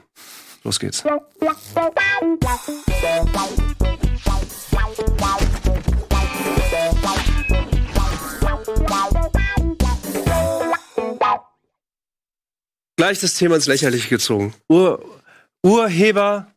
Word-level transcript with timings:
Los 0.63 0.79
geht's. 0.79 1.03
Gleich 12.95 13.19
das 13.19 13.33
Thema 13.33 13.55
ins 13.55 13.67
Lächerliche 13.67 14.07
gezogen. 14.07 14.53
Ur 14.69 15.03
Urheber 15.61 16.47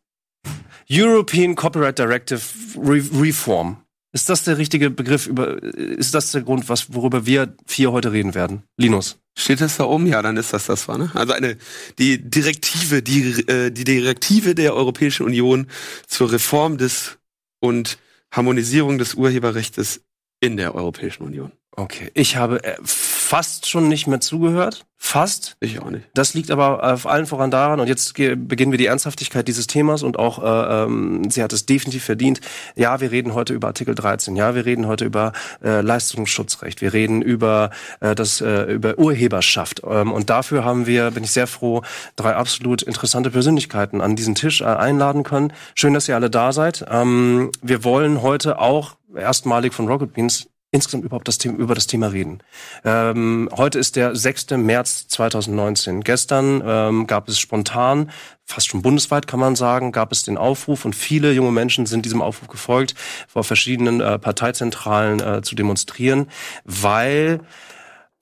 European 0.91 1.55
Copyright 1.55 1.98
Directive 1.98 2.41
Re 2.77 3.03
Reform. 3.21 3.79
Ist 4.12 4.29
das 4.29 4.45
der 4.45 4.59
richtige 4.59 4.91
Begriff? 4.91 5.27
Über, 5.27 5.62
ist 5.62 6.15
das 6.15 6.33
der 6.33 6.43
Grund, 6.43 6.69
was, 6.69 6.93
worüber 6.93 7.25
wir 7.25 7.56
vier 7.66 7.93
heute 7.93 8.12
reden 8.12 8.34
werden? 8.34 8.62
Linus. 8.77 9.19
Steht 9.39 9.62
das 9.62 9.79
da 9.79 9.84
oben? 9.84 10.06
Ja, 10.06 10.20
dann 10.20 10.37
ist 10.37 10.53
das 10.53 10.66
das, 10.66 10.87
war, 10.89 10.98
ne? 10.98 11.11
Also 11.15 11.33
eine, 11.33 11.56
die 11.98 12.19
Direktive, 12.19 13.03
die, 13.03 13.42
äh, 13.48 13.70
die 13.70 13.84
Direktive 13.84 14.55
der 14.55 14.75
Europäischen 14.75 15.25
Union 15.25 15.66
zur 16.06 16.30
Reform 16.30 16.77
des 16.77 17.19
und 17.61 17.98
Harmonisierung 18.30 18.98
des 18.98 19.14
Urheberrechts 19.14 20.03
in 20.41 20.59
der 20.59 20.75
Europäischen 20.75 21.23
Union. 21.23 21.53
Okay, 21.75 22.11
ich 22.12 22.37
habe 22.37 22.62
äh, 22.65 22.77
fast 22.85 23.67
schon 23.67 23.89
nicht 23.89 24.07
mehr 24.07 24.21
zugehört. 24.21 24.85
Fast. 24.99 25.57
Ich 25.59 25.81
auch 25.81 25.91
nicht. 25.91 26.05
Das 26.15 26.35
liegt 26.35 26.51
aber 26.51 26.93
auf 26.93 27.07
allen 27.07 27.27
voran 27.27 27.51
daran, 27.51 27.81
und 27.81 27.89
jetzt 27.89 28.15
beginnen 28.15 28.71
wir 28.71 28.79
die 28.79 28.87
Ernsthaftigkeit 28.87 29.48
dieses 29.48 29.67
Themas 29.67 30.03
und 30.03 30.19
auch, 30.19 30.43
äh, 30.45 30.85
ähm, 30.85 31.29
sie 31.31 31.43
hat 31.43 31.53
es 31.53 31.67
definitiv 31.67 32.05
verdient. 32.05 32.41
Ja, 32.77 33.01
wir 33.01 33.11
reden 33.11 33.35
heute 33.35 33.55
über 33.55 33.69
Artikel 33.69 33.95
13. 33.95 34.37
Ja, 34.37 34.55
wir 34.55 34.65
reden 34.67 34.87
heute 34.87 35.07
über 35.07 35.33
äh, 35.65 35.81
Leistungsschutzrecht. 35.81 36.83
Wir 36.83 36.93
reden 36.93 37.23
über 37.23 37.70
äh, 38.01 38.14
das 38.14 38.42
äh, 38.42 38.64
über 38.73 38.98
Urheberschaft. 38.98 39.83
Ähm, 39.84 40.12
und 40.12 40.31
dafür 40.31 40.64
haben 40.64 40.86
wir, 40.86 41.11
bin 41.11 41.25
ich 41.25 41.33
sehr 41.33 41.47
froh, 41.47 41.83
drei 42.17 42.36
absolut 42.36 42.83
interessante 42.83 43.31
Persönlichkeiten 43.31 44.01
an 44.03 44.14
diesen 44.14 44.34
Tisch 44.34 44.61
äh, 44.61 44.67
einladen 44.67 45.23
können. 45.23 45.53
Schön, 45.75 45.95
dass 45.95 46.07
ihr 46.09 46.14
alle 46.14 46.31
da 46.31 46.53
seid. 46.53 46.84
Ähm, 46.89 47.51
wir 47.62 47.83
wollen 47.83 48.23
heute 48.23 48.59
auch 48.59 48.97
erstmalig 49.17 49.75
von 49.75 49.89
Rocket 49.89 50.12
Beans 50.12 50.52
insgesamt 50.73 51.05
überhaupt 51.05 51.28
das 51.28 51.39
Thema, 51.39 51.59
über 51.59 51.75
das 51.75 51.87
Thema 51.87 52.09
reden. 52.09 52.42
Ähm, 52.84 53.48
heute 53.55 53.78
ist 53.78 53.95
der 53.95 54.17
6. 54.17 54.51
März 54.53 55.06
2019. 55.06 56.01
Gestern 56.01 56.62
ähm, 56.67 57.06
gab 57.06 57.29
es 57.29 57.39
spontan, 57.39 58.11
fast 58.45 58.69
schon 58.69 58.83
bundesweit 58.83 59.27
kann 59.27 59.39
man 59.39 59.55
sagen, 59.55 59.92
gab 59.92 60.11
es 60.11 60.23
den 60.23 60.39
Aufruf 60.39 60.84
und 60.84 60.97
viele 60.97 61.33
junge 61.33 61.53
Menschen 61.53 61.84
sind 61.87 62.06
diesem 62.06 62.23
Aufruf 62.23 62.48
gefolgt, 62.48 62.95
vor 63.29 63.45
verschiedenen 63.45 64.01
äh, 64.01 64.19
Parteizentralen 64.19 65.20
äh, 65.20 65.42
zu 65.42 65.55
demonstrieren, 65.55 66.29
weil 66.64 67.41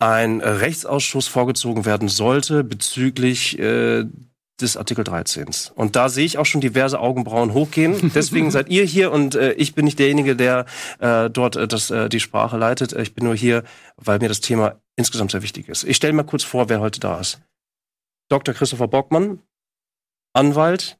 ein 0.00 0.40
Rechtsausschuss 0.40 1.28
vorgezogen 1.28 1.84
werden 1.84 2.08
sollte 2.08 2.64
bezüglich 2.64 3.58
äh, 3.58 4.04
des 4.62 4.76
Artikel 4.76 5.04
13. 5.04 5.46
Und 5.74 5.96
da 5.96 6.08
sehe 6.08 6.24
ich 6.24 6.38
auch 6.38 6.46
schon 6.46 6.60
diverse 6.60 7.00
Augenbrauen 7.00 7.52
hochgehen. 7.52 8.12
Deswegen 8.14 8.50
seid 8.50 8.68
ihr 8.68 8.84
hier 8.84 9.12
und 9.12 9.34
äh, 9.34 9.52
ich 9.52 9.74
bin 9.74 9.84
nicht 9.84 9.98
derjenige, 9.98 10.36
der 10.36 10.66
äh, 10.98 11.30
dort 11.30 11.56
äh, 11.56 11.68
das, 11.68 11.90
äh, 11.90 12.08
die 12.08 12.20
Sprache 12.20 12.56
leitet. 12.56 12.92
Ich 12.92 13.14
bin 13.14 13.24
nur 13.24 13.34
hier, 13.34 13.64
weil 13.96 14.18
mir 14.18 14.28
das 14.28 14.40
Thema 14.40 14.76
insgesamt 14.96 15.30
sehr 15.30 15.42
wichtig 15.42 15.68
ist. 15.68 15.84
Ich 15.84 15.96
stelle 15.96 16.12
mal 16.12 16.24
kurz 16.24 16.44
vor, 16.44 16.68
wer 16.68 16.80
heute 16.80 17.00
da 17.00 17.20
ist. 17.20 17.40
Dr. 18.28 18.54
Christopher 18.54 18.88
Bockmann, 18.88 19.40
Anwalt. 20.32 20.98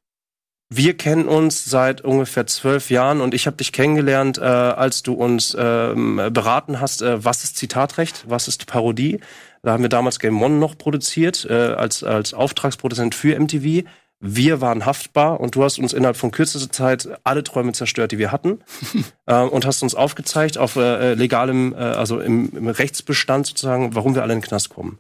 Wir 0.73 0.97
kennen 0.97 1.27
uns 1.27 1.65
seit 1.65 2.01
ungefähr 2.01 2.47
zwölf 2.47 2.91
Jahren 2.91 3.21
und 3.21 3.35
ich 3.35 3.49
habe 3.49 3.57
dich 3.57 3.73
kennengelernt, 3.73 4.39
äh, 4.39 4.43
als 4.43 5.03
du 5.03 5.15
uns 5.15 5.53
äh, 5.53 5.95
beraten 6.31 6.81
hast, 6.81 7.03
äh, 7.03 7.25
was 7.25 7.43
ist 7.43 7.57
Zitatrecht, 7.57 8.25
was 8.29 8.47
ist 8.47 8.67
Parodie. 8.67 9.19
Da 9.63 9.73
haben 9.73 9.83
wir 9.83 9.89
damals 9.89 10.19
Game 10.19 10.43
One 10.43 10.57
noch 10.57 10.79
produziert, 10.79 11.47
äh, 11.49 11.53
als, 11.53 12.03
als 12.03 12.33
Auftragsproduzent 12.35 13.15
für 13.15 13.39
MTV. 13.39 13.87
Wir 14.23 14.61
waren 14.61 14.85
haftbar 14.85 15.41
und 15.41 15.55
du 15.55 15.65
hast 15.65 15.79
uns 15.79 15.93
innerhalb 15.93 16.17
von 16.17 16.31
kürzester 16.31 16.71
Zeit 16.71 17.09
alle 17.25 17.43
Träume 17.43 17.73
zerstört, 17.73 18.13
die 18.13 18.19
wir 18.19 18.33
hatten. 18.33 18.61
äh, 19.27 19.41
und 19.41 19.67
hast 19.67 19.83
uns 19.83 19.95
aufgezeigt 19.95 20.59
auf 20.59 20.77
äh, 20.77 21.15
legalem, 21.15 21.73
äh, 21.73 21.77
also 21.77 22.21
im, 22.21 22.51
im 22.57 22.69
Rechtsbestand 22.69 23.47
sozusagen, 23.47 23.95
warum 23.95 24.15
wir 24.15 24.23
alle 24.23 24.35
in 24.35 24.41
den 24.41 24.47
Knast 24.47 24.71
kommen. 24.71 24.99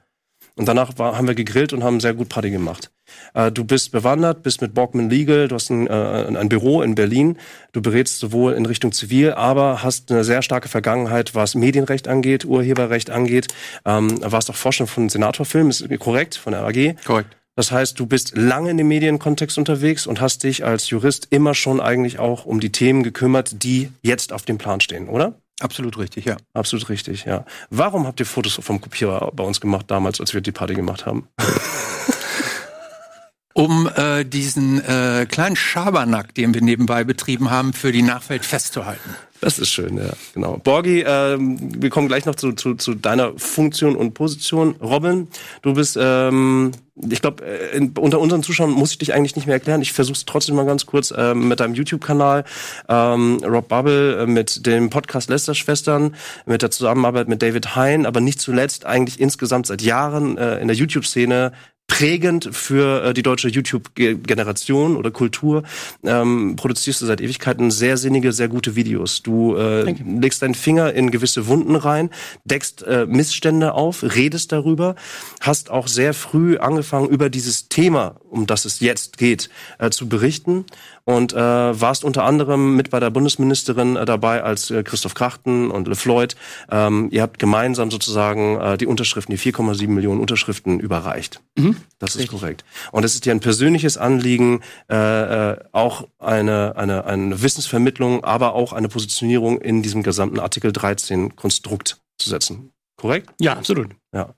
Und 0.57 0.67
danach 0.67 0.99
war, 0.99 1.17
haben 1.17 1.27
wir 1.27 1.35
gegrillt 1.35 1.73
und 1.73 1.85
haben 1.85 2.01
sehr 2.01 2.15
gut 2.15 2.29
Party 2.29 2.51
gemacht. 2.51 2.91
Äh, 3.35 3.53
du 3.53 3.65
bist 3.65 3.93
bewandert, 3.93 4.43
bist 4.43 4.61
mit 4.61 4.75
Borgman 4.75 5.11
Legal, 5.11 5.49
du 5.49 5.55
hast 5.55 5.71
ein, 5.71 5.87
äh, 5.87 5.91
ein 5.91 6.49
Büro 6.49 6.83
in 6.83 6.95
Berlin, 6.95 7.39
du 7.73 7.83
berätst 7.83 8.19
sowohl 8.19 8.53
in 8.53 8.67
Richtung 8.67 8.93
Zivil, 8.93 9.33
aber 9.33 9.83
hast 9.83 10.11
eine 10.11 10.25
sehr 10.25 10.43
starke 10.43 10.69
Vergangenheit, 10.69 11.35
was 11.35 11.55
Medienrecht 11.55 12.09
angeht, 12.09 12.45
Urheberrecht 12.45 13.11
angeht. 13.11 13.49
Ähm, 13.85 14.19
warst 14.23 14.51
auch 14.51 14.57
Vorstand 14.57 14.91
von 14.91 15.09
Senatorfilm, 15.09 15.71
ist 15.71 15.87
korrekt, 15.99 16.35
von 16.37 16.53
der 16.53 16.63
AG. 16.63 16.97
Korrekt. 17.05 17.37
Das 17.57 17.73
heißt, 17.73 17.99
du 17.99 18.07
bist 18.07 18.37
lange 18.37 18.71
in 18.71 18.79
dem 18.79 18.89
Medienkontext 18.89 19.59
unterwegs 19.59 20.07
und 20.07 20.21
hast 20.21 20.45
dich 20.45 20.65
als 20.65 20.89
Jurist 20.89 21.29
immer 21.31 21.55
schon 21.55 21.81
eigentlich 21.81 22.19
auch 22.19 22.47
um 22.47 22.61
die 22.61 22.73
Themen 22.73 23.03
gekümmert, 23.03 23.63
die 23.65 23.91
jetzt 24.03 24.33
auf 24.33 24.43
dem 24.43 24.57
Plan 24.57 24.81
stehen, 24.81 25.09
oder? 25.09 25.35
Absolut 25.61 25.99
richtig, 25.99 26.25
ja. 26.25 26.37
Absolut 26.55 26.89
richtig, 26.89 27.27
ja. 27.27 27.45
Warum 27.69 28.07
habt 28.07 28.19
ihr 28.19 28.27
Fotos 28.27 28.55
vom 28.55 28.81
Kopierer 28.81 29.31
bei 29.35 29.45
uns 29.45 29.61
gemacht 29.61 29.87
damals, 29.89 30.21
als 30.21 30.33
wir 30.33 30.41
die 30.41 30.53
Party 30.53 30.75
gemacht 30.75 31.05
haben? 31.05 31.29
um 33.61 33.87
äh, 33.95 34.25
diesen 34.25 34.83
äh, 34.83 35.27
kleinen 35.29 35.55
Schabernack, 35.55 36.35
den 36.35 36.55
wir 36.55 36.63
nebenbei 36.63 37.05
betrieben 37.05 37.51
haben, 37.51 37.75
für 37.75 37.93
die 37.93 38.01
Nachwelt 38.01 38.47
festzuhalten. 38.47 39.15
Das 39.41 39.59
ist 39.59 39.71
schön, 39.71 39.97
ja, 39.97 40.11
genau. 40.35 40.59
Borgi, 40.63 41.03
ähm, 41.07 41.59
wir 41.83 41.89
kommen 41.89 42.09
gleich 42.09 42.27
noch 42.27 42.35
zu, 42.35 42.53
zu, 42.53 42.75
zu 42.75 42.95
deiner 42.95 43.33
Funktion 43.39 43.97
und 43.97 44.13
Position. 44.13 44.75
Robin, 44.83 45.29
du 45.63 45.73
bist, 45.73 45.97
ähm, 45.99 46.73
ich 47.09 47.23
glaube, 47.23 47.43
äh, 47.45 47.81
unter 47.99 48.21
unseren 48.21 48.43
Zuschauern 48.43 48.71
muss 48.71 48.93
ich 48.93 48.99
dich 48.99 49.15
eigentlich 49.15 49.37
nicht 49.37 49.47
mehr 49.47 49.55
erklären. 49.55 49.81
Ich 49.81 49.95
versuche 49.95 50.17
es 50.17 50.27
trotzdem 50.27 50.57
mal 50.57 50.67
ganz 50.67 50.85
kurz 50.85 51.13
ähm, 51.17 51.49
mit 51.49 51.61
deinem 51.61 51.75
YouTube-Kanal, 51.75 52.45
ähm, 52.91 53.39
Rob 53.43 53.69
Bubble, 53.69 54.19
äh, 54.19 54.27
mit 54.27 54.67
dem 54.67 54.91
Podcast 54.91 55.31
Lester-Schwestern, 55.31 56.17
mit 56.45 56.61
der 56.61 56.71
Zusammenarbeit 56.71 57.29
mit 57.29 57.41
David 57.41 57.75
Hein, 57.77 58.05
aber 58.05 58.21
nicht 58.21 58.43
zuletzt 58.43 58.85
eigentlich 58.85 59.19
insgesamt 59.21 59.67
seit 59.67 59.81
Jahren 59.81 60.37
äh, 60.37 60.59
in 60.61 60.69
der 60.69 60.77
YouTube-Szene 60.77 61.53
prägend 61.91 62.49
für 62.53 63.05
äh, 63.05 63.15
die 63.15 63.23
deutsche 63.23 63.49
YouTube-Generation 63.49 64.97
oder 64.97 65.11
Kultur. 65.11 65.65
Ähm, 66.05 66.55
produzierst 66.57 67.03
du 67.03 67.07
seit 67.07 67.21
Ewigkeiten 67.21 67.71
sehr 67.71 67.97
sinnige, 67.97 68.33
sehr 68.33 68.49
gute 68.49 68.77
Videos. 68.77 69.23
Du 69.23 69.30
äh, 69.57 69.93
legst 69.93 70.43
deinen 70.43 70.55
Finger 70.55 70.93
in 70.93 71.11
gewisse 71.11 71.47
Wunden 71.47 71.77
rein, 71.77 72.11
deckst 72.45 72.83
äh, 72.83 73.07
Missstände 73.07 73.75
auf, 73.75 74.03
redest 74.03 74.53
darüber, 74.53 74.95
hast 75.41 75.71
auch 75.71 75.89
sehr 75.89 76.15
früh 76.15 76.59
angefangen, 76.59 77.09
über 77.09 77.31
dieses 77.31 77.69
Thema, 77.69 78.17
um 78.31 78.47
das 78.47 78.65
es 78.65 78.81
jetzt 78.81 79.19
geht, 79.19 79.51
äh, 79.79 79.91
zu 79.91 80.09
berichten 80.09 80.65
und 81.05 81.33
äh, 81.33 81.37
warst 81.37 82.05
unter 82.05 82.25
anderem 82.25 82.77
mit 82.77 82.91
bei 82.91 83.01
der 83.01 83.11
Bundesministerin 83.11 83.97
äh, 83.97 84.05
dabei, 84.05 84.43
als 84.43 84.71
äh, 84.71 84.83
Christoph 84.83 85.15
Krachten 85.15 85.71
und 85.71 85.89
Le 85.89 85.95
Floyd. 85.95 86.37
Ähm, 86.71 87.09
ihr 87.11 87.23
habt 87.23 87.39
gemeinsam 87.39 87.91
sozusagen 87.91 88.61
äh, 88.61 88.79
die 88.79 88.87
Unterschriften, 88.87 89.35
die 89.35 89.41
4,7 89.41 89.89
Millionen 89.89 90.21
Unterschriften 90.21 90.81
überreicht. 90.81 91.41
Mhm. 91.57 91.77
Das 91.99 92.11
ist 92.11 92.23
Richtig. 92.23 92.41
korrekt. 92.41 92.65
Und 92.93 93.05
es 93.05 93.15
ist 93.15 93.27
dir 93.27 93.33
ein 93.33 93.41
persönliches 93.41 93.97
Anliegen, 93.97 94.61
äh, 94.91 95.51
äh, 95.51 95.57
auch 95.73 96.09
eine, 96.19 96.77
eine, 96.77 97.05
eine 97.05 97.43
Wissensvermittlung, 97.43 98.25
aber 98.25 98.55
auch 98.55 98.73
eine 98.73 98.89
Positionierung 98.89 99.61
in 99.61 99.83
diesem 99.83 100.03
gesamten 100.03 100.39
Artikel 100.39 100.73
13 100.73 101.37
Konstrukt 101.37 102.01
zu 102.19 102.31
setzen. 102.31 102.73
Korrekt? 102.97 103.31
Ja, 103.41 103.55
absolut. 103.55 103.89
Ja. 104.15 104.35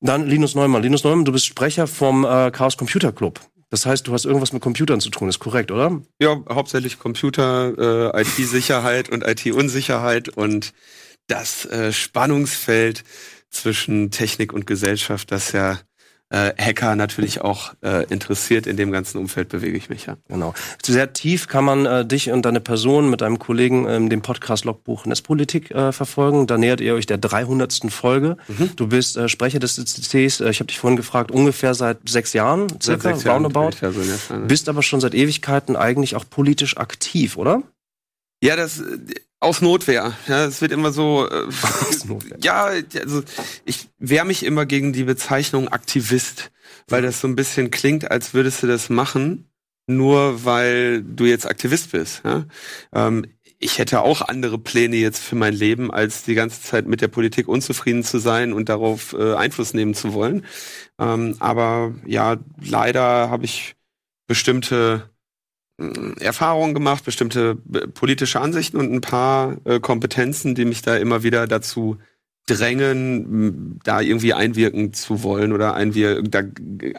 Dann 0.00 0.26
Linus 0.26 0.54
Neumann. 0.54 0.82
Linus 0.82 1.04
Neumann, 1.04 1.24
du 1.24 1.32
bist 1.32 1.46
Sprecher 1.46 1.86
vom 1.86 2.24
äh, 2.24 2.50
Chaos 2.50 2.76
Computer 2.76 3.12
Club. 3.12 3.40
Das 3.72 3.86
heißt, 3.86 4.06
du 4.06 4.12
hast 4.12 4.26
irgendwas 4.26 4.52
mit 4.52 4.60
Computern 4.60 5.00
zu 5.00 5.08
tun, 5.08 5.30
ist 5.30 5.38
korrekt, 5.38 5.70
oder? 5.70 6.02
Ja, 6.20 6.42
hauptsächlich 6.46 6.98
Computer, 6.98 8.12
äh, 8.14 8.20
IT-Sicherheit 8.20 9.08
und 9.08 9.26
IT-Unsicherheit 9.26 10.28
und 10.28 10.74
das 11.26 11.64
äh, 11.64 11.90
Spannungsfeld 11.90 13.02
zwischen 13.48 14.10
Technik 14.10 14.52
und 14.52 14.66
Gesellschaft, 14.66 15.32
das 15.32 15.52
ja 15.52 15.78
äh, 16.32 16.52
Hacker 16.58 16.96
natürlich 16.96 17.42
auch 17.42 17.74
äh, 17.82 18.04
interessiert. 18.06 18.66
In 18.66 18.76
dem 18.76 18.90
ganzen 18.90 19.18
Umfeld 19.18 19.50
bewege 19.50 19.76
ich 19.76 19.90
mich 19.90 20.06
ja. 20.06 20.16
Genau. 20.28 20.54
Sehr 20.82 21.12
tief 21.12 21.46
kann 21.46 21.64
man 21.64 21.84
äh, 21.84 22.06
dich 22.06 22.30
und 22.30 22.42
deine 22.42 22.60
Person 22.60 23.10
mit 23.10 23.22
einem 23.22 23.38
Kollegen 23.38 23.86
ähm, 23.86 24.08
dem 24.08 24.22
Podcast 24.22 24.64
Logbuch 24.64 25.04
Netzpolitik 25.04 25.70
äh, 25.70 25.92
verfolgen. 25.92 26.46
Da 26.46 26.56
nähert 26.56 26.80
ihr 26.80 26.94
euch 26.94 27.06
der 27.06 27.18
300. 27.18 27.90
Folge. 27.90 28.38
Mhm. 28.48 28.70
Du 28.76 28.86
bist 28.86 29.16
äh, 29.16 29.28
Sprecher 29.28 29.58
des 29.58 29.76
CCCs. 29.76 30.40
Äh, 30.40 30.50
ich 30.50 30.60
habe 30.60 30.68
dich 30.68 30.78
vorhin 30.78 30.96
gefragt, 30.96 31.30
ungefähr 31.30 31.74
seit 31.74 32.08
sechs 32.08 32.32
Jahren, 32.32 32.68
circa, 32.80 33.02
seit 33.02 33.02
sechs 33.02 33.24
Jahren 33.24 33.44
roundabout. 33.44 33.76
Ja 33.82 33.92
so 33.92 34.00
bist 34.46 34.68
aber 34.68 34.82
schon 34.82 35.00
seit 35.00 35.14
Ewigkeiten 35.14 35.76
eigentlich 35.76 36.16
auch 36.16 36.24
politisch 36.28 36.78
aktiv, 36.78 37.36
oder? 37.36 37.62
Ja, 38.42 38.56
das 38.56 38.82
aus 39.42 39.60
Notwehr. 39.60 40.16
Ja, 40.28 40.44
es 40.46 40.60
wird 40.60 40.72
immer 40.72 40.92
so. 40.92 41.28
Äh, 41.28 41.48
ja, 42.42 42.70
also 43.00 43.22
ich 43.64 43.88
wehre 43.98 44.24
mich 44.24 44.44
immer 44.44 44.66
gegen 44.66 44.92
die 44.92 45.04
Bezeichnung 45.04 45.68
Aktivist, 45.68 46.52
weil 46.88 47.02
das 47.02 47.20
so 47.20 47.28
ein 47.28 47.36
bisschen 47.36 47.70
klingt, 47.70 48.10
als 48.10 48.34
würdest 48.34 48.62
du 48.62 48.66
das 48.66 48.88
machen, 48.88 49.50
nur 49.86 50.44
weil 50.44 51.02
du 51.02 51.24
jetzt 51.24 51.46
Aktivist 51.46 51.92
bist. 51.92 52.22
Ja? 52.24 52.46
Ähm, 52.94 53.26
ich 53.58 53.78
hätte 53.78 54.02
auch 54.02 54.22
andere 54.22 54.58
Pläne 54.58 54.96
jetzt 54.96 55.22
für 55.22 55.36
mein 55.36 55.54
Leben, 55.54 55.92
als 55.92 56.24
die 56.24 56.34
ganze 56.34 56.62
Zeit 56.62 56.86
mit 56.86 57.00
der 57.00 57.08
Politik 57.08 57.46
unzufrieden 57.46 58.02
zu 58.02 58.18
sein 58.18 58.52
und 58.52 58.68
darauf 58.68 59.12
äh, 59.12 59.34
Einfluss 59.34 59.72
nehmen 59.72 59.94
zu 59.94 60.14
wollen. 60.14 60.44
Ähm, 60.98 61.36
aber 61.38 61.94
ja, 62.04 62.38
leider 62.60 63.30
habe 63.30 63.44
ich 63.44 63.76
bestimmte 64.26 65.10
Erfahrungen 66.20 66.74
gemacht, 66.74 67.04
bestimmte 67.04 67.58
äh, 67.72 67.86
politische 67.88 68.40
Ansichten 68.40 68.76
und 68.76 68.92
ein 68.92 69.00
paar 69.00 69.56
äh, 69.64 69.80
Kompetenzen, 69.80 70.54
die 70.54 70.64
mich 70.64 70.82
da 70.82 70.96
immer 70.96 71.22
wieder 71.22 71.46
dazu 71.46 71.98
drängen, 72.46 73.78
da 73.84 74.00
irgendwie 74.00 74.34
einwirken 74.34 74.92
zu 74.92 75.22
wollen 75.22 75.52
oder 75.52 75.74
einwir 75.74 76.22
da 76.22 76.42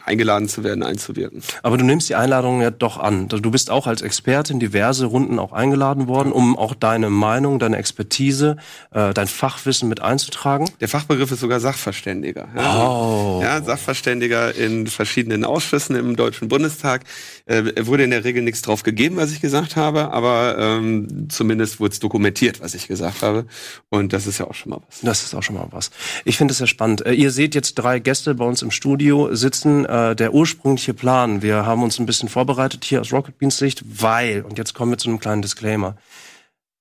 eingeladen 0.05 0.47
zu 0.47 0.63
werden, 0.63 0.83
einzuwirken. 0.83 1.41
Aber 1.63 1.77
du 1.77 1.83
nimmst 1.83 2.07
die 2.07 2.15
Einladung 2.15 2.61
ja 2.61 2.71
doch 2.71 2.97
an. 2.97 3.27
Du 3.27 3.51
bist 3.51 3.69
auch 3.69 3.85
als 3.85 4.01
Experte 4.01 4.53
in 4.53 4.59
diverse 4.61 5.05
Runden 5.05 5.39
auch 5.39 5.51
eingeladen 5.51 6.07
worden, 6.07 6.31
um 6.31 6.57
auch 6.57 6.73
deine 6.75 7.09
Meinung, 7.09 7.59
deine 7.59 7.75
Expertise, 7.75 8.55
äh, 8.91 9.13
dein 9.13 9.27
Fachwissen 9.27 9.89
mit 9.89 10.01
einzutragen. 10.01 10.69
Der 10.79 10.87
Fachbegriff 10.87 11.31
ist 11.31 11.41
sogar 11.41 11.59
Sachverständiger. 11.59 12.47
Ja. 12.55 12.87
Oh. 12.89 13.41
Ja, 13.43 13.61
Sachverständiger 13.61 14.55
in 14.55 14.87
verschiedenen 14.87 15.43
Ausschüssen 15.43 15.97
im 15.97 16.15
Deutschen 16.15 16.47
Bundestag. 16.47 17.03
Äh, 17.45 17.85
wurde 17.85 18.05
in 18.05 18.11
der 18.11 18.23
Regel 18.23 18.41
nichts 18.41 18.61
drauf 18.61 18.83
gegeben, 18.83 19.17
was 19.17 19.33
ich 19.33 19.41
gesagt 19.41 19.75
habe, 19.75 20.13
aber 20.13 20.55
ähm, 20.57 21.27
zumindest 21.29 21.81
wurde 21.81 21.91
es 21.91 21.99
dokumentiert, 21.99 22.61
was 22.61 22.73
ich 22.73 22.87
gesagt 22.87 23.21
habe. 23.21 23.45
Und 23.89 24.13
das 24.13 24.27
ist 24.27 24.37
ja 24.37 24.47
auch 24.47 24.53
schon 24.53 24.69
mal 24.69 24.79
was. 24.87 25.01
Das 25.01 25.23
ist 25.23 25.35
auch 25.35 25.43
schon 25.43 25.55
mal 25.55 25.67
was. 25.71 25.91
Ich 26.23 26.37
finde 26.37 26.53
es 26.53 26.59
sehr 26.59 26.67
spannend. 26.67 27.05
Äh, 27.05 27.11
ihr 27.11 27.31
seht 27.31 27.53
jetzt 27.53 27.75
drei 27.75 27.99
Gäste 27.99 28.33
bei 28.35 28.45
uns 28.45 28.61
im 28.61 28.71
Studio 28.71 29.35
sitzen. 29.35 29.83
Äh, 29.83 30.15
der 30.15 30.33
ursprüngliche 30.33 30.93
Plan, 30.93 31.41
wir 31.41 31.65
haben 31.65 31.83
uns 31.83 31.99
ein 31.99 32.05
bisschen 32.05 32.29
vorbereitet 32.29 32.85
hier 32.85 33.01
aus 33.01 33.11
Rocket 33.11 33.37
Beans 33.37 33.57
Sicht, 33.57 33.83
weil, 34.01 34.43
und 34.43 34.57
jetzt 34.57 34.73
kommen 34.73 34.91
wir 34.91 34.97
zu 34.97 35.09
einem 35.09 35.19
kleinen 35.19 35.41
Disclaimer. 35.41 35.97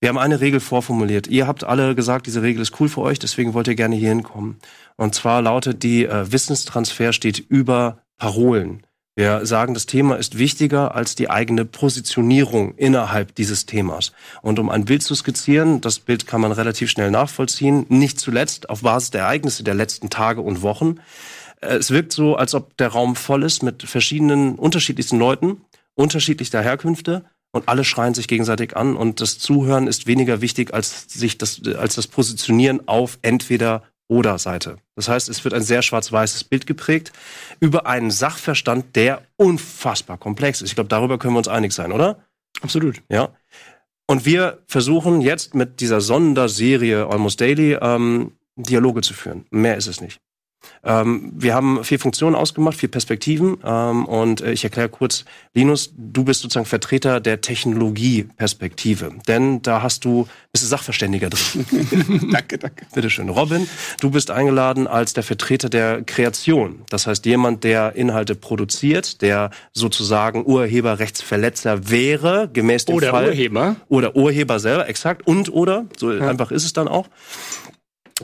Wir 0.01 0.11
haben 0.11 0.19
eine 0.19 0.41
Regel 0.41 0.61
vorformuliert. 0.61 1.27
Ihr 1.27 1.49
habt 1.49 1.65
alle 1.65 1.97
gesagt, 1.97 2.29
diese 2.29 2.43
Regel 2.43 2.63
ist 2.63 2.79
cool 2.81 2.89
für 2.89 3.01
euch, 3.01 3.19
deswegen 3.19 3.53
wollt 3.55 3.67
ihr 3.67 3.75
gerne 3.75 3.97
hier 3.97 4.11
hinkommen. 4.11 4.59
Und 4.97 5.17
zwar 5.17 5.43
lautet 5.43 5.83
die, 5.83 6.07
äh, 6.07 6.31
Wissenstransfer 6.31 7.13
steht 7.13 7.41
über 7.41 8.03
Parolen. 8.17 8.85
Wir 9.15 9.45
sagen, 9.45 9.75
das 9.75 9.85
Thema 9.85 10.17
ist 10.17 10.39
wichtiger 10.39 10.95
als 10.95 11.15
die 11.15 11.29
eigene 11.29 11.67
Positionierung 11.67 12.75
innerhalb 12.77 13.35
dieses 13.35 13.67
Themas. 13.67 14.13
Und 14.41 14.59
um 14.59 14.71
ein 14.71 14.87
Bild 14.87 15.03
zu 15.03 15.15
skizzieren, 15.15 15.83
das 15.83 15.99
Bild 15.99 16.27
kann 16.27 16.41
man 16.41 16.51
relativ 16.51 16.91
schnell 16.91 17.11
nachvollziehen, 17.11 17.85
nicht 17.91 18.19
zuletzt 18.19 18.71
auf 18.71 18.81
Basis 18.81 19.11
der 19.11 19.23
Ereignisse 19.23 19.65
der 19.65 19.75
letzten 19.75 20.09
Tage 20.09 20.41
und 20.41 20.63
Wochen. 20.63 20.97
Äh, 21.61 21.77
es 21.77 21.91
wirkt 21.91 22.15
so, 22.15 22.37
als 22.37 22.55
ob 22.55 22.75
der 22.79 22.89
Raum 22.89 23.15
voll 23.15 23.43
ist 23.43 23.63
mit 23.63 23.83
verschiedenen, 23.83 24.55
unterschiedlichsten 24.55 25.19
Leuten, 25.19 25.61
unterschiedlicher 25.95 26.63
Herkünfte, 26.63 27.27
und 27.55 27.69
alle 27.69 27.85
schreien 27.85 28.15
sich 28.15 28.29
gegenseitig 28.29 28.77
an 28.77 28.97
und 28.97 29.21
das 29.21 29.39
Zuhören 29.39 29.87
ist 29.87 30.07
weniger 30.07 30.41
wichtig 30.41 30.73
als 30.73 31.05
sich 31.09 31.37
das 31.37 31.61
als 31.77 31.95
das 31.95 32.07
Positionieren 32.07 32.89
auf 32.89 33.19
entweder 33.21 33.83
oder 34.09 34.39
Seite. 34.39 34.77
Das 34.95 35.09
heißt, 35.09 35.29
es 35.29 35.43
wird 35.45 35.55
ein 35.55 35.63
sehr 35.63 35.83
schwarz-weißes 35.83 36.45
Bild 36.45 36.67
geprägt 36.67 37.13
über 37.61 37.87
einen 37.87 38.11
Sachverstand, 38.11 38.97
der 38.97 39.23
unfassbar 39.37 40.19
komplex 40.19 40.61
ist. 40.61 40.71
Ich 40.71 40.75
glaube, 40.75 40.89
darüber 40.89 41.19
können 41.19 41.35
wir 41.35 41.39
uns 41.39 41.49
einig 41.49 41.73
sein, 41.73 41.93
oder? 41.93 42.25
Absolut. 42.61 43.03
Ja. 43.09 43.35
Und 44.07 44.27
wir 44.27 44.63
versuchen 44.67 45.21
jetzt 45.21 45.55
mit 45.55 45.81
dieser 45.81 46.01
Sonderserie 46.01 47.07
Almost 47.07 47.41
Daily 47.41 47.79
ähm, 47.81 48.33
Dialoge 48.57 49.01
zu 49.01 49.15
führen. 49.15 49.47
Mehr 49.51 49.77
ist 49.77 49.87
es 49.87 50.01
nicht. 50.01 50.21
Ähm, 50.85 51.33
wir 51.35 51.55
haben 51.55 51.85
vier 51.85 51.99
Funktionen 51.99 52.35
ausgemacht, 52.35 52.77
vier 52.77 52.91
Perspektiven. 52.91 53.59
Ähm, 53.65 54.05
und 54.07 54.41
äh, 54.41 54.53
ich 54.53 54.65
erkläre 54.65 54.89
kurz, 54.89 55.25
Linus, 55.55 55.93
du 55.97 56.25
bist 56.25 56.43
sozusagen 56.43 56.67
Vertreter 56.67 57.21
der 57.21 57.41
Technologie-Perspektive. 57.41 59.13
Denn 59.29 59.63
da 59.63 59.83
hast 59.83 60.05
du, 60.05 60.27
bist 60.51 60.65
du 60.65 60.69
Sachverständiger 60.69 61.31
drin. 61.31 62.29
danke, 62.33 62.59
danke. 62.59 62.87
Bitteschön. 62.95 63.29
Robin, 63.29 63.69
du 64.01 64.11
bist 64.11 64.31
eingeladen 64.31 64.87
als 64.87 65.13
der 65.13 65.23
Vertreter 65.23 65.69
der 65.69 66.03
Kreation. 66.03 66.83
Das 66.89 67.07
heißt, 67.07 67.25
jemand, 67.27 67.65
der 67.65 67.95
Inhalte 67.95 68.35
produziert, 68.35 69.23
der 69.23 69.51
sozusagen 69.73 70.45
Urheberrechtsverletzer 70.45 71.91
wäre, 71.91 72.49
gemäß 72.53 72.87
dem 72.87 72.97
oder 72.97 73.11
Fall. 73.11 73.25
Oder 73.25 73.33
Urheber. 73.33 73.77
Oder 73.89 74.17
Urheber 74.17 74.59
selber, 74.59 74.89
exakt. 74.89 75.27
Und 75.27 75.53
oder, 75.53 75.87
so 75.97 76.13
ja. 76.13 76.27
einfach 76.29 76.51
ist 76.51 76.65
es 76.65 76.73
dann 76.73 76.89
auch. 76.89 77.07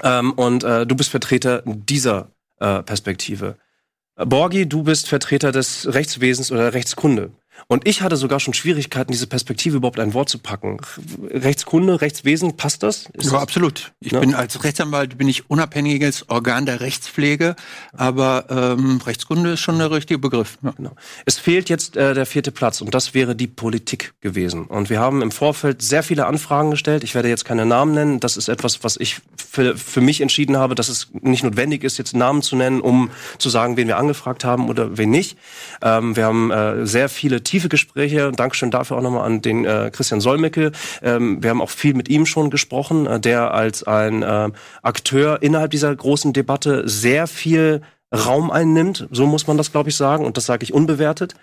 Ähm, 0.02 0.32
und 0.32 0.64
äh, 0.64 0.86
du 0.86 0.94
bist 0.94 1.10
Vertreter 1.10 1.62
dieser 1.64 2.30
äh, 2.60 2.82
Perspektive. 2.82 3.56
Borgi, 4.16 4.68
du 4.68 4.82
bist 4.82 5.08
Vertreter 5.08 5.52
des 5.52 5.92
Rechtswesens 5.94 6.50
oder 6.50 6.74
Rechtskunde. 6.74 7.30
Und 7.66 7.86
ich 7.86 8.02
hatte 8.02 8.16
sogar 8.16 8.40
schon 8.40 8.54
Schwierigkeiten, 8.54 9.12
diese 9.12 9.26
Perspektive 9.26 9.76
überhaupt 9.76 10.00
ein 10.00 10.14
Wort 10.14 10.28
zu 10.28 10.38
packen. 10.38 10.78
Rechtskunde, 11.30 12.00
Rechtswesen, 12.00 12.56
passt 12.56 12.82
das? 12.82 13.06
Ist 13.12 13.26
ja, 13.26 13.32
das? 13.32 13.42
absolut. 13.42 13.92
Ich 14.00 14.12
ja? 14.12 14.20
bin 14.20 14.34
als 14.34 14.62
Rechtsanwalt 14.64 15.18
bin 15.18 15.28
ich 15.28 15.50
unabhängiges 15.50 16.28
Organ 16.28 16.66
der 16.66 16.80
Rechtspflege, 16.80 17.56
aber 17.92 18.46
ähm, 18.48 19.00
Rechtskunde 19.04 19.52
ist 19.52 19.60
schon 19.60 19.78
der 19.78 19.90
richtige 19.90 20.18
Begriff. 20.18 20.58
Ja. 20.62 20.70
Genau. 20.70 20.92
Es 21.26 21.38
fehlt 21.38 21.68
jetzt 21.68 21.96
äh, 21.96 22.14
der 22.14 22.26
vierte 22.26 22.52
Platz 22.52 22.80
und 22.80 22.94
das 22.94 23.14
wäre 23.14 23.34
die 23.34 23.46
Politik 23.46 24.14
gewesen. 24.20 24.64
Und 24.64 24.90
wir 24.90 25.00
haben 25.00 25.22
im 25.22 25.30
Vorfeld 25.30 25.82
sehr 25.82 26.02
viele 26.02 26.26
Anfragen 26.26 26.70
gestellt. 26.70 27.04
Ich 27.04 27.14
werde 27.14 27.28
jetzt 27.28 27.44
keine 27.44 27.66
Namen 27.66 27.94
nennen. 27.94 28.20
Das 28.20 28.36
ist 28.36 28.48
etwas, 28.48 28.84
was 28.84 28.96
ich 28.96 29.20
für, 29.36 29.76
für 29.76 30.00
mich 30.00 30.20
entschieden 30.20 30.56
habe, 30.56 30.74
dass 30.74 30.88
es 30.88 31.08
nicht 31.12 31.42
notwendig 31.42 31.84
ist, 31.84 31.98
jetzt 31.98 32.14
Namen 32.14 32.42
zu 32.42 32.56
nennen, 32.56 32.80
um 32.80 33.10
zu 33.38 33.48
sagen, 33.48 33.76
wen 33.76 33.88
wir 33.88 33.98
angefragt 33.98 34.44
haben 34.44 34.68
oder 34.68 34.96
wen 34.98 35.10
nicht. 35.10 35.38
Ähm, 35.82 36.16
wir 36.16 36.24
haben 36.24 36.50
äh, 36.50 36.86
sehr 36.86 37.08
viele 37.08 37.42
tiefe 37.48 37.68
Gespräche. 37.68 38.32
Dankeschön 38.32 38.70
dafür 38.70 38.96
auch 38.98 39.02
nochmal 39.02 39.24
an 39.24 39.42
den 39.42 39.64
äh, 39.64 39.90
Christian 39.92 40.20
Solmecke. 40.20 40.72
Ähm, 41.02 41.42
wir 41.42 41.50
haben 41.50 41.60
auch 41.60 41.70
viel 41.70 41.94
mit 41.94 42.08
ihm 42.08 42.26
schon 42.26 42.50
gesprochen, 42.50 43.06
äh, 43.06 43.20
der 43.20 43.52
als 43.54 43.82
ein 43.82 44.22
äh, 44.22 44.50
Akteur 44.82 45.42
innerhalb 45.42 45.70
dieser 45.70 45.94
großen 45.94 46.32
Debatte 46.32 46.88
sehr 46.88 47.26
viel 47.26 47.82
Raum 48.14 48.50
einnimmt. 48.50 49.08
So 49.10 49.26
muss 49.26 49.46
man 49.46 49.56
das, 49.56 49.72
glaube 49.72 49.90
ich, 49.90 49.96
sagen. 49.96 50.24
Und 50.24 50.36
das 50.36 50.46
sage 50.46 50.62
ich 50.62 50.72
unbewertet. 50.72 51.34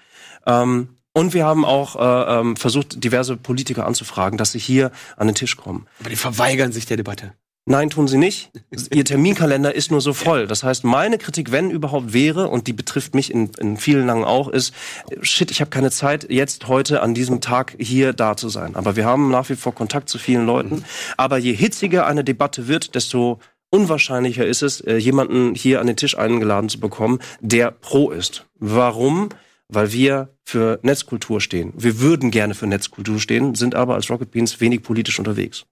Ähm, 0.47 0.89
und 1.13 1.33
wir 1.33 1.45
haben 1.45 1.63
auch 1.63 1.95
äh, 1.95 2.39
ähm, 2.39 2.57
versucht, 2.57 3.03
diverse 3.03 3.37
Politiker 3.37 3.85
anzufragen, 3.85 4.37
dass 4.37 4.51
sie 4.51 4.59
hier 4.59 4.91
an 5.15 5.27
den 5.27 5.35
Tisch 5.35 5.55
kommen. 5.55 5.87
Aber 6.01 6.09
die 6.09 6.17
verweigern 6.17 6.71
sich 6.73 6.85
der 6.85 6.97
Debatte. 6.97 7.33
Nein, 7.67 7.89
tun 7.89 8.07
sie 8.07 8.19
nicht. 8.19 8.51
Ihr 8.93 9.05
Terminkalender 9.05 9.73
ist 9.73 9.89
nur 9.89 9.99
so 9.99 10.13
voll. 10.13 10.45
Das 10.45 10.63
heißt, 10.63 10.83
meine 10.83 11.17
Kritik, 11.17 11.51
wenn 11.51 11.71
überhaupt 11.71 12.13
wäre, 12.13 12.47
und 12.47 12.67
die 12.67 12.73
betrifft 12.73 13.15
mich 13.15 13.31
in, 13.31 13.49
in 13.59 13.77
vielen 13.77 14.05
Langen 14.05 14.23
auch, 14.23 14.49
ist, 14.49 14.73
shit, 15.21 15.49
ich 15.49 15.61
habe 15.61 15.71
keine 15.71 15.89
Zeit, 15.89 16.29
jetzt 16.29 16.67
heute 16.67 17.01
an 17.01 17.15
diesem 17.15 17.41
Tag 17.41 17.75
hier 17.79 18.13
da 18.13 18.37
zu 18.37 18.49
sein. 18.49 18.75
Aber 18.75 18.95
wir 18.95 19.05
haben 19.05 19.31
nach 19.31 19.49
wie 19.49 19.55
vor 19.55 19.73
Kontakt 19.73 20.09
zu 20.09 20.19
vielen 20.19 20.45
Leuten. 20.45 20.85
Aber 21.17 21.39
je 21.39 21.53
hitziger 21.53 22.05
eine 22.05 22.23
Debatte 22.23 22.67
wird, 22.67 22.93
desto 22.93 23.39
unwahrscheinlicher 23.71 24.45
ist 24.45 24.61
es, 24.61 24.81
äh, 24.81 24.97
jemanden 24.97 25.55
hier 25.55 25.81
an 25.81 25.87
den 25.87 25.97
Tisch 25.97 26.17
eingeladen 26.17 26.69
zu 26.69 26.79
bekommen, 26.79 27.19
der 27.41 27.71
pro 27.71 28.11
ist. 28.11 28.45
Warum? 28.59 29.29
Weil 29.69 29.91
wir 29.91 30.29
für 30.43 30.79
Netzkultur 30.83 31.41
stehen. 31.41 31.73
Wir 31.75 31.99
würden 31.99 32.29
gerne 32.29 32.53
für 32.53 32.67
Netzkultur 32.67 33.19
stehen, 33.19 33.55
sind 33.55 33.73
aber 33.73 33.95
als 33.95 34.07
Rocket 34.11 34.29
Beans 34.29 34.61
wenig 34.61 34.83
politisch 34.83 35.17
unterwegs. 35.17 35.65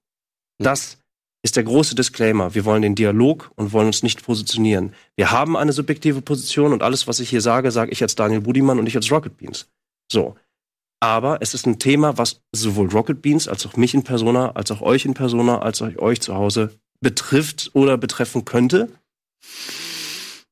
Das 0.58 0.98
ist 1.44 1.56
der 1.56 1.64
große 1.64 1.94
Disclaimer. 1.94 2.54
Wir 2.54 2.64
wollen 2.64 2.80
den 2.80 2.94
Dialog 2.94 3.52
und 3.54 3.72
wollen 3.74 3.88
uns 3.88 4.02
nicht 4.02 4.24
positionieren. 4.24 4.94
Wir 5.14 5.30
haben 5.30 5.58
eine 5.58 5.72
subjektive 5.72 6.22
Position 6.22 6.72
und 6.72 6.82
alles, 6.82 7.06
was 7.06 7.20
ich 7.20 7.28
hier 7.28 7.42
sage, 7.42 7.70
sage 7.70 7.92
ich 7.92 8.02
als 8.02 8.14
Daniel 8.14 8.40
Budimann 8.40 8.78
und 8.78 8.86
ich 8.86 8.96
als 8.96 9.10
Rocket 9.12 9.36
Beans. 9.36 9.68
So. 10.10 10.36
Aber 11.00 11.42
es 11.42 11.52
ist 11.52 11.66
ein 11.66 11.78
Thema, 11.78 12.16
was 12.16 12.40
sowohl 12.52 12.88
Rocket 12.88 13.20
Beans 13.20 13.46
als 13.46 13.66
auch 13.66 13.76
mich 13.76 13.92
in 13.92 14.04
Persona, 14.04 14.52
als 14.52 14.70
auch 14.70 14.80
euch 14.80 15.04
in 15.04 15.12
Persona, 15.12 15.60
als 15.60 15.82
auch 15.82 15.94
euch 15.98 16.22
zu 16.22 16.34
Hause 16.34 16.70
betrifft 17.00 17.70
oder 17.74 17.98
betreffen 17.98 18.46
könnte. 18.46 18.88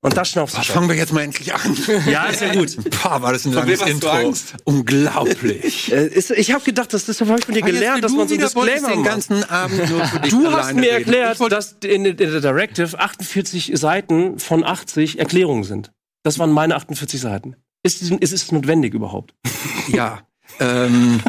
Und 0.05 0.17
das 0.17 0.31
schnaufst 0.31 0.59
du. 0.59 0.63
Fangen 0.63 0.89
wir 0.89 0.97
jetzt 0.97 1.13
mal 1.13 1.21
endlich 1.23 1.55
an. 1.55 1.77
Ja, 2.07 2.25
ist 2.27 2.41
ja 2.41 2.53
gut. 2.53 2.77
Boah, 3.03 3.23
war 3.23 3.33
das 3.33 3.45
ein 3.45 3.53
langes 3.53 3.83
Intro. 3.83 4.11
Angst? 4.11 4.55
Unglaublich. 4.65 5.93
Äh, 5.93 6.07
ist, 6.09 6.31
ich 6.33 6.53
habe 6.53 6.65
gedacht, 6.65 6.93
das, 6.93 7.05
das 7.07 7.21
habe 7.21 7.39
ich 7.39 7.45
von 7.45 7.55
dir 7.55 7.63
gelernt, 7.63 8.03
dass 8.03 8.13
man 8.13 8.27
so 8.27 8.35
ein 8.35 8.41
Disclaimer 8.41 8.89
den 8.91 9.05
ganzen 9.05 9.45
Abend 9.49 9.89
nur 9.91 10.05
für 10.07 10.21
dich 10.21 10.31
Du 10.31 10.51
hast 10.51 10.75
mir 10.75 10.83
reden. 10.83 11.13
erklärt, 11.13 11.53
dass 11.53 11.77
in, 11.85 12.05
in 12.05 12.17
der 12.17 12.41
Directive 12.41 12.99
48 12.99 13.73
Seiten 13.75 14.39
von 14.39 14.65
80 14.65 15.19
Erklärungen 15.19 15.65
sind. 15.65 15.93
Das 16.25 16.39
waren 16.39 16.51
meine 16.51 16.75
48 16.77 17.21
Seiten. 17.21 17.57
Ist, 17.85 18.03
ist 18.03 18.33
es 18.33 18.51
notwendig 18.53 18.95
überhaupt? 18.95 19.35
Ja. 19.89 20.23
ähm, 20.61 21.21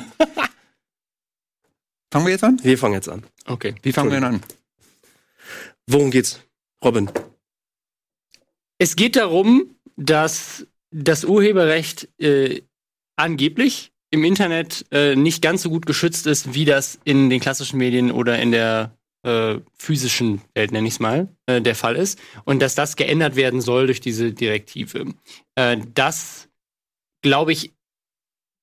fangen 2.11 2.25
wir 2.25 2.31
jetzt 2.31 2.43
an? 2.43 2.59
Wir 2.63 2.77
fangen 2.77 2.93
jetzt 2.93 3.09
an. 3.09 3.23
Okay. 3.45 3.75
Wie 3.81 3.91
fangen 3.91 4.09
wir 4.11 4.17
denn 4.17 4.23
an? 4.35 4.43
Worum 5.87 6.11
geht's, 6.11 6.39
Robin? 6.83 7.09
Es 8.83 8.97
geht 8.97 9.15
darum, 9.15 9.77
dass 9.95 10.67
das 10.91 11.23
Urheberrecht 11.23 12.09
äh, 12.19 12.63
angeblich 13.15 13.93
im 14.11 14.25
Internet 14.25 14.85
äh, 14.91 15.15
nicht 15.15 15.41
ganz 15.41 15.61
so 15.61 15.69
gut 15.69 15.85
geschützt 15.85 16.27
ist, 16.27 16.53
wie 16.53 16.65
das 16.65 16.99
in 17.05 17.29
den 17.29 17.39
klassischen 17.39 17.77
Medien 17.77 18.11
oder 18.11 18.39
in 18.39 18.51
der 18.51 18.91
äh, 19.25 19.55
physischen 19.77 20.41
Welt, 20.53 20.73
nenne 20.73 20.85
ich 20.85 20.95
es 20.95 20.99
mal, 20.99 21.29
äh, 21.45 21.61
der 21.61 21.75
Fall 21.75 21.95
ist. 21.95 22.19
Und 22.43 22.61
dass 22.61 22.75
das 22.75 22.97
geändert 22.97 23.37
werden 23.37 23.61
soll 23.61 23.85
durch 23.85 24.01
diese 24.01 24.33
Direktive. 24.33 25.13
Äh, 25.55 25.77
das, 25.93 26.49
glaube 27.21 27.53
ich, 27.53 27.71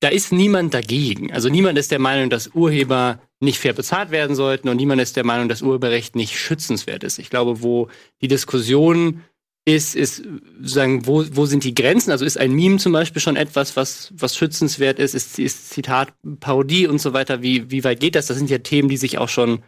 da 0.00 0.08
ist 0.08 0.32
niemand 0.32 0.74
dagegen. 0.74 1.32
Also 1.32 1.48
niemand 1.48 1.78
ist 1.78 1.92
der 1.92 1.98
Meinung, 1.98 2.28
dass 2.28 2.48
Urheber 2.48 3.22
nicht 3.40 3.58
fair 3.58 3.72
bezahlt 3.72 4.10
werden 4.10 4.36
sollten 4.36 4.68
und 4.68 4.76
niemand 4.76 5.00
ist 5.00 5.16
der 5.16 5.24
Meinung, 5.24 5.48
dass 5.48 5.62
Urheberrecht 5.62 6.14
nicht 6.14 6.38
schützenswert 6.38 7.04
ist. 7.04 7.18
Ich 7.18 7.30
glaube, 7.30 7.62
wo 7.62 7.88
die 8.20 8.28
Diskussion 8.28 9.24
ist, 9.64 9.94
ist 9.94 10.22
sagen, 10.62 11.06
wo, 11.06 11.24
wo 11.32 11.46
sind 11.46 11.64
die 11.64 11.74
Grenzen? 11.74 12.10
Also 12.10 12.24
ist 12.24 12.38
ein 12.38 12.52
Meme 12.52 12.78
zum 12.78 12.92
Beispiel 12.92 13.20
schon 13.20 13.36
etwas, 13.36 13.76
was, 13.76 14.12
was 14.16 14.36
schützenswert 14.36 14.98
ist? 14.98 15.14
Ist, 15.14 15.38
ist 15.38 15.70
Zitat, 15.70 16.12
Parodie 16.40 16.86
und 16.86 17.00
so 17.00 17.12
weiter? 17.12 17.42
Wie, 17.42 17.70
wie 17.70 17.84
weit 17.84 18.00
geht 18.00 18.14
das? 18.14 18.26
Das 18.26 18.38
sind 18.38 18.50
ja 18.50 18.58
Themen, 18.58 18.88
die 18.88 18.96
sich 18.96 19.18
auch 19.18 19.28
schon 19.28 19.62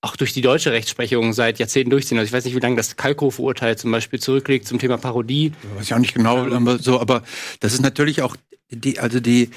auch 0.00 0.16
durch 0.16 0.34
die 0.34 0.42
deutsche 0.42 0.70
Rechtsprechung 0.70 1.32
seit 1.32 1.58
Jahrzehnten 1.58 1.90
durchziehen. 1.90 2.18
Also 2.18 2.28
ich 2.28 2.32
weiß 2.32 2.44
nicht, 2.44 2.54
wie 2.54 2.60
lange 2.60 2.76
das 2.76 2.96
Kalkofe-Urteil 2.96 3.78
zum 3.78 3.90
Beispiel 3.90 4.20
zurückliegt 4.20 4.68
zum 4.68 4.78
Thema 4.78 4.98
Parodie. 4.98 5.52
Weiß 5.76 5.86
ich 5.86 5.94
auch 5.94 5.98
nicht 5.98 6.14
genau, 6.14 6.46
aber 6.52 6.78
so, 6.78 7.00
aber 7.00 7.22
das 7.60 7.72
ist 7.72 7.80
natürlich 7.80 8.20
auch 8.20 8.36
die, 8.70 8.98
also 8.98 9.20
die 9.20 9.50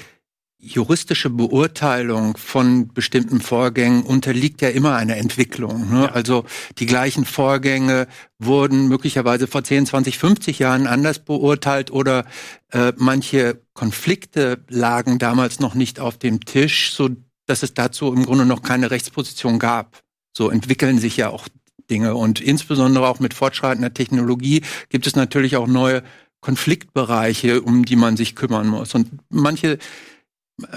juristische 0.60 1.30
Beurteilung 1.30 2.36
von 2.36 2.88
bestimmten 2.88 3.40
Vorgängen 3.40 4.02
unterliegt 4.02 4.60
ja 4.60 4.68
immer 4.68 4.96
einer 4.96 5.16
Entwicklung. 5.16 5.90
Ne? 5.90 6.02
Ja. 6.02 6.12
Also 6.12 6.44
die 6.78 6.86
gleichen 6.86 7.24
Vorgänge 7.24 8.08
wurden 8.38 8.88
möglicherweise 8.88 9.46
vor 9.46 9.62
10, 9.62 9.86
20, 9.86 10.18
50 10.18 10.58
Jahren 10.58 10.88
anders 10.88 11.20
beurteilt 11.20 11.92
oder 11.92 12.24
äh, 12.72 12.92
manche 12.96 13.62
Konflikte 13.72 14.64
lagen 14.68 15.18
damals 15.18 15.60
noch 15.60 15.74
nicht 15.74 16.00
auf 16.00 16.18
dem 16.18 16.44
Tisch, 16.44 16.92
so 16.92 17.10
dass 17.46 17.62
es 17.62 17.74
dazu 17.74 18.12
im 18.12 18.24
Grunde 18.24 18.44
noch 18.44 18.62
keine 18.62 18.90
Rechtsposition 18.90 19.60
gab. 19.60 20.00
So 20.36 20.50
entwickeln 20.50 20.98
sich 20.98 21.16
ja 21.16 21.30
auch 21.30 21.46
Dinge 21.88 22.16
und 22.16 22.40
insbesondere 22.40 23.06
auch 23.06 23.20
mit 23.20 23.32
fortschreitender 23.32 23.94
Technologie 23.94 24.62
gibt 24.88 25.06
es 25.06 25.16
natürlich 25.16 25.56
auch 25.56 25.68
neue 25.68 26.02
Konfliktbereiche, 26.40 27.62
um 27.62 27.84
die 27.84 27.96
man 27.96 28.16
sich 28.16 28.36
kümmern 28.36 28.68
muss. 28.68 28.94
Und 28.94 29.08
manche 29.30 29.78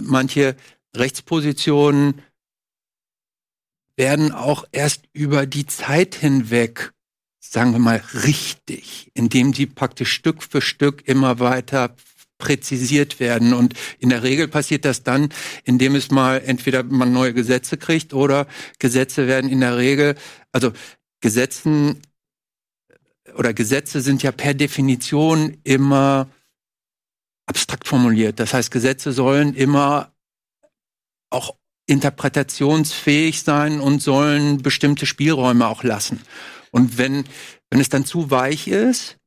manche 0.02 0.56
Rechtspositionen 0.96 2.22
werden 3.96 4.32
auch 4.32 4.66
erst 4.72 5.04
über 5.14 5.46
die 5.46 5.66
Zeit 5.66 6.16
hinweg, 6.16 6.94
sagen 7.40 7.74
wir 7.74 7.80
mal, 7.80 8.02
richtig, 8.24 9.12
indem 9.14 9.54
sie 9.54 9.66
praktisch 9.66 10.12
Stück 10.12 10.44
für 10.44 10.62
Stück 10.62 11.08
immer 11.08 11.40
weiter 11.40 11.96
präzisiert 12.38 13.20
werden. 13.20 13.54
Und 13.54 13.76
in 14.00 14.10
der 14.10 14.24
Regel 14.24 14.48
passiert 14.48 14.86
das 14.86 15.04
dann, 15.04 15.30
indem 15.64 15.96
es 15.96 16.12
mal 16.12 16.42
entweder 16.44 16.84
man 16.84 17.14
neue 17.14 17.34
Gesetze 17.34 17.78
kriegt 17.78 18.14
oder 18.14 18.48
Gesetze 18.80 19.28
werden 19.28 19.50
in 19.50 19.62
der 19.62 19.78
Regel, 19.78 20.16
also 20.52 20.72
Gesetzen 21.22 22.02
oder 23.38 23.54
Gesetze 23.54 24.02
sind 24.02 24.24
ja 24.24 24.32
per 24.32 24.54
Definition 24.54 25.58
immer 25.64 26.30
abstrakt 27.52 27.88
formuliert. 27.88 28.40
Das 28.40 28.54
heißt, 28.54 28.72
Gesetze 28.72 29.12
sollen 29.12 29.54
immer 29.54 30.14
auch 31.30 31.56
interpretationsfähig 31.86 33.44
sein 33.44 33.82
und 33.82 34.02
sollen 34.02 34.62
bestimmte 34.62 35.06
Spielräume 35.06 35.68
auch 35.68 35.84
lassen. 35.84 36.22
Und 36.72 36.98
wenn, 36.98 37.26
wenn 37.70 37.82
es 37.82 37.90
dann 37.90 38.06
zu 38.06 38.32
weich 38.32 38.70
ist, 38.70 39.18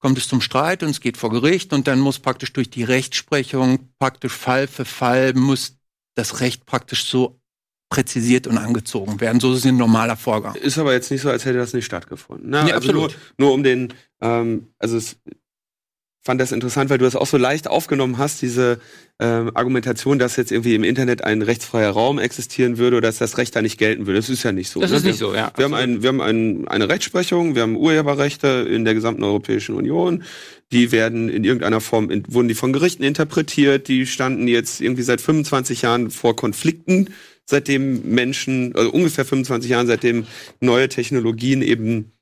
kommt 0.00 0.16
es 0.16 0.26
zum 0.26 0.40
Streit 0.40 0.82
und 0.82 0.90
es 0.90 1.00
geht 1.00 1.18
vor 1.18 1.30
Gericht 1.30 1.74
und 1.74 1.86
dann 1.86 2.00
muss 2.00 2.18
praktisch 2.18 2.52
durch 2.54 2.70
die 2.70 2.84
Rechtsprechung 2.84 3.90
praktisch 3.98 4.32
Fall 4.32 4.68
für 4.68 4.86
Fall 4.86 5.34
muss 5.34 5.76
das 6.14 6.40
Recht 6.40 6.64
praktisch 6.64 7.04
so 7.04 7.38
präzisiert 7.90 8.46
und 8.46 8.56
angezogen 8.56 9.20
werden. 9.20 9.38
So 9.38 9.52
ist 9.52 9.66
ein 9.66 9.76
normaler 9.76 10.16
Vorgang. 10.16 10.54
Ist 10.54 10.78
aber 10.78 10.94
jetzt 10.94 11.10
nicht 11.10 11.20
so, 11.20 11.28
als 11.28 11.44
hätte 11.44 11.58
das 11.58 11.74
nicht 11.74 11.84
stattgefunden. 11.84 12.48
Ne? 12.48 12.64
Nee, 12.64 12.72
also 12.72 12.88
absolut. 12.88 13.16
Nur, 13.36 13.48
nur 13.48 13.52
um 13.54 13.62
den, 13.62 13.92
ähm, 14.22 14.68
also 14.78 14.96
es 14.96 15.18
fand 16.26 16.40
das 16.40 16.52
interessant, 16.52 16.90
weil 16.90 16.98
du 16.98 17.04
das 17.04 17.14
auch 17.16 17.26
so 17.26 17.36
leicht 17.36 17.68
aufgenommen 17.68 18.18
hast, 18.18 18.42
diese 18.42 18.80
ähm, 19.20 19.52
Argumentation, 19.54 20.18
dass 20.18 20.36
jetzt 20.36 20.50
irgendwie 20.50 20.74
im 20.74 20.82
Internet 20.82 21.22
ein 21.22 21.40
rechtsfreier 21.40 21.90
Raum 21.90 22.18
existieren 22.18 22.78
würde 22.78 22.96
oder 22.98 23.08
dass 23.08 23.18
das 23.18 23.38
Recht 23.38 23.54
da 23.54 23.62
nicht 23.62 23.78
gelten 23.78 24.06
würde. 24.06 24.18
Das 24.18 24.28
ist 24.28 24.42
ja 24.42 24.50
nicht 24.50 24.68
so. 24.68 24.80
Das 24.80 24.90
ne? 24.90 24.96
ist 24.96 25.04
nicht 25.04 25.18
so, 25.18 25.34
ja. 25.34 25.52
Wir 25.56 25.64
haben, 25.64 25.74
ein, 25.74 26.02
wir 26.02 26.08
haben 26.08 26.20
ein, 26.20 26.66
eine 26.66 26.88
Rechtsprechung, 26.88 27.54
wir 27.54 27.62
haben 27.62 27.76
Urheberrechte 27.76 28.66
in 28.68 28.84
der 28.84 28.94
gesamten 28.94 29.22
Europäischen 29.22 29.76
Union. 29.76 30.24
Die 30.72 30.90
werden 30.90 31.28
in 31.28 31.44
irgendeiner 31.44 31.80
Form, 31.80 32.10
in, 32.10 32.24
wurden 32.28 32.48
die 32.48 32.54
von 32.54 32.72
Gerichten 32.72 33.04
interpretiert, 33.04 33.86
die 33.86 34.04
standen 34.04 34.48
jetzt 34.48 34.80
irgendwie 34.80 35.02
seit 35.02 35.20
25 35.20 35.82
Jahren 35.82 36.10
vor 36.10 36.34
Konflikten, 36.34 37.10
seitdem 37.44 38.02
Menschen, 38.02 38.74
also 38.74 38.90
ungefähr 38.90 39.24
25 39.24 39.70
Jahren, 39.70 39.86
seitdem 39.86 40.26
neue 40.60 40.88
Technologien 40.88 41.62
eben 41.62 42.15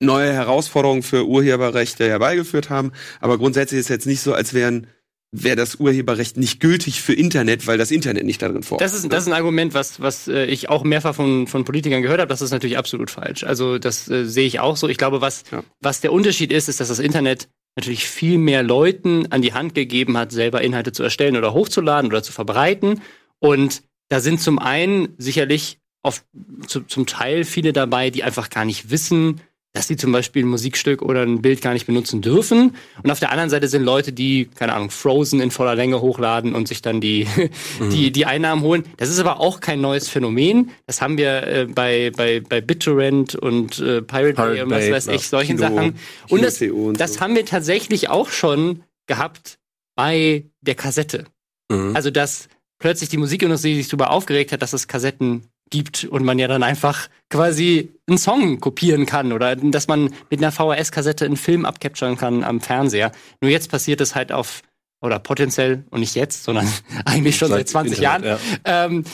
neue 0.00 0.32
Herausforderungen 0.32 1.02
für 1.02 1.26
Urheberrechte 1.26 2.08
herbeigeführt 2.08 2.70
haben. 2.70 2.92
Aber 3.20 3.38
grundsätzlich 3.38 3.80
ist 3.80 3.86
es 3.86 3.90
jetzt 3.90 4.06
nicht 4.06 4.20
so, 4.20 4.34
als 4.34 4.54
wären 4.54 4.86
wäre 5.32 5.56
das 5.56 5.76
Urheberrecht 5.76 6.36
nicht 6.36 6.60
gültig 6.60 7.02
für 7.02 7.12
Internet, 7.12 7.66
weil 7.66 7.78
das 7.78 7.90
Internet 7.90 8.24
nicht 8.24 8.40
darin 8.42 8.62
vorkommt. 8.62 8.80
Das 8.80 8.94
ist, 8.94 9.12
das 9.12 9.24
ist 9.24 9.28
ein 9.28 9.34
Argument, 9.34 9.74
was, 9.74 10.00
was 10.00 10.28
äh, 10.28 10.46
ich 10.46 10.68
auch 10.68 10.84
mehrfach 10.84 11.14
von, 11.14 11.46
von 11.46 11.64
Politikern 11.64 12.02
gehört 12.02 12.20
habe. 12.20 12.28
Das 12.28 12.42
ist 12.42 12.52
natürlich 12.52 12.78
absolut 12.78 13.10
falsch. 13.10 13.44
Also 13.44 13.78
das 13.78 14.08
äh, 14.08 14.24
sehe 14.24 14.46
ich 14.46 14.60
auch 14.60 14.76
so. 14.76 14.88
Ich 14.88 14.98
glaube, 14.98 15.20
was, 15.20 15.44
ja. 15.50 15.62
was 15.80 16.00
der 16.00 16.12
Unterschied 16.12 16.52
ist, 16.52 16.68
ist, 16.68 16.80
dass 16.80 16.88
das 16.88 17.00
Internet 17.00 17.48
natürlich 17.76 18.06
viel 18.06 18.38
mehr 18.38 18.62
Leuten 18.62 19.30
an 19.30 19.42
die 19.42 19.52
Hand 19.52 19.74
gegeben 19.74 20.16
hat, 20.16 20.32
selber 20.32 20.62
Inhalte 20.62 20.92
zu 20.92 21.02
erstellen 21.02 21.36
oder 21.36 21.52
hochzuladen 21.52 22.10
oder 22.10 22.22
zu 22.22 22.32
verbreiten. 22.32 23.02
Und 23.38 23.82
da 24.08 24.20
sind 24.20 24.40
zum 24.40 24.58
einen 24.58 25.14
sicherlich 25.18 25.78
oft 26.02 26.24
zu, 26.66 26.82
zum 26.82 27.06
Teil 27.06 27.44
viele 27.44 27.72
dabei, 27.72 28.10
die 28.10 28.22
einfach 28.22 28.48
gar 28.48 28.64
nicht 28.64 28.90
wissen, 28.90 29.40
dass 29.76 29.88
sie 29.88 29.96
zum 29.96 30.10
Beispiel 30.10 30.42
ein 30.42 30.48
Musikstück 30.48 31.02
oder 31.02 31.20
ein 31.20 31.42
Bild 31.42 31.60
gar 31.60 31.74
nicht 31.74 31.86
benutzen 31.86 32.22
dürfen. 32.22 32.74
Und 33.02 33.10
auf 33.10 33.20
der 33.20 33.30
anderen 33.30 33.50
Seite 33.50 33.68
sind 33.68 33.82
Leute, 33.82 34.10
die, 34.10 34.46
keine 34.46 34.72
Ahnung, 34.72 34.88
Frozen 34.88 35.38
in 35.42 35.50
voller 35.50 35.74
Länge 35.74 36.00
hochladen 36.00 36.54
und 36.54 36.66
sich 36.66 36.80
dann 36.80 37.02
die, 37.02 37.26
mhm. 37.78 37.90
die, 37.90 38.10
die 38.10 38.24
Einnahmen 38.24 38.62
holen. 38.62 38.84
Das 38.96 39.10
ist 39.10 39.18
aber 39.18 39.38
auch 39.38 39.60
kein 39.60 39.82
neues 39.82 40.08
Phänomen. 40.08 40.70
Das 40.86 41.02
haben 41.02 41.18
wir 41.18 41.46
äh, 41.46 41.66
bei, 41.66 42.10
bei, 42.16 42.40
bei 42.40 42.62
BitTorrent 42.62 43.34
und 43.34 43.78
äh, 43.78 44.00
Pirate, 44.00 44.06
Pirate 44.06 44.34
Bay 44.34 44.62
und 44.62 44.70
was 44.70 44.90
weiß 44.90 45.08
ich, 45.08 45.28
solchen 45.28 45.58
Kino, 45.58 45.68
Sachen. 45.68 45.98
Und 46.30 46.42
das, 46.42 46.62
und 46.62 46.98
das 46.98 47.14
so. 47.14 47.20
haben 47.20 47.34
wir 47.34 47.44
tatsächlich 47.44 48.08
auch 48.08 48.30
schon 48.30 48.82
gehabt 49.06 49.58
bei 49.94 50.46
der 50.62 50.74
Kassette. 50.74 51.26
Mhm. 51.70 51.94
Also, 51.94 52.10
dass 52.10 52.48
plötzlich 52.78 53.10
die 53.10 53.18
Musikindustrie 53.18 53.74
sich 53.74 53.88
darüber 53.88 54.10
aufgeregt 54.10 54.52
hat, 54.52 54.62
dass 54.62 54.72
es 54.72 54.88
Kassetten 54.88 55.42
gibt 55.70 56.04
und 56.04 56.24
man 56.24 56.38
ja 56.38 56.48
dann 56.48 56.62
einfach 56.62 57.08
quasi 57.28 57.92
einen 58.06 58.18
Song 58.18 58.60
kopieren 58.60 59.06
kann 59.06 59.32
oder 59.32 59.56
dass 59.56 59.88
man 59.88 60.14
mit 60.30 60.42
einer 60.42 60.52
VHS-Kassette 60.52 61.24
einen 61.24 61.36
Film 61.36 61.64
abcapturen 61.64 62.16
kann 62.16 62.44
am 62.44 62.60
Fernseher. 62.60 63.12
Nur 63.40 63.50
jetzt 63.50 63.70
passiert 63.70 64.00
es 64.00 64.14
halt 64.14 64.30
auf, 64.30 64.62
oder 65.00 65.18
potenziell, 65.18 65.84
und 65.90 66.00
nicht 66.00 66.14
jetzt, 66.14 66.44
sondern 66.44 66.68
eigentlich 67.04 67.36
schon 67.36 67.48
seit 67.48 67.68
20 67.68 67.98
Jahren, 67.98 68.24
ja. 68.24 68.38
ähm, 68.64 69.04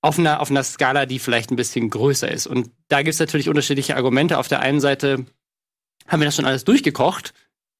auf 0.00 0.18
einer, 0.18 0.40
auf 0.40 0.50
einer 0.50 0.64
Skala, 0.64 1.06
die 1.06 1.18
vielleicht 1.18 1.50
ein 1.50 1.56
bisschen 1.56 1.88
größer 1.88 2.30
ist. 2.30 2.46
Und 2.46 2.70
da 2.88 3.02
gibt 3.02 3.14
es 3.14 3.20
natürlich 3.20 3.48
unterschiedliche 3.48 3.96
Argumente. 3.96 4.38
Auf 4.38 4.48
der 4.48 4.60
einen 4.60 4.80
Seite 4.80 5.26
haben 6.08 6.20
wir 6.20 6.24
das 6.24 6.34
schon 6.34 6.44
alles 6.44 6.64
durchgekocht, 6.64 7.32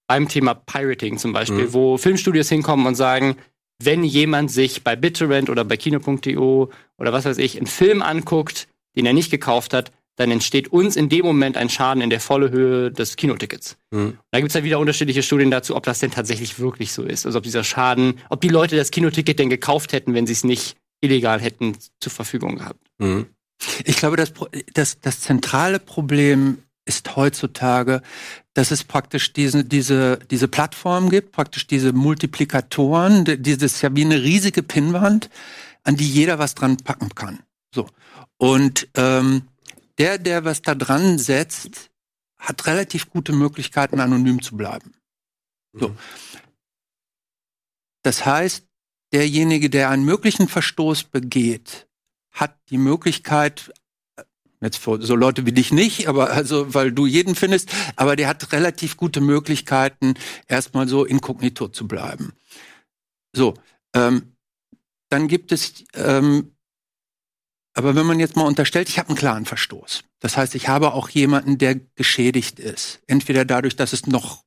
beim 0.07 0.29
Thema 0.29 0.55
Pirating 0.55 1.19
zum 1.19 1.33
Beispiel, 1.33 1.67
mhm. 1.67 1.73
wo 1.73 1.97
Filmstudios 1.97 2.49
hinkommen 2.49 2.87
und 2.87 2.95
sagen, 2.95 3.37
wenn 3.85 4.05
jemand 4.05 4.51
sich 4.51 4.85
bei 4.85 4.97
BitTorrent 4.97 5.51
oder 5.51 5.65
bei 5.65 5.77
Kino.de 5.77 6.37
oder 6.37 7.13
was 7.13 7.25
weiß 7.25 7.39
ich 7.39 7.57
einen 7.57 7.67
Film 7.67 8.03
anguckt, 8.03 8.69
den 8.97 9.07
er 9.07 9.13
nicht 9.13 9.31
gekauft 9.31 9.75
hat, 9.75 9.93
dann 10.17 10.31
entsteht 10.31 10.69
uns 10.69 10.97
in 10.97 11.09
dem 11.09 11.25
Moment 11.25 11.57
ein 11.57 11.71
Schaden 11.71 12.03
in 12.03 12.11
der 12.11 12.21
volle 12.21 12.51
Höhe 12.51 12.91
des 12.91 13.17
Kinotickets. 13.17 13.79
Mhm. 13.91 14.19
Da 14.31 14.41
gibt 14.41 14.51
es 14.51 14.55
ja 14.55 14.63
wieder 14.63 14.79
unterschiedliche 14.79 15.23
Studien 15.23 15.51
dazu, 15.51 15.75
ob 15.75 15.85
das 15.85 16.01
denn 16.01 16.11
tatsächlich 16.11 16.59
wirklich 16.59 16.93
so 16.93 17.03
ist. 17.03 17.25
Also 17.25 17.39
ob 17.39 17.45
dieser 17.45 17.65
Schaden, 17.65 18.21
ob 18.29 18.41
die 18.41 18.49
Leute 18.49 18.77
das 18.77 18.91
Kinoticket 18.91 19.39
denn 19.39 19.49
gekauft 19.49 19.93
hätten, 19.93 20.15
wenn 20.15 20.27
sie 20.27 20.35
es 20.35 20.45
nicht 20.45 20.77
illegal 21.01 21.41
hätten 21.41 21.77
zur 22.01 22.13
Verfügung 22.13 22.57
gehabt. 22.57 22.81
Mhm. 22.99 23.27
Ich 23.85 23.97
glaube, 23.97 24.17
das, 24.17 24.33
das, 24.75 25.01
das 25.01 25.21
zentrale 25.21 25.79
Problem 25.79 26.59
ist 26.85 27.17
heutzutage, 27.17 28.03
dass 28.55 28.71
es 28.71 28.85
praktisch 28.85 29.33
diese, 29.33 29.65
diese, 29.65 30.19
diese 30.31 30.49
Plattform 30.49 31.09
gibt, 31.09 31.33
praktisch 31.33 31.67
diese 31.67 31.93
Multiplikatoren, 31.93 33.43
dieses 33.43 33.81
ja 33.81 33.95
wie 33.95 34.05
eine 34.05 34.23
riesige 34.23 34.63
Pinnwand, 34.63 35.31
an 35.85 35.97
die 35.97 36.09
jeder 36.09 36.39
was 36.39 36.55
dran 36.55 36.77
packen 36.77 37.15
kann. 37.15 37.41
So. 37.75 37.89
Und 38.37 38.89
ähm, 38.95 39.49
der, 39.99 40.19
der 40.19 40.45
was 40.45 40.63
da 40.63 40.75
dran 40.75 41.19
setzt, 41.19 41.91
hat 42.39 42.67
relativ 42.67 43.09
gute 43.09 43.33
Möglichkeiten, 43.33 44.01
anonym 44.01 44.43
zu 44.43 44.57
bleiben. 44.57 44.95
So. 45.73 45.91
Mhm. 45.91 45.99
Das 48.03 48.27
heißt, 48.27 48.67
derjenige, 49.13 49.71
der 49.71 49.91
einen 49.91 50.05
möglichen 50.05 50.49
Verstoß 50.49 51.05
begeht, 51.05 51.87
hat 52.33 52.59
die 52.71 52.79
Möglichkeit, 52.79 53.73
Jetzt 54.63 54.79
für 54.79 55.03
so 55.03 55.17
Leute 55.17 55.45
wie 55.45 55.53
dich 55.53 55.73
nicht, 55.73 56.09
aber 56.09 56.31
also, 56.31 56.73
weil 56.73 56.93
du 56.93 57.05
jeden 57.05 57.35
findest, 57.35 57.69
aber 57.97 58.15
der 58.15 58.29
hat 58.29 58.53
relativ 58.53 58.97
gute 58.97 59.21
Möglichkeiten, 59.21 60.15
erstmal 60.47 60.87
so 60.87 61.05
inkognito 61.05 61.69
zu 61.69 61.89
bleiben. 61.89 62.33
So, 63.33 63.55
ähm, 63.93 64.37
dann 65.09 65.27
gibt 65.27 65.51
es, 65.51 65.85
ähm, 65.95 66.53
aber 67.75 67.97
wenn 67.97 68.07
man 68.07 68.21
jetzt 68.21 68.37
mal 68.37 68.47
unterstellt, 68.47 68.89
ich 68.89 68.99
habe 68.99 69.09
einen 69.09 69.19
klaren 69.19 69.47
Verstoß. 69.47 70.05
Das 70.21 70.37
heißt, 70.37 70.55
ich 70.55 70.69
habe 70.69 70.93
auch 70.93 71.09
jemanden, 71.09 71.59
der 71.59 71.81
geschädigt 71.97 72.61
ist. 72.61 73.01
Entweder 73.09 73.45
dadurch, 73.45 73.75
dass 73.75 73.93
es 73.93 74.07
noch 74.07 74.45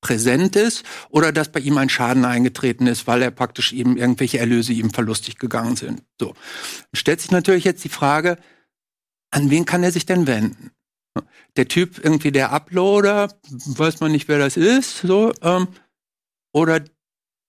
präsent 0.00 0.56
ist 0.56 0.84
oder 1.08 1.30
dass 1.30 1.52
bei 1.52 1.60
ihm 1.60 1.78
ein 1.78 1.88
Schaden 1.88 2.24
eingetreten 2.24 2.88
ist, 2.88 3.06
weil 3.06 3.22
er 3.22 3.30
praktisch 3.30 3.72
eben 3.72 3.96
irgendwelche 3.96 4.38
Erlöse 4.38 4.72
ihm 4.72 4.90
verlustig 4.90 5.38
gegangen 5.38 5.76
sind. 5.76 6.02
So. 6.18 6.34
Stellt 6.92 7.20
sich 7.20 7.30
natürlich 7.30 7.64
jetzt 7.64 7.84
die 7.84 7.88
Frage, 7.88 8.36
an 9.32 9.50
wen 9.50 9.64
kann 9.64 9.82
er 9.82 9.90
sich 9.90 10.06
denn 10.06 10.26
wenden? 10.26 10.70
Der 11.56 11.68
Typ 11.68 12.02
irgendwie 12.02 12.32
der 12.32 12.52
Uploader, 12.52 13.34
weiß 13.48 14.00
man 14.00 14.12
nicht, 14.12 14.28
wer 14.28 14.38
das 14.38 14.56
ist, 14.56 14.98
so, 14.98 15.32
ähm, 15.42 15.68
oder 16.54 16.84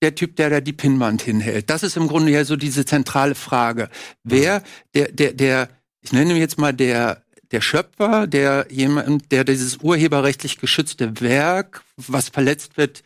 der 0.01 0.15
Typ, 0.15 0.35
der 0.35 0.49
da 0.49 0.59
die 0.59 0.73
Pinnwand 0.73 1.21
hinhält. 1.21 1.69
Das 1.69 1.83
ist 1.83 1.95
im 1.95 2.07
Grunde 2.07 2.31
ja 2.31 2.43
so 2.43 2.57
diese 2.57 2.85
zentrale 2.85 3.35
Frage. 3.35 3.89
Wer, 4.23 4.61
der, 4.93 5.11
der, 5.11 5.33
der, 5.33 5.69
ich 6.01 6.11
nenne 6.11 6.37
jetzt 6.37 6.57
mal 6.57 6.73
der, 6.73 7.23
der 7.51 7.61
Schöpfer, 7.61 8.27
der 8.27 8.67
jemand, 8.69 9.31
der 9.31 9.45
dieses 9.45 9.77
urheberrechtlich 9.77 10.57
geschützte 10.57 11.21
Werk, 11.21 11.83
was 11.95 12.29
verletzt 12.29 12.75
wird, 12.75 13.03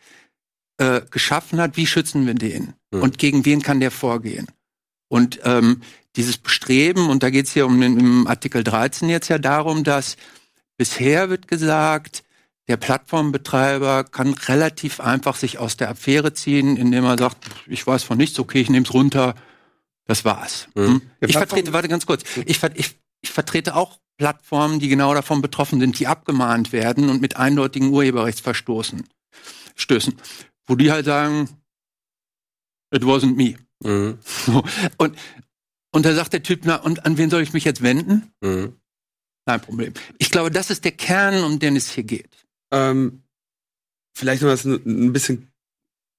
äh, 0.78 1.02
geschaffen 1.10 1.60
hat, 1.60 1.76
wie 1.76 1.86
schützen 1.86 2.26
wir 2.26 2.34
den? 2.34 2.74
Mhm. 2.90 3.02
Und 3.02 3.18
gegen 3.18 3.44
wen 3.44 3.62
kann 3.62 3.78
der 3.78 3.92
vorgehen? 3.92 4.48
Und 5.08 5.40
ähm, 5.44 5.82
dieses 6.18 6.36
Bestreben, 6.36 7.08
und 7.08 7.22
da 7.22 7.30
geht 7.30 7.46
es 7.46 7.52
hier 7.52 7.64
um 7.64 7.80
den 7.80 7.98
im 7.98 8.26
Artikel 8.26 8.64
13 8.64 9.08
jetzt 9.08 9.28
ja 9.28 9.38
darum, 9.38 9.84
dass 9.84 10.16
bisher 10.76 11.30
wird 11.30 11.46
gesagt, 11.46 12.24
der 12.66 12.76
Plattformbetreiber 12.76 14.04
kann 14.04 14.34
relativ 14.34 15.00
einfach 15.00 15.36
sich 15.36 15.58
aus 15.58 15.76
der 15.76 15.90
Affäre 15.90 16.34
ziehen, 16.34 16.76
indem 16.76 17.04
er 17.04 17.16
sagt, 17.16 17.38
ich 17.66 17.86
weiß 17.86 18.02
von 18.02 18.18
nichts, 18.18 18.38
okay, 18.38 18.60
ich 18.60 18.68
nehme 18.68 18.84
es 18.84 18.92
runter, 18.92 19.36
das 20.06 20.24
war's. 20.24 20.68
Mhm. 20.74 20.86
Hm? 20.86 21.02
Ich 21.20 21.36
vertrete, 21.36 21.72
warte 21.72 21.88
ganz 21.88 22.04
kurz, 22.04 22.24
ich, 22.44 22.60
ich, 22.74 22.96
ich 23.20 23.30
vertrete 23.30 23.76
auch 23.76 23.98
Plattformen, 24.18 24.80
die 24.80 24.88
genau 24.88 25.14
davon 25.14 25.40
betroffen 25.40 25.78
sind, 25.78 26.00
die 26.00 26.08
abgemahnt 26.08 26.72
werden 26.72 27.08
und 27.08 27.20
mit 27.20 27.36
eindeutigen 27.36 27.90
Urheberrechtsverstoßen 27.90 29.04
stößen. 29.76 30.14
Wo 30.66 30.74
die 30.74 30.90
halt 30.90 31.06
sagen, 31.06 31.48
it 32.92 33.02
wasn't 33.04 33.36
me. 33.36 33.54
Mhm. 33.84 34.18
Und, 34.96 35.16
und 35.92 36.04
da 36.04 36.14
sagt 36.14 36.32
der 36.32 36.42
Typ, 36.42 36.60
na, 36.64 36.76
und 36.76 37.06
an 37.06 37.18
wen 37.18 37.30
soll 37.30 37.42
ich 37.42 37.52
mich 37.52 37.64
jetzt 37.64 37.82
wenden? 37.82 38.30
Mhm. 38.40 38.74
Kein 39.46 39.60
Problem. 39.60 39.94
Ich 40.18 40.30
glaube, 40.30 40.50
das 40.50 40.70
ist 40.70 40.84
der 40.84 40.92
Kern, 40.92 41.42
um 41.44 41.58
den 41.58 41.76
es 41.76 41.90
hier 41.90 42.04
geht. 42.04 42.28
Ähm, 42.70 43.22
vielleicht 44.14 44.42
noch 44.42 44.64
ein 44.64 45.12
bisschen 45.12 45.48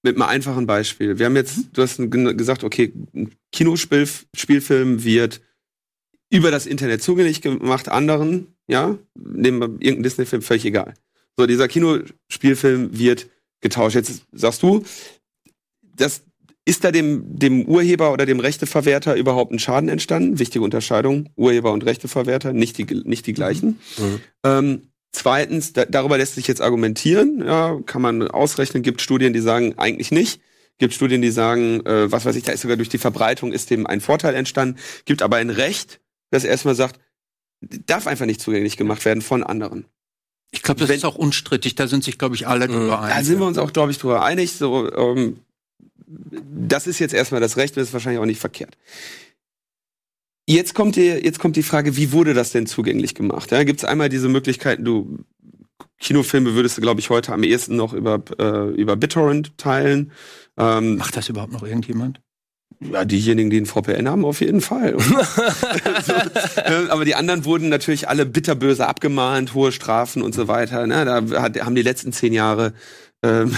mit 0.02 0.16
einem 0.16 0.22
einfachen 0.22 0.66
Beispiel. 0.66 1.18
Wir 1.18 1.26
haben 1.26 1.36
jetzt, 1.36 1.58
mhm. 1.58 1.72
du 1.72 1.82
hast 1.82 1.98
gesagt, 2.36 2.64
okay, 2.64 2.92
ein 3.14 3.32
Kinospielfilm 3.52 5.04
wird 5.04 5.40
über 6.30 6.50
das 6.50 6.66
Internet 6.66 7.02
zugänglich 7.02 7.42
gemacht, 7.42 7.88
anderen, 7.88 8.54
ja, 8.68 8.96
nehmen 9.14 9.60
wir 9.60 9.66
irgendeinen 9.66 10.04
Disney-Film, 10.04 10.42
völlig 10.42 10.64
egal. 10.64 10.94
So, 11.36 11.46
dieser 11.46 11.68
Kinospielfilm 11.68 12.96
wird 12.96 13.28
getauscht. 13.60 13.96
Jetzt 13.96 14.22
sagst 14.32 14.62
du, 14.62 14.84
das, 15.82 16.22
ist 16.64 16.84
da 16.84 16.92
dem, 16.92 17.38
dem 17.38 17.64
Urheber 17.64 18.12
oder 18.12 18.26
dem 18.26 18.40
Rechteverwerter 18.40 19.16
überhaupt 19.16 19.52
ein 19.52 19.58
Schaden 19.58 19.88
entstanden? 19.88 20.38
Wichtige 20.38 20.64
Unterscheidung. 20.64 21.30
Urheber 21.36 21.72
und 21.72 21.84
Rechteverwerter, 21.84 22.52
nicht 22.52 22.78
die, 22.78 22.84
nicht 23.04 23.26
die 23.26 23.32
gleichen. 23.32 23.80
Mhm. 23.98 24.20
Ähm, 24.44 24.82
Zweitens, 25.12 25.72
da, 25.72 25.84
darüber 25.86 26.18
lässt 26.18 26.36
sich 26.36 26.46
jetzt 26.46 26.60
argumentieren, 26.60 27.42
ja, 27.44 27.80
kann 27.84 28.00
man 28.00 28.28
ausrechnen, 28.28 28.82
gibt 28.82 29.02
Studien, 29.02 29.32
die 29.32 29.40
sagen, 29.40 29.74
eigentlich 29.76 30.12
nicht. 30.12 30.40
Gibt 30.78 30.94
Studien, 30.94 31.20
die 31.20 31.30
sagen, 31.30 31.84
äh, 31.84 32.10
was 32.10 32.24
weiß 32.24 32.36
ich, 32.36 32.44
da 32.44 32.52
ist 32.52 32.62
sogar 32.62 32.76
durch 32.76 32.88
die 32.88 32.98
Verbreitung 32.98 33.52
ist 33.52 33.70
dem 33.70 33.86
ein 33.86 34.00
Vorteil 34.00 34.34
entstanden. 34.34 34.78
Gibt 35.04 35.22
aber 35.22 35.36
ein 35.36 35.50
Recht, 35.50 36.00
das 36.30 36.44
erstmal 36.44 36.74
sagt, 36.74 37.00
darf 37.60 38.06
einfach 38.06 38.24
nicht 38.24 38.40
zugänglich 38.40 38.76
gemacht 38.76 39.04
werden 39.04 39.20
von 39.20 39.42
anderen. 39.42 39.84
Ich 40.52 40.62
glaube, 40.62 40.80
das 40.80 40.88
Wenn, 40.88 40.96
ist 40.96 41.04
auch 41.04 41.16
unstrittig, 41.16 41.74
da 41.74 41.86
sind 41.86 42.02
sich, 42.02 42.16
glaube 42.16 42.34
ich, 42.34 42.46
alle 42.46 42.66
drüber 42.68 43.00
einig. 43.00 43.16
Da 43.16 43.24
sind 43.24 43.40
wir 43.40 43.46
uns 43.46 43.58
auch, 43.58 43.72
glaube 43.72 43.90
ich, 43.90 43.98
drüber 43.98 44.24
einig. 44.24 44.52
So, 44.52 44.90
ähm, 44.92 45.40
das 46.10 46.86
ist 46.86 46.98
jetzt 46.98 47.14
erstmal 47.14 47.40
das 47.40 47.56
Recht, 47.56 47.76
das 47.76 47.88
ist 47.88 47.92
wahrscheinlich 47.92 48.20
auch 48.20 48.26
nicht 48.26 48.40
verkehrt. 48.40 48.76
Jetzt 50.46 50.74
kommt, 50.74 50.96
die, 50.96 51.06
jetzt 51.06 51.38
kommt 51.38 51.56
die 51.56 51.62
Frage, 51.62 51.96
wie 51.96 52.12
wurde 52.12 52.34
das 52.34 52.50
denn 52.50 52.66
zugänglich 52.66 53.14
gemacht? 53.14 53.52
Ja, 53.52 53.62
Gibt 53.62 53.80
es 53.80 53.84
einmal 53.84 54.08
diese 54.08 54.28
Möglichkeiten, 54.28 54.84
du 54.84 55.24
Kinofilme 56.00 56.54
würdest 56.54 56.78
du, 56.78 56.80
glaube 56.80 57.00
ich, 57.00 57.10
heute 57.10 57.32
am 57.32 57.44
ehesten 57.44 57.76
noch 57.76 57.92
über, 57.92 58.22
äh, 58.38 58.70
über 58.70 58.96
BitTorrent 58.96 59.56
teilen. 59.58 60.12
Ähm, 60.56 60.96
Macht 60.96 61.16
das 61.16 61.28
überhaupt 61.28 61.52
noch 61.52 61.62
irgendjemand? 61.62 62.20
Ja, 62.80 63.04
diejenigen, 63.04 63.50
die 63.50 63.58
einen 63.58 63.66
VPN 63.66 64.08
haben, 64.08 64.24
auf 64.24 64.40
jeden 64.40 64.62
Fall. 64.62 64.98
so, 64.98 66.12
äh, 66.12 66.88
aber 66.88 67.04
die 67.04 67.14
anderen 67.14 67.44
wurden 67.44 67.68
natürlich 67.68 68.08
alle 68.08 68.24
bitterböse 68.24 68.86
abgemahnt, 68.86 69.52
hohe 69.52 69.70
Strafen 69.70 70.22
und 70.22 70.34
so 70.34 70.48
weiter. 70.48 70.86
Ne? 70.86 71.04
Da 71.04 71.42
hat, 71.42 71.60
haben 71.60 71.74
die 71.74 71.82
letzten 71.82 72.12
zehn 72.12 72.32
Jahre 72.32 72.72
ähm, 73.22 73.54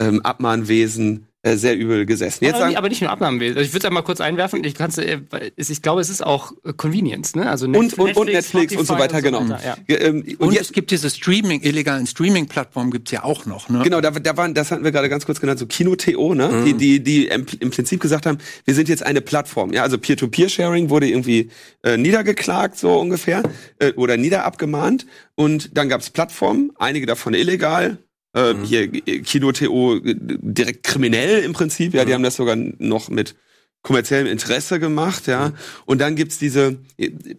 ähm, 0.00 0.20
Abmahnwesen 0.22 1.25
äh, 1.46 1.56
sehr 1.56 1.76
übel 1.76 2.06
gesessen. 2.06 2.44
Jetzt 2.44 2.60
aber, 2.60 2.76
aber 2.76 2.88
nicht 2.88 3.00
nur 3.00 3.10
Abnahmewesen. 3.10 3.56
Also 3.56 3.66
ich 3.66 3.72
würde 3.72 3.84
es 3.84 3.84
einmal 3.84 4.02
kurz 4.02 4.20
einwerfen. 4.20 4.64
Ich, 4.64 4.74
kann's, 4.74 4.98
äh, 4.98 5.20
ich 5.56 5.80
glaube, 5.80 6.00
es 6.00 6.10
ist 6.10 6.26
auch 6.26 6.52
äh, 6.64 6.72
Convenience, 6.72 7.36
ne? 7.36 7.48
Also 7.48 7.68
Netflix, 7.68 7.98
und, 7.98 8.08
und, 8.08 8.16
und 8.16 8.32
Netflix 8.32 8.76
und 8.76 8.84
so 8.84 8.94
weiter, 8.94 9.18
und 9.18 9.22
so 9.22 9.30
genau. 9.30 9.48
Weiter, 9.48 9.78
ja. 9.86 9.96
ähm, 10.00 10.24
und, 10.38 10.48
und 10.48 10.56
es 10.56 10.72
gibt 10.72 10.90
diese 10.90 11.08
Streaming, 11.08 11.62
illegalen 11.62 12.08
Streaming-Plattformen 12.08 12.90
gibt's 12.90 13.12
ja 13.12 13.22
auch 13.22 13.46
noch, 13.46 13.68
ne? 13.68 13.82
Genau, 13.84 14.00
da, 14.00 14.10
da 14.10 14.36
waren, 14.36 14.54
das 14.54 14.72
hatten 14.72 14.82
wir 14.82 14.90
gerade 14.90 15.08
ganz 15.08 15.24
kurz 15.24 15.40
genannt, 15.40 15.60
so 15.60 15.66
Kino.to, 15.66 16.34
ne? 16.34 16.48
Mhm. 16.48 16.64
Die, 16.64 16.74
die, 16.74 17.02
die 17.04 17.26
im, 17.28 17.46
im, 17.60 17.70
Prinzip 17.70 18.00
gesagt 18.00 18.26
haben, 18.26 18.38
wir 18.64 18.74
sind 18.74 18.88
jetzt 18.88 19.04
eine 19.04 19.20
Plattform. 19.20 19.72
Ja, 19.72 19.84
also 19.84 19.98
Peer-to-Peer-Sharing 19.98 20.90
wurde 20.90 21.08
irgendwie 21.08 21.50
äh, 21.84 21.96
niedergeklagt, 21.96 22.76
so 22.76 22.98
ungefähr, 22.98 23.44
äh, 23.78 23.92
oder 23.92 24.16
niederabgemahnt. 24.16 25.06
Und 25.36 25.76
dann 25.76 25.88
gab's 25.88 26.10
Plattformen, 26.10 26.72
einige 26.76 27.06
davon 27.06 27.34
illegal, 27.34 27.98
äh, 28.36 28.52
mhm. 28.52 28.64
Hier 28.64 28.88
Kino.to 29.22 30.00
direkt 30.04 30.82
kriminell 30.84 31.42
im 31.42 31.54
Prinzip, 31.54 31.94
ja, 31.94 32.02
mhm. 32.02 32.06
die 32.06 32.14
haben 32.14 32.22
das 32.22 32.36
sogar 32.36 32.56
noch 32.56 33.08
mit 33.08 33.34
kommerziellem 33.82 34.26
Interesse 34.26 34.78
gemacht, 34.78 35.26
ja. 35.26 35.48
Mhm. 35.48 35.54
Und 35.86 36.00
dann 36.00 36.16
gibt's 36.16 36.38
diese, 36.38 36.78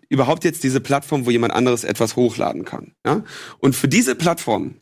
überhaupt 0.10 0.44
jetzt 0.44 0.64
diese 0.64 0.82
Plattform, 0.82 1.26
wo 1.26 1.30
jemand 1.30 1.54
anderes 1.54 1.84
etwas 1.84 2.16
hochladen 2.16 2.66
kann, 2.66 2.94
ja. 3.06 3.24
Und 3.60 3.76
für 3.76 3.88
diese 3.88 4.16
Plattform 4.16 4.76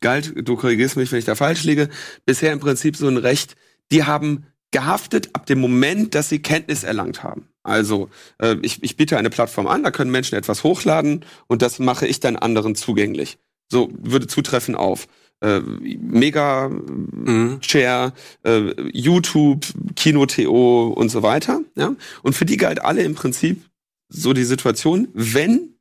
galt, 0.00 0.32
du 0.36 0.56
korrigierst 0.56 0.96
mich, 0.96 1.10
wenn 1.10 1.18
ich 1.18 1.24
da 1.24 1.34
falsch 1.34 1.64
liege, 1.64 1.88
bisher 2.24 2.52
im 2.52 2.60
Prinzip 2.60 2.96
so 2.96 3.08
ein 3.08 3.16
Recht, 3.16 3.56
die 3.90 4.04
haben 4.04 4.46
gehaftet 4.70 5.30
ab 5.32 5.46
dem 5.46 5.60
Moment, 5.60 6.14
dass 6.14 6.28
sie 6.28 6.40
Kenntnis 6.40 6.84
erlangt 6.84 7.22
haben. 7.22 7.48
Also 7.62 8.10
äh, 8.38 8.56
ich, 8.62 8.82
ich 8.82 8.96
biete 8.96 9.16
eine 9.16 9.30
Plattform 9.30 9.66
an, 9.66 9.82
da 9.82 9.90
können 9.90 10.10
Menschen 10.10 10.36
etwas 10.36 10.62
hochladen 10.62 11.24
und 11.46 11.62
das 11.62 11.78
mache 11.78 12.06
ich 12.06 12.20
dann 12.20 12.36
anderen 12.36 12.74
zugänglich. 12.74 13.38
So 13.70 13.90
würde 13.92 14.26
zutreffen 14.26 14.74
auf 14.74 15.08
äh, 15.40 15.60
Mega 15.60 16.68
mhm. 16.68 17.58
Share, 17.62 18.12
äh, 18.44 18.72
YouTube, 18.92 19.66
Kino.to 19.94 20.88
und 20.88 21.08
so 21.10 21.22
weiter. 21.22 21.60
Ja? 21.76 21.94
Und 22.22 22.34
für 22.34 22.44
die 22.44 22.56
galt 22.56 22.80
alle 22.82 23.02
im 23.02 23.14
Prinzip 23.14 23.62
so 24.08 24.32
die 24.32 24.44
Situation, 24.44 25.08
wenn 25.12 25.74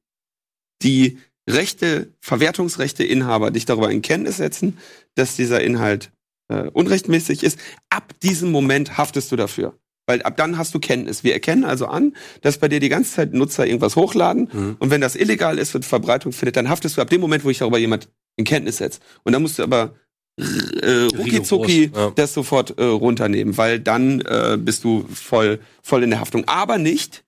die 0.83 1.17
Rechte, 1.49 2.13
Verwertungsrechte 2.19 3.03
Inhaber 3.03 3.51
dich 3.51 3.65
darüber 3.65 3.89
in 3.89 4.01
Kenntnis 4.01 4.37
setzen, 4.37 4.77
dass 5.15 5.35
dieser 5.35 5.61
Inhalt 5.61 6.11
äh, 6.49 6.63
unrechtmäßig 6.69 7.43
ist, 7.43 7.57
ab 7.89 8.13
diesem 8.21 8.51
Moment 8.51 8.97
haftest 8.97 9.31
du 9.31 9.37
dafür. 9.37 9.77
Weil 10.07 10.21
ab 10.23 10.37
dann 10.37 10.57
hast 10.57 10.73
du 10.73 10.79
Kenntnis. 10.79 11.23
Wir 11.23 11.33
erkennen 11.33 11.65
also 11.65 11.85
an, 11.85 12.15
dass 12.41 12.57
bei 12.57 12.69
dir 12.69 12.79
die 12.79 12.89
ganze 12.89 13.11
Zeit 13.11 13.33
Nutzer 13.33 13.67
irgendwas 13.67 13.95
hochladen. 13.97 14.49
Mhm. 14.51 14.75
Und 14.79 14.89
wenn 14.89 15.01
das 15.01 15.15
illegal 15.15 15.59
ist 15.59 15.75
und 15.75 15.85
Verbreitung 15.85 16.31
findet, 16.31 16.55
dann 16.55 16.69
haftest 16.69 16.97
du 16.97 17.01
ab 17.01 17.09
dem 17.09 17.21
Moment, 17.21 17.43
wo 17.43 17.49
ich 17.49 17.59
darüber 17.59 17.77
jemand 17.77 18.07
in 18.37 18.45
Kenntnis 18.45 18.77
setze. 18.77 19.01
Und 19.23 19.33
dann 19.33 19.41
musst 19.41 19.59
du 19.59 19.63
aber 19.63 19.93
äh, 20.37 21.07
rucki 21.17 21.91
ja. 21.93 22.11
das 22.15 22.33
sofort 22.33 22.79
äh, 22.79 22.83
runternehmen, 22.83 23.57
weil 23.57 23.79
dann 23.79 24.21
äh, 24.21 24.57
bist 24.57 24.83
du 24.83 25.05
voll, 25.13 25.59
voll 25.81 26.03
in 26.03 26.11
der 26.11 26.21
Haftung. 26.21 26.43
Aber 26.47 26.77
nicht, 26.77 27.25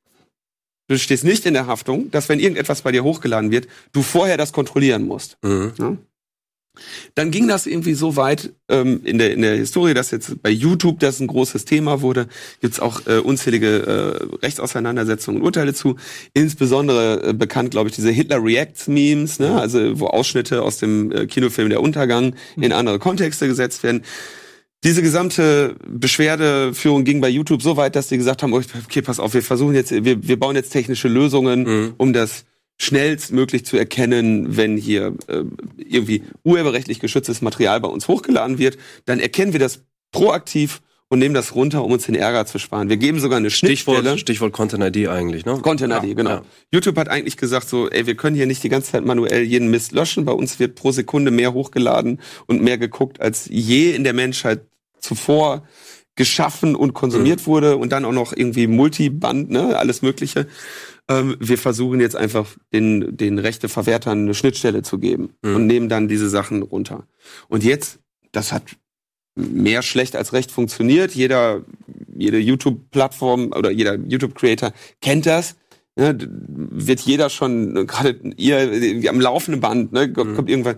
du 0.87 0.97
stehst 0.97 1.25
nicht 1.25 1.45
in 1.45 1.55
der 1.55 1.67
Haftung, 1.67 2.11
dass 2.11 2.29
wenn 2.29 2.39
irgendetwas 2.39 2.83
bei 2.83 2.91
dir 2.91 3.03
hochgeladen 3.03 3.51
wird, 3.51 3.67
du 3.91 4.03
vorher 4.03 4.37
das 4.37 4.53
kontrollieren 4.53 5.05
musst. 5.05 5.37
Mhm. 5.43 5.73
Ja? 5.77 5.97
Dann 7.15 7.31
ging 7.31 7.47
das 7.47 7.65
irgendwie 7.65 7.93
so 7.93 8.15
weit 8.15 8.53
ähm, 8.69 9.01
in, 9.03 9.17
der, 9.17 9.33
in 9.33 9.41
der 9.41 9.55
Historie, 9.55 9.93
dass 9.93 10.11
jetzt 10.11 10.41
bei 10.41 10.49
YouTube 10.49 10.99
das 10.99 11.19
ein 11.19 11.27
großes 11.27 11.65
Thema 11.65 12.01
wurde. 12.01 12.27
Gibt 12.61 12.73
es 12.73 12.79
auch 12.79 13.05
äh, 13.07 13.17
unzählige 13.17 14.29
äh, 14.31 14.45
Rechtsauseinandersetzungen 14.45 15.41
und 15.41 15.45
Urteile 15.45 15.73
zu. 15.73 15.95
Insbesondere 16.33 17.29
äh, 17.29 17.33
bekannt, 17.33 17.71
glaube 17.71 17.89
ich, 17.89 17.95
diese 17.95 18.11
Hitler 18.11 18.43
Reacts 18.43 18.87
Memes, 18.87 19.39
ne? 19.39 19.59
also 19.59 19.99
wo 19.99 20.07
Ausschnitte 20.07 20.61
aus 20.61 20.77
dem 20.77 21.11
äh, 21.11 21.25
Kinofilm 21.25 21.69
Der 21.69 21.81
Untergang 21.81 22.35
in 22.55 22.71
andere 22.71 22.99
Kontexte 22.99 23.47
gesetzt 23.47 23.83
werden. 23.83 24.03
Diese 24.85 25.01
gesamte 25.01 25.75
Beschwerdeführung 25.85 27.03
ging 27.03 27.19
bei 27.19 27.27
YouTube 27.27 27.61
so 27.61 27.75
weit, 27.75 27.97
dass 27.97 28.07
sie 28.07 28.17
gesagt 28.17 28.43
haben, 28.43 28.53
okay, 28.53 29.01
pass 29.01 29.19
auf, 29.19 29.33
wir 29.33 29.43
versuchen 29.43 29.75
jetzt, 29.75 29.91
wir, 29.91 30.25
wir 30.25 30.39
bauen 30.39 30.55
jetzt 30.55 30.69
technische 30.69 31.09
Lösungen, 31.09 31.63
mhm. 31.63 31.93
um 31.97 32.13
das 32.13 32.45
schnellstmöglich 32.79 33.65
zu 33.65 33.77
erkennen, 33.77 34.57
wenn 34.57 34.77
hier 34.77 35.15
äh, 35.27 35.43
irgendwie 35.77 36.23
urheberrechtlich 36.43 36.99
geschütztes 36.99 37.41
Material 37.41 37.79
bei 37.81 37.89
uns 37.89 38.07
hochgeladen 38.07 38.57
wird, 38.57 38.77
dann 39.05 39.19
erkennen 39.19 39.51
wir 39.53 39.59
das 39.59 39.83
proaktiv 40.11 40.81
und 41.09 41.19
nehmen 41.19 41.33
das 41.33 41.55
runter, 41.55 41.83
um 41.83 41.91
uns 41.91 42.05
den 42.05 42.15
Ärger 42.15 42.45
zu 42.45 42.59
sparen. 42.59 42.87
Wir 42.87 42.97
geben 42.97 43.19
sogar 43.19 43.37
eine 43.37 43.49
Stichwort, 43.49 43.97
Schnittstelle. 43.97 44.17
Stichwort 44.19 44.53
Content 44.53 44.95
ID 44.95 45.07
eigentlich, 45.09 45.43
ne? 45.43 45.59
Content 45.61 45.93
ID, 45.93 46.15
genau. 46.15 46.29
Ja. 46.29 46.41
YouTube 46.71 46.97
hat 46.97 47.09
eigentlich 47.09 47.35
gesagt 47.35 47.67
so, 47.67 47.89
ey, 47.89 48.05
wir 48.05 48.15
können 48.15 48.35
hier 48.35 48.45
nicht 48.45 48.63
die 48.63 48.69
ganze 48.69 48.91
Zeit 48.91 49.03
manuell 49.03 49.43
jeden 49.43 49.71
Mist 49.71 49.91
löschen. 49.91 50.23
Bei 50.23 50.31
uns 50.31 50.59
wird 50.59 50.75
pro 50.75 50.91
Sekunde 50.91 51.31
mehr 51.31 51.53
hochgeladen 51.53 52.21
und 52.45 52.61
mehr 52.61 52.77
geguckt, 52.77 53.19
als 53.19 53.47
je 53.49 53.91
in 53.91 54.03
der 54.03 54.13
Menschheit 54.13 54.61
zuvor 54.99 55.63
geschaffen 56.15 56.75
und 56.75 56.93
konsumiert 56.93 57.47
wurde 57.47 57.77
und 57.77 57.91
dann 57.91 58.05
auch 58.05 58.11
noch 58.11 58.33
irgendwie 58.35 58.67
Multiband, 58.67 59.49
ne, 59.49 59.77
alles 59.77 60.01
Mögliche. 60.01 60.47
Ähm, 61.09 61.35
wir 61.39 61.57
versuchen 61.57 61.99
jetzt 61.99 62.15
einfach 62.15 62.55
den, 62.71 63.17
den 63.17 63.39
Rechteverwertern 63.39 64.19
eine 64.19 64.33
Schnittstelle 64.35 64.83
zu 64.83 64.99
geben 64.99 65.31
Mhm. 65.41 65.55
und 65.55 65.67
nehmen 65.67 65.89
dann 65.89 66.07
diese 66.07 66.29
Sachen 66.29 66.61
runter. 66.61 67.07
Und 67.47 67.63
jetzt, 67.63 67.99
das 68.31 68.51
hat 68.53 68.63
mehr 69.35 69.81
schlecht 69.81 70.15
als 70.15 70.33
recht 70.33 70.51
funktioniert. 70.51 71.13
Jeder, 71.15 71.63
jede 72.15 72.37
YouTube-Plattform 72.39 73.51
oder 73.57 73.71
jeder 73.71 73.95
YouTube-Creator 73.95 74.71
kennt 75.01 75.25
das. 75.25 75.55
Ne, 75.95 76.15
wird 76.19 77.01
jeder 77.01 77.29
schon, 77.29 77.75
äh, 77.75 77.85
gerade 77.85 78.19
ihr 78.37 79.09
am 79.09 79.19
laufenden 79.19 79.59
Band, 79.59 79.91
ne, 79.91 80.11
kommt, 80.13 80.37
Mhm. 80.41 80.47
irgendwann. 80.47 80.75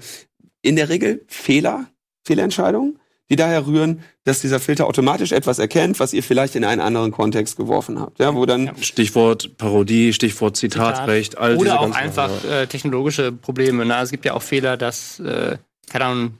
In 0.61 0.75
der 0.75 0.89
Regel 0.89 1.23
Fehler, 1.27 1.87
Fehlerentscheidungen, 2.25 2.97
die 3.31 3.37
daher 3.37 3.65
rühren, 3.65 4.01
dass 4.25 4.41
dieser 4.41 4.59
Filter 4.59 4.85
automatisch 4.87 5.31
etwas 5.31 5.57
erkennt, 5.57 6.01
was 6.01 6.11
ihr 6.11 6.21
vielleicht 6.21 6.55
in 6.55 6.65
einen 6.65 6.81
anderen 6.81 7.11
Kontext 7.11 7.55
geworfen 7.55 7.97
habt. 7.99 8.19
Ja, 8.19 8.35
wo 8.35 8.45
dann. 8.45 8.71
Stichwort 8.81 9.57
Parodie, 9.57 10.11
Stichwort 10.11 10.57
Zitatrecht, 10.57 11.37
all 11.37 11.53
diese 11.57 11.61
Oder 11.61 11.79
auch 11.79 11.91
einfach 11.95 12.29
äh, 12.43 12.67
technologische 12.67 13.31
Probleme. 13.31 13.85
Ne? 13.85 13.97
Es 14.01 14.11
gibt 14.11 14.25
ja 14.25 14.33
auch 14.33 14.41
Fehler, 14.41 14.75
dass, 14.75 15.21
äh, 15.21 15.57
keine 15.89 16.05
Ahnung, 16.05 16.37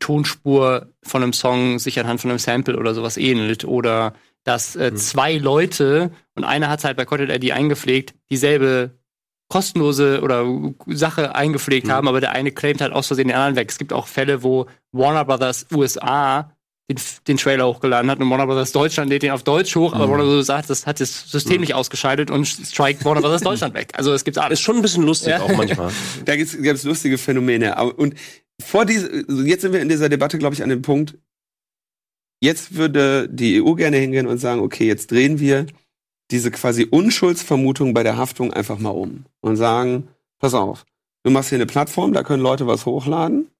Tonspur 0.00 0.88
von 1.02 1.22
einem 1.22 1.32
Song 1.34 1.78
sich 1.78 2.00
anhand 2.00 2.20
von 2.22 2.30
einem 2.30 2.38
Sample 2.38 2.78
oder 2.78 2.94
sowas 2.94 3.16
ähnelt. 3.16 3.64
Oder 3.66 4.14
dass 4.44 4.76
äh, 4.76 4.90
Mhm. 4.92 4.96
zwei 4.96 5.36
Leute, 5.36 6.10
und 6.34 6.44
einer 6.44 6.68
hat 6.70 6.84
halt 6.84 6.96
bei 6.96 7.04
Content 7.04 7.30
ID 7.30 7.52
eingepflegt, 7.52 8.14
dieselbe 8.30 8.92
kostenlose 9.54 10.20
oder 10.20 10.44
Sache 10.88 11.34
eingepflegt 11.36 11.86
Mhm. 11.86 11.92
haben, 11.92 12.08
aber 12.08 12.20
der 12.20 12.32
eine 12.32 12.50
claimt 12.50 12.80
halt 12.80 12.92
aus 12.92 13.06
Versehen 13.06 13.28
den 13.28 13.36
anderen 13.36 13.54
weg. 13.56 13.70
Es 13.70 13.78
gibt 13.78 13.92
auch 13.92 14.08
Fälle, 14.08 14.42
wo 14.42 14.66
Warner 14.92 15.24
Brothers 15.24 15.66
USA 15.72 16.50
den, 16.90 16.98
den 17.28 17.36
Trailer 17.36 17.66
hochgeladen 17.68 18.10
hat 18.10 18.18
und 18.18 18.28
Warner 18.28 18.46
Brothers 18.46 18.72
Deutschland 18.72 19.08
lädt 19.10 19.22
den 19.22 19.30
auf 19.30 19.44
Deutsch 19.44 19.74
hoch, 19.76 19.92
aber 19.94 20.06
Mhm. 20.06 20.10
Warner 20.10 20.24
Brothers 20.24 20.46
sagt, 20.46 20.68
das 20.70 20.86
hat 20.86 20.98
das 20.98 21.30
System 21.30 21.60
nicht 21.60 21.72
ausgeschaltet 21.74 22.30
und 22.32 22.44
strikt 22.46 23.04
Warner 23.04 23.20
Brothers 23.20 23.42
Deutschland 23.50 23.74
weg. 23.74 23.92
Also 23.94 24.12
es 24.12 24.24
gibt 24.24 24.36
alles. 24.38 24.58
Ist 24.58 24.64
schon 24.64 24.76
ein 24.76 24.82
bisschen 24.82 25.04
lustig 25.04 25.28
Ja. 25.30 25.40
auch 25.42 25.56
manchmal. 25.56 25.92
da 26.24 26.34
gibt's 26.36 26.56
gibt's 26.60 26.82
lustige 26.82 27.16
Phänomene. 27.16 27.76
Aber- 27.76 27.96
Und 27.98 28.14
vor 28.60 28.84
diese, 28.84 29.24
jetzt 29.46 29.62
sind 29.62 29.72
wir 29.72 29.80
in 29.80 29.88
dieser 29.88 30.08
Debatte, 30.08 30.36
glaube 30.38 30.54
ich, 30.56 30.62
an 30.64 30.68
dem 30.68 30.82
Punkt, 30.82 31.16
jetzt 32.42 32.74
würde 32.74 33.28
die 33.30 33.62
EU 33.62 33.72
gerne 33.74 33.96
hingehen 33.98 34.26
und 34.26 34.38
sagen, 34.38 34.60
okay, 34.60 34.86
jetzt 34.86 35.10
drehen 35.10 35.38
wir 35.40 35.66
diese 36.30 36.50
quasi 36.50 36.84
Unschuldsvermutung 36.84 37.94
bei 37.94 38.02
der 38.02 38.16
Haftung 38.16 38.52
einfach 38.52 38.78
mal 38.78 38.90
um 38.90 39.24
und 39.40 39.56
sagen, 39.56 40.08
pass 40.38 40.54
auf, 40.54 40.84
du 41.22 41.30
machst 41.30 41.50
hier 41.50 41.56
eine 41.58 41.66
Plattform, 41.66 42.12
da 42.12 42.22
können 42.22 42.42
Leute 42.42 42.66
was 42.66 42.86
hochladen, 42.86 43.50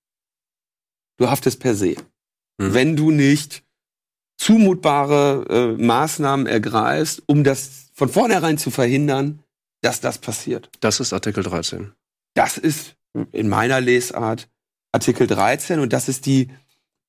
du 1.18 1.28
haftest 1.28 1.60
per 1.60 1.74
se. 1.74 1.96
Mhm. 2.58 2.74
Wenn 2.74 2.96
du 2.96 3.10
nicht 3.10 3.62
zumutbare 4.36 5.76
äh, 5.78 5.82
Maßnahmen 5.82 6.46
ergreifst, 6.46 7.22
um 7.26 7.44
das 7.44 7.90
von 7.94 8.08
vornherein 8.08 8.58
zu 8.58 8.70
verhindern, 8.70 9.40
dass 9.80 10.00
das 10.00 10.18
passiert. 10.18 10.70
Das 10.80 10.98
ist 11.00 11.12
Artikel 11.12 11.44
13. 11.44 11.92
Das 12.34 12.58
ist 12.58 12.96
in 13.32 13.48
meiner 13.48 13.80
Lesart 13.80 14.48
Artikel 14.92 15.26
13 15.26 15.78
und 15.78 15.92
das 15.92 16.08
ist 16.08 16.26
die, 16.26 16.48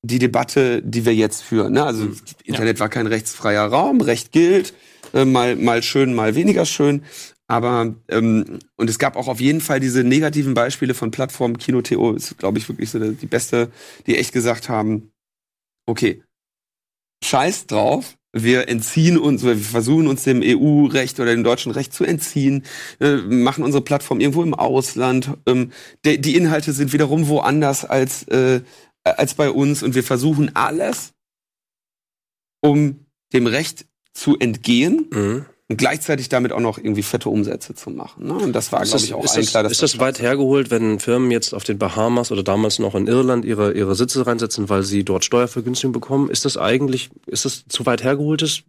die 0.02 0.18
Debatte, 0.18 0.82
die 0.82 1.04
wir 1.04 1.14
jetzt 1.14 1.42
führen. 1.42 1.72
Ne? 1.72 1.84
Also 1.84 2.04
Mhm. 2.04 2.20
Internet 2.44 2.78
war 2.80 2.88
kein 2.88 3.06
rechtsfreier 3.06 3.66
Raum, 3.66 4.00
Recht 4.00 4.30
gilt, 4.30 4.74
äh, 5.12 5.24
mal, 5.24 5.56
mal 5.56 5.82
schön, 5.82 6.14
mal 6.14 6.34
weniger 6.34 6.66
schön. 6.66 7.02
Aber 7.48 7.94
ähm, 8.08 8.58
und 8.76 8.90
es 8.90 8.98
gab 8.98 9.16
auch 9.16 9.28
auf 9.28 9.40
jeden 9.40 9.60
Fall 9.60 9.78
diese 9.78 10.02
negativen 10.02 10.54
Beispiele 10.54 10.94
von 10.94 11.10
Plattformen, 11.12 11.58
Kino.to 11.58 12.12
ist, 12.12 12.38
glaube 12.38 12.58
ich, 12.58 12.68
wirklich 12.68 12.90
so 12.90 12.98
die 12.98 13.26
beste, 13.26 13.70
die 14.06 14.16
echt 14.16 14.32
gesagt 14.32 14.68
haben, 14.68 15.12
okay, 15.86 16.22
scheiß 17.22 17.66
drauf, 17.66 18.16
wir 18.32 18.68
entziehen 18.68 19.16
uns, 19.16 19.44
wir 19.44 19.56
versuchen 19.56 20.08
uns 20.08 20.24
dem 20.24 20.42
EU-Recht 20.44 21.18
oder 21.20 21.30
dem 21.30 21.44
deutschen 21.44 21.72
Recht 21.72 21.94
zu 21.94 22.04
entziehen, 22.04 22.64
äh, 23.00 23.16
machen 23.16 23.64
unsere 23.64 23.82
Plattform 23.82 24.20
irgendwo 24.20 24.42
im 24.42 24.54
Ausland. 24.54 25.30
Ähm, 25.46 25.72
die 26.04 26.36
Inhalte 26.36 26.72
sind 26.72 26.92
wiederum 26.92 27.28
woanders 27.28 27.84
als, 27.84 28.24
äh, 28.24 28.60
als 29.04 29.34
bei 29.34 29.50
uns 29.50 29.82
und 29.82 29.94
wir 29.94 30.02
versuchen 30.02 30.54
alles, 30.54 31.12
um 32.60 33.06
dem 33.32 33.46
Recht 33.46 33.86
zu 34.16 34.38
entgehen 34.38 35.06
Mhm. 35.12 35.44
und 35.68 35.76
gleichzeitig 35.76 36.28
damit 36.28 36.52
auch 36.52 36.60
noch 36.60 36.78
irgendwie 36.78 37.02
fette 37.02 37.28
Umsätze 37.28 37.74
zu 37.74 37.90
machen. 37.90 38.26
Ne? 38.26 38.32
Und 38.34 38.52
das 38.54 38.72
war, 38.72 38.82
Ist 38.82 38.90
glaube 38.90 39.00
das, 39.02 39.04
ich, 39.04 39.14
auch 39.14 39.24
ist 39.24 39.36
das, 39.36 39.50
klar. 39.50 39.64
ist 39.70 39.82
das 39.82 39.98
weit 39.98 40.20
hergeholt, 40.20 40.70
wenn 40.70 40.98
Firmen 41.00 41.30
jetzt 41.30 41.52
auf 41.52 41.64
den 41.64 41.78
Bahamas 41.78 42.32
oder 42.32 42.42
damals 42.42 42.78
noch 42.78 42.94
in 42.94 43.06
Irland 43.08 43.44
ihre, 43.44 43.72
ihre 43.74 43.94
Sitze 43.94 44.26
reinsetzen, 44.26 44.68
weil 44.68 44.82
sie 44.84 45.04
dort 45.04 45.24
Steuervergünstigung 45.24 45.92
bekommen? 45.92 46.30
Ist 46.30 46.44
das 46.44 46.56
eigentlich, 46.56 47.10
ist 47.26 47.44
das 47.44 47.64
zu 47.68 47.84
weit 47.84 48.02
hergeholtes 48.02 48.62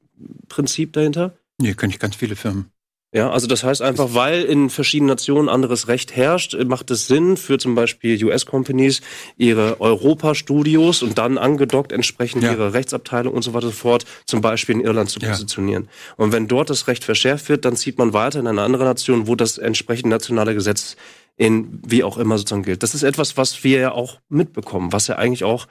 Prinzip 0.50 0.94
dahinter? 0.94 1.38
Nee, 1.60 1.74
könnte 1.76 1.96
ich 1.96 2.00
ganz 2.00 2.16
viele 2.16 2.36
Firmen. 2.36 2.66
Ja, 3.14 3.30
also 3.32 3.48
das 3.48 3.64
heißt 3.64 3.82
einfach, 3.82 4.10
weil 4.16 4.44
in 4.44 4.70
verschiedenen 4.70 5.08
Nationen 5.08 5.48
anderes 5.48 5.88
Recht 5.88 6.14
herrscht, 6.16 6.56
macht 6.66 6.92
es 6.92 7.08
Sinn 7.08 7.38
für 7.38 7.58
zum 7.58 7.74
Beispiel 7.74 8.22
US-Companies 8.26 9.00
ihre 9.38 9.80
Europa-Studios 9.80 11.04
und 11.04 11.18
dann 11.18 11.38
angedockt 11.38 11.94
entsprechend 11.94 12.44
Ja. 12.44 12.52
ihre 12.52 12.74
Rechtsabteilung 12.74 13.34
und 13.34 13.44
so 13.44 13.54
weiter 13.54 13.68
und 13.68 13.72
so 13.74 13.78
fort 13.80 14.06
zum 14.26 14.42
Beispiel 14.42 14.76
in 14.76 14.82
Irland 14.82 15.10
zu 15.10 15.20
Ja. 15.22 15.30
positionieren. 15.30 15.88
Und 16.18 16.34
wenn 16.34 16.50
dort 16.50 16.70
das 16.70 16.88
Recht 16.88 17.06
verschärft 17.06 17.48
wird, 17.48 17.64
dann 17.64 17.78
zieht 17.78 17.98
man 17.98 18.12
weiter 18.12 18.40
in 18.42 18.48
eine 18.48 18.62
andere 18.62 18.84
Nation, 18.84 19.26
wo 19.28 19.36
das 19.36 19.58
entsprechend 19.58 20.10
nationale 20.10 20.54
Gesetz 20.54 20.98
in 21.40 21.80
wie 21.88 22.04
auch 22.04 22.18
immer 22.18 22.38
sozusagen 22.40 22.64
gilt. 22.64 22.82
Das 22.82 22.96
ist 22.96 23.04
etwas, 23.04 23.38
was 23.38 23.64
wir 23.64 23.80
ja 23.80 23.92
auch 23.92 24.20
mitbekommen, 24.28 24.92
was 24.92 25.06
ja 25.06 25.18
eigentlich 25.18 25.44
auch 25.44 25.68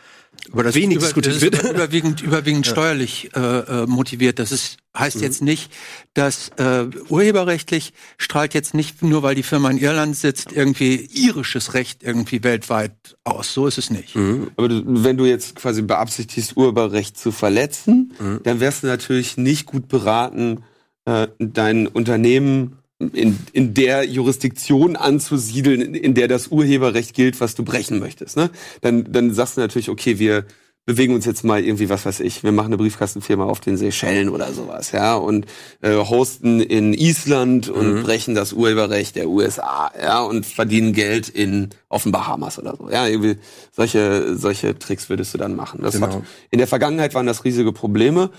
Aber 0.52 0.62
das 0.62 0.76
Wenig 0.76 0.98
ist, 0.98 1.10
über, 1.12 1.22
das 1.22 1.32
diskutiert 1.32 1.34
ist 1.36 1.42
wird. 1.42 1.62
über- 1.62 1.70
überwiegend, 1.84 2.22
überwiegend 2.22 2.66
steuerlich 2.68 3.30
äh, 3.34 3.40
äh, 3.40 3.86
motiviert. 3.86 4.38
Das 4.38 4.52
ist, 4.52 4.76
heißt 4.96 5.20
jetzt 5.20 5.42
nicht, 5.42 5.72
dass 6.14 6.50
äh, 6.58 6.84
urheberrechtlich 7.08 7.94
strahlt 8.16 8.54
jetzt 8.54 8.74
nicht 8.74 9.02
nur, 9.02 9.24
weil 9.24 9.34
die 9.34 9.42
Firma 9.42 9.68
in 9.68 9.78
Irland 9.78 10.16
sitzt, 10.16 10.52
irgendwie 10.52 10.94
irisches 11.12 11.74
Recht 11.74 12.04
irgendwie 12.04 12.44
weltweit 12.44 13.16
aus. 13.24 13.52
So 13.52 13.66
ist 13.66 13.78
es 13.78 13.90
nicht. 13.90 14.14
Aber 14.56 14.68
du, 14.68 14.82
wenn 14.86 15.16
du 15.16 15.24
jetzt 15.24 15.56
quasi 15.56 15.82
beabsichtigst, 15.82 16.56
Urheberrecht 16.56 17.18
zu 17.18 17.32
verletzen, 17.32 18.12
Mhm. 18.20 18.40
dann 18.44 18.60
wärst 18.60 18.84
du 18.84 18.86
natürlich 18.86 19.36
nicht 19.36 19.66
gut 19.66 19.88
beraten, 19.88 20.62
äh, 21.06 21.26
dein 21.40 21.88
Unternehmen 21.88 22.78
in, 22.98 23.38
in 23.52 23.74
der 23.74 24.04
Jurisdiktion 24.04 24.96
anzusiedeln, 24.96 25.80
in, 25.80 25.94
in 25.94 26.14
der 26.14 26.28
das 26.28 26.48
Urheberrecht 26.48 27.14
gilt, 27.14 27.40
was 27.40 27.54
du 27.54 27.62
brechen 27.64 27.98
möchtest. 27.98 28.36
Ne? 28.36 28.50
Dann, 28.80 29.10
dann 29.12 29.34
sagst 29.34 29.56
du 29.56 29.60
natürlich, 29.60 29.88
okay, 29.90 30.18
wir 30.18 30.44
bewegen 30.88 31.14
uns 31.16 31.24
jetzt 31.26 31.42
mal 31.42 31.64
irgendwie, 31.64 31.88
was 31.88 32.06
weiß 32.06 32.20
ich, 32.20 32.44
wir 32.44 32.52
machen 32.52 32.68
eine 32.68 32.76
Briefkastenfirma 32.76 33.44
auf 33.44 33.58
den 33.58 33.76
Seychellen 33.76 34.28
oder 34.28 34.52
sowas, 34.52 34.92
ja, 34.92 35.16
und 35.16 35.44
äh, 35.82 35.96
hosten 35.96 36.60
in 36.60 36.94
Island 36.94 37.68
und 37.68 37.92
Mhm. 37.96 38.02
brechen 38.04 38.36
das 38.36 38.52
Urheberrecht 38.52 39.16
der 39.16 39.28
USA, 39.28 39.90
ja, 40.00 40.20
und 40.22 40.46
verdienen 40.46 40.92
Geld 40.92 41.28
in 41.28 41.70
auf 41.88 42.04
den 42.04 42.12
Bahamas 42.12 42.56
oder 42.60 42.76
so. 42.76 42.88
Ja, 42.88 43.08
irgendwie 43.08 43.36
solche 43.72 44.36
solche 44.36 44.78
Tricks 44.78 45.08
würdest 45.08 45.34
du 45.34 45.38
dann 45.38 45.56
machen. 45.56 45.80
Das 45.82 45.94
Genau. 45.94 46.06
hat 46.06 46.22
in 46.52 46.58
der 46.58 46.68
Vergangenheit 46.68 47.14
waren 47.14 47.26
das 47.26 47.44
riesige 47.44 47.72
Probleme 47.72 48.30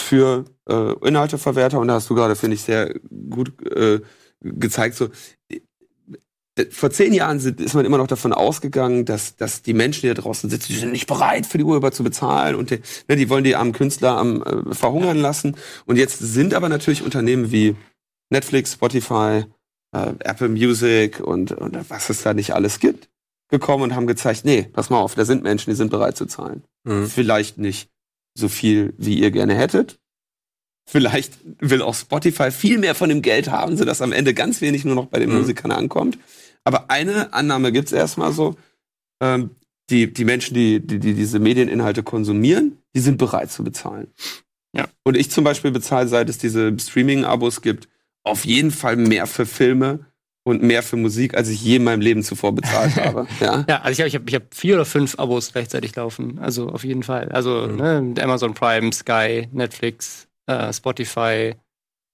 für 0.00 0.44
äh, 0.68 0.92
Inhalteverwerter 1.06 1.78
und 1.78 1.88
da 1.88 1.94
hast 1.94 2.10
du 2.10 2.14
gerade 2.14 2.36
finde 2.36 2.54
ich 2.54 2.62
sehr 2.62 2.94
gut 3.30 3.52
äh, 3.66 4.00
gezeigt 4.40 4.96
so 4.96 5.08
vor 6.70 6.90
zehn 6.90 7.12
Jahren 7.12 7.38
sind, 7.38 7.60
ist 7.60 7.74
man 7.74 7.84
immer 7.84 7.98
noch 7.98 8.06
davon 8.06 8.32
ausgegangen, 8.32 9.04
dass, 9.04 9.36
dass 9.36 9.60
die 9.60 9.74
Menschen, 9.74 10.02
die 10.02 10.08
da 10.08 10.14
draußen 10.14 10.48
sitzen, 10.48 10.72
die 10.72 10.78
sind 10.78 10.92
nicht 10.92 11.06
bereit, 11.06 11.44
für 11.44 11.58
die 11.58 11.64
Urheber 11.64 11.92
zu 11.92 12.02
bezahlen 12.02 12.54
und 12.54 12.70
die, 12.70 12.80
ne, 13.08 13.16
die 13.16 13.28
wollen 13.28 13.44
die 13.44 13.56
armen 13.56 13.72
Künstler 13.72 14.16
am 14.16 14.42
äh, 14.42 14.74
verhungern 14.74 15.18
lassen. 15.18 15.56
Und 15.84 15.96
jetzt 15.96 16.18
sind 16.18 16.54
aber 16.54 16.68
natürlich 16.68 17.02
Unternehmen 17.02 17.52
wie 17.52 17.76
Netflix, 18.30 18.72
Spotify, 18.72 19.44
äh, 19.92 20.12
Apple 20.20 20.48
Music 20.48 21.20
und, 21.20 21.52
und 21.52 21.78
was 21.90 22.08
es 22.08 22.22
da 22.22 22.32
nicht 22.32 22.54
alles 22.54 22.80
gibt, 22.80 23.10
gekommen 23.50 23.82
und 23.82 23.94
haben 23.94 24.06
gezeigt, 24.06 24.46
nee, 24.46 24.62
pass 24.72 24.88
mal 24.88 24.98
auf, 24.98 25.14
da 25.14 25.26
sind 25.26 25.42
Menschen, 25.42 25.70
die 25.70 25.76
sind 25.76 25.90
bereit 25.90 26.16
zu 26.16 26.24
zahlen. 26.24 26.64
Mhm. 26.84 27.06
Vielleicht 27.06 27.58
nicht 27.58 27.90
so 28.36 28.48
viel, 28.48 28.94
wie 28.98 29.18
ihr 29.18 29.30
gerne 29.30 29.54
hättet. 29.54 29.98
Vielleicht 30.88 31.38
will 31.58 31.82
auch 31.82 31.94
Spotify 31.94 32.50
viel 32.50 32.78
mehr 32.78 32.94
von 32.94 33.08
dem 33.08 33.22
Geld 33.22 33.50
haben, 33.50 33.76
sodass 33.76 34.02
am 34.02 34.12
Ende 34.12 34.34
ganz 34.34 34.60
wenig 34.60 34.84
nur 34.84 34.94
noch 34.94 35.06
bei 35.06 35.18
den 35.18 35.30
Mhm. 35.30 35.38
Musikern 35.38 35.72
ankommt. 35.72 36.18
Aber 36.64 36.90
eine 36.90 37.32
Annahme 37.32 37.72
gibt's 37.72 37.92
erstmal 37.92 38.32
so. 38.32 38.56
Ähm, 39.20 39.50
die, 39.90 40.12
die 40.12 40.24
Menschen, 40.24 40.54
die, 40.54 40.84
die, 40.84 40.98
die 40.98 41.14
diese 41.14 41.38
Medieninhalte 41.38 42.02
konsumieren, 42.02 42.78
die 42.94 43.00
sind 43.00 43.18
bereit 43.18 43.50
zu 43.52 43.62
bezahlen. 43.62 44.08
Ja. 44.72 44.88
Und 45.04 45.16
ich 45.16 45.30
zum 45.30 45.44
Beispiel 45.44 45.70
bezahle, 45.70 46.08
seit 46.08 46.28
es 46.28 46.38
diese 46.38 46.76
Streaming-Abos 46.78 47.62
gibt, 47.62 47.88
auf 48.24 48.44
jeden 48.44 48.72
Fall 48.72 48.96
mehr 48.96 49.26
für 49.26 49.46
Filme 49.46 50.06
und 50.46 50.62
mehr 50.62 50.84
für 50.84 50.96
Musik, 50.96 51.36
als 51.36 51.48
ich 51.48 51.60
je 51.60 51.76
in 51.76 51.84
meinem 51.84 52.00
Leben 52.00 52.22
zuvor 52.22 52.54
bezahlt 52.54 52.94
habe. 53.04 53.26
Ja, 53.40 53.64
Ja, 53.68 53.80
also 53.82 53.90
ich 53.90 53.98
habe 54.00 54.08
ich 54.08 54.14
hab, 54.14 54.28
ich 54.28 54.34
hab 54.36 54.54
vier 54.54 54.76
oder 54.76 54.84
fünf 54.84 55.18
Abos 55.18 55.52
gleichzeitig 55.52 55.96
laufen. 55.96 56.38
Also 56.38 56.68
auf 56.68 56.84
jeden 56.84 57.02
Fall. 57.02 57.28
Also 57.30 57.66
Mhm. 57.66 57.76
ne, 57.76 58.14
Amazon 58.22 58.54
Prime, 58.54 58.92
Sky, 58.92 59.48
Netflix, 59.50 60.28
äh, 60.46 60.72
Spotify, 60.72 61.54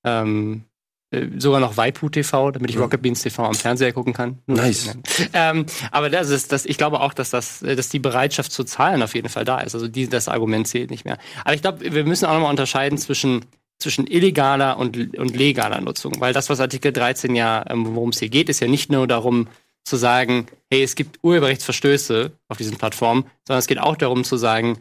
ähm, 0.05 0.65
äh, 1.11 1.27
sogar 1.37 1.61
noch 1.61 1.77
Waipu 1.77 2.09
TV, 2.09 2.51
damit 2.53 2.71
ich 2.71 2.77
Mhm. 2.77 2.83
Rocket 2.85 3.03
Beans 3.03 3.21
TV 3.21 3.45
am 3.45 3.55
Fernseher 3.55 3.93
gucken 3.93 4.15
kann. 4.15 4.39
Nur 4.47 4.57
Nice. 4.57 4.97
Ähm, 5.35 5.67
aber 5.91 6.09
das 6.09 6.31
ist, 6.31 6.53
das, 6.53 6.65
ich 6.65 6.79
glaube 6.79 7.01
auch, 7.01 7.13
dass 7.13 7.29
das, 7.29 7.61
dass 7.61 7.91
die 7.91 7.99
Bereitschaft 7.99 8.51
zu 8.51 8.65
zahlen 8.65 9.03
auf 9.03 9.15
jeden 9.15 9.29
Fall 9.29 9.45
da 9.45 9.61
ist. 9.61 9.75
Also 9.75 9.89
die, 9.89 10.09
das 10.09 10.29
Argument 10.29 10.67
zählt 10.67 10.91
nicht 10.91 11.05
mehr. 11.05 11.19
Aber 11.45 11.55
ich 11.55 11.61
glaube, 11.61 11.93
wir 11.93 12.05
müssen 12.07 12.25
auch 12.25 12.33
nochmal 12.33 12.49
unterscheiden 12.51 12.97
zwischen 12.97 13.45
zwischen 13.83 14.07
illegaler 14.07 14.79
und, 14.79 15.19
und 15.19 15.37
legaler 15.37 15.81
Nutzung. 15.81 16.21
Weil 16.21 16.33
das, 16.33 16.49
was 16.49 16.61
Artikel 16.61 16.93
13 16.93 17.35
ja, 17.35 17.65
ähm, 17.69 17.95
worum 17.95 18.11
es 18.11 18.19
hier 18.19 18.29
geht, 18.29 18.49
ist 18.49 18.61
ja 18.61 18.69
nicht 18.69 18.91
nur 18.91 19.07
darum 19.07 19.49
zu 19.85 19.97
sagen, 19.97 20.47
hey, 20.71 20.83
es 20.83 20.95
gibt 20.95 21.19
Urheberrechtsverstöße 21.23 22.33
auf 22.49 22.57
diesen 22.57 22.79
Plattformen, 22.79 23.25
sondern 23.47 23.59
es 23.59 23.67
geht 23.67 23.81
auch 23.81 23.97
darum 23.97 24.25
zu 24.25 24.37
sagen, 24.37 24.79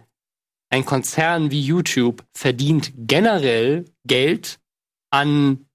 ein 0.70 0.86
Konzern 0.86 1.52
wie 1.52 1.62
YouTube 1.62 2.24
verdient 2.34 2.94
generell 2.96 3.86
Geld 4.06 4.60
an 5.10 5.66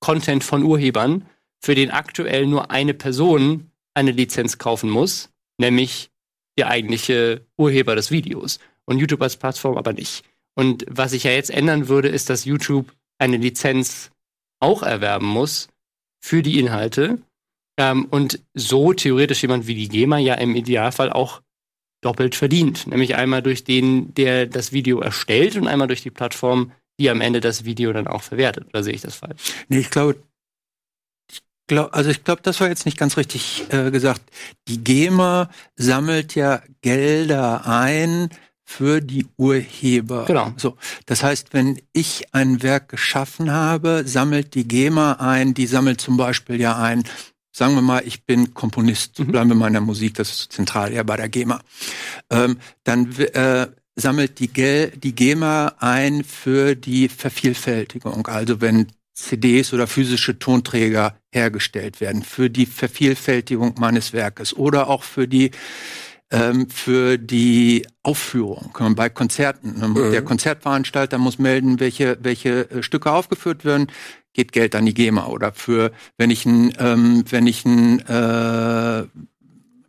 Content 0.00 0.44
von 0.44 0.62
Urhebern, 0.62 1.26
für 1.60 1.74
den 1.74 1.90
aktuell 1.90 2.46
nur 2.46 2.70
eine 2.70 2.92
Person 2.92 3.70
eine 3.94 4.10
Lizenz 4.10 4.58
kaufen 4.58 4.90
muss, 4.90 5.30
nämlich 5.58 6.10
der 6.58 6.68
eigentliche 6.68 7.46
Urheber 7.56 7.96
des 7.96 8.10
Videos. 8.10 8.60
Und 8.84 8.98
YouTube 8.98 9.22
als 9.22 9.36
Plattform 9.36 9.78
aber 9.78 9.94
nicht. 9.94 10.24
Und 10.54 10.84
was 10.88 11.10
sich 11.10 11.24
ja 11.24 11.32
jetzt 11.32 11.50
ändern 11.50 11.88
würde, 11.88 12.08
ist, 12.08 12.30
dass 12.30 12.44
YouTube 12.44 12.92
eine 13.18 13.36
Lizenz 13.36 14.10
auch 14.60 14.82
erwerben 14.82 15.26
muss 15.26 15.68
für 16.22 16.42
die 16.42 16.58
Inhalte. 16.58 17.18
Ähm, 17.76 18.06
und 18.06 18.40
so 18.54 18.92
theoretisch 18.92 19.42
jemand 19.42 19.66
wie 19.66 19.74
die 19.74 19.88
GEMA 19.88 20.18
ja 20.18 20.34
im 20.34 20.54
Idealfall 20.54 21.12
auch 21.12 21.42
doppelt 22.02 22.34
verdient. 22.34 22.86
Nämlich 22.86 23.16
einmal 23.16 23.42
durch 23.42 23.64
den, 23.64 24.14
der 24.14 24.46
das 24.46 24.72
Video 24.72 25.00
erstellt 25.00 25.56
und 25.56 25.66
einmal 25.66 25.88
durch 25.88 26.02
die 26.02 26.10
Plattform, 26.10 26.72
die 27.00 27.10
am 27.10 27.20
Ende 27.20 27.40
das 27.40 27.64
Video 27.64 27.92
dann 27.92 28.06
auch 28.06 28.22
verwertet. 28.22 28.66
Oder 28.68 28.84
sehe 28.84 28.94
ich 28.94 29.00
das 29.00 29.16
falsch? 29.16 29.42
Nee, 29.68 29.78
ich 29.78 29.90
glaube, 29.90 30.16
ich 31.30 31.42
glaub, 31.66 31.94
also 31.94 32.10
ich 32.10 32.22
glaube, 32.22 32.42
das 32.42 32.60
war 32.60 32.68
jetzt 32.68 32.84
nicht 32.84 32.98
ganz 32.98 33.16
richtig 33.16 33.64
äh, 33.70 33.90
gesagt. 33.90 34.22
Die 34.68 34.84
GEMA 34.84 35.50
sammelt 35.76 36.34
ja 36.34 36.62
Gelder 36.82 37.66
ein 37.66 38.28
für 38.64 39.00
die 39.00 39.26
Urheber. 39.36 40.24
Genau. 40.26 40.52
So, 40.56 40.76
das 41.06 41.22
heißt, 41.22 41.52
wenn 41.52 41.80
ich 41.92 42.34
ein 42.34 42.62
Werk 42.62 42.88
geschaffen 42.88 43.52
habe, 43.52 44.04
sammelt 44.06 44.54
die 44.54 44.66
GEMA 44.66 45.12
ein. 45.14 45.54
Die 45.54 45.66
sammelt 45.66 46.00
zum 46.00 46.16
Beispiel 46.16 46.60
ja 46.60 46.76
ein. 46.76 47.04
Sagen 47.52 47.74
wir 47.74 47.82
mal, 47.82 48.02
ich 48.04 48.24
bin 48.24 48.54
Komponist. 48.54 49.18
Mhm. 49.18 49.26
Bleiben 49.28 49.50
wir 49.50 49.56
mal 49.56 49.68
in 49.68 49.74
der 49.74 49.82
Musik, 49.82 50.14
das 50.14 50.30
ist 50.30 50.52
zentral 50.52 50.92
ja 50.92 51.02
bei 51.02 51.16
der 51.16 51.28
GEMA. 51.28 51.60
Ähm, 52.30 52.58
dann 52.82 53.14
äh, 53.16 53.68
sammelt 53.94 54.40
die, 54.40 54.48
Gel 54.48 54.90
die 54.90 55.14
GEMA 55.14 55.74
ein 55.78 56.24
für 56.24 56.74
die 56.74 57.08
Vervielfältigung. 57.08 58.26
Also 58.26 58.60
wenn 58.60 58.88
CDs 59.14 59.72
oder 59.72 59.86
physische 59.86 60.38
Tonträger 60.38 61.16
hergestellt 61.32 62.00
werden, 62.00 62.24
für 62.24 62.50
die 62.50 62.66
Vervielfältigung 62.66 63.76
meines 63.78 64.12
Werkes 64.12 64.54
oder 64.54 64.88
auch 64.88 65.04
für 65.04 65.28
die 65.28 65.52
ähm, 66.30 66.68
für 66.68 67.18
die 67.18 67.86
Aufführung 68.02 68.72
bei 68.96 69.08
Konzerten. 69.08 69.78
Mhm. 69.80 70.12
Der 70.12 70.22
Konzertveranstalter 70.22 71.18
muss 71.18 71.38
melden, 71.38 71.80
welche 71.80 72.18
welche 72.22 72.70
äh, 72.70 72.82
Stücke 72.82 73.12
aufgeführt 73.12 73.64
werden, 73.64 73.88
geht 74.32 74.52
Geld 74.52 74.74
an 74.74 74.86
die 74.86 74.94
GEMA 74.94 75.26
oder 75.26 75.52
für 75.52 75.92
wenn 76.16 76.30
ich 76.30 76.44
ein 76.46 76.72
ähm, 76.78 77.24
wenn 77.30 77.46
ich 77.46 77.64
ein 77.64 78.00
äh, 78.00 79.06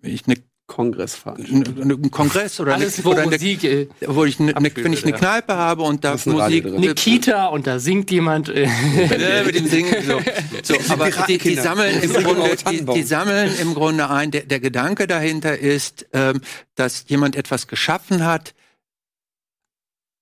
wenn 0.01 0.13
ich 0.13 0.27
eine 0.27 0.35
Kongressveranstaltung. 0.75 1.81
einen 1.81 2.11
Kongress 2.11 2.59
oder, 2.59 2.73
Alles, 2.73 2.97
eine, 2.97 3.05
wo 3.05 3.11
oder 3.11 3.21
eine, 3.21 3.31
Musik, 3.31 3.63
äh, 3.63 3.87
wo 4.07 4.25
ich 4.25 4.41
eine, 4.41 4.57
eine, 4.57 4.67
abgebildet, 4.67 4.83
wenn 4.83 4.93
ich 4.93 5.03
eine 5.03 5.11
ja. 5.13 5.17
Kneipe 5.17 5.55
habe 5.55 5.83
und 5.83 6.03
da 6.03 6.15
ist 6.15 6.27
ein 6.27 6.33
Musik 6.33 6.65
eine 6.65 6.93
Kita 6.93 7.45
und 7.45 7.65
da 7.65 7.79
singt 7.79 8.11
jemand. 8.11 8.49
Äh, 8.49 8.65
ja, 8.65 9.43
mit 9.45 9.55
dem 9.55 9.67
Singen. 9.67 9.95
So, 10.05 10.19
so 10.63 10.75
aber 10.91 11.09
die, 11.27 11.37
die, 11.37 11.55
sammeln 11.55 12.01
im 12.01 12.11
Grunde, 12.11 12.57
die, 12.69 12.83
die 12.83 13.03
sammeln 13.03 13.51
im 13.61 13.73
Grunde 13.73 14.09
ein. 14.09 14.31
Der, 14.31 14.41
der 14.41 14.59
Gedanke 14.59 15.07
dahinter 15.07 15.57
ist, 15.57 16.07
ähm, 16.11 16.41
dass 16.75 17.05
jemand 17.07 17.37
etwas 17.37 17.67
geschaffen 17.67 18.25
hat, 18.25 18.53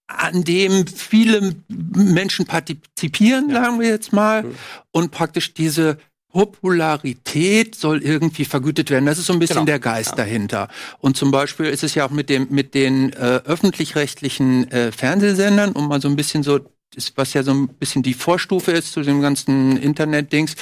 an 0.05 0.43
dem 0.43 0.85
viele 0.85 1.55
Menschen 1.67 2.45
partizipieren, 2.45 3.49
sagen 3.49 3.79
wir 3.79 3.87
jetzt 3.87 4.13
mal, 4.13 4.45
und 4.91 5.09
praktisch 5.09 5.55
diese 5.55 5.97
Popularität 6.33 7.75
soll 7.75 8.01
irgendwie 8.01 8.43
vergütet 8.45 8.89
werden. 8.89 9.05
Das 9.05 9.19
ist 9.19 9.27
so 9.27 9.33
ein 9.33 9.39
bisschen 9.39 9.53
Genau. 9.57 9.65
der 9.65 9.79
Geist 9.79 10.17
dahinter. 10.17 10.67
Und 10.99 11.15
zum 11.15 11.29
Beispiel 11.31 11.67
ist 11.67 11.83
es 11.83 11.93
ja 11.95 12.05
auch 12.05 12.09
mit 12.09 12.27
dem 12.29 12.47
mit 12.49 12.73
den 12.73 13.13
äh, 13.13 13.41
öffentlich-rechtlichen 13.45 14.69
äh, 14.71 14.91
Fernsehsendern, 14.91 15.71
um 15.73 15.87
mal 15.87 16.01
so 16.01 16.07
ein 16.09 16.15
bisschen 16.15 16.41
so 16.43 16.59
ist, 16.95 17.17
was 17.17 17.33
ja 17.33 17.43
so 17.43 17.51
ein 17.51 17.67
bisschen 17.67 18.03
die 18.03 18.13
Vorstufe 18.13 18.71
ist 18.71 18.91
zu 18.93 19.01
dem 19.01 19.21
ganzen 19.21 19.77
Internet-Dings. 19.77 20.55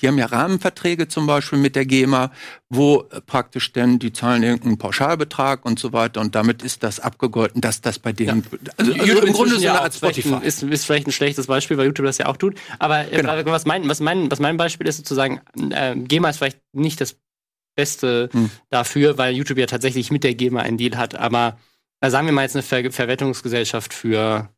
Die 0.00 0.08
haben 0.08 0.18
ja 0.18 0.26
Rahmenverträge 0.26 1.08
zum 1.08 1.26
Beispiel 1.26 1.58
mit 1.58 1.76
der 1.76 1.86
GEMA, 1.86 2.30
wo 2.68 3.04
praktisch 3.26 3.72
dann 3.72 3.98
die 3.98 4.12
zahlen 4.12 4.42
irgendeinen 4.42 4.78
Pauschalbetrag 4.78 5.64
und 5.64 5.78
so 5.78 5.92
weiter 5.92 6.20
und 6.20 6.34
damit 6.34 6.62
ist 6.62 6.82
das 6.82 7.00
abgegolten, 7.00 7.60
dass 7.60 7.80
das 7.80 7.98
bei 7.98 8.12
denen, 8.12 8.44
also, 8.76 8.92
also 8.92 9.04
YouTube 9.04 9.24
im 9.24 9.32
Grunde 9.32 9.56
so 9.56 9.62
ja 9.62 9.72
eine 9.72 9.82
Art 9.82 9.94
Spotify. 9.94 10.38
Ist, 10.42 10.62
ist 10.62 10.84
vielleicht 10.84 11.06
ein 11.06 11.12
schlechtes 11.12 11.46
Beispiel, 11.46 11.76
weil 11.76 11.86
YouTube 11.86 12.06
das 12.06 12.18
ja 12.18 12.26
auch 12.26 12.36
tut. 12.36 12.56
Aber 12.78 13.10
äh, 13.12 13.16
Genau. 13.16 13.44
was, 13.46 13.64
mein, 13.64 13.88
was, 13.88 14.00
mein, 14.00 14.30
was 14.30 14.40
mein 14.40 14.56
Beispiel 14.56 14.86
ist, 14.86 14.96
sozusagen, 14.98 15.40
äh, 15.70 15.94
GEMA 15.96 16.30
ist 16.30 16.38
vielleicht 16.38 16.58
nicht 16.72 17.00
das 17.00 17.16
Beste 17.76 18.28
Hm. 18.32 18.50
dafür, 18.70 19.18
weil 19.18 19.34
YouTube 19.34 19.58
ja 19.58 19.66
tatsächlich 19.66 20.10
mit 20.12 20.22
der 20.24 20.34
GEMA 20.34 20.60
einen 20.60 20.78
Deal 20.78 20.96
hat. 20.96 21.16
Aber 21.16 21.58
äh, 22.00 22.08
sagen 22.10 22.26
wir 22.26 22.32
mal 22.32 22.42
jetzt 22.42 22.54
eine 22.54 22.62
Ver 22.62 22.90
Verwertungsgesellschaft 22.92 23.92
für 23.92 24.48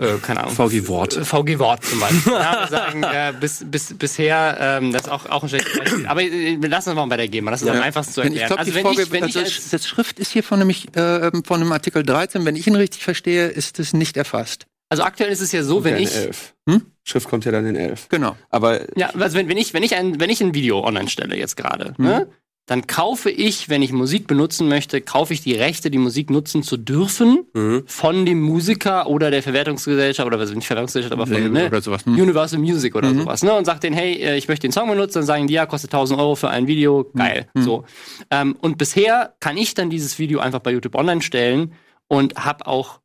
äh, 0.00 0.18
keine 0.22 0.40
Ahnung. 0.44 0.54
VG 0.54 0.88
Wort. 0.88 1.16
Äh, 1.16 1.24
VG 1.24 1.58
Wort 1.58 1.84
zum 1.84 2.00
Beispiel. 2.00 2.32
ja, 2.32 2.60
wir 2.60 2.68
sagen, 2.68 3.02
äh, 3.02 3.32
bis, 3.38 3.64
bis, 3.66 3.94
bisher, 3.96 4.56
ähm, 4.60 4.92
das 4.92 5.02
ist 5.02 5.08
auch, 5.08 5.26
auch 5.26 5.42
ein 5.42 5.48
schlechtes 5.48 5.78
Beispiel. 5.78 6.06
Aber 6.06 6.22
äh, 6.22 6.56
wir 6.60 6.68
lassen 6.68 6.90
es 6.90 6.94
mal 6.96 7.06
bei 7.06 7.16
der 7.16 7.28
GEMA. 7.28 7.50
Das 7.50 7.62
ist 7.62 7.68
Ja. 7.68 7.74
am 7.74 7.82
einfachsten 7.82 8.14
zu 8.14 8.22
Wenn 8.22 8.32
erklären. 8.34 8.42
ich 8.42 8.46
glaube, 8.48 8.60
also 8.60 8.70
die 8.70 8.74
wenn 8.76 8.82
Folge, 8.84 9.02
ich, 9.02 9.10
wenn 9.12 9.24
ich 9.24 9.36
also 9.36 9.40
als, 9.40 9.70
das 9.70 9.86
Schrift 9.86 10.18
ist 10.18 10.32
hier 10.32 10.42
von 10.42 10.58
nämlich 10.58 10.96
äh, 10.96 11.30
von 11.44 11.60
dem 11.60 11.70
Artikel 11.72 12.02
13, 12.02 12.44
wenn 12.44 12.56
ich 12.56 12.66
ihn 12.66 12.74
richtig 12.76 13.02
verstehe, 13.04 13.48
ist 13.48 13.78
es 13.78 13.92
nicht 13.92 14.16
erfasst. 14.16 14.66
also 14.88 15.02
aktuell 15.02 15.30
ist 15.30 15.40
es 15.40 15.52
ja 15.52 15.62
so, 15.62 15.84
wenn 15.84 15.92
ja 15.92 15.98
in 15.98 16.04
ich, 16.04 16.14
elf. 16.16 16.54
Hm? 16.68 16.82
Schrift 17.04 17.28
kommt 17.28 17.44
ja 17.44 17.52
dann 17.52 17.66
in 17.66 17.76
elf. 17.76 18.08
Genau. 18.08 18.36
Aber 18.50 18.80
Ja, 18.96 19.10
also 19.18 19.36
wenn, 19.38 19.48
wenn 19.48 19.56
ich, 19.58 19.74
wenn 19.74 19.82
ich 19.82 19.94
ein, 19.96 20.20
wenn 20.20 20.30
ich 20.30 20.40
ein 20.42 20.54
Video 20.54 20.84
online 20.84 21.08
stelle 21.08 21.36
jetzt 21.36 21.56
gerade, 21.56 21.94
ne, 21.98 22.28
dann 22.70 22.86
kaufe 22.86 23.30
ich, 23.32 23.68
wenn 23.68 23.82
ich 23.82 23.92
Musik 23.92 24.28
benutzen 24.28 24.68
möchte, 24.68 25.00
kaufe 25.00 25.34
ich 25.34 25.40
die 25.42 25.54
Rechte, 25.54 25.90
die 25.90 25.98
Musik 25.98 26.30
nutzen 26.30 26.62
zu 26.62 26.76
dürfen 26.76 27.44
Mhm. 27.52 27.82
von 27.88 28.24
dem 28.24 28.40
Musiker 28.40 29.08
oder 29.08 29.32
der 29.32 29.42
Verwertungsgesellschaft 29.42 30.24
oder 30.24 30.38
was 30.38 30.54
nicht 30.54 30.68
Verwertungsgesellschaft, 30.68 31.12
aber 31.12 31.26
von 31.26 31.52
ne, 31.52 31.68
sowas. 31.82 32.06
Hm. 32.06 32.14
Universal 32.14 32.60
Music 32.60 32.94
oder 32.94 33.10
Mhm. 33.10 33.22
sowas, 33.22 33.42
ne, 33.42 33.52
und 33.54 33.64
sagt 33.64 33.82
denen, 33.82 33.96
hey, 33.96 34.12
äh, 34.22 34.36
ich 34.36 34.46
möchte 34.46 34.68
den 34.68 34.72
Song 34.72 34.88
benutzen, 34.88 35.14
dann 35.14 35.24
sagen 35.26 35.48
die, 35.48 35.54
ja, 35.54 35.66
kostet 35.66 35.90
1000 35.92 36.20
Euro 36.20 36.36
für 36.36 36.48
ein 36.48 36.68
Video, 36.68 37.10
geil, 37.16 37.48
Mhm. 37.54 37.62
so. 37.62 37.84
Ähm, 38.30 38.54
und 38.60 38.78
bisher 38.78 39.34
kann 39.40 39.56
ich 39.56 39.74
dann 39.74 39.90
dieses 39.90 40.20
Video 40.20 40.38
einfach 40.38 40.60
bei 40.60 40.70
YouTube 40.70 40.94
online 40.94 41.22
stellen 41.22 41.72
und 42.06 42.36
habe 42.36 42.68
auch 42.68 43.00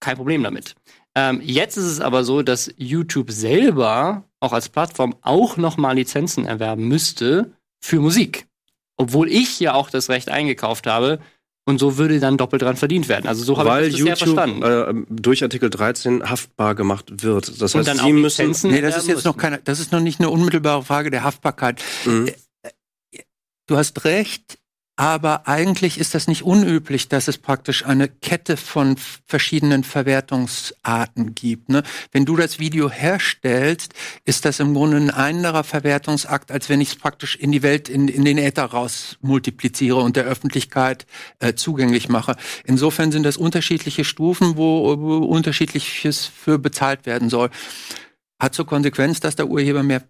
kein 0.00 0.16
Problem 0.16 0.42
damit. 0.42 0.74
Ähm, 1.14 1.40
jetzt 1.44 1.76
ist 1.76 1.84
es 1.84 2.00
aber 2.00 2.24
so, 2.24 2.42
dass 2.42 2.74
YouTube 2.76 3.30
selber 3.30 4.24
auch 4.40 4.52
als 4.52 4.68
Plattform 4.68 5.14
auch 5.22 5.56
nochmal 5.56 5.94
Lizenzen 5.94 6.44
erwerben 6.44 6.88
müsste 6.88 7.52
für 7.80 8.00
Musik. 8.00 8.46
Obwohl 8.96 9.30
ich 9.30 9.60
ja 9.60 9.74
auch 9.74 9.90
das 9.90 10.08
Recht 10.08 10.28
eingekauft 10.30 10.86
habe 10.86 11.20
und 11.64 11.78
so 11.78 11.98
würde 11.98 12.20
dann 12.20 12.38
doppelt 12.38 12.62
dran 12.62 12.76
verdient 12.76 13.08
werden. 13.08 13.26
Also 13.26 13.44
so 13.44 13.58
habe 13.58 13.68
Weil 13.68 13.84
ich 13.84 13.92
das 13.92 14.00
bisher 14.00 14.16
YouTube 14.16 14.36
verstanden. 14.36 15.06
äh, 15.08 15.14
durch 15.20 15.42
Artikel 15.42 15.68
13 15.68 16.28
haftbar 16.28 16.74
gemacht 16.74 17.22
wird. 17.22 17.60
Das 17.60 17.74
und 17.74 17.80
heißt, 17.80 17.88
dann 17.88 17.98
Sie 17.98 18.12
müssen. 18.12 18.42
Lizenzen 18.42 18.70
Nee, 18.70 18.80
das 18.80 18.96
ist 18.96 19.08
jetzt 19.08 19.24
noch 19.24 19.36
keine, 19.36 19.58
das 19.58 19.80
ist 19.80 19.92
noch 19.92 20.00
nicht 20.00 20.20
eine 20.20 20.30
unmittelbare 20.30 20.82
Frage 20.82 21.10
der 21.10 21.24
Haftbarkeit. 21.24 21.82
Mhm. 22.04 22.30
Du 23.66 23.76
hast 23.76 24.04
recht, 24.04 24.58
aber 24.96 25.46
eigentlich 25.46 25.98
ist 25.98 26.14
das 26.14 26.26
nicht 26.26 26.42
unüblich, 26.42 27.08
dass 27.08 27.28
es 27.28 27.36
praktisch 27.36 27.84
eine 27.84 28.08
Kette 28.08 28.56
von 28.56 28.96
verschiedenen 29.26 29.84
Verwertungsarten 29.84 31.34
gibt. 31.34 31.68
Ne? 31.68 31.82
Wenn 32.12 32.24
du 32.24 32.34
das 32.34 32.58
Video 32.58 32.90
herstellst, 32.90 33.92
ist 34.24 34.46
das 34.46 34.58
im 34.58 34.72
Grunde 34.72 34.96
ein 34.96 35.10
anderer 35.10 35.64
Verwertungsakt, 35.64 36.50
als 36.50 36.70
wenn 36.70 36.80
ich 36.80 36.88
es 36.88 36.96
praktisch 36.96 37.36
in 37.36 37.52
die 37.52 37.62
Welt, 37.62 37.90
in, 37.90 38.08
in 38.08 38.24
den 38.24 38.38
Äther 38.38 38.64
raus 38.64 39.18
multipliziere 39.20 40.00
und 40.00 40.16
der 40.16 40.24
Öffentlichkeit 40.24 41.06
äh, 41.40 41.52
zugänglich 41.52 42.08
mache. 42.08 42.34
Insofern 42.64 43.12
sind 43.12 43.24
das 43.24 43.36
unterschiedliche 43.36 44.04
Stufen, 44.04 44.56
wo, 44.56 44.98
wo 44.98 45.18
unterschiedliches 45.18 46.24
für 46.24 46.58
bezahlt 46.58 47.04
werden 47.04 47.28
soll. 47.28 47.50
Hat 48.38 48.54
zur 48.54 48.66
Konsequenz, 48.66 49.20
dass 49.20 49.36
der 49.36 49.48
Urheber 49.48 49.82
mehr, 49.82 50.02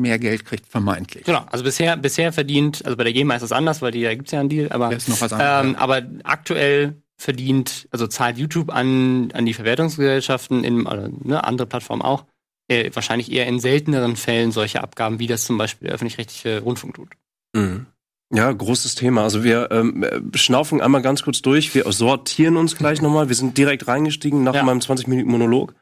mehr 0.00 0.18
Geld 0.18 0.44
kriegt, 0.44 0.66
vermeintlich. 0.66 1.24
Genau, 1.24 1.44
also 1.50 1.64
bisher, 1.64 1.96
bisher 1.96 2.32
verdient, 2.32 2.84
also 2.84 2.96
bei 2.96 3.04
der 3.04 3.12
GEMA 3.12 3.34
ist 3.36 3.42
das 3.42 3.52
anders, 3.52 3.82
weil 3.82 3.92
die, 3.92 4.02
da 4.02 4.14
gibt's 4.14 4.32
ja 4.32 4.40
einen 4.40 4.48
Deal, 4.48 4.70
aber, 4.72 4.88
Das 4.90 5.04
ist 5.04 5.08
noch 5.10 5.20
was 5.20 5.32
anderes. 5.32 5.66
ähm, 5.66 5.76
aber 5.76 6.02
aktuell 6.24 6.96
verdient, 7.16 7.86
also 7.92 8.06
zahlt 8.08 8.36
YouTube 8.38 8.70
an, 8.74 9.30
an 9.32 9.46
die 9.46 9.54
Verwertungsgesellschaften, 9.54 10.64
in, 10.64 10.86
oder, 10.86 11.08
ne, 11.22 11.44
andere 11.44 11.66
Plattformen 11.66 12.02
auch, 12.02 12.24
äh, 12.68 12.90
wahrscheinlich 12.94 13.30
eher 13.30 13.46
in 13.46 13.60
selteneren 13.60 14.16
Fällen 14.16 14.50
solche 14.52 14.82
Abgaben, 14.82 15.18
wie 15.18 15.26
das 15.26 15.44
zum 15.44 15.58
Beispiel 15.58 15.86
der 15.86 15.94
öffentlich-rechtliche 15.94 16.60
Rundfunk 16.60 16.94
tut. 16.94 17.08
Mhm. 17.54 17.86
Ja, 18.34 18.50
großes 18.50 18.94
Thema. 18.94 19.24
Also 19.24 19.44
wir 19.44 19.70
ähm, 19.70 20.06
schnaufen 20.34 20.80
einmal 20.80 21.02
ganz 21.02 21.22
kurz 21.22 21.42
durch. 21.42 21.74
Wir 21.74 21.84
sortieren 21.92 22.56
uns 22.56 22.76
gleich 22.76 23.02
nochmal. 23.02 23.28
Wir 23.28 23.36
sind 23.36 23.58
direkt 23.58 23.86
reingestiegen 23.88 24.42
nach 24.42 24.54
Ja. 24.54 24.62
meinem 24.62 24.78
20-Minuten-Monolog. 24.78 25.74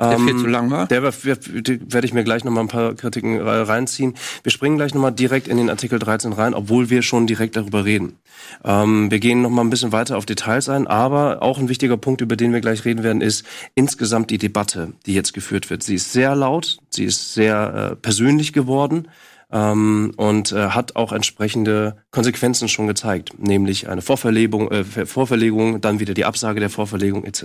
Der 0.00 0.18
viel 0.18 0.30
Ähm, 0.30 0.38
zu 0.38 0.46
lang 0.46 0.70
war. 0.70 0.86
Der 0.86 1.02
werde 1.02 2.06
ich 2.06 2.14
mir 2.14 2.24
gleich 2.24 2.42
noch 2.44 2.52
mal 2.52 2.62
ein 2.62 2.68
paar 2.68 2.94
Kritiken 2.94 3.38
reinziehen. 3.40 4.14
Wir 4.42 4.50
springen 4.50 4.78
gleich 4.78 4.94
noch 4.94 5.02
mal 5.02 5.10
direkt 5.10 5.46
in 5.46 5.58
den 5.58 5.68
Artikel 5.68 5.98
13 5.98 6.32
rein, 6.32 6.54
obwohl 6.54 6.88
wir 6.88 7.02
schon 7.02 7.26
direkt 7.26 7.56
darüber 7.56 7.84
reden. 7.84 8.16
Ähm, 8.64 9.10
wir 9.10 9.20
gehen 9.20 9.42
noch 9.42 9.50
mal 9.50 9.62
ein 9.62 9.68
bisschen 9.70 9.92
weiter 9.92 10.16
auf 10.16 10.24
Details 10.24 10.70
ein, 10.70 10.86
aber 10.86 11.42
auch 11.42 11.58
ein 11.58 11.68
wichtiger 11.68 11.98
Punkt, 11.98 12.22
über 12.22 12.36
den 12.36 12.52
wir 12.54 12.60
gleich 12.60 12.86
reden 12.86 13.02
werden, 13.02 13.20
ist 13.20 13.44
insgesamt 13.74 14.30
die 14.30 14.38
Debatte, 14.38 14.94
die 15.04 15.12
jetzt 15.12 15.34
geführt 15.34 15.68
wird. 15.68 15.82
Sie 15.82 15.96
ist 15.96 16.12
sehr 16.12 16.34
laut, 16.34 16.78
sie 16.88 17.04
ist 17.04 17.34
sehr 17.34 17.90
äh, 17.92 17.96
persönlich 17.96 18.54
geworden. 18.54 19.08
Ähm, 19.52 20.12
und 20.16 20.52
äh, 20.52 20.68
hat 20.70 20.96
auch 20.96 21.12
entsprechende 21.12 21.96
Konsequenzen 22.10 22.68
schon 22.68 22.86
gezeigt, 22.86 23.38
nämlich 23.38 23.88
eine 23.88 24.02
Vorverlegung, 24.02 24.70
äh, 24.70 24.84
Vorverlegung, 24.84 25.80
dann 25.80 25.98
wieder 25.98 26.14
die 26.14 26.24
Absage 26.24 26.60
der 26.60 26.70
Vorverlegung 26.70 27.24
etc. 27.24 27.44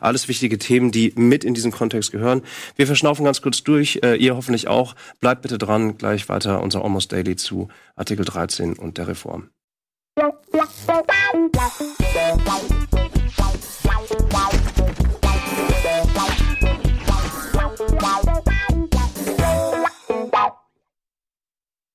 Alles 0.00 0.28
wichtige 0.28 0.58
Themen, 0.58 0.92
die 0.92 1.12
mit 1.16 1.44
in 1.44 1.54
diesen 1.54 1.72
Kontext 1.72 2.10
gehören. 2.10 2.42
Wir 2.76 2.86
verschnaufen 2.86 3.24
ganz 3.24 3.42
kurz 3.42 3.62
durch, 3.62 4.00
äh, 4.02 4.16
ihr 4.16 4.34
hoffentlich 4.36 4.68
auch. 4.68 4.94
Bleibt 5.20 5.42
bitte 5.42 5.58
dran, 5.58 5.98
gleich 5.98 6.28
weiter 6.28 6.62
unser 6.62 6.82
Almost 6.84 7.12
Daily 7.12 7.36
zu 7.36 7.68
Artikel 7.96 8.24
13 8.24 8.74
und 8.74 8.98
der 8.98 9.08
Reform. 9.08 9.50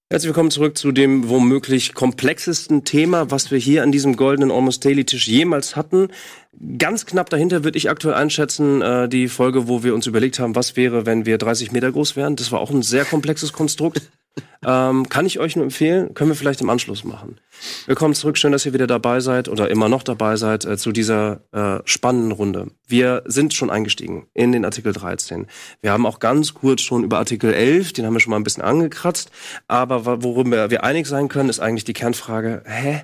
Herzlich 0.10 0.30
willkommen 0.30 0.52
zurück 0.52 0.78
zu 0.78 0.94
dem 0.94 1.28
womöglich 1.28 1.94
komplexesten 1.94 2.86
Thema, 2.86 3.30
was 3.30 3.52
wir 3.52 3.58
hier 3.58 3.84
an 3.84 3.92
diesem 3.92 4.16
goldenen 4.16 4.52
Almost 4.52 4.86
Daily 4.86 5.04
Tisch 5.04 5.28
jemals 5.28 5.76
hatten. 5.76 6.08
Ganz 6.80 7.06
knapp 7.06 7.30
dahinter 7.30 7.64
würde 7.64 7.78
ich 7.78 7.90
aktuell 7.90 8.16
einschätzen, 8.16 8.82
äh, 8.82 9.08
die 9.08 9.28
Folge, 9.28 9.68
wo 9.68 9.84
wir 9.84 9.94
uns 9.94 10.08
überlegt 10.08 10.40
haben, 10.40 10.56
was 10.56 10.76
wäre, 10.76 11.06
wenn 11.06 11.26
wir 11.26 11.38
30 11.38 11.72
Meter 11.72 11.92
groß 11.92 12.16
wären. 12.16 12.36
Das 12.36 12.52
war 12.52 12.60
auch 12.60 12.72
ein 12.72 12.82
sehr 12.82 13.06
komplexes 13.06 13.54
Konstrukt. 13.54 14.02
ähm, 14.66 15.08
kann 15.08 15.28
ich 15.28 15.40
euch 15.40 15.56
nur 15.56 15.66
empfehlen, 15.66 16.16
können 16.16 16.32
wir 16.32 16.36
vielleicht 16.36 16.62
im 16.62 16.70
Anschluss 16.72 17.04
machen. 17.04 17.40
Willkommen 17.86 18.16
zurück, 18.16 18.40
schön, 18.40 18.52
dass 18.52 18.66
ihr 18.66 18.74
wieder 18.74 18.88
dabei 18.88 19.20
seid 19.20 19.50
oder 19.50 19.70
immer 19.70 19.88
noch 19.88 20.02
dabei 20.02 20.36
seid 20.36 20.66
äh, 20.66 20.78
zu 20.78 20.92
dieser 20.92 21.42
äh, 21.52 21.80
spannenden 21.86 22.32
Runde. 22.32 22.72
Wir 22.88 23.22
sind 23.26 23.54
schon 23.54 23.70
eingestiegen 23.70 24.28
in 24.34 24.52
den 24.52 24.66
Artikel 24.66 24.94
13. 24.94 25.46
Wir 25.82 25.92
haben 25.92 26.08
auch 26.08 26.18
ganz 26.20 26.56
kurz 26.56 26.82
schon 26.82 27.04
über 27.04 27.20
Artikel 27.20 27.54
11, 27.54 27.94
den 27.94 28.06
haben 28.06 28.14
wir 28.14 28.20
schon 28.20 28.32
mal 28.32 28.38
ein 28.38 28.44
bisschen 28.44 28.64
angekratzt, 28.64 29.30
aber 29.68 30.24
worüber 30.24 30.72
wir 30.72 30.84
einig 30.84 31.06
sein 31.06 31.28
können, 31.28 31.50
ist 31.50 31.60
eigentlich 31.60 31.86
die 31.86 31.94
Kernfrage, 31.94 32.64
hä? 32.66 33.04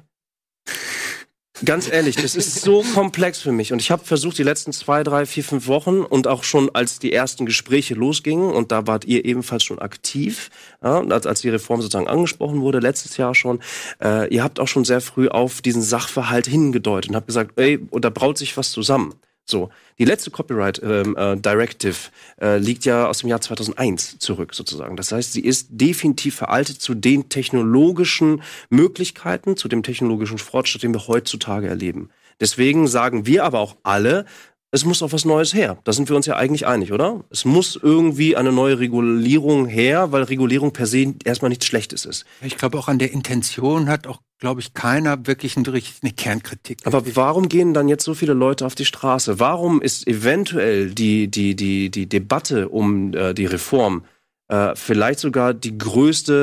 Ganz 1.63 1.87
ehrlich, 1.89 2.15
das 2.15 2.35
ist 2.35 2.61
so 2.61 2.83
komplex 2.95 3.39
für 3.39 3.51
mich. 3.51 3.71
Und 3.71 3.79
ich 3.79 3.91
habe 3.91 4.03
versucht, 4.03 4.39
die 4.39 4.43
letzten 4.43 4.73
zwei, 4.73 5.03
drei, 5.03 5.27
vier, 5.27 5.43
fünf 5.43 5.67
Wochen 5.67 5.99
und 5.99 6.27
auch 6.27 6.43
schon 6.43 6.73
als 6.73 6.97
die 6.97 7.13
ersten 7.13 7.45
Gespräche 7.45 7.93
losgingen, 7.93 8.51
und 8.51 8.71
da 8.71 8.87
wart 8.87 9.05
ihr 9.05 9.23
ebenfalls 9.23 9.63
schon 9.63 9.77
aktiv, 9.77 10.49
ja, 10.83 11.01
als, 11.01 11.27
als 11.27 11.41
die 11.41 11.49
Reform 11.49 11.81
sozusagen 11.81 12.07
angesprochen 12.07 12.61
wurde, 12.61 12.79
letztes 12.79 13.17
Jahr 13.17 13.35
schon, 13.35 13.59
äh, 14.03 14.33
ihr 14.33 14.43
habt 14.43 14.59
auch 14.59 14.67
schon 14.67 14.83
sehr 14.83 14.99
früh 14.99 15.27
auf 15.27 15.61
diesen 15.61 15.83
Sachverhalt 15.83 16.47
hingedeutet 16.47 17.11
und 17.11 17.15
habt 17.15 17.27
gesagt, 17.27 17.51
ey, 17.57 17.79
da 17.91 18.09
braut 18.09 18.39
sich 18.39 18.57
was 18.57 18.71
zusammen. 18.71 19.13
So, 19.45 19.69
die 19.99 20.05
letzte 20.05 20.31
Copyright 20.31 20.81
ähm, 20.83 21.15
äh, 21.17 21.35
Directive 21.35 21.95
äh, 22.41 22.57
liegt 22.57 22.85
ja 22.85 23.07
aus 23.07 23.19
dem 23.19 23.29
Jahr 23.29 23.41
2001 23.41 24.19
zurück 24.19 24.53
sozusagen. 24.53 24.95
Das 24.95 25.11
heißt, 25.11 25.33
sie 25.33 25.41
ist 25.41 25.67
definitiv 25.71 26.35
veraltet 26.35 26.81
zu 26.81 26.93
den 26.93 27.27
technologischen 27.27 28.41
Möglichkeiten, 28.69 29.57
zu 29.57 29.67
dem 29.67 29.83
technologischen 29.83 30.37
Fortschritt, 30.37 30.83
den 30.83 30.93
wir 30.93 31.07
heutzutage 31.07 31.67
erleben. 31.67 32.09
Deswegen 32.39 32.87
sagen 32.87 33.25
wir 33.25 33.43
aber 33.43 33.59
auch 33.59 33.75
alle, 33.83 34.25
es 34.73 34.85
muss 34.85 35.03
auch 35.03 35.11
was 35.11 35.23
Neues 35.23 35.53
her. 35.53 35.77
Da 35.83 35.93
sind 35.93 36.09
wir 36.09 36.15
uns 36.15 36.25
ja 36.25 36.35
eigentlich 36.35 36.65
einig, 36.65 36.91
oder? 36.91 37.23
Es 37.29 37.45
muss 37.45 37.79
irgendwie 37.79 38.35
eine 38.35 38.51
neue 38.51 38.79
Regulierung 38.79 39.67
her, 39.67 40.11
weil 40.11 40.23
Regulierung 40.23 40.73
per 40.73 40.87
se 40.87 41.13
erstmal 41.23 41.49
nichts 41.49 41.67
Schlechtes 41.67 42.05
ist. 42.05 42.25
Ich 42.41 42.57
glaube, 42.57 42.79
auch 42.79 42.87
an 42.87 42.97
der 42.97 43.11
Intention 43.11 43.87
hat 43.87 44.07
auch, 44.07 44.19
glaube 44.43 44.59
ich, 44.59 44.73
keiner 44.73 45.25
wirklich 45.25 45.55
eine, 45.55 45.65
eine 45.69 46.11
Kernkritik. 46.11 46.79
Aber 46.83 47.01
warum 47.15 47.47
gehen 47.47 47.73
dann 47.73 47.87
jetzt 47.87 48.03
so 48.03 48.13
viele 48.13 48.33
Leute 48.33 48.65
auf 48.65 48.75
die 48.75 48.83
Straße? 48.83 49.39
Warum 49.39 49.81
ist 49.81 50.05
eventuell 50.05 50.89
die, 50.89 51.29
die, 51.29 51.55
die, 51.55 51.89
die 51.89 52.09
Debatte 52.09 52.67
um 52.67 53.13
äh, 53.13 53.33
die 53.33 53.45
Reform 53.45 54.03
äh, 54.49 54.75
vielleicht 54.75 55.19
sogar 55.19 55.53
die 55.53 55.77
größte, 55.77 56.33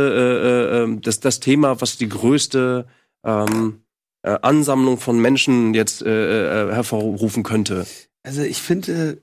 äh, 0.90 0.92
äh, 0.94 1.00
das, 1.02 1.20
das 1.20 1.40
Thema, 1.40 1.82
was 1.82 1.98
die 1.98 2.08
größte 2.08 2.86
ähm, 3.22 3.82
äh, 4.22 4.38
Ansammlung 4.40 4.96
von 4.96 5.20
Menschen 5.20 5.74
jetzt 5.74 6.00
äh, 6.00 6.70
äh, 6.70 6.72
hervorrufen 6.72 7.42
könnte? 7.42 7.86
Also 8.22 8.40
ich 8.40 8.62
finde, 8.62 9.20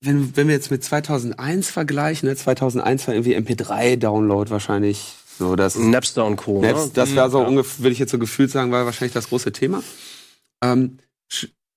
wenn, 0.00 0.36
wenn 0.36 0.48
wir 0.48 0.56
jetzt 0.56 0.72
mit 0.72 0.82
2001 0.82 1.70
vergleichen, 1.70 2.28
ne, 2.28 2.34
2001 2.34 3.06
war 3.06 3.14
irgendwie 3.14 3.36
MP3-Download 3.36 4.50
wahrscheinlich 4.50 5.14
so 5.38 5.56
das. 5.56 5.76
Napster 5.76 6.26
und 6.26 6.36
Co. 6.36 6.60
Naps, 6.60 6.86
ne? 6.86 6.90
das 6.94 7.14
war 7.16 7.30
so 7.30 7.40
Ja. 7.40 7.46
ungefähr, 7.46 7.84
würde 7.84 7.92
ich 7.92 7.98
jetzt 7.98 8.10
so 8.10 8.18
gefühlt 8.18 8.50
sagen, 8.50 8.72
war 8.72 8.84
wahrscheinlich 8.84 9.14
das 9.14 9.28
große 9.28 9.52
Thema. 9.52 9.82
Ähm, 10.62 10.98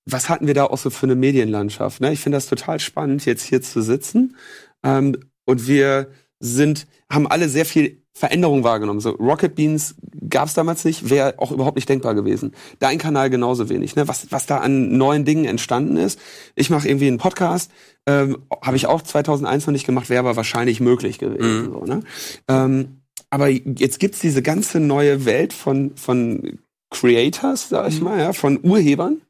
was 0.05 0.29
hatten 0.29 0.47
wir 0.47 0.53
da 0.53 0.65
auch 0.65 0.77
so 0.77 0.89
für 0.89 1.05
eine 1.05 1.15
Medienlandschaft? 1.15 2.01
Ne? 2.01 2.11
Ich 2.11 2.19
finde 2.19 2.37
das 2.37 2.47
total 2.47 2.79
spannend, 2.79 3.25
jetzt 3.25 3.43
hier 3.43 3.61
zu 3.61 3.81
sitzen. 3.81 4.35
Ähm, 4.83 5.17
und 5.45 5.67
wir 5.67 6.07
sind, 6.39 6.87
haben 7.11 7.27
alle 7.27 7.49
sehr 7.49 7.65
viel 7.65 8.01
Veränderung 8.13 8.63
wahrgenommen. 8.63 8.99
So 8.99 9.11
Rocket 9.11 9.55
Beans 9.55 9.95
gab 10.29 10.47
es 10.47 10.53
damals 10.53 10.83
nicht, 10.83 11.09
wäre 11.09 11.35
auch 11.37 11.51
überhaupt 11.51 11.75
nicht 11.77 11.87
denkbar 11.87 12.13
gewesen. 12.13 12.53
Dein 12.79 12.97
Kanal 12.97 13.29
genauso 13.29 13.69
wenig. 13.69 13.95
Ne? 13.95 14.07
Was, 14.07 14.31
was 14.31 14.47
da 14.47 14.57
an 14.57 14.97
neuen 14.97 15.23
Dingen 15.23 15.45
entstanden 15.45 15.97
ist. 15.97 16.19
Ich 16.55 16.69
mache 16.69 16.87
irgendwie 16.87 17.07
einen 17.07 17.19
Podcast, 17.19 17.71
ähm, 18.07 18.39
habe 18.63 18.75
ich 18.75 18.87
auch 18.87 19.01
2001 19.01 19.65
noch 19.67 19.71
nicht 19.71 19.85
gemacht, 19.85 20.09
wäre 20.09 20.19
aber 20.19 20.35
wahrscheinlich 20.35 20.79
möglich 20.79 21.19
gewesen. 21.19 21.67
Mhm. 21.67 21.73
So, 21.73 21.85
ne? 21.85 21.99
ähm, 22.47 23.00
aber 23.31 23.49
jetzt 23.49 23.99
gibt's 23.99 24.19
diese 24.19 24.41
ganze 24.41 24.79
neue 24.79 25.25
Welt 25.25 25.53
von, 25.53 25.95
von 25.95 26.59
Creators, 26.91 27.69
sag 27.69 27.87
ich 27.87 28.01
mal, 28.01 28.19
ja, 28.19 28.33
von 28.33 28.59
Urhebern, 28.61 29.21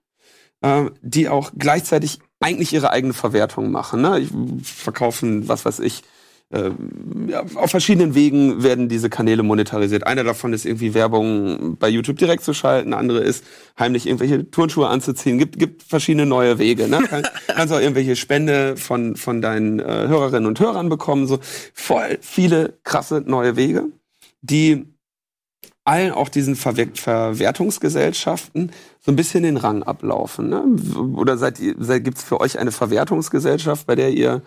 ähm, 0.64 0.92
die 1.02 1.30
auch 1.30 1.52
gleichzeitig 1.56 2.20
eigentlich 2.40 2.74
ihre 2.74 2.90
eigene 2.90 3.14
Verwertung 3.14 3.72
machen. 3.72 4.02
Ne? 4.02 4.20
Ich, 4.20 4.30
verkaufen, 4.68 5.48
was 5.48 5.66
weiß 5.66 5.80
ich, 5.80 6.02
ja, 7.28 7.44
auf 7.56 7.72
verschiedenen 7.72 8.14
Wegen 8.14 8.62
werden 8.62 8.90
diese 8.90 9.10
Kanäle 9.10 9.44
monetarisiert. 9.44 10.06
Einer 10.06 10.24
davon 10.24 10.52
ist 10.54 10.66
irgendwie 10.66 10.94
Werbung 10.94 11.78
bei 11.78 11.88
YouTube 11.88 12.18
direkt 12.18 12.44
zu 12.44 12.54
schalten, 12.54 12.94
andere 12.94 13.20
ist 13.20 13.46
heimlich 13.80 14.06
irgendwelche 14.06 14.50
Turnschuhe 14.52 14.88
anzuziehen. 14.88 15.38
Gibt, 15.38 15.58
gibt 15.58 15.84
verschiedene 15.84 16.26
neue 16.26 16.60
Wege. 16.60 16.88
Ne? 16.88 17.00
Kann, 17.10 17.24
kannst 17.48 17.74
auch 17.74 17.80
irgendwelche 17.80 18.16
Spende 18.16 18.76
von, 18.76 19.16
von 19.16 19.42
deinen 19.42 19.80
äh, 19.80 19.84
Hörerinnen 20.08 20.46
und 20.46 20.60
Hörern 20.60 20.90
bekommen. 20.90 21.26
So 21.28 21.40
voll 21.74 22.18
viele 22.22 22.78
krasse 22.84 23.24
neue 23.26 23.56
Wege, 23.56 23.86
die 24.42 24.86
allen 25.84 26.12
auch 26.12 26.30
diesen 26.30 26.56
Verwer 26.56 26.88
Verwertungsgesellschaften 26.94 28.72
so 29.00 29.12
ein 29.12 29.16
bisschen 29.16 29.44
den 29.44 29.58
Rang 29.58 29.84
ablaufen. 29.84 30.50
Ne? 30.50 30.64
Oder 31.16 31.38
seid 31.38 31.60
ihr, 31.60 31.76
seid, 31.80 32.04
gibt's 32.04 32.24
für 32.24 32.40
euch 32.40 32.60
eine 32.60 32.72
Verwertungsgesellschaft, 32.72 33.88
bei 33.88 33.96
der 33.96 34.12
ihr 34.12 34.42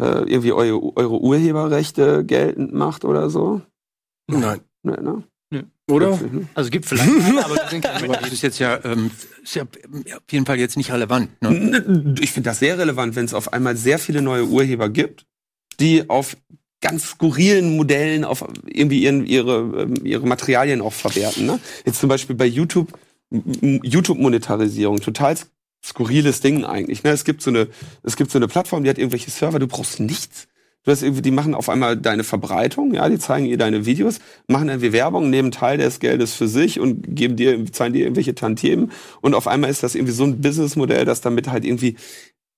äh, 0.00 0.22
irgendwie 0.24 0.52
eure, 0.52 0.96
eure 0.96 1.20
Urheberrechte 1.20 2.24
geltend 2.24 2.72
macht 2.72 3.04
oder 3.04 3.30
so? 3.30 3.60
Nein. 4.28 4.60
Nee, 4.82 4.96
ne? 5.00 5.24
Oder? 5.90 6.08
Plötzlich, 6.08 6.32
ne? 6.32 6.48
Also 6.54 6.70
gibt 6.70 6.86
vielleicht, 6.86 7.08
eine, 7.08 7.44
aber 7.44 7.56
das 7.56 7.72
Mitglied. 7.72 8.32
ist 8.32 8.42
jetzt 8.42 8.58
ja, 8.60 8.82
ähm, 8.84 9.10
ist 9.42 9.56
ja 9.56 9.64
auf 9.64 10.32
jeden 10.32 10.46
Fall 10.46 10.58
jetzt 10.58 10.76
nicht 10.76 10.92
relevant. 10.92 11.30
Ne? 11.42 12.14
Ich 12.20 12.32
finde 12.32 12.50
das 12.50 12.60
sehr 12.60 12.78
relevant, 12.78 13.16
wenn 13.16 13.24
es 13.24 13.34
auf 13.34 13.52
einmal 13.52 13.76
sehr 13.76 13.98
viele 13.98 14.22
neue 14.22 14.46
Urheber 14.46 14.88
gibt, 14.88 15.26
die 15.80 16.08
auf 16.08 16.36
ganz 16.80 17.04
skurrilen 17.10 17.76
Modellen 17.76 18.24
auf 18.24 18.44
irgendwie 18.66 19.02
ihren, 19.02 19.26
ihre, 19.26 19.82
ähm, 19.82 19.94
ihre 20.04 20.26
Materialien 20.26 20.80
auch 20.80 20.92
verwerten. 20.92 21.46
Ne? 21.46 21.58
Jetzt 21.84 22.00
zum 22.00 22.08
Beispiel 22.08 22.36
bei 22.36 22.46
YouTube, 22.46 22.92
YouTube-Monetarisierung, 23.30 25.00
total 25.00 25.36
skurriles 25.84 26.40
Ding 26.40 26.64
eigentlich. 26.64 27.02
Ne? 27.02 27.10
Es 27.10 27.24
gibt 27.24 27.42
so 27.42 27.50
eine, 27.50 27.68
es 28.02 28.16
gibt 28.16 28.30
so 28.30 28.38
eine 28.38 28.48
Plattform, 28.48 28.84
die 28.84 28.90
hat 28.90 28.98
irgendwelche 28.98 29.30
Server, 29.30 29.58
du 29.58 29.66
brauchst 29.66 30.00
nichts. 30.00 30.46
Du 30.84 30.90
hast 30.90 31.02
irgendwie, 31.02 31.20
die 31.20 31.30
machen 31.30 31.54
auf 31.54 31.68
einmal 31.68 31.94
deine 31.96 32.24
Verbreitung, 32.24 32.94
ja, 32.94 33.06
die 33.10 33.18
zeigen 33.18 33.44
ihr 33.44 33.58
deine 33.58 33.84
Videos, 33.84 34.18
machen 34.46 34.70
irgendwie 34.70 34.94
Werbung, 34.94 35.28
nehmen 35.28 35.50
Teil 35.50 35.76
des 35.76 36.00
Geldes 36.00 36.32
für 36.32 36.48
sich 36.48 36.80
und 36.80 37.04
geben 37.14 37.36
dir, 37.36 37.66
zahlen 37.70 37.92
dir 37.92 38.04
irgendwelche 38.04 38.34
Tantiemen 38.34 38.90
und 39.20 39.34
auf 39.34 39.46
einmal 39.46 39.68
ist 39.68 39.82
das 39.82 39.94
irgendwie 39.94 40.14
so 40.14 40.24
ein 40.24 40.40
Businessmodell, 40.40 41.04
dass 41.04 41.20
damit 41.20 41.48
halt 41.50 41.66
irgendwie 41.66 41.96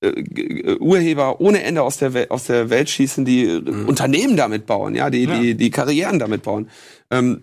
äh, 0.02 0.22
g- 0.22 0.76
Urheber 0.78 1.40
ohne 1.40 1.64
Ende 1.64 1.82
aus 1.82 1.96
der, 1.96 2.14
Wel 2.14 2.28
aus 2.28 2.44
der 2.44 2.70
Welt 2.70 2.90
schießen, 2.90 3.24
die 3.24 3.42
äh, 3.44 3.58
Unternehmen 3.86 4.36
damit 4.36 4.66
bauen, 4.66 4.94
ja, 4.94 5.10
die, 5.10 5.24
Ja. 5.24 5.40
die, 5.40 5.56
die 5.56 5.70
Karrieren 5.70 6.20
damit 6.20 6.44
bauen. 6.44 6.68
Ähm, 7.10 7.42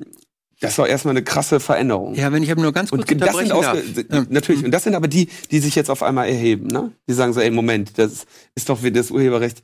Das 0.62 0.78
war 0.78 0.88
erstmal 0.88 1.14
eine 1.14 1.24
krasse 1.24 1.62
Veränderung. 1.62 2.16
Ja, 2.16 2.34
wenn 2.34 2.43
ich 2.43 2.51
aber 2.51 2.62
nur 2.62 2.74
ganz 2.74 2.89
kurz 2.89 3.10
und 3.10 3.22
das 3.22 3.38
sind 3.38 3.49
darf. 3.49 4.30
natürlich, 4.30 4.66
und 4.66 4.72
das 4.72 4.84
sind 4.84 4.93
aber 4.93 5.07
die, 5.07 5.30
die 5.51 5.60
sich 5.60 5.74
jetzt 5.76 5.89
auf 5.89 6.03
einmal 6.03 6.28
erheben, 6.28 6.68
ne? 6.68 6.91
Die 7.07 7.14
sagen 7.14 7.32
so, 7.32 7.39
ey, 7.39 7.49
Moment, 7.49 7.97
das 7.97 8.26
ist 8.55 8.68
doch 8.68 8.84
wieder 8.84 8.99
das 8.99 9.10
Urheberrecht, 9.10 9.64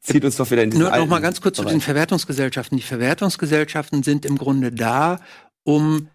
zieht 0.00 0.24
uns 0.24 0.36
doch 0.36 0.50
wieder 0.50 0.64
in 0.64 0.70
diesen 0.70 0.82
Nur 0.82 0.96
noch 0.96 1.06
mal 1.06 1.20
ganz 1.20 1.40
kurz 1.40 1.58
Bereich. 1.58 1.68
zu 1.68 1.74
den 1.76 1.80
Verwertungsgesellschaften. 1.80 2.76
Die 2.76 2.82
Verwertungsgesellschaften 2.82 4.02
sind 4.02 4.24
im 4.24 4.36
Grunde 4.36 4.72
da, 4.72 5.20
um 5.62 6.08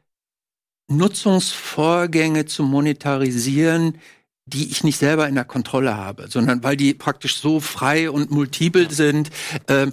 Nutzungsvorgänge 0.90 2.46
zu 2.46 2.64
monetarisieren, 2.64 3.98
die 4.46 4.70
ich 4.72 4.84
nicht 4.84 4.98
selber 4.98 5.28
in 5.28 5.36
der 5.36 5.46
Kontrolle 5.46 5.96
habe, 5.96 6.28
sondern 6.30 6.64
weil 6.64 6.76
die 6.76 6.94
praktisch 6.94 7.38
so 7.38 7.60
frei 7.60 8.10
und 8.10 8.32
multiple 8.32 8.92
sind, 8.92 9.30
äh, 9.68 9.88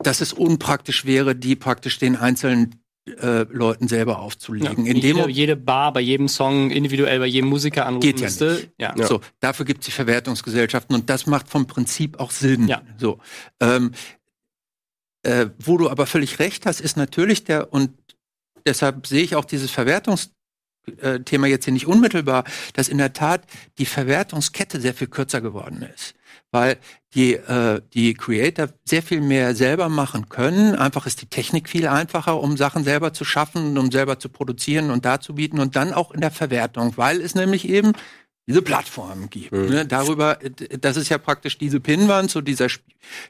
dass 0.00 0.20
es 0.20 0.32
unpraktisch 0.32 1.04
wäre, 1.04 1.34
die 1.34 1.56
praktisch 1.56 1.98
den 1.98 2.16
einzelnen 2.16 2.76
äh, 3.10 3.46
Leuten 3.50 3.88
selber 3.88 4.20
aufzulegen. 4.20 4.86
Ja, 4.86 4.92
jede, 4.92 5.30
jede, 5.30 5.56
Bar 5.56 5.92
bei 5.92 6.00
jedem 6.00 6.28
Song 6.28 6.70
individuell 6.70 7.18
bei 7.18 7.26
jedem 7.26 7.48
Musiker 7.48 7.86
anrufen 7.86 8.00
geht 8.00 8.20
ja 8.20 8.26
müsste. 8.26 8.68
Ja. 8.78 8.94
ja. 8.96 9.06
So, 9.06 9.20
dafür 9.40 9.66
gibt 9.66 9.80
es 9.80 9.86
die 9.86 9.92
Verwertungsgesellschaften 9.92 10.94
und 10.94 11.10
das 11.10 11.26
macht 11.26 11.48
vom 11.48 11.66
Prinzip 11.66 12.18
auch 12.18 12.30
Sinn. 12.30 12.68
Ja. 12.68 12.82
So, 12.98 13.18
ähm, 13.60 13.92
äh, 15.22 15.46
wo 15.58 15.76
du 15.76 15.90
aber 15.90 16.06
völlig 16.06 16.38
recht 16.38 16.66
hast, 16.66 16.80
ist 16.80 16.96
natürlich 16.96 17.44
der 17.44 17.72
und 17.72 17.90
deshalb 18.66 19.06
sehe 19.06 19.22
ich 19.22 19.36
auch 19.36 19.44
dieses 19.44 19.70
Verwertungs 19.70 20.30
Thema 21.26 21.46
jetzt 21.46 21.66
hier 21.66 21.74
nicht 21.74 21.86
unmittelbar, 21.86 22.42
dass 22.72 22.88
in 22.88 22.98
der 22.98 23.12
Tat 23.12 23.42
die 23.78 23.84
Verwertungskette 23.84 24.80
sehr 24.80 24.94
viel 24.94 25.08
kürzer 25.08 25.42
geworden 25.42 25.86
ist 25.94 26.14
weil 26.50 26.78
die, 27.14 27.34
äh, 27.34 27.80
die 27.94 28.14
Creator 28.14 28.68
sehr 28.84 29.02
viel 29.02 29.20
mehr 29.20 29.54
selber 29.54 29.88
machen 29.88 30.28
können. 30.28 30.74
Einfach 30.76 31.06
ist 31.06 31.22
die 31.22 31.26
Technik 31.26 31.68
viel 31.68 31.86
einfacher, 31.86 32.40
um 32.40 32.56
Sachen 32.56 32.84
selber 32.84 33.12
zu 33.12 33.24
schaffen, 33.24 33.76
um 33.78 33.90
selber 33.90 34.18
zu 34.18 34.28
produzieren 34.28 34.90
und 34.90 35.04
darzubieten 35.04 35.58
und 35.58 35.76
dann 35.76 35.92
auch 35.92 36.12
in 36.12 36.20
der 36.20 36.30
Verwertung, 36.30 36.96
weil 36.96 37.20
es 37.20 37.34
nämlich 37.34 37.68
eben 37.68 37.92
diese 38.46 38.62
Plattformen 38.62 39.30
gibt. 39.30 39.52
Mhm. 39.52 39.68
Ne? 39.68 39.86
Darüber, 39.86 40.38
das 40.80 40.96
ist 40.96 41.08
ja 41.08 41.18
praktisch 41.18 41.58
diese 41.58 41.78
Pinwand, 41.78 42.30
so 42.30 42.40
dieser, 42.40 42.66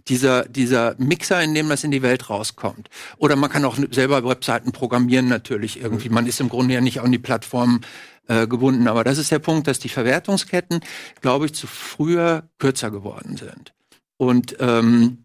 dieser, 0.09 0.45
dieser 0.47 0.95
Mixer, 0.99 1.43
in 1.43 1.55
dem 1.55 1.69
das 1.69 1.85
in 1.85 1.91
die 1.91 2.03
Welt 2.03 2.31
rauskommt. 2.31 2.89
Oder 3.19 3.37
man 3.37 3.51
kann 3.51 3.65
auch 3.65 3.77
selber 3.91 4.25
Webseiten 4.25 4.73
programmieren 4.73 5.29
natürlich 5.29 5.81
irgendwie. 5.81 6.09
Mhm. 6.09 6.15
Man 6.15 6.27
ist 6.27 6.41
im 6.41 6.49
Grunde 6.49 6.75
ja 6.75 6.81
nicht 6.81 7.01
an 7.01 7.13
die 7.13 7.19
Plattform 7.19 7.83
äh, 8.31 8.47
gebunden. 8.47 8.87
Aber 8.87 9.03
das 9.03 9.19
ist 9.19 9.33
der 9.33 9.41
Punkt, 9.41 9.67
dass 9.67 9.81
die 9.81 9.89
Verwertungsketten, 9.89 10.81
glaube 11.21 11.47
ich, 11.47 11.55
zu 11.55 11.67
früher 11.67 12.49
kürzer 12.59 12.93
geworden 12.93 13.37
sind. 13.37 13.75
Und 14.19 14.57
ähm, 14.61 15.25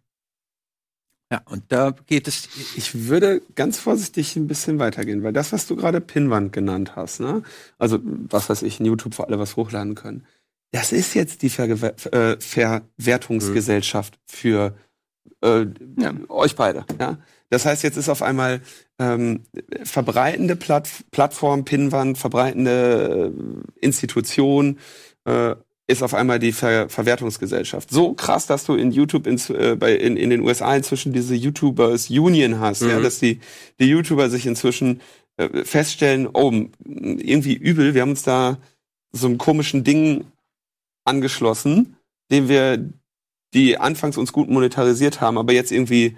ja, 1.31 1.41
und 1.45 1.63
da 1.69 1.93
geht 2.07 2.27
es. 2.27 2.49
Ich 2.75 3.07
würde 3.07 3.41
ganz 3.53 3.77
vorsichtig 3.77 4.35
ein 4.35 4.47
bisschen 4.47 4.79
weitergehen, 4.79 5.21
weil 5.21 5.33
das, 5.33 5.53
was 5.53 5.67
du 5.67 5.75
gerade 5.75 6.01
Pinwand 6.01 6.51
genannt 6.51 6.95
hast, 6.95 7.19
ne? 7.19 7.43
Also, 7.77 7.99
was 8.03 8.49
weiß 8.49 8.63
ich, 8.63 8.79
in 8.79 8.87
YouTube 8.87 9.13
für 9.13 9.27
alle 9.27 9.37
was 9.37 9.55
hochladen 9.55 9.93
können. 9.95 10.25
Das 10.71 10.91
ist 10.91 11.13
jetzt 11.13 11.43
die 11.43 11.49
Vergewer 11.49 11.93
äh, 12.11 12.37
Verwertungsgesellschaft 12.39 14.19
für 14.25 14.75
äh, 15.41 15.65
ja. 15.97 16.13
euch 16.29 16.55
beide, 16.55 16.85
ja? 16.99 17.19
Das 17.49 17.65
heißt, 17.65 17.83
jetzt 17.83 17.97
ist 17.97 18.09
auf 18.09 18.21
einmal 18.21 18.61
ähm, 18.99 19.43
verbreitende 19.83 20.55
Platt 20.55 20.89
Plattform, 21.11 21.65
Pinwand, 21.65 22.17
verbreitende 22.17 23.31
äh, 23.33 23.85
Institution 23.85 24.79
äh, 25.25 25.55
ist 25.87 26.01
auf 26.01 26.13
einmal 26.13 26.39
die 26.39 26.51
Ver 26.51 26.89
Verwertungsgesellschaft. 26.89 27.91
So 27.91 28.13
krass, 28.13 28.47
dass 28.47 28.65
du 28.65 28.73
in 28.73 28.91
YouTube 28.91 29.27
ins, 29.27 29.49
äh, 29.49 29.75
bei, 29.79 29.95
in, 29.95 30.17
in 30.17 30.31
den 30.31 30.41
USA 30.41 30.75
inzwischen 30.75 31.13
diese 31.13 31.35
YouTubers 31.35 32.09
Union 32.09 32.59
hast, 32.59 32.81
mhm. 32.81 32.89
ja, 32.89 32.99
dass 32.99 33.19
die, 33.19 33.39
die 33.79 33.85
YouTuber 33.85 34.29
sich 34.29 34.47
inzwischen 34.47 35.01
äh, 35.37 35.63
feststellen, 35.63 36.27
oh, 36.33 36.51
irgendwie 36.83 37.53
übel, 37.53 37.93
wir 37.93 38.01
haben 38.01 38.11
uns 38.11 38.23
da 38.23 38.57
so 39.11 39.27
einem 39.27 39.37
komischen 39.37 39.83
Ding 39.83 40.25
angeschlossen, 41.05 41.97
den 42.31 42.49
wir, 42.49 42.89
die 43.53 43.77
anfangs 43.77 44.17
uns 44.17 44.33
gut 44.33 44.49
monetarisiert 44.49 45.21
haben, 45.21 45.37
aber 45.37 45.53
jetzt 45.53 45.71
irgendwie 45.71 46.17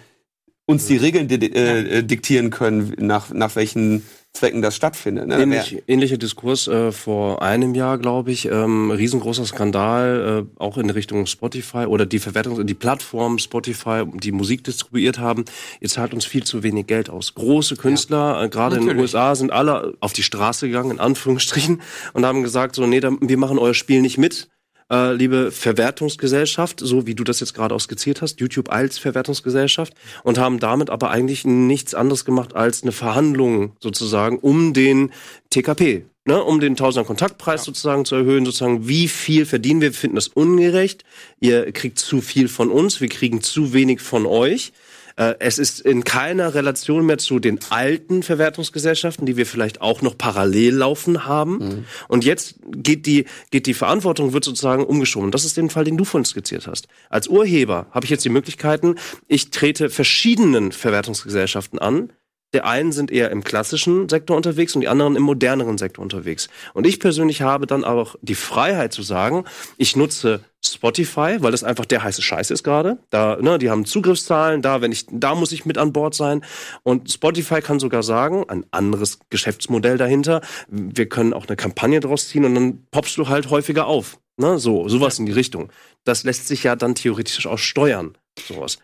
uns 0.68 0.86
die 0.86 0.98
Regeln 0.98 1.28
di 1.28 1.36
äh, 1.36 2.04
diktieren 2.04 2.50
können, 2.50 2.94
nach, 3.00 3.32
nach 3.34 3.56
welchen 3.56 4.04
Zwecken 4.34 4.62
das 4.62 4.76
stattfindet. 4.76 5.28
Ne? 5.28 5.42
Ähnlich, 5.42 5.84
ähnlicher 5.88 6.18
Diskurs 6.18 6.68
äh, 6.68 6.92
vor 6.92 7.42
einem 7.42 7.74
Jahr, 7.74 7.98
glaube 7.98 8.32
ich. 8.32 8.46
Ähm, 8.46 8.92
riesengroßer 8.92 9.46
Skandal, 9.46 10.46
äh, 10.46 10.62
auch 10.62 10.78
in 10.78 10.90
Richtung 10.90 11.26
Spotify 11.26 11.86
oder 11.88 12.06
die 12.06 12.20
Verwertung, 12.20 12.68
die 12.68 12.74
Plattform 12.76 13.40
Spotify, 13.40 14.04
die 14.14 14.32
Musik 14.32 14.64
distribuiert 14.66 15.18
haben. 15.18 15.46
Ihr 15.80 15.90
zahlt 15.90 16.14
uns 16.14 16.26
viel 16.26 16.44
zu 16.44 16.62
wenig 16.62 16.86
Geld 16.86 17.10
aus. 17.10 17.34
Große 17.34 17.78
Künstler, 17.78 18.18
ja, 18.18 18.44
äh, 18.44 18.50
gerade 18.50 18.76
in 18.76 18.86
den 18.86 19.00
USA, 19.00 19.34
sind 19.34 19.52
alle 19.52 19.96
auf 20.02 20.14
die 20.14 20.24
Straße 20.24 20.68
gegangen, 20.68 20.92
in 20.92 21.00
Anführungsstrichen, 21.00 21.82
und 22.14 22.26
haben 22.26 22.44
gesagt, 22.44 22.76
so, 22.76 22.86
nee, 22.86 23.02
wir 23.02 23.38
machen 23.38 23.58
euer 23.58 23.74
Spiel 23.74 24.02
nicht 24.02 24.18
mit 24.18 24.50
äh, 24.92 25.14
liebe 25.14 25.52
Verwertungsgesellschaft, 25.52 26.80
so 26.80 27.06
wie 27.06 27.16
du 27.16 27.24
das 27.24 27.40
jetzt 27.40 27.54
gerade 27.54 27.76
auch 27.76 27.80
skizziert 27.80 28.22
hast, 28.22 28.40
YouTube 28.40 28.72
als 28.72 28.98
Verwertungsgesellschaft 28.98 29.94
und 30.24 30.38
haben 30.38 30.60
damit 30.60 30.90
aber 30.90 31.10
eigentlich 31.10 31.46
nichts 31.46 31.94
anderes 31.94 32.26
gemacht 32.26 32.56
als 32.56 32.84
eine 32.84 32.92
Verhandlung 32.92 33.74
sozusagen 33.80 34.40
um 34.40 34.74
den 34.74 35.12
TKP, 35.50 36.06
ne, 36.26 36.44
um 36.44 36.60
den 36.60 36.76
Tausender 36.76 37.06
Kontaktpreis 37.06 37.62
ja. 37.62 37.66
sozusagen 37.66 38.06
zu 38.06 38.16
erhöhen, 38.16 38.46
sozusagen, 38.46 38.88
wie 38.88 39.08
viel 39.08 39.46
verdienen 39.46 39.82
wir, 39.82 39.90
wir 39.90 39.94
finden 39.94 40.16
das 40.16 40.28
ungerecht, 40.28 41.04
ihr 41.40 41.72
kriegt 41.72 42.00
zu 42.00 42.22
viel 42.22 42.48
von 42.48 42.70
uns, 42.70 43.02
wir 43.02 43.10
kriegen 43.10 43.42
zu 43.42 43.74
wenig 43.74 44.02
von 44.02 44.26
euch. 44.26 44.74
Äh, 45.18 45.36
es 45.40 45.58
ist 45.58 45.82
in 45.82 46.04
keiner 46.04 46.54
Relation 46.54 47.06
mehr 47.06 47.18
zu 47.18 47.40
den 47.40 47.60
alten 47.70 48.24
Verwertungsgesellschaften, 48.24 49.26
die 49.26 49.36
wir 49.36 49.46
vielleicht 49.46 49.82
auch 49.82 50.02
noch 50.02 50.18
parallel 50.18 50.76
laufen 50.76 51.26
haben. 51.26 51.58
Mhm. 51.58 51.86
Und 52.08 52.24
jetzt 52.24 52.60
geht 52.68 53.06
die, 53.06 53.26
geht 53.52 53.66
die 53.66 53.74
Verantwortung, 53.74 54.34
wird 54.34 54.46
sozusagen 54.46 54.86
umgeschoben. 54.86 55.32
Das 55.32 55.44
ist 55.44 55.58
den 55.58 55.70
Fall, 55.70 55.84
den 55.84 55.98
du 55.98 56.06
vorhin 56.06 56.26
skizziert 56.26 56.68
hast. 56.68 56.88
Als 57.10 57.28
Urheber 57.28 57.88
habe 57.92 58.06
ich 58.06 58.12
jetzt 58.12 58.24
die 58.24 58.30
Möglichkeiten, 58.30 58.96
ich 59.28 59.50
trete 59.50 59.90
verschiedenen 59.90 60.72
Verwertungsgesellschaften 60.72 61.80
an, 61.80 62.14
der 62.54 62.66
einen 62.66 62.92
sind 62.92 63.12
eher 63.12 63.30
im 63.32 63.44
klassischen 63.44 64.08
Sektor 64.08 64.38
unterwegs 64.38 64.74
und 64.76 64.82
die 64.82 64.88
anderen 64.88 65.16
im 65.16 65.24
moderneren 65.24 65.78
Sektor 65.78 66.02
unterwegs. 66.02 66.48
Und 66.74 66.88
ich 66.88 67.00
persönlich 67.00 67.42
habe 67.42 67.68
dann 67.68 67.84
auch 67.84 68.16
die 68.22 68.36
Freiheit 68.36 68.94
zu 68.94 69.02
sagen, 69.02 69.44
ich 69.78 69.96
nutze 69.96 70.42
Spotify, 70.66 71.38
weil 71.40 71.52
das 71.52 71.64
einfach 71.64 71.86
der 71.86 72.04
heiße 72.04 72.22
Scheiß 72.22 72.52
ist 72.52 72.64
gerade. 72.64 72.98
Da, 73.10 73.38
ne, 73.42 73.58
die 73.58 73.70
haben 73.70 73.86
Zugriffszahlen, 73.86 74.62
da, 74.62 74.82
wenn 74.82 74.92
ich, 74.92 75.06
da 75.12 75.36
muss 75.36 75.52
ich 75.52 75.66
mit 75.66 75.78
an 75.78 75.94
Bord 75.94 76.16
sein. 76.16 76.44
Und 76.84 77.12
Spotify 77.12 77.62
kann 77.62 77.80
sogar 77.80 78.04
sagen, 78.04 78.46
ein 78.48 78.66
anderes 78.72 79.20
Geschäftsmodell 79.30 79.98
dahinter, 79.98 80.42
wir 80.68 81.08
können 81.10 81.34
auch 81.34 81.48
eine 81.48 81.58
Kampagne 81.58 82.00
draus 82.00 82.30
ziehen 82.30 82.46
und 82.46 82.56
dann 82.56 82.88
poppst 82.92 83.18
du 83.18 83.28
halt 83.28 83.50
häufiger 83.50 83.88
auf. 83.88 84.20
Ne, 84.38 84.60
so, 84.60 84.88
sowas 84.88 85.18
in 85.20 85.26
die 85.26 85.32
Richtung. 85.32 85.72
Das 86.04 86.24
lässt 86.24 86.48
sich 86.48 86.64
ja 86.64 86.76
dann 86.76 86.96
theoretisch 86.96 87.48
auch 87.48 87.58
steuern. 87.58 88.16
Sowas 88.40 88.78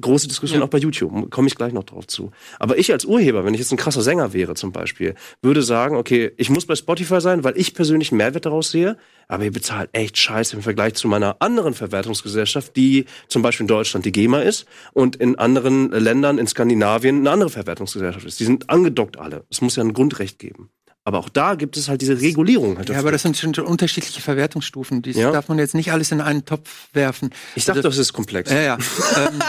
große 0.00 0.28
Diskussion 0.28 0.60
ja. 0.60 0.66
auch 0.66 0.70
bei 0.70 0.78
YouTube, 0.78 1.30
komme 1.30 1.48
ich 1.48 1.54
gleich 1.54 1.72
noch 1.72 1.84
drauf 1.84 2.06
zu. 2.06 2.30
Aber 2.58 2.78
ich 2.78 2.92
als 2.92 3.04
Urheber, 3.04 3.44
wenn 3.44 3.54
ich 3.54 3.60
jetzt 3.60 3.72
ein 3.72 3.76
krasser 3.76 4.02
Sänger 4.02 4.32
wäre 4.32 4.54
zum 4.54 4.72
Beispiel, 4.72 5.14
würde 5.42 5.62
sagen, 5.62 5.96
okay, 5.96 6.32
ich 6.36 6.50
muss 6.50 6.66
bei 6.66 6.74
Spotify 6.74 7.20
sein, 7.20 7.44
weil 7.44 7.56
ich 7.56 7.74
persönlich 7.74 8.10
einen 8.10 8.18
Mehrwert 8.18 8.46
daraus 8.46 8.70
sehe, 8.70 8.96
aber 9.28 9.44
ihr 9.44 9.52
bezahlt 9.52 9.90
echt 9.92 10.16
scheiße 10.16 10.56
im 10.56 10.62
Vergleich 10.62 10.94
zu 10.94 11.08
meiner 11.08 11.36
anderen 11.40 11.74
Verwertungsgesellschaft, 11.74 12.76
die 12.76 13.06
zum 13.28 13.42
Beispiel 13.42 13.64
in 13.64 13.68
Deutschland 13.68 14.04
die 14.04 14.12
GEMA 14.12 14.40
ist 14.40 14.66
und 14.92 15.16
in 15.16 15.36
anderen 15.36 15.90
Ländern, 15.90 16.38
in 16.38 16.46
Skandinavien, 16.46 17.18
eine 17.18 17.30
andere 17.30 17.50
Verwertungsgesellschaft 17.50 18.26
ist. 18.26 18.40
Die 18.40 18.44
sind 18.44 18.70
angedockt 18.70 19.18
alle. 19.18 19.44
Es 19.50 19.60
muss 19.60 19.76
ja 19.76 19.84
ein 19.84 19.92
Grundrecht 19.92 20.38
geben. 20.38 20.70
Aber 21.08 21.20
auch 21.20 21.30
da 21.30 21.54
gibt 21.54 21.78
es 21.78 21.88
halt 21.88 22.02
diese 22.02 22.20
Regulierung. 22.20 22.76
Halt 22.76 22.90
ja, 22.90 22.98
aber 22.98 23.10
das 23.10 23.22
sind 23.22 23.34
schon 23.34 23.54
unterschiedliche 23.54 24.20
Verwertungsstufen. 24.20 25.00
Die 25.00 25.12
ja. 25.12 25.32
darf 25.32 25.48
man 25.48 25.58
jetzt 25.58 25.74
nicht 25.74 25.90
alles 25.90 26.12
in 26.12 26.20
einen 26.20 26.44
Topf 26.44 26.88
werfen. 26.92 27.30
Ich 27.54 27.64
dachte 27.64 27.78
also, 27.78 27.88
es 27.88 27.96
ist 27.96 28.12
komplex. 28.12 28.50
Ja, 28.50 28.60
ja. 28.60 28.78
ähm, 29.16 29.42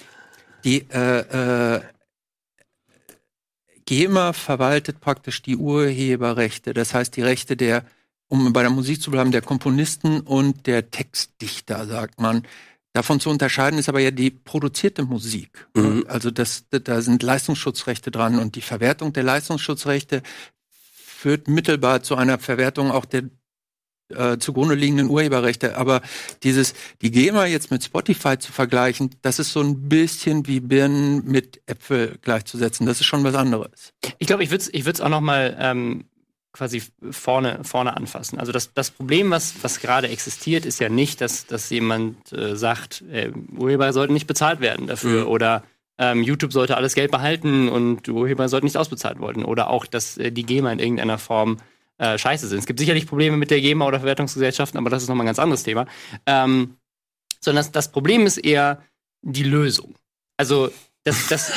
die 0.64 0.84
äh, 0.90 1.76
äh, 1.76 1.80
GEMA 3.86 4.32
verwaltet 4.32 4.98
praktisch 5.00 5.40
die 5.40 5.56
Urheberrechte. 5.56 6.74
Das 6.74 6.94
heißt, 6.94 7.14
die 7.14 7.22
Rechte 7.22 7.56
der, 7.56 7.84
um 8.26 8.52
bei 8.52 8.62
der 8.62 8.70
Musik 8.70 9.00
zu 9.00 9.12
bleiben, 9.12 9.30
der 9.30 9.42
Komponisten 9.42 10.18
und 10.18 10.66
der 10.66 10.90
Textdichter, 10.90 11.86
sagt 11.86 12.20
man. 12.20 12.42
Davon 12.92 13.18
zu 13.18 13.30
unterscheiden 13.30 13.78
ist 13.78 13.88
aber 13.88 13.98
ja 13.98 14.12
die 14.12 14.30
produzierte 14.30 15.04
Musik. 15.04 15.66
Mhm. 15.74 16.06
Also 16.08 16.32
das, 16.32 16.64
da 16.70 17.02
sind 17.02 17.22
Leistungsschutzrechte 17.24 18.12
dran 18.12 18.38
und 18.38 18.54
die 18.54 18.62
Verwertung 18.62 19.12
der 19.12 19.24
Leistungsschutzrechte 19.24 20.22
führt 21.24 21.48
mittelbar 21.48 22.02
zu 22.02 22.16
einer 22.16 22.38
Verwertung 22.38 22.90
auch 22.90 23.06
der 23.06 23.22
äh, 24.10 24.36
zugrunde 24.36 24.74
liegenden 24.74 25.08
Urheberrechte. 25.08 25.78
Aber 25.78 26.02
dieses, 26.42 26.74
die 27.00 27.10
GEMA 27.10 27.46
jetzt 27.46 27.70
mit 27.70 27.82
Spotify 27.82 28.38
zu 28.38 28.52
vergleichen, 28.52 29.08
das 29.22 29.38
ist 29.38 29.50
so 29.54 29.62
ein 29.62 29.88
bisschen 29.88 30.46
wie 30.46 30.60
Birnen 30.60 31.24
mit 31.24 31.62
Äpfel 31.64 32.18
gleichzusetzen. 32.20 32.84
Das 32.84 33.00
ist 33.00 33.06
schon 33.06 33.24
was 33.24 33.34
anderes. 33.36 33.94
Ich 34.18 34.26
glaube, 34.26 34.44
ich 34.44 34.50
würde 34.50 34.64
es 34.64 34.74
ich 34.74 34.84
würd's 34.84 35.00
auch 35.00 35.08
noch 35.08 35.22
mal 35.22 35.56
ähm, 35.58 36.04
quasi 36.52 36.82
vorne, 37.10 37.60
vorne 37.64 37.96
anfassen. 37.96 38.38
Also 38.38 38.52
das, 38.52 38.74
das 38.74 38.90
Problem, 38.90 39.30
was, 39.30 39.54
was 39.62 39.80
gerade 39.80 40.08
existiert, 40.08 40.66
ist 40.66 40.78
ja 40.78 40.90
nicht, 40.90 41.22
dass, 41.22 41.46
dass 41.46 41.70
jemand 41.70 42.34
äh, 42.34 42.54
sagt, 42.54 43.02
äh, 43.10 43.32
Urheber 43.56 43.94
sollten 43.94 44.12
nicht 44.12 44.26
bezahlt 44.26 44.60
werden 44.60 44.88
dafür 44.88 45.22
mhm. 45.22 45.28
oder 45.28 45.62
ähm, 45.98 46.22
YouTube 46.22 46.52
sollte 46.52 46.76
alles 46.76 46.94
Geld 46.94 47.10
behalten 47.10 47.68
und 47.68 48.08
Urheber 48.08 48.48
sollten 48.48 48.66
nicht 48.66 48.76
ausbezahlt 48.76 49.20
werden. 49.20 49.44
Oder 49.44 49.70
auch, 49.70 49.86
dass 49.86 50.18
äh, 50.18 50.32
die 50.32 50.44
GEMA 50.44 50.72
in 50.72 50.78
irgendeiner 50.78 51.18
Form 51.18 51.58
äh, 51.98 52.18
scheiße 52.18 52.48
sind. 52.48 52.58
Es 52.58 52.66
gibt 52.66 52.80
sicherlich 52.80 53.06
Probleme 53.06 53.36
mit 53.36 53.50
der 53.50 53.60
GEMA 53.60 53.86
oder 53.86 53.98
Verwertungsgesellschaften, 54.00 54.78
aber 54.78 54.90
das 54.90 55.02
ist 55.02 55.08
nochmal 55.08 55.24
ein 55.24 55.28
ganz 55.28 55.38
anderes 55.38 55.62
Thema. 55.62 55.86
Ähm, 56.26 56.76
sondern 57.40 57.64
das, 57.64 57.72
das 57.72 57.92
Problem 57.92 58.26
ist 58.26 58.38
eher 58.38 58.82
die 59.22 59.44
Lösung. 59.44 59.94
Also 60.36 60.70
das, 61.04 61.28
das, 61.28 61.52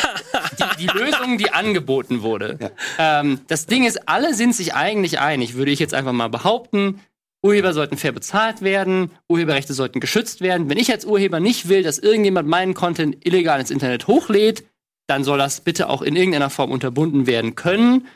die, 0.78 0.86
die 0.86 0.98
Lösung, 0.98 1.38
die 1.38 1.52
angeboten 1.52 2.22
wurde. 2.22 2.60
Ja. 2.62 3.22
Ähm, 3.22 3.42
das 3.48 3.66
Ding 3.66 3.86
ist, 3.86 4.08
alle 4.08 4.34
sind 4.34 4.56
sich 4.56 4.76
eigentlich 4.76 5.20
einig, 5.20 5.56
würde 5.56 5.72
ich 5.72 5.80
jetzt 5.80 5.94
einfach 5.94 6.12
mal 6.12 6.30
behaupten. 6.30 7.02
Urheber 7.44 7.74
sollten 7.74 7.98
fair 7.98 8.12
bezahlt 8.12 8.62
werden, 8.62 9.12
Urheberrechte 9.30 9.74
sollten 9.74 10.00
geschützt 10.00 10.42
werden. 10.42 10.70
Wenn 10.70 10.78
ich 10.78 10.92
als 10.92 11.06
Urheber 11.06 11.40
nicht 11.40 11.70
will, 11.70 11.84
dass 11.84 12.00
irgendjemand 12.00 12.48
meinen 12.48 12.74
Content 12.74 13.26
illegal 13.26 13.60
ins 13.60 13.72
Internet 13.72 14.08
hochlädt, 14.08 14.66
dann 15.08 15.24
soll 15.24 15.38
das 15.38 15.62
bitte 15.62 15.90
auch 15.90 16.02
in 16.02 16.16
irgendeiner 16.16 16.50
Form 16.50 16.72
unterbunden 16.72 17.28
werden 17.28 17.56
können. 17.56 18.08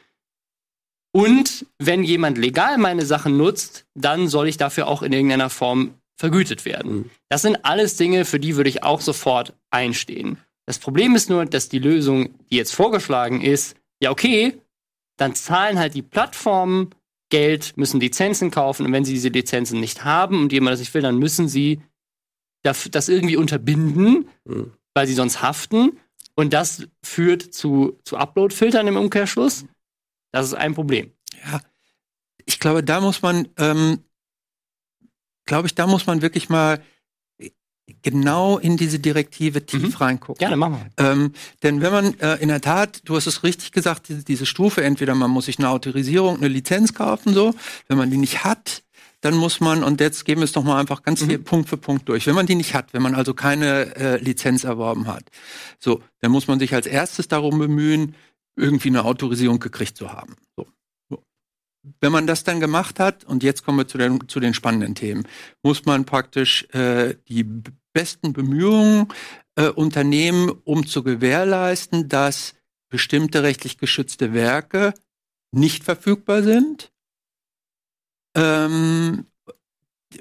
Und 1.13 1.65
wenn 1.77 2.03
jemand 2.03 2.37
legal 2.37 2.77
meine 2.77 3.05
Sachen 3.05 3.37
nutzt, 3.37 3.85
dann 3.95 4.27
soll 4.27 4.47
ich 4.47 4.57
dafür 4.57 4.87
auch 4.87 5.01
in 5.01 5.13
irgendeiner 5.13 5.49
Form 5.49 5.95
vergütet 6.17 6.65
werden. 6.65 6.93
Mhm. 6.93 7.09
Das 7.29 7.41
sind 7.41 7.65
alles 7.65 7.97
Dinge, 7.97 8.25
für 8.25 8.39
die 8.39 8.55
würde 8.55 8.69
ich 8.69 8.83
auch 8.83 9.01
sofort 9.01 9.53
einstehen. 9.71 10.37
Das 10.65 10.79
Problem 10.79 11.15
ist 11.15 11.29
nur, 11.29 11.45
dass 11.45 11.69
die 11.69 11.79
Lösung, 11.79 12.29
die 12.49 12.55
jetzt 12.55 12.73
vorgeschlagen 12.73 13.41
ist, 13.41 13.75
ja 14.01 14.11
okay, 14.11 14.57
dann 15.17 15.35
zahlen 15.35 15.79
halt 15.79 15.95
die 15.95 16.01
Plattformen 16.01 16.91
Geld, 17.31 17.75
müssen 17.77 17.99
Lizenzen 17.99 18.51
kaufen 18.51 18.85
und 18.85 18.93
wenn 18.93 19.05
sie 19.05 19.13
diese 19.13 19.29
Lizenzen 19.29 19.79
nicht 19.79 20.03
haben 20.03 20.39
und 20.41 20.51
jemand 20.51 20.73
das 20.73 20.79
nicht 20.79 20.93
will, 20.93 21.01
dann 21.01 21.17
müssen 21.17 21.47
sie 21.47 21.81
das 22.61 23.09
irgendwie 23.09 23.37
unterbinden, 23.37 24.29
mhm. 24.45 24.73
weil 24.93 25.07
sie 25.07 25.15
sonst 25.15 25.41
haften. 25.41 25.97
Und 26.35 26.53
das 26.53 26.87
führt 27.03 27.41
zu, 27.41 27.99
zu 28.03 28.17
Upload-Filtern 28.17 28.87
im 28.87 28.97
Umkehrschluss. 28.97 29.65
Das 30.31 30.45
ist 30.45 30.53
ein 30.53 30.75
Problem. 30.75 31.11
Ja, 31.43 31.61
ich 32.45 32.59
glaube, 32.59 32.83
da 32.83 33.01
muss 33.01 33.21
man, 33.21 33.49
ähm, 33.57 34.03
glaube 35.45 35.67
ich, 35.67 35.75
da 35.75 35.87
muss 35.87 36.05
man 36.05 36.21
wirklich 36.21 36.49
mal 36.49 36.83
genau 38.03 38.57
in 38.57 38.77
diese 38.77 38.99
Direktive 38.99 39.65
tief 39.65 39.81
mhm. 39.81 39.95
reingucken. 39.95 40.39
Gerne, 40.39 40.57
machen 40.57 40.77
wir. 40.97 41.05
Ähm, 41.05 41.33
denn 41.63 41.81
wenn 41.81 41.91
man 41.91 42.19
äh, 42.19 42.35
in 42.35 42.49
der 42.49 42.61
Tat, 42.61 43.01
du 43.05 43.15
hast 43.15 43.27
es 43.27 43.43
richtig 43.43 43.71
gesagt, 43.71 44.09
diese, 44.09 44.23
diese 44.23 44.45
Stufe, 44.45 44.83
entweder 44.83 45.15
man 45.15 45.31
muss 45.31 45.45
sich 45.45 45.59
eine 45.59 45.69
Autorisierung, 45.69 46.37
eine 46.37 46.47
Lizenz 46.47 46.93
kaufen, 46.93 47.33
so, 47.33 47.53
wenn 47.87 47.97
man 47.97 48.09
die 48.09 48.17
nicht 48.17 48.43
hat, 48.43 48.83
dann 49.21 49.35
muss 49.35 49.59
man, 49.59 49.83
und 49.83 50.01
jetzt 50.01 50.25
gehen 50.25 50.39
wir 50.39 50.45
es 50.45 50.51
doch 50.51 50.63
mal 50.63 50.79
einfach 50.79 51.03
ganz 51.03 51.21
mhm. 51.21 51.43
Punkt 51.43 51.69
für 51.69 51.77
Punkt 51.77 52.09
durch. 52.09 52.25
Wenn 52.25 52.35
man 52.35 52.47
die 52.47 52.55
nicht 52.55 52.73
hat, 52.73 52.93
wenn 52.93 53.03
man 53.03 53.15
also 53.15 53.33
keine 53.33 53.95
äh, 53.95 54.17
Lizenz 54.17 54.63
erworben 54.63 55.07
hat, 55.07 55.23
so, 55.79 56.01
dann 56.19 56.31
muss 56.31 56.47
man 56.47 56.59
sich 56.59 56.73
als 56.73 56.87
erstes 56.87 57.27
darum 57.27 57.59
bemühen, 57.59 58.15
irgendwie 58.55 58.89
eine 58.89 59.05
Autorisierung 59.05 59.59
gekriegt 59.59 59.95
zu 59.95 60.11
haben. 60.11 60.35
So. 60.57 60.67
Wenn 61.99 62.11
man 62.11 62.27
das 62.27 62.43
dann 62.43 62.59
gemacht 62.59 62.99
hat, 62.99 63.23
und 63.23 63.43
jetzt 63.43 63.63
kommen 63.63 63.79
wir 63.79 63.87
zu 63.87 63.97
den, 63.97 64.27
zu 64.27 64.39
den 64.39 64.53
spannenden 64.53 64.93
Themen, 64.93 65.27
muss 65.63 65.85
man 65.85 66.05
praktisch 66.05 66.67
äh, 66.73 67.15
die 67.27 67.45
besten 67.93 68.33
Bemühungen 68.33 69.07
äh, 69.55 69.67
unternehmen, 69.67 70.51
um 70.63 70.85
zu 70.85 71.03
gewährleisten, 71.03 72.09
dass 72.09 72.55
bestimmte 72.89 73.43
rechtlich 73.43 73.77
geschützte 73.77 74.33
Werke 74.33 74.93
nicht 75.51 75.83
verfügbar 75.83 76.43
sind 76.43 76.91
ähm, 78.35 79.25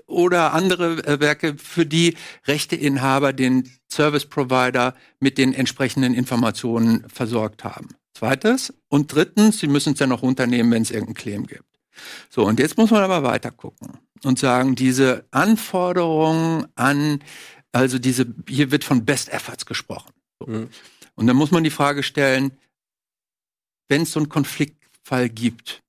oder 0.07 0.53
andere 0.53 1.05
äh, 1.07 1.21
Werke, 1.21 1.57
für 1.59 1.87
die 1.87 2.17
Rechteinhaber 2.47 3.33
den 3.33 3.71
Service 3.91 4.27
Provider 4.27 4.95
mit 5.19 5.39
den 5.39 5.53
entsprechenden 5.53 6.15
Informationen 6.15 7.09
versorgt 7.09 7.65
haben. 7.65 7.89
Zweites. 8.15 8.75
Und 8.89 9.15
drittens, 9.15 9.59
sie 9.59 9.67
müssen 9.67 9.95
es 9.95 9.99
ja 9.99 10.07
noch 10.07 10.23
runternehmen, 10.23 10.73
wenn 10.73 10.83
es 10.83 10.91
irgendeinen 10.91 11.15
Claim 11.15 11.47
gibt. 11.47 11.65
So, 12.29 12.45
und 12.47 12.61
jetzt 12.61 12.77
muss 12.77 12.91
man 12.91 13.03
aber 13.03 13.23
weiter 13.23 13.51
gucken 13.51 13.99
und 14.25 14.39
sagen, 14.39 14.75
diese 14.75 15.27
Anforderungen 15.31 16.67
an 16.75 17.21
also 17.73 17.99
diese, 17.99 18.27
hier 18.49 18.71
wird 18.71 18.85
von 18.85 19.05
Best 19.05 19.29
Efforts 19.29 19.67
gesprochen. 19.67 20.13
Mhm. 20.45 20.69
Und 21.15 21.27
dann 21.27 21.37
muss 21.37 21.51
man 21.51 21.65
die 21.65 21.71
Frage 21.71 22.03
stellen, 22.03 22.53
wenn 23.89 24.03
es 24.03 24.13
so 24.13 24.21
einen 24.21 24.29
Konfliktfall 24.29 25.29
gibt, 25.29 25.83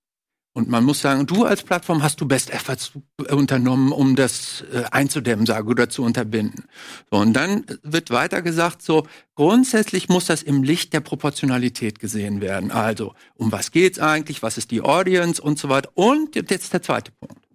und 0.53 0.67
man 0.67 0.83
muss 0.83 0.99
sagen, 0.99 1.25
du 1.27 1.45
als 1.45 1.63
Plattform 1.63 2.03
hast 2.03 2.19
du 2.19 2.27
Best 2.27 2.49
Efforts 2.49 2.91
unternommen, 3.29 3.93
um 3.93 4.17
das 4.17 4.65
äh, 4.73 4.83
einzudämmen, 4.91 5.45
sage 5.45 5.67
oder 5.69 5.87
zu 5.89 6.03
unterbinden. 6.03 6.65
So, 7.09 7.19
und 7.19 7.31
dann 7.33 7.63
wird 7.83 8.09
weiter 8.09 8.41
gesagt, 8.41 8.81
so 8.81 9.07
grundsätzlich 9.35 10.09
muss 10.09 10.25
das 10.25 10.43
im 10.43 10.61
Licht 10.61 10.91
der 10.91 10.99
Proportionalität 10.99 11.99
gesehen 11.99 12.41
werden. 12.41 12.69
Also, 12.69 13.13
um 13.35 13.53
was 13.53 13.71
geht's 13.71 13.99
eigentlich, 13.99 14.43
was 14.43 14.57
ist 14.57 14.71
die 14.71 14.81
Audience 14.81 15.41
und 15.41 15.57
so 15.57 15.69
weiter. 15.69 15.89
Und 15.93 16.35
jetzt 16.35 16.73
der 16.73 16.81
zweite 16.81 17.13
Punkt. 17.13 17.47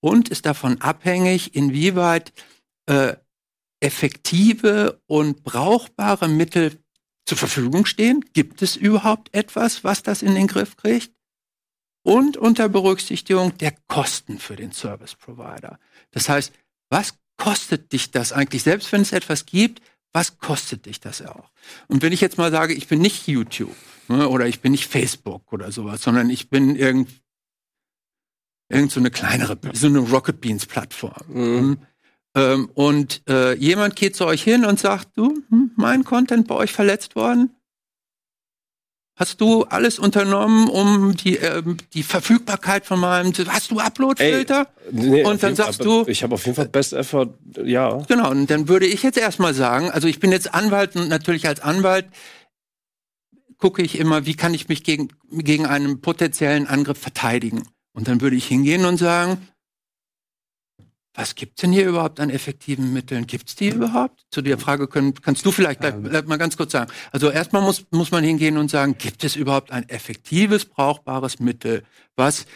Und 0.00 0.28
ist 0.28 0.46
davon 0.46 0.80
abhängig, 0.80 1.54
inwieweit 1.54 2.32
äh, 2.86 3.14
effektive 3.80 5.00
und 5.06 5.42
brauchbare 5.42 6.28
Mittel 6.28 6.78
zur 7.26 7.38
Verfügung 7.38 7.86
stehen? 7.86 8.24
Gibt 8.32 8.62
es 8.62 8.76
überhaupt 8.76 9.34
etwas, 9.34 9.84
was 9.84 10.02
das 10.02 10.22
in 10.22 10.34
den 10.34 10.46
Griff 10.46 10.76
kriegt? 10.76 11.12
Und 12.02 12.36
unter 12.36 12.68
Berücksichtigung 12.68 13.58
der 13.58 13.72
Kosten 13.88 14.38
für 14.38 14.54
den 14.54 14.72
Service 14.72 15.16
Provider. 15.16 15.78
Das 16.12 16.28
heißt, 16.28 16.52
was 16.88 17.18
kostet 17.36 17.92
dich 17.92 18.12
das 18.12 18.32
eigentlich, 18.32 18.62
selbst 18.62 18.92
wenn 18.92 19.02
es 19.02 19.12
etwas 19.12 19.44
gibt, 19.44 19.82
was 20.12 20.38
kostet 20.38 20.86
dich 20.86 21.00
das 21.00 21.20
auch? 21.20 21.50
Und 21.88 22.02
wenn 22.02 22.12
ich 22.12 22.20
jetzt 22.20 22.38
mal 22.38 22.50
sage, 22.50 22.74
ich 22.74 22.86
bin 22.86 23.00
nicht 23.00 23.26
YouTube 23.26 23.74
ne, 24.08 24.28
oder 24.28 24.46
ich 24.46 24.60
bin 24.60 24.72
nicht 24.72 24.86
Facebook 24.86 25.52
oder 25.52 25.72
sowas, 25.72 26.00
sondern 26.00 26.30
ich 26.30 26.48
bin 26.48 26.76
irgend, 26.76 27.10
irgend 28.70 28.92
so 28.92 29.00
eine 29.00 29.10
kleinere, 29.10 29.58
so 29.72 29.88
eine 29.88 29.98
Rocket 29.98 30.40
Beans 30.40 30.64
Plattform. 30.64 31.22
Mhm. 31.28 31.78
Hm, 32.36 32.42
ähm, 32.42 32.70
und 32.74 33.22
äh, 33.28 33.54
jemand 33.54 33.96
geht 33.96 34.14
zu 34.14 34.26
euch 34.26 34.42
hin 34.42 34.64
und 34.64 34.78
sagt, 34.78 35.08
du, 35.16 35.42
hm, 35.48 35.70
mein 35.76 36.04
Content 36.04 36.46
bei 36.46 36.54
euch 36.54 36.72
verletzt 36.72 37.16
worden? 37.16 37.50
Hast 39.18 39.40
du 39.40 39.64
alles 39.64 39.98
unternommen, 39.98 40.68
um 40.68 41.16
die, 41.16 41.38
äh, 41.38 41.62
die 41.94 42.02
Verfügbarkeit 42.02 42.84
von 42.84 43.00
meinem, 43.00 43.32
hast 43.48 43.70
du 43.70 43.78
Uploadfilter? 43.78 44.68
Nee, 44.90 45.24
und 45.24 45.42
dann 45.42 45.56
sagst 45.56 45.82
du, 45.82 46.04
ich 46.06 46.22
habe 46.22 46.34
auf 46.34 46.44
jeden 46.44 46.54
Fall 46.54 46.68
Best 46.68 46.92
Effort, 46.92 47.30
ja. 47.64 47.96
Genau, 48.08 48.30
und 48.30 48.50
dann 48.50 48.68
würde 48.68 48.84
ich 48.86 49.02
jetzt 49.02 49.16
erstmal 49.16 49.54
sagen, 49.54 49.90
also 49.90 50.06
ich 50.06 50.20
bin 50.20 50.32
jetzt 50.32 50.52
Anwalt 50.52 50.96
und 50.96 51.08
natürlich 51.08 51.48
als 51.48 51.60
Anwalt 51.60 52.04
gucke 53.56 53.80
ich 53.80 53.98
immer, 53.98 54.26
wie 54.26 54.34
kann 54.34 54.52
ich 54.52 54.68
mich 54.68 54.84
gegen, 54.84 55.08
gegen 55.30 55.64
einen 55.64 56.02
potenziellen 56.02 56.66
Angriff 56.66 56.98
verteidigen? 56.98 57.62
Und 57.94 58.08
dann 58.08 58.20
würde 58.20 58.36
ich 58.36 58.46
hingehen 58.46 58.84
und 58.84 58.98
sagen, 58.98 59.38
was 61.16 61.34
gibt's 61.34 61.62
denn 61.62 61.72
hier 61.72 61.88
überhaupt 61.88 62.20
an 62.20 62.28
effektiven 62.28 62.92
Mitteln? 62.92 63.26
Gibt's 63.26 63.56
die 63.56 63.70
überhaupt? 63.70 64.26
Zu 64.30 64.42
der 64.42 64.58
Frage 64.58 64.86
können, 64.86 65.14
kannst 65.14 65.46
du 65.46 65.50
vielleicht 65.50 65.80
gleich, 65.80 65.94
ähm. 65.94 66.10
mal 66.26 66.36
ganz 66.36 66.56
kurz 66.56 66.72
sagen. 66.72 66.92
Also 67.10 67.30
erstmal 67.30 67.62
muss, 67.62 67.86
muss 67.90 68.10
man 68.10 68.22
hingehen 68.22 68.58
und 68.58 68.70
sagen, 68.70 68.98
gibt 68.98 69.24
es 69.24 69.34
überhaupt 69.34 69.70
ein 69.70 69.88
effektives, 69.88 70.66
brauchbares 70.66 71.40
Mittel, 71.40 71.84
was 72.16 72.46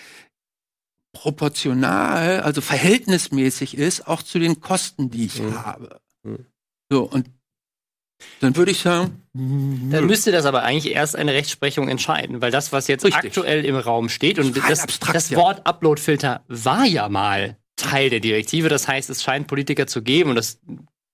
proportional, 1.13 2.41
also 2.43 2.61
verhältnismäßig 2.61 3.77
ist, 3.77 4.07
auch 4.07 4.23
zu 4.23 4.39
den 4.39 4.61
Kosten, 4.61 5.11
die 5.11 5.25
ich 5.25 5.41
mhm. 5.41 5.65
habe. 5.65 6.01
Mhm. 6.23 6.47
So, 6.91 7.05
und 7.05 7.31
dann 8.41 8.55
würde 8.57 8.71
ich 8.73 8.81
sagen. 8.81 9.23
Dann 9.33 10.07
müsste 10.07 10.33
das 10.33 10.45
aber 10.45 10.63
eigentlich 10.63 10.95
erst 10.95 11.17
eine 11.17 11.33
Rechtsprechung 11.33 11.89
entscheiden, 11.89 12.43
weil 12.43 12.51
das, 12.51 12.73
was 12.73 12.89
jetzt 12.89 13.05
Richtig. 13.05 13.25
aktuell 13.25 13.65
im 13.65 13.77
Raum 13.77 14.11
steht, 14.11 14.39
und 14.39 14.55
das, 14.69 14.81
abstrakt, 14.81 15.17
das 15.17 15.35
Wort 15.35 15.67
Uploadfilter 15.67 16.45
war 16.49 16.85
ja 16.85 17.09
mal 17.09 17.57
Teil 17.83 18.11
der 18.11 18.21
Direktive. 18.21 18.69
Das 18.69 18.89
heißt, 18.89 19.11
es 19.11 19.23
scheint 19.23 19.47
Politiker 19.47 19.87
zu 19.87 20.03
geben 20.03 20.31
und 20.31 20.37
das 20.37 20.61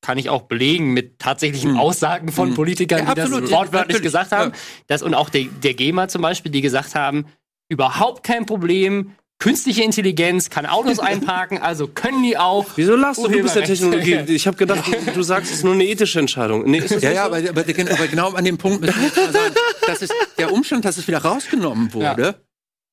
kann 0.02 0.18
ich 0.18 0.30
auch 0.30 0.42
belegen 0.42 0.92
mit 0.92 1.18
tatsächlichen 1.18 1.72
hm. 1.72 1.78
Aussagen 1.78 2.30
von 2.30 2.48
hm. 2.48 2.54
Politikern, 2.54 3.06
ja, 3.06 3.14
die 3.14 3.20
absolut, 3.22 3.44
das 3.44 3.50
wortwörtlich 3.50 3.98
ja, 3.98 4.02
gesagt 4.02 4.32
haben. 4.32 4.52
Ja. 4.52 4.58
Das, 4.86 5.02
und 5.02 5.14
auch 5.14 5.30
der, 5.30 5.44
der 5.62 5.74
GEMA 5.74 6.08
zum 6.08 6.22
Beispiel, 6.22 6.52
die 6.52 6.60
gesagt 6.60 6.94
haben, 6.94 7.26
überhaupt 7.68 8.22
kein 8.22 8.46
Problem, 8.46 9.12
Künstliche 9.38 9.82
Intelligenz 9.82 10.48
kann 10.48 10.64
Autos 10.64 10.98
einparken, 11.00 11.58
also 11.58 11.88
können 11.88 12.22
die 12.22 12.38
auch. 12.38 12.66
Wieso 12.76 12.96
lachst 12.96 13.22
du? 13.22 13.28
Du 13.28 13.42
bist 13.42 13.54
der 13.54 13.64
Technologie. 13.64 14.16
Ich 14.28 14.46
habe 14.46 14.56
gedacht, 14.56 14.84
du, 14.86 15.12
du, 15.12 15.22
sagst, 15.22 15.50
es 15.50 15.58
ist 15.58 15.64
nur 15.64 15.74
eine 15.74 15.84
ethische 15.84 16.18
Entscheidung. 16.18 16.68
Nee, 16.68 16.78
ja, 16.78 16.98
ja, 16.98 17.14
so? 17.14 17.20
aber, 17.20 17.36
aber, 17.36 17.60
aber, 17.60 18.06
genau 18.06 18.32
an 18.32 18.44
dem 18.44 18.56
Punkt 18.56 18.80
müssen 18.80 18.98
wir 18.98 19.32
sagen, 19.32 19.54
dass 19.86 20.02
es, 20.02 20.10
der 20.38 20.52
Umstand, 20.52 20.84
dass 20.84 20.96
es 20.96 21.06
wieder 21.06 21.18
rausgenommen 21.18 21.92
wurde, 21.92 22.22
ja. 22.22 22.34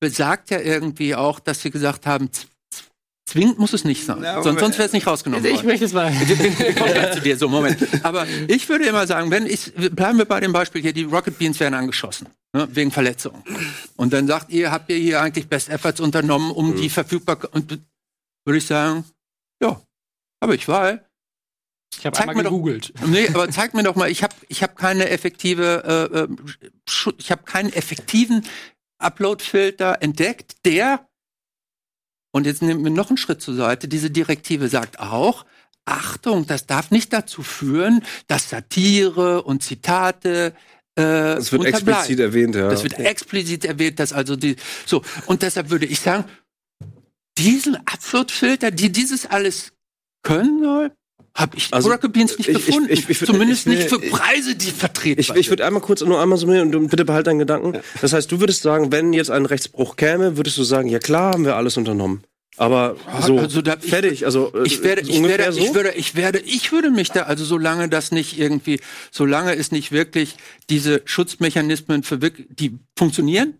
besagt 0.00 0.50
ja 0.50 0.60
irgendwie 0.60 1.14
auch, 1.14 1.40
dass 1.40 1.62
sie 1.62 1.70
gesagt 1.70 2.06
haben, 2.06 2.28
Zwingend 3.26 3.58
muss 3.58 3.72
es 3.72 3.84
nicht 3.84 4.04
sein. 4.04 4.22
Ja, 4.22 4.42
sonst 4.42 4.60
sonst 4.60 4.76
wäre 4.76 4.86
es 4.86 4.92
nicht 4.92 5.06
rausgenommen 5.06 5.44
Ich 5.46 5.62
möchte 5.62 5.86
es 5.86 5.92
mal. 5.92 6.12
Ich 6.22 6.76
komme 6.76 7.10
zu 7.12 7.20
dir, 7.20 7.36
so, 7.38 7.48
Moment. 7.48 7.78
Aber 8.04 8.26
ich 8.48 8.68
würde 8.68 8.84
immer 8.84 9.06
sagen, 9.06 9.30
wenn 9.30 9.46
ich, 9.46 9.72
bleiben 9.74 10.18
wir 10.18 10.26
bei 10.26 10.40
dem 10.40 10.52
Beispiel 10.52 10.82
hier, 10.82 10.92
die 10.92 11.04
Rocket 11.04 11.38
Beans 11.38 11.58
werden 11.58 11.74
angeschossen, 11.74 12.28
ne, 12.52 12.68
wegen 12.70 12.90
Verletzung. 12.90 13.42
Und 13.96 14.12
dann 14.12 14.26
sagt 14.26 14.50
ihr, 14.50 14.70
habt 14.70 14.90
ihr 14.90 14.96
hier 14.96 15.22
eigentlich 15.22 15.48
Best 15.48 15.70
Efforts 15.70 16.00
unternommen, 16.00 16.50
um 16.50 16.72
mhm. 16.72 16.76
die 16.76 16.90
Verfügbarkeit, 16.90 17.52
und 17.54 17.80
würde 18.44 18.58
ich 18.58 18.66
sagen, 18.66 19.04
ja, 19.62 19.80
habe 20.42 20.54
ich, 20.54 20.68
weil 20.68 21.04
ich 21.98 22.04
habe 22.04 22.18
einmal 22.18 22.44
gegoogelt. 22.44 22.92
Doch, 23.00 23.06
nee, 23.06 23.28
aber 23.28 23.48
zeig 23.50 23.72
mir 23.72 23.82
doch 23.82 23.96
mal, 23.96 24.10
ich 24.10 24.22
habe 24.22 24.34
ich 24.48 24.62
habe 24.62 24.74
keine 24.74 25.08
effektive, 25.08 26.10
äh, 26.12 26.18
äh, 26.20 27.14
ich 27.18 27.30
habe 27.30 27.44
keinen 27.44 27.72
effektiven 27.72 28.44
Upload-Filter 28.98 30.02
entdeckt, 30.02 30.64
der 30.66 31.08
und 32.34 32.46
jetzt 32.46 32.62
nehmen 32.62 32.82
wir 32.82 32.90
noch 32.90 33.10
einen 33.10 33.16
Schritt 33.16 33.40
zur 33.40 33.54
Seite. 33.54 33.86
Diese 33.86 34.10
Direktive 34.10 34.68
sagt 34.68 34.98
auch, 34.98 35.46
Achtung, 35.84 36.48
das 36.48 36.66
darf 36.66 36.90
nicht 36.90 37.12
dazu 37.12 37.44
führen, 37.44 38.02
dass 38.26 38.50
Satire 38.50 39.44
und 39.44 39.62
Zitate 39.62 40.52
äh, 40.96 41.02
Das 41.02 41.52
wird 41.52 41.64
explizit 41.66 42.18
erwähnt, 42.18 42.56
ja. 42.56 42.68
Das 42.68 42.82
wird 42.82 42.98
explizit 42.98 43.64
erwähnt, 43.64 44.00
dass 44.00 44.12
also 44.12 44.34
die 44.34 44.56
so 44.84 45.02
und 45.26 45.42
deshalb 45.42 45.70
würde 45.70 45.86
ich 45.86 46.00
sagen, 46.00 46.24
diesen 47.38 47.76
Upload-Filter, 47.76 48.72
die 48.72 48.90
dieses 48.90 49.26
alles 49.26 49.72
können 50.24 50.60
soll, 50.60 50.90
habe 51.36 51.56
ich 51.56 51.72
Also, 51.72 51.90
Rocket 51.90 52.12
Beans 52.12 52.38
nicht 52.38 52.48
ich- 52.48 52.54
gefunden. 52.66 52.88
ich- 52.92 53.08
ich- 53.08 53.18
Zumindest 53.24 53.66
ich- 53.66 53.78
nicht 53.78 53.88
für 53.88 53.98
Preise, 53.98 54.54
die 54.54 54.70
vertreten 54.70 55.20
Ich, 55.20 55.30
ich 55.30 55.50
würde 55.50 55.66
einmal 55.66 55.82
kurz 55.82 56.00
nur 56.02 56.20
einmal 56.20 56.38
so 56.38 56.46
und 56.46 56.88
bitte 56.88 57.04
behalt 57.04 57.26
deinen 57.26 57.40
Gedanken. 57.40 57.80
Das 58.00 58.12
heißt, 58.12 58.30
du 58.30 58.40
würdest 58.40 58.62
sagen, 58.62 58.92
wenn 58.92 59.12
jetzt 59.12 59.30
ein 59.30 59.46
Rechtsbruch 59.46 59.96
käme, 59.96 60.36
würdest 60.36 60.58
du 60.58 60.62
sagen, 60.64 60.88
ja 60.88 60.98
klar, 61.00 61.32
haben 61.32 61.44
wir 61.44 61.56
alles 61.56 61.76
unternommen. 61.76 62.22
Aber 62.56 62.96
so 63.26 63.36
also 63.36 63.62
da- 63.62 63.78
ich- 63.82 63.90
fertig, 63.90 64.26
also 64.26 64.52
äh, 64.54 64.62
ich 64.64 64.80
werde, 64.84 65.00
ich 65.02 65.20
werde, 65.24 65.52
so? 65.52 65.58
ich 65.58 65.74
würde, 65.74 65.90
ich 65.96 66.14
werde, 66.14 66.38
ich 66.38 66.70
würde 66.70 66.90
mich 66.90 67.10
da, 67.10 67.22
also 67.22 67.44
solange 67.44 67.88
das 67.88 68.12
nicht 68.12 68.38
irgendwie, 68.38 68.78
solange 69.10 69.56
es 69.56 69.72
nicht 69.72 69.90
wirklich 69.90 70.36
diese 70.70 71.02
Schutzmechanismen 71.04 72.04
für 72.04 72.18
die 72.18 72.78
funktionieren 72.96 73.54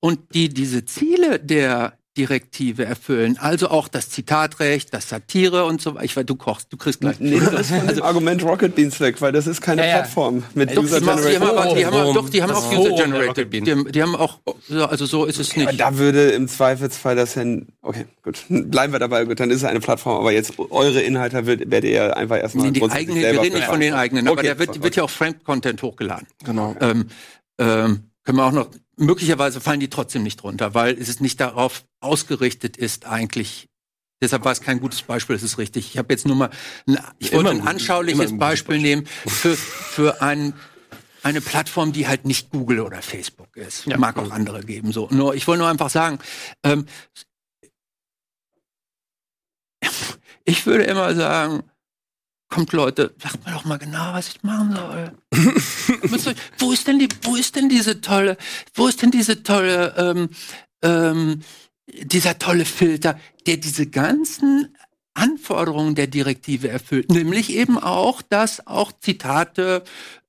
und 0.00 0.20
die 0.32 0.48
diese 0.48 0.86
Ziele 0.86 1.38
der 1.40 1.97
Direktive 2.18 2.84
erfüllen, 2.84 3.38
also 3.40 3.68
auch 3.70 3.86
das 3.86 4.10
Zitatrecht, 4.10 4.92
das 4.92 5.08
Satire 5.08 5.64
und 5.66 5.80
so 5.80 5.94
weiter. 5.94 6.04
Ich 6.04 6.16
weiß, 6.16 6.26
du 6.26 6.34
kochst, 6.34 6.72
du 6.72 6.76
kriegst 6.76 7.00
gleich. 7.00 7.20
Nee, 7.20 7.38
das 7.38 7.70
ist 7.70 7.70
von 7.70 7.86
dem 7.86 8.02
Argument 8.02 8.42
Rocket 8.42 8.74
Beans 8.74 8.98
weg, 8.98 9.20
weil 9.22 9.30
das 9.30 9.46
ist 9.46 9.60
keine 9.60 9.82
Ja, 9.82 9.88
ja. 9.88 9.94
Plattform 9.98 10.42
mit 10.54 10.76
Doch, 10.76 10.82
User 10.82 10.98
die, 10.98 11.06
machen, 11.06 11.22
die 11.30 11.36
haben 11.38 11.48
aber, 11.56 11.74
die 11.74 11.86
haben 11.86 12.14
doch, 12.14 12.28
die 12.28 12.42
haben 12.42 12.50
auch 12.50 12.72
User 12.72 12.90
der 12.90 13.04
Generated. 13.06 13.52
Die 13.52 13.70
haben, 13.70 13.92
die 13.92 14.02
haben 14.02 14.16
auch, 14.16 14.40
so, 14.68 14.84
also 14.84 15.06
so 15.06 15.24
ist 15.26 15.38
es 15.38 15.52
Aber 15.52 15.66
nicht. 15.66 15.80
da 15.80 15.96
würde 15.96 16.30
im 16.32 16.48
Zweifelsfall 16.48 17.14
das 17.14 17.36
ja, 17.36 17.44
okay, 17.82 18.06
gut, 18.24 18.44
bleiben 18.48 18.92
wir 18.92 18.98
dabei, 18.98 19.24
gut, 19.24 19.38
dann 19.38 19.50
ist 19.50 19.58
es 19.58 19.64
eine 19.64 19.80
Plattform, 19.80 20.18
aber 20.18 20.32
jetzt 20.32 20.54
eure 20.58 21.00
Inhalte 21.00 21.46
wird, 21.46 21.70
werdet 21.70 21.90
ihr 21.90 22.16
einfach 22.16 22.38
erstmal 22.38 22.66
Nee, 22.66 22.72
die 22.72 22.90
eigenen, 22.90 23.22
wir 23.22 23.40
reden 23.40 23.54
nicht 23.54 23.66
von 23.66 23.80
den 23.80 23.94
eigenen, 23.94 24.26
aber 24.26 24.38
Okay, 24.38 24.48
da 24.48 24.58
wird, 24.58 24.70
okay. 24.70 24.82
wird 24.82 24.96
ja 24.96 25.04
auch 25.04 25.10
Frank-Content 25.10 25.80
hochgeladen. 25.82 26.26
Genau. 26.44 26.74
ähm, 26.80 27.06
ähm, 27.58 28.10
können 28.24 28.38
wir 28.38 28.44
auch 28.44 28.52
noch, 28.52 28.68
möglicherweise 28.98 29.60
fallen 29.60 29.80
die 29.80 29.88
trotzdem 29.88 30.22
nicht 30.22 30.42
runter, 30.44 30.74
weil 30.74 30.98
es 30.98 31.20
nicht 31.20 31.40
darauf 31.40 31.84
ausgerichtet 32.00 32.76
ist 32.76 33.06
eigentlich. 33.06 33.68
Deshalb 34.20 34.44
war 34.44 34.52
es 34.52 34.60
kein 34.60 34.80
gutes 34.80 35.02
Beispiel, 35.02 35.36
das 35.36 35.44
ist 35.44 35.58
richtig. 35.58 35.90
Ich 35.90 35.98
habe 35.98 36.12
jetzt 36.12 36.26
nur 36.26 36.36
mal, 36.36 36.50
ein, 36.86 36.98
ich 37.18 37.32
wollte 37.32 37.50
ein 37.50 37.66
anschauliches 37.66 38.20
ein 38.20 38.26
gutes 38.26 38.38
Beispiel 38.38 38.78
nehmen 38.78 39.06
für, 39.26 39.56
für 39.56 40.22
ein, 40.22 40.54
eine 41.22 41.40
Plattform, 41.40 41.92
die 41.92 42.08
halt 42.08 42.24
nicht 42.24 42.50
Google 42.50 42.80
oder 42.80 43.00
Facebook 43.00 43.56
ist. 43.56 43.86
Mag 43.86 44.16
auch 44.18 44.30
andere 44.30 44.64
geben, 44.64 44.92
so. 44.92 45.08
Nur, 45.10 45.34
ich 45.34 45.46
wollte 45.46 45.60
nur 45.60 45.68
einfach 45.68 45.90
sagen, 45.90 46.18
ähm, 46.64 46.86
ich 50.44 50.66
würde 50.66 50.84
immer 50.84 51.14
sagen, 51.14 51.62
kommt 52.48 52.72
Leute, 52.72 53.14
sagt 53.22 53.44
mir 53.44 53.52
doch 53.52 53.64
mal 53.64 53.78
genau, 53.78 54.12
was 54.12 54.28
ich 54.28 54.42
machen 54.42 54.74
soll. 54.74 55.12
Wo 56.58 56.72
ist 56.72 56.86
denn 56.86 56.98
die, 56.98 57.08
wo 57.22 57.36
ist 57.36 57.54
denn 57.56 57.68
diese 57.68 58.00
tolle, 58.00 58.36
wo 58.74 58.88
ist 58.88 59.02
denn 59.02 59.10
diese 59.10 59.42
tolle, 59.42 59.94
ähm, 59.96 60.30
ähm, 60.82 61.42
dieser 61.86 62.38
tolle 62.38 62.64
Filter, 62.64 63.18
der 63.46 63.58
diese 63.58 63.86
ganzen 63.86 64.76
Anforderungen 65.14 65.94
der 65.94 66.06
Direktive 66.06 66.68
erfüllt, 66.68 67.10
nämlich 67.10 67.52
eben 67.52 67.78
auch, 67.78 68.22
dass 68.22 68.66
auch 68.66 68.92
Zitate, 68.92 69.82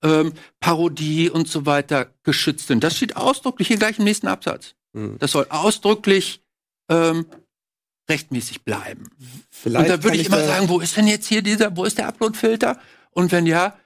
ähm, 0.03 0.33
Parodie 0.59 1.29
und 1.29 1.47
so 1.47 1.65
weiter 1.65 2.13
geschützt 2.23 2.67
sind. 2.67 2.83
Das 2.83 2.97
steht 2.97 3.15
ausdrücklich 3.15 3.67
hier 3.67 3.77
gleich 3.77 3.99
im 3.99 4.05
nächsten 4.05 4.27
Absatz. 4.27 4.75
Hm. 4.95 5.17
Das 5.19 5.31
soll 5.31 5.45
ausdrücklich 5.49 6.41
ähm, 6.89 7.25
rechtmäßig 8.09 8.63
bleiben. 8.63 9.09
Vielleicht 9.49 9.85
Und 9.85 9.89
da 9.89 10.03
würde 10.03 10.17
kann 10.17 10.19
ich 10.19 10.27
immer 10.27 10.43
sagen, 10.43 10.69
wo 10.69 10.79
ist 10.79 10.97
denn 10.97 11.07
jetzt 11.07 11.27
hier 11.27 11.41
dieser, 11.41 11.75
wo 11.75 11.85
ist 11.85 11.97
der 11.97 12.07
Upload-Filter? 12.07 12.79
Und 13.11 13.31
wenn 13.31 13.45
ja, 13.45 13.77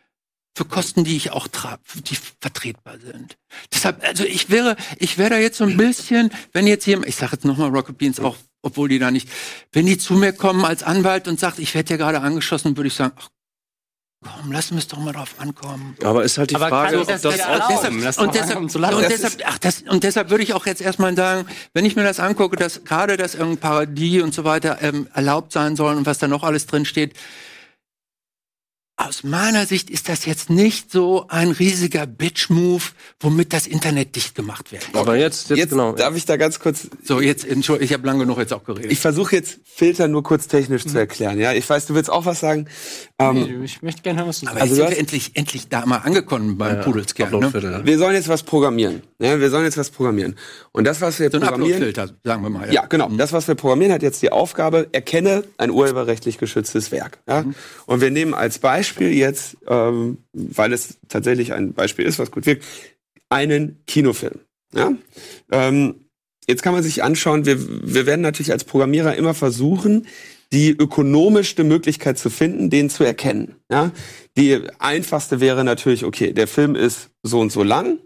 für 0.55 0.65
Kosten, 0.65 1.03
die 1.03 1.15
ich 1.15 1.31
auch 1.31 1.47
trage, 1.47 1.81
die 1.95 2.15
vertretbar 2.39 2.99
sind. 2.99 3.37
Deshalb, 3.73 4.03
also 4.03 4.23
ich 4.23 4.49
wäre, 4.49 4.75
ich 4.97 5.17
wäre 5.17 5.31
da 5.31 5.37
jetzt 5.37 5.57
so 5.57 5.63
ein 5.63 5.77
bisschen, 5.77 6.31
wenn 6.51 6.67
jetzt 6.67 6.85
jemand, 6.85 7.07
ich 7.07 7.15
sage 7.15 7.33
jetzt 7.33 7.45
nochmal 7.45 7.69
Rocket 7.69 7.97
Beans 7.97 8.19
auch, 8.19 8.37
obwohl 8.61 8.87
die 8.87 8.99
da 8.99 9.09
nicht, 9.09 9.27
wenn 9.71 9.87
die 9.87 9.97
zu 9.97 10.13
mir 10.13 10.31
kommen 10.31 10.63
als 10.63 10.83
Anwalt 10.83 11.27
und 11.27 11.39
sagt, 11.39 11.59
ich 11.59 11.73
werde 11.73 11.91
ja 11.91 11.97
gerade 11.97 12.21
angeschossen, 12.21 12.77
würde 12.77 12.87
ich 12.87 12.93
sagen, 12.93 13.13
ach 13.17 13.29
komm, 14.23 14.51
lassen 14.51 14.71
wir 14.75 14.79
es 14.79 14.87
doch 14.87 14.97
mal 14.97 15.13
drauf 15.13 15.35
ankommen. 15.37 15.95
Aber 16.03 16.23
ist 16.23 16.37
halt 16.37 16.51
die 16.51 16.55
Aber 16.55 16.69
Frage, 16.69 16.99
ob 17.01 17.07
das 17.07 17.21
das? 17.21 17.37
Lass 17.37 18.15
doch 18.15 18.23
und 18.23 18.35
deshalb, 18.35 18.59
und 18.59 18.73
Das 18.73 19.07
deshalb, 19.07 19.43
ach, 19.45 19.57
das, 19.59 19.83
und 19.83 20.03
deshalb 20.03 20.29
würde 20.29 20.43
ich 20.43 20.53
auch 20.53 20.65
jetzt 20.65 20.81
erstmal 20.81 21.15
sagen, 21.15 21.45
wenn 21.73 21.85
ich 21.85 21.95
mir 21.95 22.03
das 22.03 22.19
angucke, 22.19 22.55
dass 22.55 22.83
gerade 22.83 23.17
das 23.17 23.35
irgendein 23.35 23.59
Parodie 23.59 24.21
und 24.21 24.33
so 24.33 24.43
weiter 24.43 24.79
ähm, 24.81 25.07
erlaubt 25.13 25.51
sein 25.51 25.75
soll 25.75 25.95
und 25.95 26.05
was 26.05 26.17
da 26.17 26.27
noch 26.27 26.43
alles 26.43 26.65
drin 26.65 26.85
steht, 26.85 27.13
aus 28.95 29.23
meiner 29.23 29.65
Sicht 29.65 29.89
ist 29.89 30.07
das 30.07 30.25
jetzt 30.25 30.51
nicht 30.51 30.91
so 30.91 31.25
ein 31.27 31.49
riesiger 31.49 32.05
Bitch-Move, 32.05 32.83
womit 33.19 33.51
das 33.51 33.65
Internet 33.65 34.15
dicht 34.15 34.35
gemacht 34.35 34.71
wird. 34.71 34.85
Aber 34.93 35.15
jetzt, 35.15 35.49
jetzt, 35.49 35.57
Jetzt 35.57 35.69
genau. 35.71 35.93
darf 35.93 36.15
ich 36.15 36.25
da 36.25 36.37
ganz 36.37 36.59
kurz 36.59 36.87
So, 37.03 37.19
jetzt, 37.19 37.43
Entschuldigung, 37.43 37.85
ich 37.85 37.93
habe 37.93 38.05
lange 38.05 38.19
genug 38.19 38.37
jetzt 38.37 38.53
auch 38.53 38.63
geredet. 38.63 38.91
Ich 38.91 38.99
versuche 38.99 39.35
jetzt 39.35 39.59
Filter 39.65 40.07
nur 40.07 40.21
kurz 40.21 40.47
technisch 40.47 40.85
zu 40.85 40.97
erklären. 40.97 41.39
Ja, 41.39 41.53
ich 41.53 41.67
weiß, 41.67 41.87
du 41.87 41.95
willst 41.95 42.11
auch 42.11 42.25
was 42.25 42.39
sagen. 42.39 42.67
Ähm, 43.19 43.35
Nee, 43.35 43.65
ich 43.65 43.81
möchte 43.83 44.01
gerne 44.01 44.19
hören, 44.19 44.29
was 44.29 44.39
du 44.39 44.47
aber 44.47 44.59
sagst. 44.59 44.71
jetzt 44.71 44.71
also 44.71 44.75
sind 44.75 44.85
du 44.85 44.91
wir 44.91 44.99
endlich, 44.99 45.31
endlich 45.35 45.69
da 45.69 45.85
mal 45.85 45.97
angekommen 45.97 46.57
beim 46.57 46.81
Pudelskern. 46.81 47.31
Ne? 47.39 47.51
Ja. 47.53 47.85
wir 47.85 47.97
sollen 47.99 48.15
jetzt 48.15 48.27
was 48.27 48.41
programmieren. 48.43 49.03
Ja, 49.19 49.39
wir 49.39 49.49
sollen 49.51 49.65
jetzt 49.65 49.77
was 49.77 49.91
programmieren. 49.91 50.35
Und 50.71 50.85
das, 50.85 50.99
was 50.99 51.19
wir 51.19 51.29
So 51.29 51.39
programmieren, 51.39 51.93
sagen 52.23 52.41
wir 52.43 52.49
mal. 52.49 52.73
Ja, 52.73 52.85
genau. 52.87 53.09
Das, 53.09 53.31
was 53.31 53.47
wir 53.47 53.53
programmieren, 53.55 53.93
hat 53.93 54.01
jetzt 54.01 54.21
die 54.23 54.31
Aufgabe, 54.31 54.87
erkenne 54.93 55.43
ein 55.57 55.69
urheberrechtlich 55.69 56.39
geschütztes 56.39 56.91
Werk. 56.91 57.19
Ja? 57.27 57.45
Und 57.85 58.01
wir 58.01 58.09
nehmen 58.09 58.33
als 58.33 58.57
Beispiel 58.57 59.13
jetzt, 59.13 59.57
ähm, 59.67 60.17
weil 60.33 60.73
es 60.73 60.97
tatsächlich 61.07 61.53
ein 61.53 61.73
Beispiel 61.73 62.05
ist, 62.05 62.17
was 62.17 62.31
gut 62.31 62.47
wirkt, 62.47 62.65
einen 63.29 63.83
Kinofilm. 63.85 64.39
Ja? 64.73 64.91
Ähm, 65.51 65.95
jetzt 66.47 66.63
kann 66.63 66.73
man 66.73 66.81
sich 66.81 67.03
anschauen, 67.03 67.45
wir, 67.45 67.57
wir 67.93 68.07
werden 68.07 68.21
natürlich 68.21 68.51
als 68.51 68.63
Programmierer 68.63 69.15
immer 69.15 69.35
versuchen, 69.35 70.07
die 70.53 70.69
ökonomischste 70.69 71.63
Möglichkeit 71.63 72.17
zu 72.19 72.29
finden, 72.29 72.69
den 72.69 72.89
zu 72.89 73.03
erkennen. 73.03 73.55
Ja? 73.69 73.91
Die 74.37 74.61
einfachste 74.79 75.39
wäre 75.39 75.63
natürlich, 75.63 76.05
okay, 76.05 76.31
der 76.31 76.47
Film 76.47 76.75
ist 76.75 77.09
so 77.23 77.39
und 77.39 77.51
so 77.51 77.63
lang, 77.63 77.97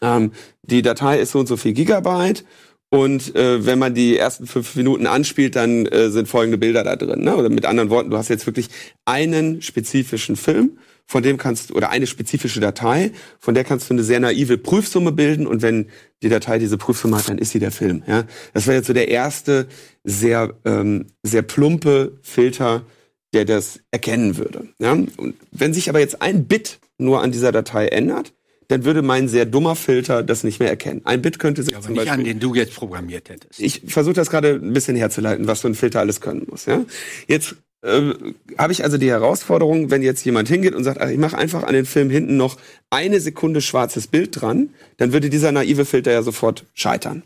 ähm, 0.00 0.32
die 0.62 0.82
Datei 0.82 1.20
ist 1.20 1.32
so 1.32 1.38
und 1.38 1.46
so 1.46 1.58
viel 1.58 1.74
Gigabyte 1.74 2.44
und 2.88 3.36
äh, 3.36 3.64
wenn 3.64 3.78
man 3.78 3.94
die 3.94 4.16
ersten 4.16 4.46
fünf 4.46 4.74
Minuten 4.76 5.06
anspielt, 5.06 5.54
dann 5.56 5.86
äh, 5.86 6.10
sind 6.10 6.26
folgende 6.26 6.58
Bilder 6.58 6.84
da 6.84 6.96
drin. 6.96 7.22
Ne? 7.22 7.36
Oder 7.36 7.50
mit 7.50 7.66
anderen 7.66 7.90
Worten, 7.90 8.10
du 8.10 8.16
hast 8.16 8.28
jetzt 8.28 8.46
wirklich 8.46 8.68
einen 9.04 9.62
spezifischen 9.62 10.36
Film, 10.36 10.78
von 11.06 11.22
dem 11.22 11.36
kannst 11.36 11.70
du, 11.70 11.74
oder 11.74 11.90
eine 11.90 12.06
spezifische 12.06 12.60
Datei, 12.60 13.12
von 13.38 13.54
der 13.54 13.64
kannst 13.64 13.90
du 13.90 13.94
eine 13.94 14.02
sehr 14.02 14.20
naive 14.20 14.58
Prüfsumme 14.58 15.12
bilden 15.12 15.46
und 15.46 15.62
wenn 15.62 15.88
die 16.22 16.28
Datei 16.28 16.58
diese 16.58 16.78
Prüfsumme 16.78 17.18
hat, 17.18 17.28
dann 17.28 17.38
ist 17.38 17.50
sie 17.50 17.58
der 17.58 17.70
Film. 17.70 18.02
Ja? 18.06 18.24
Das 18.54 18.66
wäre 18.66 18.76
jetzt 18.78 18.86
so 18.86 18.92
der 18.92 19.08
erste 19.08 19.66
sehr, 20.04 20.54
ähm, 20.64 21.06
sehr 21.22 21.42
plumpe 21.42 22.18
Filter, 22.22 22.86
der 23.34 23.44
das 23.44 23.80
erkennen 23.90 24.36
würde. 24.36 24.68
Ja? 24.78 24.92
Und 24.92 25.34
wenn 25.50 25.74
sich 25.74 25.88
aber 25.88 26.00
jetzt 26.00 26.22
ein 26.22 26.46
Bit 26.46 26.78
nur 26.98 27.22
an 27.22 27.32
dieser 27.32 27.52
Datei 27.52 27.88
ändert, 27.88 28.32
dann 28.68 28.84
würde 28.84 29.02
mein 29.02 29.28
sehr 29.28 29.44
dummer 29.44 29.76
Filter 29.76 30.22
das 30.22 30.44
nicht 30.44 30.60
mehr 30.60 30.70
erkennen. 30.70 31.02
Ein 31.04 31.20
Bit 31.20 31.38
könnte 31.38 31.62
sich 31.62 31.74
Aber 31.74 31.84
zum 31.84 31.92
nicht 31.92 32.02
an 32.02 32.18
Beispiel 32.18 32.32
den 32.32 32.40
du 32.40 32.54
jetzt 32.54 32.74
programmiert 32.74 33.28
hättest. 33.28 33.60
ich 33.60 33.82
versuche 33.86 34.14
das 34.14 34.30
gerade 34.30 34.54
ein 34.54 34.72
bisschen 34.72 34.96
herzuleiten, 34.96 35.46
was 35.46 35.60
so 35.60 35.68
ein 35.68 35.74
Filter 35.74 36.00
alles 36.00 36.20
können 36.22 36.46
muss. 36.48 36.64
Ja? 36.64 36.84
Jetzt 37.26 37.56
äh, 37.82 38.14
habe 38.58 38.72
ich 38.72 38.84
also 38.84 38.96
die 38.96 39.10
Herausforderung, 39.10 39.90
wenn 39.90 40.02
jetzt 40.02 40.24
jemand 40.24 40.48
hingeht 40.48 40.74
und 40.74 40.84
sagt, 40.84 41.00
ach, 41.00 41.08
ich 41.08 41.18
mache 41.18 41.36
einfach 41.36 41.64
an 41.64 41.74
den 41.74 41.86
Film 41.86 42.10
hinten 42.10 42.36
noch 42.36 42.56
eine 42.90 43.20
Sekunde 43.20 43.60
schwarzes 43.60 44.06
Bild 44.06 44.40
dran, 44.40 44.70
dann 44.96 45.12
würde 45.12 45.30
dieser 45.30 45.52
naive 45.52 45.84
Filter 45.84 46.12
ja 46.12 46.22
sofort 46.22 46.64
scheitern. 46.74 47.24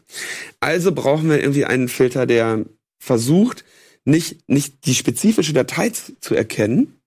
Also 0.60 0.92
brauchen 0.92 1.28
wir 1.28 1.40
irgendwie 1.40 1.66
einen 1.66 1.88
Filter, 1.88 2.26
der 2.26 2.64
versucht, 2.98 3.64
nicht, 4.04 4.48
nicht 4.48 4.86
die 4.86 4.94
spezifische 4.94 5.52
Datei 5.52 5.90
zu, 5.90 6.34
erkennen, 6.34 7.00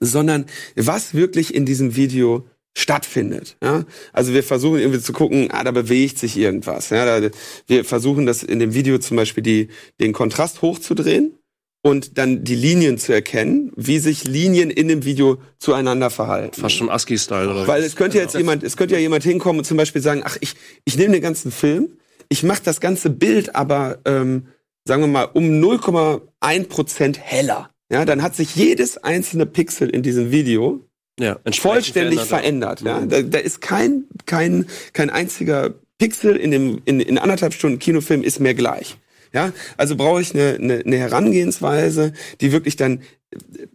sondern 0.00 0.46
was 0.74 1.14
wirklich 1.14 1.54
in 1.54 1.64
diesem 1.64 1.96
Video 1.96 2.46
stattfindet. 2.76 3.56
Ja? 3.62 3.86
Also 4.12 4.34
wir 4.34 4.42
versuchen 4.42 4.80
irgendwie 4.80 5.00
zu 5.00 5.12
gucken, 5.12 5.48
ah, 5.50 5.64
da 5.64 5.70
bewegt 5.70 6.18
sich 6.18 6.36
irgendwas. 6.36 6.90
Ja? 6.90 7.20
Da, 7.20 7.30
wir 7.68 7.84
versuchen 7.84 8.26
das 8.26 8.42
in 8.42 8.58
dem 8.58 8.74
Video 8.74 8.98
zum 8.98 9.16
Beispiel 9.16 9.42
die, 9.42 9.68
den 10.00 10.12
Kontrast 10.12 10.60
hochzudrehen 10.62 11.38
und 11.86 12.18
dann 12.18 12.42
die 12.42 12.56
Linien 12.56 12.98
zu 12.98 13.12
erkennen, 13.12 13.70
wie 13.76 14.00
sich 14.00 14.24
Linien 14.24 14.70
in 14.70 14.88
dem 14.88 15.04
Video 15.04 15.38
zueinander 15.58 16.10
verhalten. 16.10 16.60
Fast 16.60 16.74
schon 16.74 16.90
ASCII-Style 16.90 17.48
oder 17.48 17.68
Weil 17.68 17.84
es 17.84 17.94
könnte 17.94 18.18
jetzt 18.18 18.34
jemand, 18.34 18.64
es 18.64 18.76
könnte 18.76 18.94
ja 18.94 19.00
jemand 19.00 19.22
hinkommen 19.22 19.60
und 19.60 19.66
zum 19.66 19.76
Beispiel 19.76 20.02
sagen, 20.02 20.22
ach, 20.24 20.36
ich, 20.40 20.54
ich 20.84 20.98
nehme 20.98 21.12
den 21.12 21.22
ganzen 21.22 21.52
Film, 21.52 21.90
ich 22.28 22.42
mache 22.42 22.60
das 22.64 22.80
ganze 22.80 23.08
Bild 23.08 23.54
aber, 23.54 23.98
ähm, 24.04 24.48
sagen 24.84 25.00
wir 25.02 25.06
mal, 25.06 25.28
um 25.32 25.44
0,1 25.44 26.66
Prozent 26.66 27.20
heller. 27.20 27.70
Ja, 27.88 28.04
dann 28.04 28.20
hat 28.20 28.34
sich 28.34 28.56
jedes 28.56 28.98
einzelne 28.98 29.46
Pixel 29.46 29.88
in 29.88 30.02
diesem 30.02 30.32
Video 30.32 30.84
Ja, 31.20 31.38
vollständig 31.52 32.20
verändert, 32.22 32.80
verändert. 32.80 33.12
Ja? 33.12 33.22
Da, 33.22 33.28
da 33.28 33.38
ist 33.38 33.60
kein, 33.60 34.06
kein, 34.26 34.66
kein 34.92 35.08
einziger 35.08 35.74
Pixel 35.98 36.34
in 36.34 36.50
dem 36.50 36.82
in, 36.84 36.98
in 36.98 37.16
anderthalb 37.16 37.54
Stunden 37.54 37.78
Kinofilm 37.78 38.24
ist 38.24 38.40
mehr 38.40 38.54
gleich. 38.54 38.96
Ja, 39.36 39.52
also 39.76 39.94
brauche 39.96 40.20
ich 40.22 40.34
eine, 40.34 40.54
eine, 40.54 40.74
eine 40.78 40.96
Herangehensweise, 40.96 42.12
die 42.40 42.50
wirklich 42.52 42.76
dann 42.76 43.02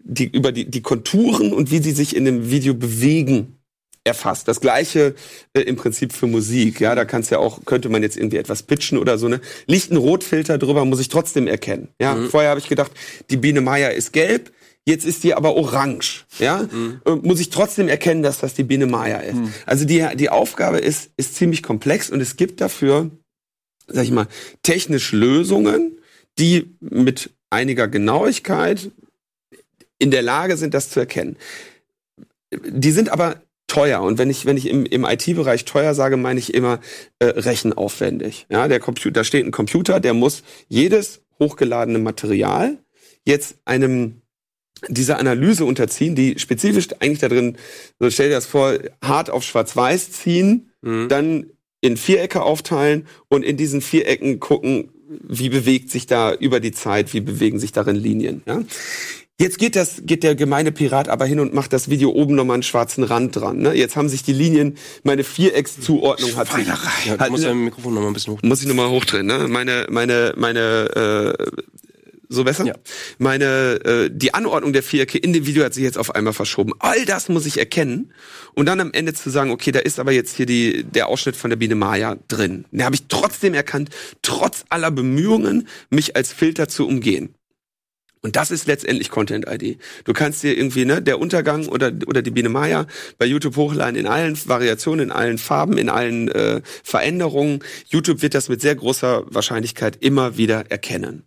die 0.03 0.25
über 0.25 0.51
die, 0.51 0.65
die 0.69 0.81
Konturen 0.81 1.53
und 1.53 1.71
wie 1.71 1.81
sie 1.83 1.91
sich 1.91 2.15
in 2.15 2.25
dem 2.25 2.49
Video 2.49 2.73
bewegen 2.73 3.57
erfasst. 4.03 4.47
Das 4.47 4.59
gleiche 4.59 5.13
äh, 5.53 5.61
im 5.61 5.75
Prinzip 5.75 6.13
für 6.13 6.25
Musik. 6.25 6.79
Ja, 6.81 6.95
da 6.95 7.05
kannst 7.05 7.29
ja 7.29 7.37
auch 7.37 7.63
könnte 7.65 7.89
man 7.89 8.01
jetzt 8.01 8.17
irgendwie 8.17 8.37
etwas 8.37 8.63
pitchen 8.63 8.97
oder 8.97 9.19
so 9.19 9.27
ne. 9.27 9.39
Liegt 9.67 9.91
ein 9.91 9.97
Rotfilter 9.97 10.57
drüber, 10.57 10.83
muss 10.85 10.99
ich 10.99 11.09
trotzdem 11.09 11.45
erkennen. 11.47 11.89
Ja, 12.01 12.15
Mhm. 12.15 12.29
vorher 12.29 12.49
habe 12.49 12.59
ich 12.59 12.67
gedacht, 12.67 12.91
die 13.29 13.37
Biene 13.37 13.61
Meier 13.61 13.91
ist 13.91 14.11
gelb. 14.13 14.51
Jetzt 14.83 15.05
ist 15.05 15.23
die 15.23 15.35
aber 15.35 15.55
orange, 15.55 16.25
ja? 16.39 16.67
Mhm. 16.71 17.01
Äh, 17.05 17.11
Muss 17.11 17.39
ich 17.39 17.51
trotzdem 17.51 17.87
erkennen, 17.87 18.23
dass 18.23 18.39
das 18.39 18.55
die 18.55 18.63
Biene 18.63 18.87
Meier 18.87 19.21
ist. 19.23 19.37
Also 19.67 19.85
die, 19.85 20.03
die 20.15 20.29
Aufgabe 20.31 20.79
ist, 20.79 21.11
ist 21.17 21.35
ziemlich 21.35 21.61
komplex 21.61 22.09
und 22.09 22.19
es 22.19 22.35
gibt 22.35 22.61
dafür, 22.61 23.11
sag 23.87 24.03
ich 24.03 24.11
mal, 24.11 24.27
technisch 24.63 25.11
Lösungen, 25.11 25.97
die 26.39 26.75
mit 26.79 27.31
einiger 27.49 27.87
Genauigkeit 27.87 28.91
in 29.97 30.11
der 30.11 30.21
Lage 30.21 30.57
sind, 30.57 30.73
das 30.73 30.89
zu 30.89 30.99
erkennen. 30.99 31.37
Die 32.51 32.91
sind 32.91 33.09
aber 33.09 33.41
teuer 33.67 34.01
und 34.01 34.17
wenn 34.17 34.29
ich 34.29 34.45
wenn 34.45 34.57
ich 34.57 34.67
im, 34.67 34.85
im 34.85 35.05
IT-Bereich 35.05 35.63
teuer 35.65 35.93
sage, 35.93 36.17
meine 36.17 36.39
ich 36.39 36.53
immer 36.53 36.79
äh, 37.19 37.25
rechenaufwendig. 37.25 38.45
Ja, 38.49 38.67
der 38.67 38.79
Computer, 38.79 39.11
da 39.11 39.23
steht 39.23 39.45
ein 39.45 39.51
Computer, 39.51 39.99
der 39.99 40.13
muss 40.13 40.43
jedes 40.67 41.21
hochgeladene 41.39 41.99
Material 41.99 42.77
jetzt 43.25 43.55
einem 43.65 44.21
dieser 44.89 45.19
Analyse 45.19 45.63
unterziehen, 45.65 46.15
die 46.15 46.39
spezifisch 46.39 46.87
eigentlich 46.99 47.19
da 47.19 47.29
drin, 47.29 47.57
so 47.99 48.09
stell 48.09 48.29
dir 48.29 48.35
das 48.35 48.45
vor, 48.47 48.77
hart 49.03 49.29
auf 49.29 49.43
schwarz-weiß 49.43 50.11
ziehen, 50.11 50.67
Mhm. 50.83 51.09
dann 51.09 51.45
in 51.81 51.97
Vierecke 51.97 52.41
aufteilen 52.43 53.07
und 53.27 53.43
in 53.43 53.57
diesen 53.57 53.81
Vierecken 53.81 54.39
gucken, 54.39 54.89
wie 55.27 55.49
bewegt 55.49 55.89
sich 55.89 56.07
da 56.07 56.33
über 56.33 56.59
die 56.59 56.71
Zeit, 56.71 57.13
wie 57.13 57.19
bewegen 57.19 57.59
sich 57.59 57.71
darin 57.71 57.95
Linien. 57.95 58.43
Ja? 58.45 58.61
Jetzt 59.41 59.57
geht 59.57 59.75
das, 59.75 60.03
geht 60.05 60.21
der 60.21 60.35
gemeine 60.35 60.71
Pirat 60.71 61.09
aber 61.09 61.25
hin 61.25 61.39
und 61.39 61.51
macht 61.51 61.73
das 61.73 61.89
Video 61.89 62.11
oben 62.11 62.35
nochmal 62.35 62.53
einen 62.53 62.63
schwarzen 62.63 63.03
Rand 63.03 63.35
dran. 63.35 63.57
Ne? 63.57 63.73
Jetzt 63.73 63.95
haben 63.95 64.07
sich 64.07 64.21
die 64.21 64.33
Linien, 64.33 64.77
meine 65.03 65.23
Viereckszuordnung 65.23 66.35
hat 66.35 66.53
sich, 66.53 66.67
Ja, 66.67 67.17
du 67.17 67.31
musst 67.31 67.43
dein 67.43 67.57
Mikrofon 67.63 67.95
noch 67.95 68.01
mal 68.01 68.07
ein 68.07 68.13
bisschen 68.13 68.33
hoch. 68.33 68.39
muss 68.43 68.61
ich 68.61 68.67
nochmal 68.67 68.89
hochdrehen, 68.89 69.25
ne? 69.25 69.47
Meine, 69.49 69.87
meine, 69.89 70.33
meine, 70.37 71.35
äh, 71.39 71.45
so 72.31 72.43
besser? 72.43 72.65
Ja. 72.65 72.73
Meine, 73.17 73.45
äh, 73.83 74.09
die 74.11 74.33
Anordnung 74.33 74.73
der 74.73 74.83
Vierecke 74.83 75.17
in 75.17 75.33
dem 75.33 75.45
Video 75.45 75.63
hat 75.63 75.73
sich 75.73 75.83
jetzt 75.83 75.97
auf 75.97 76.15
einmal 76.15 76.33
verschoben. 76.33 76.73
All 76.79 77.05
das 77.05 77.29
muss 77.29 77.45
ich 77.45 77.59
erkennen 77.59 78.13
und 78.53 78.65
dann 78.65 78.79
am 78.79 78.91
Ende 78.93 79.13
zu 79.13 79.29
sagen, 79.29 79.51
okay, 79.51 79.71
da 79.71 79.79
ist 79.79 79.99
aber 79.99 80.11
jetzt 80.11 80.35
hier 80.35 80.45
die, 80.45 80.83
der 80.83 81.07
Ausschnitt 81.07 81.35
von 81.35 81.49
der 81.49 81.57
Biene 81.57 81.75
Maya 81.75 82.17
drin. 82.27 82.65
Den 82.71 82.85
habe 82.85 82.95
ich 82.95 83.07
trotzdem 83.07 83.53
erkannt, 83.53 83.89
trotz 84.21 84.63
aller 84.69 84.91
Bemühungen, 84.91 85.67
mich 85.89 86.15
als 86.15 86.31
Filter 86.31 86.67
zu 86.67 86.87
umgehen. 86.87 87.35
Und 88.23 88.35
das 88.35 88.51
ist 88.51 88.67
letztendlich 88.67 89.09
Content 89.09 89.45
ID. 89.49 89.79
Du 90.05 90.13
kannst 90.13 90.43
dir 90.43 90.55
irgendwie, 90.55 90.85
ne, 90.85 91.01
der 91.01 91.19
Untergang 91.19 91.67
oder, 91.67 91.91
oder 92.05 92.21
die 92.21 92.29
Biene 92.29 92.49
Maya 92.49 92.85
bei 93.17 93.25
YouTube 93.25 93.55
hochladen 93.55 93.95
in 93.95 94.05
allen 94.05 94.37
Variationen, 94.47 95.05
in 95.05 95.11
allen 95.11 95.39
Farben, 95.39 95.77
in 95.77 95.89
allen 95.89 96.29
äh, 96.29 96.61
Veränderungen. 96.83 97.63
YouTube 97.87 98.21
wird 98.21 98.35
das 98.35 98.47
mit 98.47 98.61
sehr 98.61 98.75
großer 98.75 99.23
Wahrscheinlichkeit 99.27 99.97
immer 100.01 100.37
wieder 100.37 100.69
erkennen. 100.69 101.23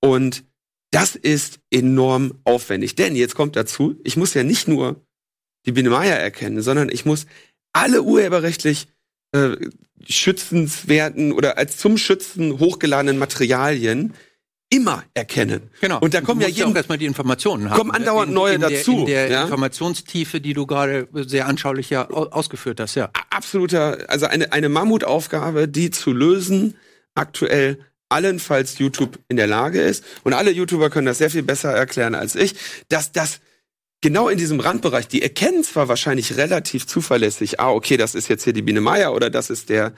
Und 0.00 0.44
das 0.90 1.16
ist 1.16 1.58
enorm 1.70 2.40
aufwendig. 2.44 2.94
Denn 2.94 3.16
jetzt 3.16 3.34
kommt 3.34 3.56
dazu, 3.56 4.00
ich 4.04 4.16
muss 4.16 4.34
ja 4.34 4.44
nicht 4.44 4.68
nur 4.68 5.04
die 5.66 5.72
Biene 5.72 5.90
Maya 5.90 6.14
erkennen, 6.14 6.62
sondern 6.62 6.88
ich 6.88 7.04
muss 7.04 7.26
alle 7.72 8.02
urheberrechtlich 8.02 8.88
äh, 9.32 9.56
schützenswerten 10.08 11.32
oder 11.32 11.58
als 11.58 11.76
zum 11.76 11.98
Schützen 11.98 12.58
hochgeladenen 12.58 13.18
Materialien 13.18 14.14
immer 14.68 15.04
erkennen. 15.14 15.70
Genau. 15.80 16.00
Und 16.00 16.14
da 16.14 16.20
kommen 16.20 16.40
ja 16.40 16.48
jeden, 16.48 16.72
auch 16.72 16.76
erstmal 16.76 16.98
die 16.98 17.06
Informationen 17.06 17.70
haben. 17.70 17.78
kommen 17.78 17.90
andauernd 17.92 18.28
in, 18.28 18.34
neue 18.34 18.54
in 18.54 18.60
der, 18.60 18.70
dazu, 18.70 19.00
In 19.00 19.06
der 19.06 19.28
ja? 19.30 19.42
Informationstiefe, 19.42 20.40
die 20.40 20.54
du 20.54 20.66
gerade 20.66 21.08
sehr 21.12 21.46
anschaulich 21.46 21.90
ja 21.90 22.10
au- 22.10 22.26
ausgeführt 22.30 22.80
hast, 22.80 22.96
ja. 22.96 23.10
absoluter, 23.30 24.08
also 24.08 24.26
eine, 24.26 24.52
eine 24.52 24.68
Mammutaufgabe, 24.68 25.68
die 25.68 25.90
zu 25.90 26.12
lösen 26.12 26.76
aktuell 27.14 27.78
allenfalls 28.08 28.78
YouTube 28.78 29.18
in 29.28 29.36
der 29.36 29.46
Lage 29.46 29.80
ist. 29.80 30.04
Und 30.24 30.32
alle 30.32 30.50
YouTuber 30.50 30.90
können 30.90 31.06
das 31.06 31.18
sehr 31.18 31.30
viel 31.30 31.42
besser 31.42 31.72
erklären 31.72 32.14
als 32.14 32.34
ich, 32.34 32.54
dass 32.88 33.12
das 33.12 33.40
genau 34.00 34.28
in 34.28 34.38
diesem 34.38 34.60
Randbereich, 34.60 35.08
die 35.08 35.22
erkennen 35.22 35.64
zwar 35.64 35.88
wahrscheinlich 35.88 36.36
relativ 36.36 36.86
zuverlässig, 36.86 37.60
ah, 37.60 37.70
okay, 37.70 37.96
das 37.96 38.14
ist 38.14 38.28
jetzt 38.28 38.44
hier 38.44 38.52
die 38.52 38.62
Biene 38.62 38.80
Meier 38.80 39.14
oder 39.14 39.30
das 39.30 39.50
ist 39.50 39.68
der 39.68 39.92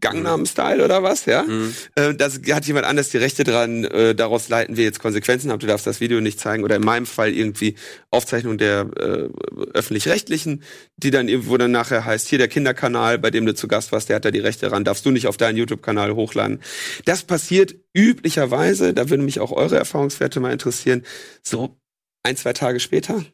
Gangnam-Style 0.00 0.84
oder 0.84 1.02
was, 1.02 1.26
ja? 1.26 1.42
Mhm. 1.42 1.74
Äh, 1.94 2.14
das 2.14 2.40
hat 2.50 2.66
jemand 2.66 2.86
anders 2.86 3.10
die 3.10 3.18
Rechte 3.18 3.44
dran, 3.44 3.84
äh, 3.84 4.14
daraus 4.14 4.48
leiten 4.48 4.76
wir 4.76 4.84
jetzt 4.84 4.98
Konsequenzen 4.98 5.50
ab, 5.50 5.60
du 5.60 5.66
darfst 5.66 5.86
das 5.86 6.00
Video 6.00 6.20
nicht 6.20 6.40
zeigen 6.40 6.64
oder 6.64 6.76
in 6.76 6.84
meinem 6.84 7.06
Fall 7.06 7.32
irgendwie 7.32 7.74
Aufzeichnung 8.10 8.58
der 8.58 8.88
äh, 8.98 9.28
öffentlich-rechtlichen, 9.74 10.62
die 10.96 11.10
dann 11.10 11.28
irgendwo 11.28 11.56
dann 11.56 11.70
nachher 11.70 12.04
heißt, 12.04 12.28
hier 12.28 12.38
der 12.38 12.48
Kinderkanal, 12.48 13.18
bei 13.18 13.30
dem 13.30 13.46
du 13.46 13.54
zu 13.54 13.68
Gast 13.68 13.92
warst, 13.92 14.08
der 14.08 14.16
hat 14.16 14.24
da 14.24 14.30
die 14.30 14.40
Rechte 14.40 14.70
ran, 14.72 14.84
darfst 14.84 15.04
du 15.06 15.10
nicht 15.10 15.26
auf 15.26 15.36
deinen 15.36 15.56
YouTube-Kanal 15.56 16.14
hochladen. 16.14 16.60
Das 17.04 17.22
passiert 17.22 17.74
üblicherweise, 17.94 18.94
da 18.94 19.10
würden 19.10 19.24
mich 19.24 19.40
auch 19.40 19.52
eure 19.52 19.76
Erfahrungswerte 19.76 20.40
mal 20.40 20.52
interessieren, 20.52 21.04
so 21.42 21.76
ein, 22.22 22.36
zwei 22.36 22.52
Tage 22.52 22.80
später. 22.80 23.24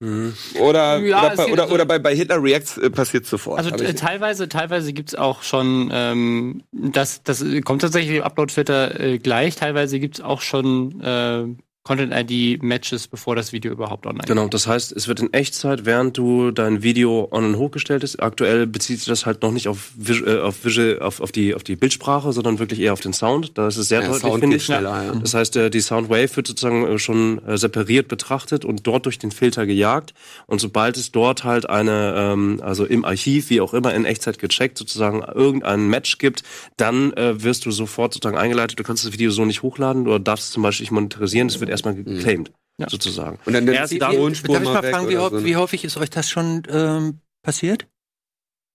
Mhm. 0.00 0.34
Oder, 0.58 0.98
Ja, 0.98 1.26
oder, 1.26 1.36
bei, 1.36 1.52
oder, 1.52 1.62
also- 1.64 1.74
oder 1.74 1.84
bei, 1.84 1.98
bei 1.98 2.14
Hitler 2.16 2.42
Reacts 2.42 2.78
äh, 2.78 2.88
passiert 2.90 3.26
sofort. 3.26 3.58
Also 3.58 3.70
äh, 3.70 3.94
teilweise, 3.94 4.48
teilweise 4.48 4.94
gibt's 4.94 5.14
auch 5.14 5.42
schon, 5.42 5.90
ähm, 5.92 6.62
das, 6.72 7.22
das 7.22 7.44
kommt 7.64 7.82
tatsächlich 7.82 8.16
im 8.16 8.22
Upload-Filter 8.22 8.98
äh, 8.98 9.18
gleich. 9.18 9.56
Teilweise 9.56 10.00
gibt's 10.00 10.22
auch 10.22 10.40
schon 10.40 11.00
äh, 11.02 11.44
Content-ID-Matches, 11.82 13.08
bevor 13.08 13.36
das 13.36 13.52
Video 13.52 13.72
überhaupt 13.72 14.06
online 14.06 14.26
Genau, 14.26 14.48
das 14.48 14.66
heißt, 14.66 14.92
es 14.92 15.08
wird 15.08 15.20
in 15.20 15.32
Echtzeit, 15.32 15.86
während 15.86 16.18
du 16.18 16.50
dein 16.50 16.82
Video 16.82 17.26
on 17.30 17.44
und 17.44 17.56
hochgestellt 17.56 18.04
ist. 18.04 18.22
Aktuell 18.22 18.66
bezieht 18.66 18.98
sich 18.98 19.08
das 19.08 19.24
halt 19.24 19.40
noch 19.42 19.50
nicht 19.50 19.66
auf, 19.66 19.90
Vis 19.96 20.20
äh, 20.20 20.38
auf, 20.40 20.62
Visual, 20.64 20.98
auf, 21.00 21.20
auf, 21.20 21.32
die, 21.32 21.54
auf 21.54 21.64
die 21.64 21.76
Bildsprache, 21.76 22.32
sondern 22.32 22.58
wirklich 22.58 22.80
eher 22.80 22.92
auf 22.92 23.00
den 23.00 23.14
Sound. 23.14 23.56
Da 23.56 23.66
ist 23.68 23.78
es 23.78 23.88
sehr 23.88 24.02
Ja, 24.02 24.08
deutlich, 24.08 24.20
Sound 24.22 24.40
finde 24.40 24.54
geht 24.56 24.60
ich. 24.60 24.66
schneller, 24.66 25.04
ja. 25.04 25.14
Das 25.14 25.32
heißt, 25.32 25.56
äh, 25.56 25.70
die 25.70 25.80
Soundwave 25.80 26.36
wird 26.36 26.46
sozusagen 26.48 26.86
äh, 26.86 26.98
schon 26.98 27.42
äh, 27.46 27.56
separiert 27.56 28.08
betrachtet 28.08 28.66
und 28.66 28.86
dort 28.86 29.06
durch 29.06 29.18
den 29.18 29.30
Filter 29.30 29.64
gejagt. 29.64 30.12
Und 30.46 30.60
sobald 30.60 30.98
es 30.98 31.12
dort 31.12 31.44
halt 31.44 31.68
eine, 31.68 32.14
ähm, 32.14 32.60
also 32.62 32.84
im 32.84 33.06
Archiv, 33.06 33.48
wie 33.48 33.62
auch 33.62 33.72
immer, 33.72 33.94
in 33.94 34.04
Echtzeit 34.04 34.38
gecheckt, 34.38 34.76
sozusagen 34.76 35.22
irgendein 35.22 35.88
Match 35.88 36.18
gibt, 36.18 36.42
dann 36.76 37.14
äh, 37.14 37.42
wirst 37.42 37.64
du 37.64 37.70
sofort 37.70 38.12
sozusagen 38.12 38.36
eingeleitet. 38.36 38.78
Du 38.78 38.82
kannst 38.82 39.06
das 39.06 39.12
Video 39.14 39.30
so 39.30 39.46
nicht 39.46 39.62
hochladen 39.62 40.06
oder 40.06 40.18
darfst 40.20 40.48
es 40.48 40.52
zum 40.52 40.62
Beispiel 40.62 40.84
nicht 40.84 40.92
monetarisieren. 40.92 41.48
Das 41.48 41.58
wird 41.58 41.69
erstmal 41.70 41.94
geclaimed, 41.94 42.52
sozusagen. 42.88 43.38
Und 43.46 43.52
dann 43.54 43.66
Erst 43.68 44.00
dann- 44.00 44.14
Tonspur 44.14 44.54
Darf 44.54 44.62
ich 44.64 44.68
mal 44.70 44.82
fragen, 44.82 45.08
wie, 45.08 45.14
so. 45.14 45.44
wie 45.44 45.56
häufig 45.56 45.84
ist 45.84 45.96
euch 45.96 46.10
das 46.10 46.28
schon 46.28 46.62
ähm, 46.70 47.20
passiert? 47.42 47.86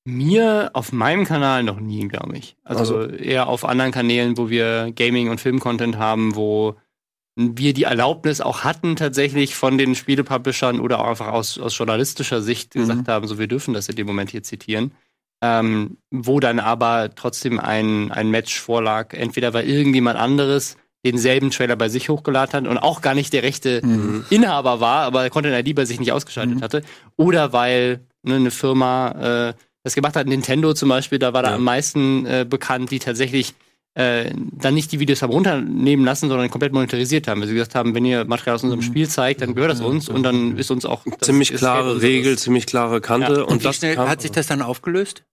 Mir 0.07 0.69
auf 0.73 0.91
meinem 0.91 1.25
Kanal 1.25 1.63
noch 1.63 1.79
nie, 1.79 2.07
glaube 2.07 2.37
ich. 2.37 2.55
Also, 2.63 2.97
Also- 2.97 3.15
eher 3.15 3.47
auf 3.47 3.65
anderen 3.65 3.91
Kanälen, 3.91 4.37
wo 4.37 4.49
wir 4.49 4.91
Gaming- 4.95 5.29
und 5.29 5.41
Film-Content 5.41 5.97
haben, 5.97 6.35
wo 6.35 6.75
wir 7.37 7.73
die 7.73 7.83
Erlaubnis 7.83 8.39
auch 8.39 8.63
hatten, 8.63 8.95
tatsächlich 8.95 9.55
von 9.55 9.77
den 9.77 9.95
Spielepublishern 9.95 10.79
oder 10.79 10.99
auch 10.99 11.07
einfach 11.09 11.27
aus, 11.27 11.57
aus 11.59 11.77
journalistischer 11.77 12.41
Sicht 12.41 12.75
Mhm. 12.75 12.79
gesagt 12.81 13.07
haben, 13.07 13.27
so 13.27 13.39
wir 13.39 13.47
dürfen 13.47 13.73
das 13.73 13.89
in 13.89 13.95
dem 13.95 14.07
Moment 14.07 14.29
hier 14.29 14.43
zitieren. 14.43 14.91
Ähm, 15.43 15.97
wo 16.11 16.39
dann 16.39 16.59
aber 16.59 17.13
trotzdem 17.13 17.59
ein, 17.59 18.09
ein 18.11 18.29
Match 18.31 18.57
vorlag, 18.59 19.13
entweder 19.13 19.53
weil 19.53 19.67
irgendjemand 19.67 20.17
anderes 20.17 20.77
denselben 21.05 21.51
Trailer 21.51 21.75
bei 21.77 21.87
sich 21.87 22.09
hochgeladen 22.09 22.53
hat 22.53 22.67
und 22.67 22.77
auch 22.77 23.01
gar 23.01 23.13
nicht 23.13 23.31
der 23.31 23.43
rechte 23.43 23.79
Mhm. 23.85 24.25
Inhaber 24.29 24.79
war, 24.81 25.03
aber 25.03 25.29
Content 25.29 25.55
ID 25.67 25.73
bei 25.75 25.85
sich 25.85 25.99
nicht 25.99 26.11
ausgeschaltet 26.11 26.57
Mhm. 26.57 26.61
hatte. 26.61 26.81
Oder 27.15 27.53
weil 27.53 28.01
ne, 28.23 28.35
eine 28.35 28.51
Firma 28.51 29.49
äh, 29.49 29.53
das 29.83 29.93
gemacht 29.95 30.15
hat, 30.15 30.25
Nintendo 30.27 30.73
zum 30.73 30.89
Beispiel, 30.89 31.19
da 31.19 31.31
war 31.33 31.43
da 31.43 31.49
Ja. 31.51 31.55
am 31.55 31.63
meisten 31.63 32.25
äh, 32.25 32.45
bekannt, 32.49 32.89
die 32.91 32.99
tatsächlich 32.99 33.53
äh, 33.97 34.31
dann 34.51 34.73
nicht 34.73 34.91
die 34.91 34.99
Videos 34.99 35.21
haben 35.21 35.31
runternehmen 35.31 36.03
lassen, 36.03 36.27
sondern 36.27 36.49
komplett 36.49 36.73
monetarisiert 36.73 37.29
haben. 37.29 37.39
Weil 37.39 37.47
sie 37.47 37.53
gesagt 37.53 37.75
haben, 37.75 37.95
wenn 37.95 38.03
ihr 38.03 38.25
Material 38.25 38.55
aus 38.55 38.63
unserem 38.63 38.81
Spiel 38.81 39.07
zeigt, 39.07 39.39
dann 39.41 39.55
gehört 39.55 39.71
das 39.71 39.79
uns 39.79 40.09
und 40.09 40.23
dann 40.23 40.57
ist 40.57 40.69
uns 40.69 40.83
auch 40.85 41.03
ziemlich 41.21 41.53
klare 41.53 42.01
Regel, 42.01 42.37
ziemlich 42.37 42.65
klare 42.65 42.99
Kante. 42.99 43.31
Ja. 43.33 43.41
Und, 43.43 43.51
Und 43.53 43.59
wie 43.61 43.63
das 43.63 43.77
schnell 43.77 43.95
kam- 43.95 44.09
hat 44.09 44.21
sich 44.21 44.31
das 44.31 44.47
dann 44.47 44.61
aufgelöst? 44.61 45.23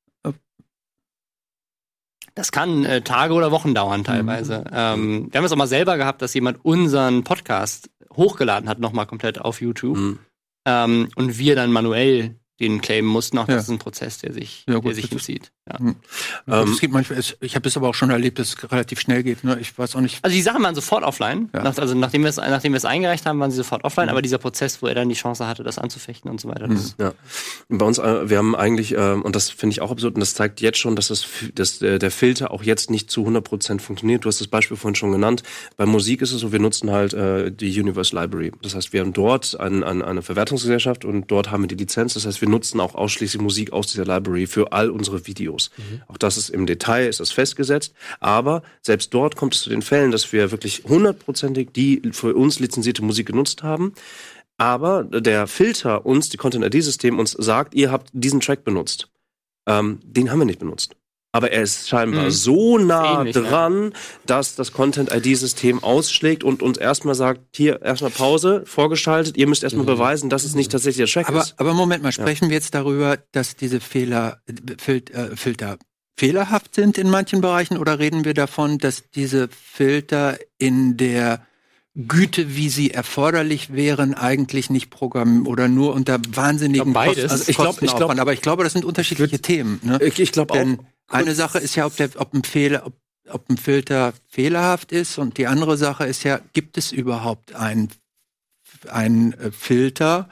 Das 2.35 2.51
kann 2.53 2.85
äh, 2.85 3.03
Tage 3.03 3.35
oder 3.35 3.51
Wochen 3.51 3.75
dauern 3.75 4.05
teilweise. 4.05 4.65
Ähm, 4.73 5.29
wir 5.31 5.39
haben 5.39 5.45
es 5.45 5.53
auch 5.53 5.57
mal 5.57 5.67
selber 5.67 5.97
gehabt, 5.97 6.23
dass 6.23 6.33
jemand 6.35 6.65
unseren 6.65 7.25
Podcast 7.25 7.91
hochgeladen 8.17 8.69
hat, 8.69 8.79
nochmal 8.79 9.07
komplett 9.07 9.41
auf 9.41 9.61
YouTube. 9.61 9.97
Mhm. 9.97 10.19
Ähm, 10.67 11.09
und 11.17 11.39
wir 11.39 11.57
dann 11.57 11.73
manuell 11.73 12.37
den 12.61 12.81
claimen 12.81 13.11
mussten. 13.11 13.39
Auch 13.39 13.49
Ja. 13.49 13.55
das 13.57 13.65
ist 13.65 13.71
ein 13.71 13.79
Prozess, 13.79 14.19
der 14.19 14.33
sich, 14.33 14.65
Ja, 14.69 14.77
gut, 14.77 14.87
der 14.87 14.95
sich 14.95 15.07
hinzieht. 15.07 15.51
Ja. 15.71 15.79
Hm. 15.79 15.97
Ähm, 16.49 16.73
es 16.73 16.81
geht 16.81 16.91
manchmal, 16.91 17.19
ich 17.41 17.55
habe 17.57 17.69
es 17.69 17.77
aber 17.77 17.89
auch 17.89 17.95
schon 17.95 18.11
erlebt, 18.11 18.39
dass 18.39 18.49
es 18.55 18.73
relativ 18.73 19.01
schnell 19.01 19.23
geht. 19.23 19.45
Ne? 19.45 19.59
Ich 19.61 19.77
weiß 19.79 19.95
auch 19.97 20.01
nicht. 20.01 20.19
Also 20.23 20.35
die 20.35 20.43
Sachen 20.43 20.63
waren 20.63 20.75
sofort 20.75 21.03
offline. 21.05 21.49
Ja. 21.55 21.63
Nach, 21.63 21.79
also 21.79 21.95
nachdem 21.95 22.23
wir 22.23 22.31
es 22.31 22.37
nachdem 22.37 22.73
wir 22.73 22.77
es 22.77 22.85
eingereicht 22.85 23.27
haben, 23.27 23.39
waren 23.41 23.51
sie 23.51 23.57
sofort 23.57 23.85
offline. 23.85 24.09
Aber 24.09 24.23
dieser 24.23 24.39
Prozess, 24.39 24.83
wo 24.83 24.87
er 24.87 24.95
dann 24.95 25.09
die 25.09 25.15
Chance 25.15 25.47
hatte, 25.47 25.63
das 25.63 25.79
anzufechten 25.79 26.31
und 26.31 26.41
so 26.41 26.49
weiter, 26.49 26.69
das 26.69 26.97
Ja. 26.99 27.13
Bei 27.69 27.87
uns, 27.87 27.99
äh, 27.99 28.29
wir 28.29 28.39
haben 28.39 28.55
eigentlich, 28.57 28.93
ähm, 28.97 29.23
und 29.23 29.35
das 29.37 29.51
finde 29.51 29.73
ich 29.75 29.81
auch 29.81 29.91
absurd, 29.91 30.15
und 30.15 30.21
das 30.21 30.35
zeigt 30.35 30.61
jetzt 30.61 30.79
schon, 30.79 30.95
dass, 30.97 31.09
das, 31.09 31.27
dass 31.55 31.81
äh, 31.83 31.99
der 31.99 32.11
Filter 32.11 32.51
auch 32.51 32.63
jetzt 32.63 32.91
nicht 32.91 33.11
zu 33.11 33.25
100% 33.27 33.81
funktioniert. 33.81 34.25
Du 34.25 34.29
hast 34.29 34.41
das 34.41 34.49
Beispiel 34.49 34.77
vorhin 34.77 34.95
schon 34.97 35.13
genannt. 35.13 35.43
Bei 35.77 35.87
Musik 35.87 36.23
ist 36.23 36.33
es 36.33 36.41
so, 36.41 36.53
wir 36.53 36.59
nutzen 36.59 36.91
halt 36.91 37.15
äh, 37.15 37.51
die 37.51 37.81
Universe 37.81 38.15
Library. 38.15 38.53
Das 38.63 38.75
heißt, 38.75 38.93
wir 38.93 39.01
haben 39.01 39.13
dort 39.13 39.59
ein, 39.59 39.83
ein, 39.85 40.03
eine 40.03 40.23
Verwertungsgesellschaft 40.23 41.05
und 41.05 41.31
dort 41.31 41.51
haben 41.51 41.63
wir 41.63 41.69
die 41.69 41.77
Lizenz. 41.77 42.15
Das 42.15 42.27
heißt, 42.27 42.41
wir 42.41 42.49
nutzen 42.53 42.79
auch 42.79 42.95
ausschließlich 42.95 43.43
Musik 43.43 43.73
aus 43.73 43.89
dieser 43.89 44.05
Library 44.05 44.47
für 44.47 44.73
all 44.73 44.91
unsere 44.91 45.27
Videos. 45.27 45.71
Auch 46.07 46.19
das 46.19 46.37
ist 46.37 46.51
im 46.51 46.67
Detail, 46.67 47.09
ist 47.09 47.19
das 47.19 47.33
festgesetzt. 47.33 47.95
Aber 48.21 48.63
selbst 48.81 49.13
dort 49.13 49.35
kommt 49.35 49.57
es 49.57 49.63
zu 49.63 49.71
den 49.71 49.83
Fällen, 49.83 50.13
dass 50.13 50.33
wir 50.33 50.53
wirklich 50.53 50.85
hundertprozentig 50.85 51.71
die 51.73 52.01
für 52.13 52.35
uns 52.35 52.61
lizenzierte 52.61 53.03
Musik 53.03 53.27
genutzt 53.27 53.65
haben. 53.65 53.95
Aber 54.59 55.03
der 55.03 55.49
Filter 55.49 56.07
uns, 56.07 56.29
die 56.29 56.37
Content-ID-System 56.37 57.19
uns 57.19 57.33
sagt, 57.33 57.75
ihr 57.75 57.91
habt 57.91 58.11
diesen 58.13 58.41
Track 58.41 58.63
benutzt. 58.63 59.09
Ähm, 59.67 59.99
den 60.05 60.31
haben 60.31 60.39
wir 60.39 60.45
nicht 60.45 60.61
benutzt. 60.61 60.95
Aber 61.35 61.51
er 61.51 61.63
ist 61.63 61.89
scheinbar 61.89 62.25
Mhm. 62.27 62.31
so 62.31 62.77
nah 62.77 63.21
Ähnlich, 63.21 63.35
ja. 63.35 63.41
dran, 63.43 63.95
dass 64.27 64.55
das 64.55 64.73
Content-ID-System 64.73 65.83
ausschlägt 65.83 66.45
und 66.45 66.63
uns 66.63 66.77
erstmal 66.77 67.15
sagt, 67.15 67.41
hier 67.57 67.81
erstmal 67.81 68.11
Pause, 68.11 68.63
vorgeschaltet, 68.67 69.39
ihr 69.39 69.47
müsst 69.47 69.63
erstmal 69.63 69.87
beweisen, 69.87 70.29
dass 70.29 70.45
es 70.45 70.55
nicht 70.55 70.71
tatsächlich 70.71 71.11
der 71.11 71.23
Track 71.23 71.31
Aber, 71.31 71.41
ist. 71.41 71.55
aber 71.57 71.73
Moment 71.73 72.03
mal, 72.03 72.13
sprechen 72.13 72.51
wir 72.51 72.55
jetzt 72.57 72.75
darüber, 72.75 73.17
dass 73.33 73.57
diese 73.57 73.81
Fehler, 73.81 74.43
Fil 74.79 75.03
äh, 75.13 75.35
Filter 75.35 75.79
fehlerhaft 76.19 76.75
sind 76.75 76.99
in 76.99 77.09
manchen 77.09 77.41
Bereichen 77.41 77.79
oder 77.79 77.99
reden 77.99 78.27
wir 78.27 78.35
davon, 78.35 78.77
dass 78.77 79.09
diese 79.15 79.49
Filter 79.49 80.39
in 80.59 80.99
der 80.99 81.47
Güte, 81.95 82.55
wie 82.57 82.69
sie 82.69 82.91
erforderlich 82.91 83.73
wären, 83.75 84.13
eigentlich 84.15 84.69
nicht 84.71 84.91
programmieren 84.91 85.47
oder 85.47 85.69
nur 85.69 85.95
unter 85.95 86.21
wahnsinnigen 86.35 86.89
Ich 86.89 86.93
glaub. 86.95 87.07
Kosten- 87.07 87.31
Also 87.31 87.45
ich 87.49 87.57
glaub- 87.57 87.83
ich 87.83 87.97
glaub- 87.97 88.19
aber 88.19 88.33
ich 88.35 88.41
glaube, 88.43 88.65
das 88.65 88.75
sind 88.75 88.85
unterschiedliche 88.85 89.41
Themen. 89.41 89.81
Ne? 89.83 89.99
Ich, 90.03 90.19
ich 90.21 90.33
glaube 90.33 90.53
auch. 90.55 90.59
Eine 91.09 91.35
Sache 91.35 91.59
ist 91.59 91.77
ja, 91.77 91.87
ob, 91.87 91.97
der, 91.97 92.11
ob, 92.17 92.33
ein 92.33 92.45
Fehler, 92.45 92.87
ob, 92.87 92.95
ob 93.29 93.49
ein 93.51 93.57
Filter 93.57 94.15
fehlerhaft 94.29 94.93
ist 94.93 95.19
und 95.19 95.39
die 95.39 95.47
andere 95.47 95.77
Sache 95.77 96.05
ist 96.07 96.25
ja, 96.25 96.41
gibt 96.53 96.79
es 96.79 96.93
überhaupt 96.93 97.55
einen 97.55 97.91
einen, 98.89 99.33
äh, 99.35 99.51
Filter 99.53 100.29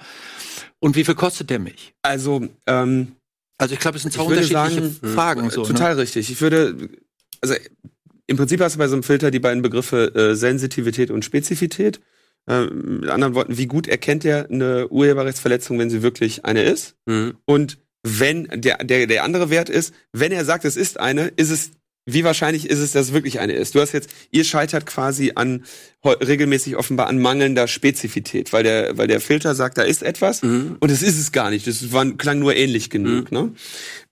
und 0.79 0.97
wie 0.97 1.05
viel 1.05 1.15
kostet 1.15 1.51
der 1.51 1.59
mich? 1.59 1.95
Also, 2.03 2.49
ähm, 2.67 3.17
Also 3.59 3.75
ich 3.75 3.81
glaube, 3.81 3.97
es 3.97 4.03
sind 4.03 4.13
zwei 4.13 4.23
unterschiedliche 4.23 4.89
sagen, 4.89 5.15
Fragen. 5.15 5.51
So, 5.51 5.65
total 5.65 5.95
ne? 5.95 6.03
richtig. 6.03 6.31
Ich 6.31 6.41
würde, 6.41 6.89
also 7.41 7.55
im 8.27 8.37
Prinzip 8.37 8.61
hast 8.61 8.75
du 8.75 8.79
bei 8.79 8.89
so 8.89 8.95
einem 8.95 9.03
Filter 9.03 9.31
die 9.31 9.41
beiden 9.41 9.63
Begriffe 9.63 10.15
äh, 10.15 10.35
Sensitivität 10.35 11.11
und 11.11 11.25
Spezifität. 11.25 12.01
Ähm, 12.47 13.01
mit 13.01 13.11
anderen 13.11 13.35
Worten, 13.35 13.59
wie 13.59 13.67
gut 13.67 13.87
erkennt 13.87 14.25
er 14.25 14.49
eine 14.49 14.89
Urheberrechtsverletzung, 14.89 15.79
wenn 15.79 15.91
sie 15.91 16.03
wirklich 16.03 16.45
eine 16.45 16.63
ist? 16.63 16.97
Mhm. 17.07 17.37
Und 17.45 17.79
wenn 18.03 18.49
der, 18.53 18.79
der, 18.79 19.07
der 19.07 19.25
andere 19.25 19.51
Wert 19.51 19.69
ist, 19.69 19.95
wenn 20.13 20.33
er 20.33 20.45
sagt, 20.45 20.65
es 20.65 20.77
ist 20.77 20.99
eine, 20.99 21.29
ist 21.37 21.51
es, 21.51 21.73
wie 22.07 22.25
wahrscheinlich 22.25 22.69
ist 22.69 22.79
es, 22.79 22.93
dass 22.93 23.09
es 23.09 23.13
wirklich 23.13 23.41
eine 23.41 23.53
ist? 23.53 23.75
Du 23.75 23.81
hast 23.81 23.93
jetzt, 23.93 24.11
ihr 24.31 24.45
scheitert 24.45 24.87
quasi 24.87 25.33
an 25.35 25.65
regelmäßig 26.05 26.77
offenbar 26.77 27.09
an 27.09 27.21
mangelnder 27.21 27.69
Spezifität, 27.69 28.53
weil 28.53 28.63
der, 28.63 28.97
weil 28.97 29.07
der 29.07 29.21
Filter 29.21 29.55
sagt, 29.55 29.79
da 29.79 29.83
ist 29.83 30.03
etwas 30.03 30.43
Mhm. 30.43 30.77
und 30.81 30.91
es 30.91 31.03
ist 31.03 31.19
es 31.19 31.31
gar 31.31 31.51
nicht. 31.51 31.67
Das 31.67 31.93
war, 31.93 32.07
klang 32.13 32.39
nur 32.39 32.57
ähnlich 32.57 32.91
genug. 32.91 33.31
Ne? 33.33 33.53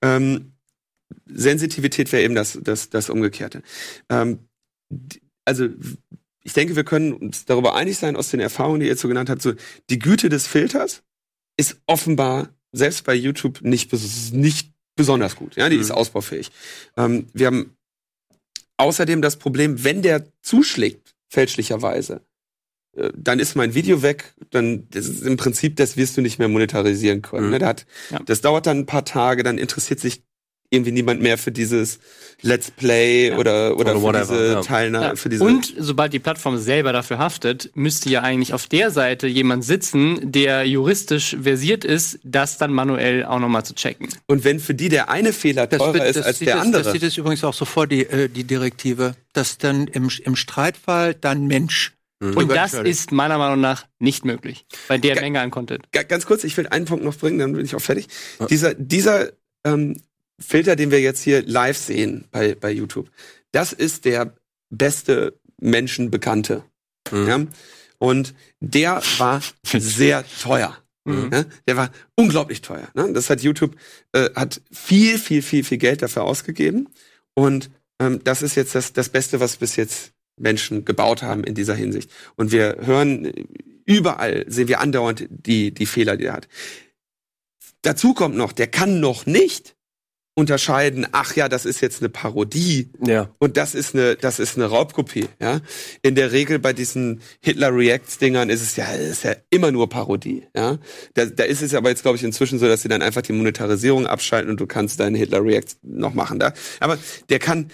Ähm, 0.01 0.53
Sensitivität 1.25 2.11
wäre 2.11 2.23
eben 2.23 2.35
das, 2.35 2.59
das, 2.61 2.89
das 2.89 3.09
Umgekehrte. 3.09 3.63
Ähm, 4.09 4.39
also 5.45 5.67
ich 6.43 6.53
denke, 6.53 6.75
wir 6.75 6.83
können 6.83 7.13
uns 7.13 7.45
darüber 7.45 7.75
einig 7.75 7.97
sein, 7.97 8.15
aus 8.15 8.29
den 8.29 8.39
Erfahrungen, 8.39 8.79
die 8.79 8.85
ihr 8.85 8.91
jetzt 8.91 9.01
so 9.01 9.07
genannt 9.07 9.29
habt, 9.29 9.41
so 9.41 9.53
die 9.89 9.99
Güte 9.99 10.29
des 10.29 10.47
Filters 10.47 11.03
ist 11.57 11.81
offenbar 11.87 12.49
selbst 12.71 13.03
bei 13.03 13.13
YouTube 13.15 13.61
nicht, 13.61 13.91
nicht 14.33 14.71
besonders 14.95 15.35
gut. 15.35 15.55
Ja, 15.55 15.69
die 15.69 15.75
Mhm. 15.77 15.81
ist 15.81 15.91
ausbaufähig. 15.91 16.51
Ähm, 16.97 17.27
wir 17.33 17.47
haben 17.47 17.75
außerdem 18.77 19.21
das 19.21 19.37
Problem, 19.37 19.83
wenn 19.83 20.01
der 20.01 20.25
zuschlägt, 20.41 21.15
fälschlicherweise, 21.31 22.21
äh, 22.95 23.11
dann 23.15 23.39
ist 23.39 23.55
mein 23.55 23.73
Video 23.75 24.01
weg, 24.01 24.33
dann 24.51 24.87
das 24.89 25.05
ist 25.05 25.21
im 25.23 25.37
Prinzip, 25.37 25.75
das 25.75 25.97
wirst 25.97 26.17
du 26.17 26.21
nicht 26.21 26.39
mehr 26.39 26.47
monetarisieren 26.47 27.21
können. 27.21 27.47
Mhm. 27.51 27.57
Ne? 27.57 27.65
Hat, 27.65 27.85
Ja. 28.11 28.19
Das 28.25 28.41
dauert 28.41 28.65
dann 28.67 28.79
ein 28.79 28.85
paar 28.85 29.05
Tage, 29.05 29.43
dann 29.43 29.57
interessiert 29.57 29.99
sich 29.99 30.23
irgendwie 30.71 30.91
niemand 30.91 31.21
mehr 31.21 31.37
für 31.37 31.51
dieses 31.51 31.99
Let's 32.41 32.69
Play 32.71 33.29
Ja. 33.29 33.37
oder, 33.37 33.75
oder 33.77 33.79
Oder 33.79 33.93
für 33.95 34.01
whatever, 34.01 34.33
diese 34.37 34.51
ja. 34.53 34.61
Teilnahme, 34.61 35.05
Ja. 35.07 35.15
für 35.15 35.29
diese. 35.29 35.43
Und 35.43 35.73
sobald 35.77 36.13
die 36.13 36.19
Plattform 36.19 36.57
selber 36.57 36.93
dafür 36.93 37.17
haftet, 37.17 37.71
müsste 37.73 38.09
ja 38.09 38.21
eigentlich 38.21 38.53
auf 38.53 38.67
der 38.67 38.91
Seite 38.91 39.27
jemand 39.27 39.65
sitzen, 39.65 40.31
der 40.31 40.65
juristisch 40.65 41.35
versiert 41.41 41.83
ist, 41.85 42.19
das 42.23 42.57
dann 42.57 42.71
manuell 42.71 43.25
auch 43.25 43.39
nochmal 43.39 43.65
zu 43.65 43.73
checken. 43.73 44.07
Und 44.27 44.43
wenn 44.43 44.59
für 44.59 44.73
die 44.75 44.89
der 44.89 45.09
eine 45.09 45.33
Fehler 45.33 45.67
teurer 45.69 45.95
wird- 45.95 46.15
ist 46.15 46.21
als 46.23 46.39
der 46.39 46.55
es, 46.55 46.61
andere. 46.61 46.83
Das 46.83 46.93
sieht 46.93 47.03
es 47.03 47.17
übrigens 47.17 47.43
auch 47.43 47.53
so 47.53 47.65
vor, 47.65 47.87
die, 47.87 48.05
äh, 48.05 48.29
die 48.29 48.43
Direktive, 48.43 49.15
dass 49.33 49.57
dann 49.57 49.87
im, 49.87 50.09
im 50.23 50.35
Streitfall 50.35 51.13
dann 51.15 51.47
Mensch. 51.47 51.93
Mhm. 52.21 52.37
Und 52.37 52.51
das 52.51 52.73
ist 52.73 53.11
meiner 53.11 53.37
Meinung 53.37 53.59
nach 53.61 53.85
nicht 53.97 54.23
möglich. 54.25 54.65
Bei 54.87 54.97
der 54.97 55.15
Ga- 55.15 55.21
Menge 55.21 55.39
an 55.41 55.51
Content. 55.51 55.85
Ga- 55.91 56.03
ganz 56.03 56.25
kurz, 56.25 56.43
ich 56.43 56.55
will 56.57 56.67
einen 56.67 56.85
Punkt 56.85 57.03
noch 57.03 57.15
bringen, 57.17 57.39
dann 57.39 57.53
bin 57.53 57.65
ich 57.65 57.75
auch 57.75 57.81
fertig. 57.81 58.07
Dieser, 58.49 58.73
dieser 58.75 59.29
ähm, 59.65 59.97
Filter, 60.39 60.75
den 60.75 60.91
wir 60.91 61.01
jetzt 61.01 61.21
hier 61.21 61.43
live 61.45 61.77
sehen 61.77 62.25
bei, 62.31 62.55
bei 62.55 62.71
YouTube, 62.71 63.09
das 63.51 63.73
ist 63.73 64.05
der 64.05 64.33
beste 64.69 65.39
Menschenbekannte. 65.59 66.63
Mhm. 67.11 67.27
Ja? 67.27 67.45
Und 67.97 68.33
der 68.59 69.01
war 69.17 69.41
sehr 69.65 70.25
teuer. 70.41 70.77
Mhm. 71.05 71.29
Ja? 71.31 71.45
Der 71.67 71.77
war 71.77 71.91
unglaublich 72.15 72.61
teuer. 72.61 72.89
Ne? 72.93 73.11
Das 73.13 73.29
hat 73.29 73.41
YouTube 73.41 73.75
äh, 74.13 74.29
hat 74.35 74.61
viel, 74.71 75.17
viel, 75.17 75.41
viel, 75.41 75.63
viel 75.63 75.77
Geld 75.77 76.01
dafür 76.01 76.23
ausgegeben. 76.23 76.89
Und 77.33 77.69
ähm, 77.99 78.21
das 78.23 78.41
ist 78.41 78.55
jetzt 78.55 78.75
das, 78.75 78.93
das 78.93 79.09
Beste, 79.09 79.39
was 79.39 79.57
bis 79.57 79.75
jetzt 79.75 80.13
Menschen 80.37 80.85
gebaut 80.85 81.21
haben 81.21 81.43
in 81.43 81.55
dieser 81.55 81.75
Hinsicht. 81.75 82.09
Und 82.35 82.51
wir 82.51 82.77
hören 82.81 83.25
äh, 83.25 83.45
überall, 83.85 84.45
sehen 84.47 84.67
wir 84.67 84.79
andauernd 84.79 85.27
die, 85.29 85.73
die 85.73 85.85
Fehler, 85.85 86.15
die 86.17 86.25
er 86.25 86.33
hat. 86.33 86.47
Dazu 87.81 88.13
kommt 88.13 88.35
noch, 88.35 88.51
der 88.51 88.67
kann 88.67 88.99
noch 88.99 89.25
nicht 89.25 89.75
unterscheiden, 90.39 91.05
ach 91.11 91.35
ja, 91.35 91.47
das 91.49 91.65
ist 91.65 91.81
jetzt 91.81 92.01
eine 92.01 92.09
Parodie 92.09 92.89
Ja. 93.05 93.29
und 93.39 93.57
das 93.57 93.75
ist 93.75 93.93
eine, 93.93 94.15
das 94.15 94.39
ist 94.39 94.55
eine 94.57 94.65
Raubkopie, 94.65 95.27
ja. 95.39 95.61
In 96.01 96.15
der 96.15 96.31
Regel 96.31 96.57
bei 96.59 96.73
diesen 96.73 97.21
Hitler 97.41 97.75
Reacts 97.75 98.17
Dingern 98.17 98.49
ist 98.49 98.61
es 98.61 98.75
ja, 98.75 98.85
ist 98.93 99.23
ja 99.23 99.35
immer 99.51 99.71
nur 99.71 99.89
Parodie, 99.89 100.47
ja. 100.55 100.79
Da, 101.13 101.25
da 101.25 101.43
ist 101.43 101.61
es 101.61 101.73
aber 101.75 101.89
jetzt, 101.89 102.01
glaube 102.01 102.17
ich, 102.17 102.23
inzwischen 102.23 102.57
so, 102.57 102.67
dass 102.67 102.81
sie 102.81 102.87
dann 102.89 103.01
einfach 103.01 103.21
die 103.21 103.33
Monetarisierung 103.33 104.07
abschalten 104.07 104.49
und 104.49 104.59
du 104.59 104.65
kannst 104.65 104.99
deine 104.99 105.17
Hitler 105.17 105.43
Reacts 105.43 105.77
noch 105.83 106.13
machen 106.13 106.39
da. 106.39 106.53
Aber 106.79 106.97
der 107.29 107.39
kann, 107.39 107.69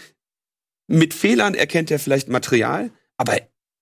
mit 0.87 1.13
Fehlern 1.13 1.53
erkennt 1.55 1.89
er 1.91 1.99
vielleicht 1.99 2.27
Material, 2.29 2.91
aber 3.17 3.37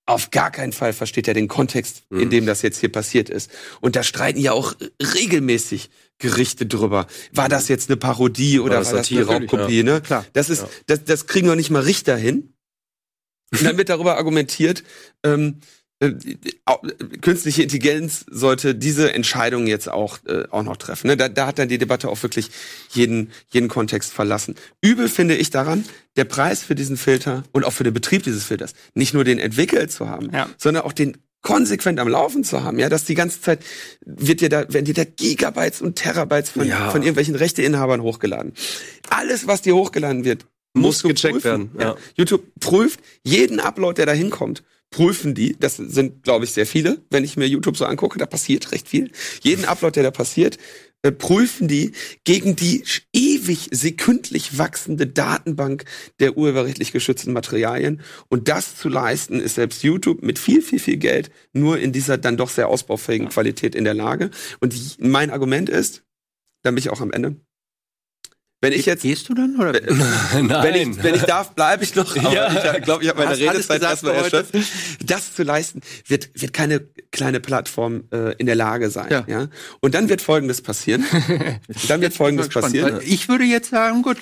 auf 0.05 0.31
gar 0.31 0.51
keinen 0.51 0.73
Fall 0.73 0.91
versteht 0.91 1.29
er 1.29 1.33
den 1.33 1.47
Kontext, 1.47 2.03
in 2.11 2.17
Mhm. 2.25 2.29
dem 2.29 2.45
das 2.45 2.61
jetzt 2.61 2.79
hier 2.79 2.91
passiert 2.91 3.29
ist. 3.29 3.49
Und 3.79 3.95
da 3.95 4.03
streiten 4.03 4.39
ja 4.39 4.51
auch 4.51 4.75
regelmäßig 5.01 5.89
Gerichte 6.19 6.65
drüber. 6.65 7.07
War 7.33 7.49
das 7.49 7.67
jetzt 7.67 7.89
eine 7.89 7.97
Parodie 7.97 8.59
oder 8.59 8.75
war 8.75 8.79
das 8.79 8.89
das 8.89 9.11
eine 9.11 9.25
Satire? 9.25 9.25
Raubkopie, 9.25 9.83
ne? 9.83 10.01
Klar. 10.01 10.25
Das 10.33 10.49
ist, 10.49 10.61
Ja. 10.61 10.69
das, 10.87 11.03
das 11.03 11.27
kriegen 11.27 11.47
noch 11.47 11.55
nicht 11.55 11.69
mal 11.69 11.81
Richter 11.83 12.15
hin. 12.15 12.53
Und 13.51 13.63
dann 13.63 13.77
wird 13.77 13.89
darüber 13.89 14.17
argumentiert, 14.17 14.83
ähm, 15.23 15.59
äh, 15.99 16.11
künstliche 17.21 17.63
Intelligenz 17.63 18.25
sollte 18.29 18.73
diese 18.73 19.13
Entscheidung 19.13 19.67
jetzt 19.67 19.89
auch, 19.89 20.17
äh, 20.25 20.45
auch 20.49 20.63
noch 20.63 20.77
treffen. 20.77 21.07
Ne? 21.07 21.17
Da, 21.17 21.29
da 21.29 21.47
hat 21.47 21.59
dann 21.59 21.69
die 21.69 21.77
Debatte 21.77 22.09
auch 22.09 22.21
wirklich 22.23 22.49
jeden, 22.91 23.31
jeden 23.51 23.67
Kontext 23.69 24.11
verlassen. 24.11 24.55
Übel 24.81 25.07
finde 25.07 25.35
ich 25.35 25.49
daran, 25.49 25.85
der 26.15 26.25
Preis 26.25 26.63
für 26.63 26.75
diesen 26.75 26.97
Filter 26.97 27.43
und 27.51 27.63
auch 27.63 27.73
für 27.73 27.83
den 27.83 27.93
Betrieb 27.93 28.23
dieses 28.23 28.43
Filters, 28.45 28.73
nicht 28.95 29.13
nur 29.13 29.23
den 29.23 29.39
entwickelt 29.39 29.91
zu 29.91 30.09
haben, 30.09 30.31
Ja. 30.33 30.49
sondern 30.57 30.83
auch 30.83 30.93
den 30.93 31.17
konsequent 31.43 31.99
am 31.99 32.07
Laufen 32.07 32.43
zu 32.43 32.63
haben, 32.63 32.79
ja, 32.79 32.89
dass 32.89 33.05
die 33.05 33.13
ganze 33.15 33.39
Zeit 33.41 33.59
wird 34.05 34.41
dir 34.41 34.49
da, 34.49 34.61
werden 34.73 34.85
dir 34.85 34.93
da 34.95 35.03
Gigabytes 35.03 35.81
und 35.81 35.95
Terabytes 35.95 36.49
von, 36.49 36.65
Ja. 36.67 36.89
von 36.89 37.01
irgendwelchen 37.03 37.35
Rechteinhabern 37.35 38.01
hochgeladen. 38.01 38.53
Alles, 39.09 39.45
was 39.45 39.61
dir 39.61 39.75
hochgeladen 39.75 40.23
wird, 40.25 40.45
Muss 40.73 41.03
gecheckt 41.03 41.33
prüfen. 41.35 41.43
werden, 41.43 41.71
ja. 41.79 41.95
YouTube 42.15 42.43
prüft 42.59 42.99
jeden 43.23 43.59
Upload, 43.59 43.95
der 43.97 44.07
da 44.07 44.13
hinkommt. 44.13 44.63
Prüfen 44.89 45.33
die, 45.35 45.55
das 45.59 45.75
sind, 45.77 46.23
glaube 46.23 46.45
ich, 46.45 46.51
sehr 46.51 46.65
viele, 46.65 47.01
wenn 47.09 47.23
ich 47.23 47.35
mir 47.35 47.47
YouTube 47.47 47.77
so 47.77 47.85
angucke, 47.85 48.17
da 48.19 48.25
passiert 48.25 48.71
recht 48.71 48.87
viel. 48.87 49.11
Jeden 49.41 49.65
Upload, 49.65 49.93
der 49.95 50.03
da 50.03 50.11
passiert, 50.11 50.57
prüfen 51.11 51.67
die 51.67 51.91
gegen 52.23 52.55
die 52.55 52.83
ewig 53.11 53.69
sekündlich 53.71 54.57
wachsende 54.57 55.07
Datenbank 55.07 55.85
der 56.19 56.37
urheberrechtlich 56.37 56.91
geschützten 56.91 57.33
Materialien. 57.33 58.01
Und 58.29 58.47
das 58.47 58.77
zu 58.77 58.89
leisten, 58.89 59.39
ist 59.39 59.55
selbst 59.55 59.83
YouTube 59.83 60.23
mit 60.23 60.39
viel, 60.39 60.61
viel, 60.61 60.79
viel 60.79 60.97
Geld 60.97 61.31
nur 61.51 61.79
in 61.79 61.91
dieser 61.91 62.17
dann 62.17 62.37
doch 62.37 62.49
sehr 62.49 62.69
ausbaufähigen 62.69 63.29
Qualität 63.29 63.75
in 63.75 63.83
der 63.83 63.93
Lage. 63.93 64.31
Und 64.59 64.99
mein 64.99 65.29
Argument 65.29 65.69
ist, 65.69 66.03
dann 66.63 66.75
bin 66.75 66.81
ich 66.81 66.89
auch 66.89 67.01
am 67.01 67.11
Ende. 67.11 67.35
Wenn 68.63 68.71
ich 68.71 68.85
jetzt, 68.85 69.01
Gehst 69.01 69.27
du 69.27 69.33
dann? 69.33 69.57
Oder? 69.57 69.73
wenn 69.73 70.75
ich, 70.75 71.03
wenn 71.03 71.15
ich 71.15 71.23
darf, 71.23 71.51
bleibe 71.51 71.83
ich 71.83 71.95
noch. 71.95 72.15
Aber 72.15 72.33
Ja. 72.33 72.77
ich 72.77 72.83
glaube, 72.83 73.03
ich 73.03 73.09
habe 73.09 73.19
meine 73.19 73.31
Hast 73.31 73.41
Redezeit 73.41 73.81
gesagt 73.81 73.83
erstmal 73.83 74.15
erschöpft. 74.15 74.55
Das 75.05 75.35
zu 75.35 75.43
leisten, 75.43 75.81
wird, 76.07 76.29
wird 76.33 76.53
keine 76.53 76.79
kleine 77.11 77.41
Plattform 77.41 78.05
äh, 78.13 78.33
in 78.37 78.45
der 78.45 78.55
Lage 78.55 78.89
sein. 78.89 79.07
Ja. 79.11 79.25
Ja. 79.27 79.47
Und 79.81 79.95
dann 79.95 80.07
wird 80.07 80.21
Folgendes 80.21 80.61
passieren. 80.61 81.03
dann 81.89 81.99
wird 81.99 82.13
Folgendes 82.13 82.47
passieren. 82.47 83.01
Ich 83.03 83.27
würde 83.27 83.43
jetzt 83.43 83.71
sagen, 83.71 84.01
gut, 84.01 84.15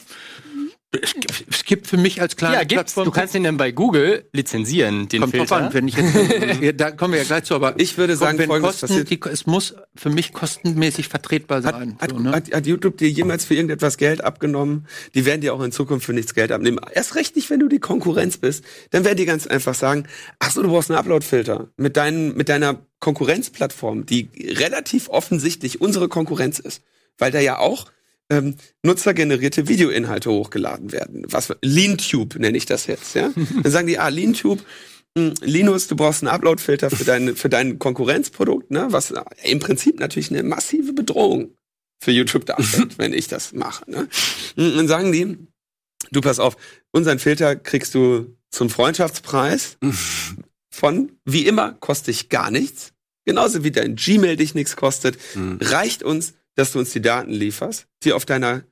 es 0.94 1.14
gibt, 1.14 1.46
es 1.50 1.64
gibt 1.64 1.88
für 1.88 1.96
mich 1.96 2.22
als 2.22 2.36
kleine 2.36 2.56
Ja, 2.56 2.64
gibt's. 2.66 2.96
Du 2.96 3.12
kannst 3.12 3.34
den 3.34 3.44
dann 3.44 3.56
bei 3.56 3.72
Google 3.72 4.26
lizenzieren, 4.34 5.08
den 5.08 5.22
Kommt 5.22 5.34
drauf 5.34 5.48
Filter. 5.48 5.68
an, 5.68 5.74
wenn 5.74 5.88
ich 5.88 5.96
jetzt, 5.96 6.80
da 6.82 6.92
kommen 6.92 7.14
wir 7.14 7.22
ja 7.22 7.26
gleich 7.26 7.46
zu, 7.46 7.56
aber 7.56 7.80
Ich 7.80 7.98
würde 7.98 8.18
sagen, 8.18 8.38
wenn 8.38 8.48
Folgendes 8.48 8.82
Kosten, 8.82 9.06
die, 9.06 9.20
es 9.32 9.46
muss 9.46 9.76
für 9.96 10.10
mich 10.10 10.34
kostenmäßig 10.34 11.08
vertretbar 11.08 11.62
sein. 11.62 11.98
hat, 11.98 12.10
so, 12.10 12.20
ne? 12.20 12.32
hat, 12.34 12.54
hat 12.54 12.68
YouTube 12.68 12.98
dir 12.98 13.10
jemals 13.10 13.46
für 13.46 13.56
irgendetwas 13.56 13.98
Geld 13.98 14.22
abgenommen? 14.22 14.86
Die 15.16 15.26
werden 15.26 15.40
dir 15.40 15.54
auch 15.54 15.62
in 15.62 15.72
Zukunft 15.72 16.06
für 16.06 16.14
nichts 16.14 16.34
Geld 16.34 16.52
abnehmen. 16.52 16.80
Erst 16.92 17.16
recht 17.16 17.38
nicht, 17.38 17.50
wenn 17.50 17.62
du 17.62 17.70
die 17.70 17.80
Konkurrenz 17.80 18.38
bist. 18.38 18.66
Dann 18.90 19.06
werden 19.06 19.18
die 19.18 19.26
ganz 19.26 19.48
einfach 19.48 19.76
sagen, 19.76 20.08
ach 20.40 20.52
so, 20.52 20.62
du 20.62 20.68
brauchst 20.70 20.92
einen 20.92 21.00
Upload-Filter. 21.00 21.70
Mit, 21.78 21.96
deinen, 21.96 22.36
mit 22.36 22.50
deiner 22.50 22.86
Konkurrenzplattform, 23.00 24.06
die 24.06 24.30
relativ 24.38 25.08
offensichtlich 25.08 25.80
unsere 25.80 26.10
Konkurrenz 26.10 26.60
ist. 26.60 26.84
Weil 27.18 27.32
da 27.32 27.40
ja 27.40 27.60
auch 27.60 27.86
ähm, 28.32 28.56
nutzergenerierte 28.84 29.68
Videoinhalte 29.68 30.32
hochgeladen 30.32 30.92
werden. 30.92 31.26
Was 31.28 31.54
LeanTube 31.62 32.40
nenne 32.40 32.58
ich 32.58 32.66
das 32.66 32.88
jetzt, 32.88 33.14
ja? 33.14 33.32
Dann 33.64 33.72
sagen 33.72 33.88
die, 33.88 34.00
ah, 34.00 34.08
LeanTube, 34.08 34.64
mh, 35.18 35.34
Linus, 35.42 35.88
du 35.88 35.96
brauchst 35.96 36.24
einen 36.24 36.34
Upload-Filter 36.34 36.90
für 36.90 37.04
dein, 37.04 37.36
für 37.36 37.50
dein 37.50 37.78
Konkurrenzprodukt, 37.78 38.72
ne? 38.72 38.88
Was 38.90 39.14
im 39.44 39.60
Prinzip 39.60 40.00
natürlich 40.00 40.32
eine 40.32 40.44
massive 40.44 40.94
Bedrohung 40.94 41.56
für 42.02 42.12
YouTube 42.12 42.46
darstellt, 42.46 42.94
wenn 42.98 43.14
ich 43.14 43.28
das 43.28 43.54
mache. 43.54 43.90
Ne? 43.90 44.08
Und 44.56 44.78
dann 44.78 44.88
sagen 44.88 45.12
die, 45.12 45.38
du 46.12 46.22
pass 46.22 46.40
auf, 46.40 46.58
unseren 46.92 47.20
Filter 47.20 47.56
kriegst 47.56 47.94
du 47.94 48.36
zum 48.50 48.70
Freundschaftspreis 48.70 49.78
von, 50.74 51.12
wie 51.26 51.46
immer, 51.46 51.74
kostet 51.74 52.08
dich 52.08 52.30
gar 52.30 52.50
nichts. 52.50 52.94
Genauso 53.24 53.64
wie 53.64 53.72
dein 53.72 53.96
Gmail 53.96 54.36
dich 54.36 54.56
nichts 54.56 54.76
kostet. 54.76 55.18
Mhm. 55.36 55.60
Reicht 55.62 56.02
uns, 56.02 56.34
dass 56.56 56.72
du 56.72 56.80
uns 56.80 56.92
die 56.92 57.02
Daten 57.02 57.32
lieferst, 57.32 57.88
die 58.04 58.14
auf 58.14 58.26
deiner 58.26 58.64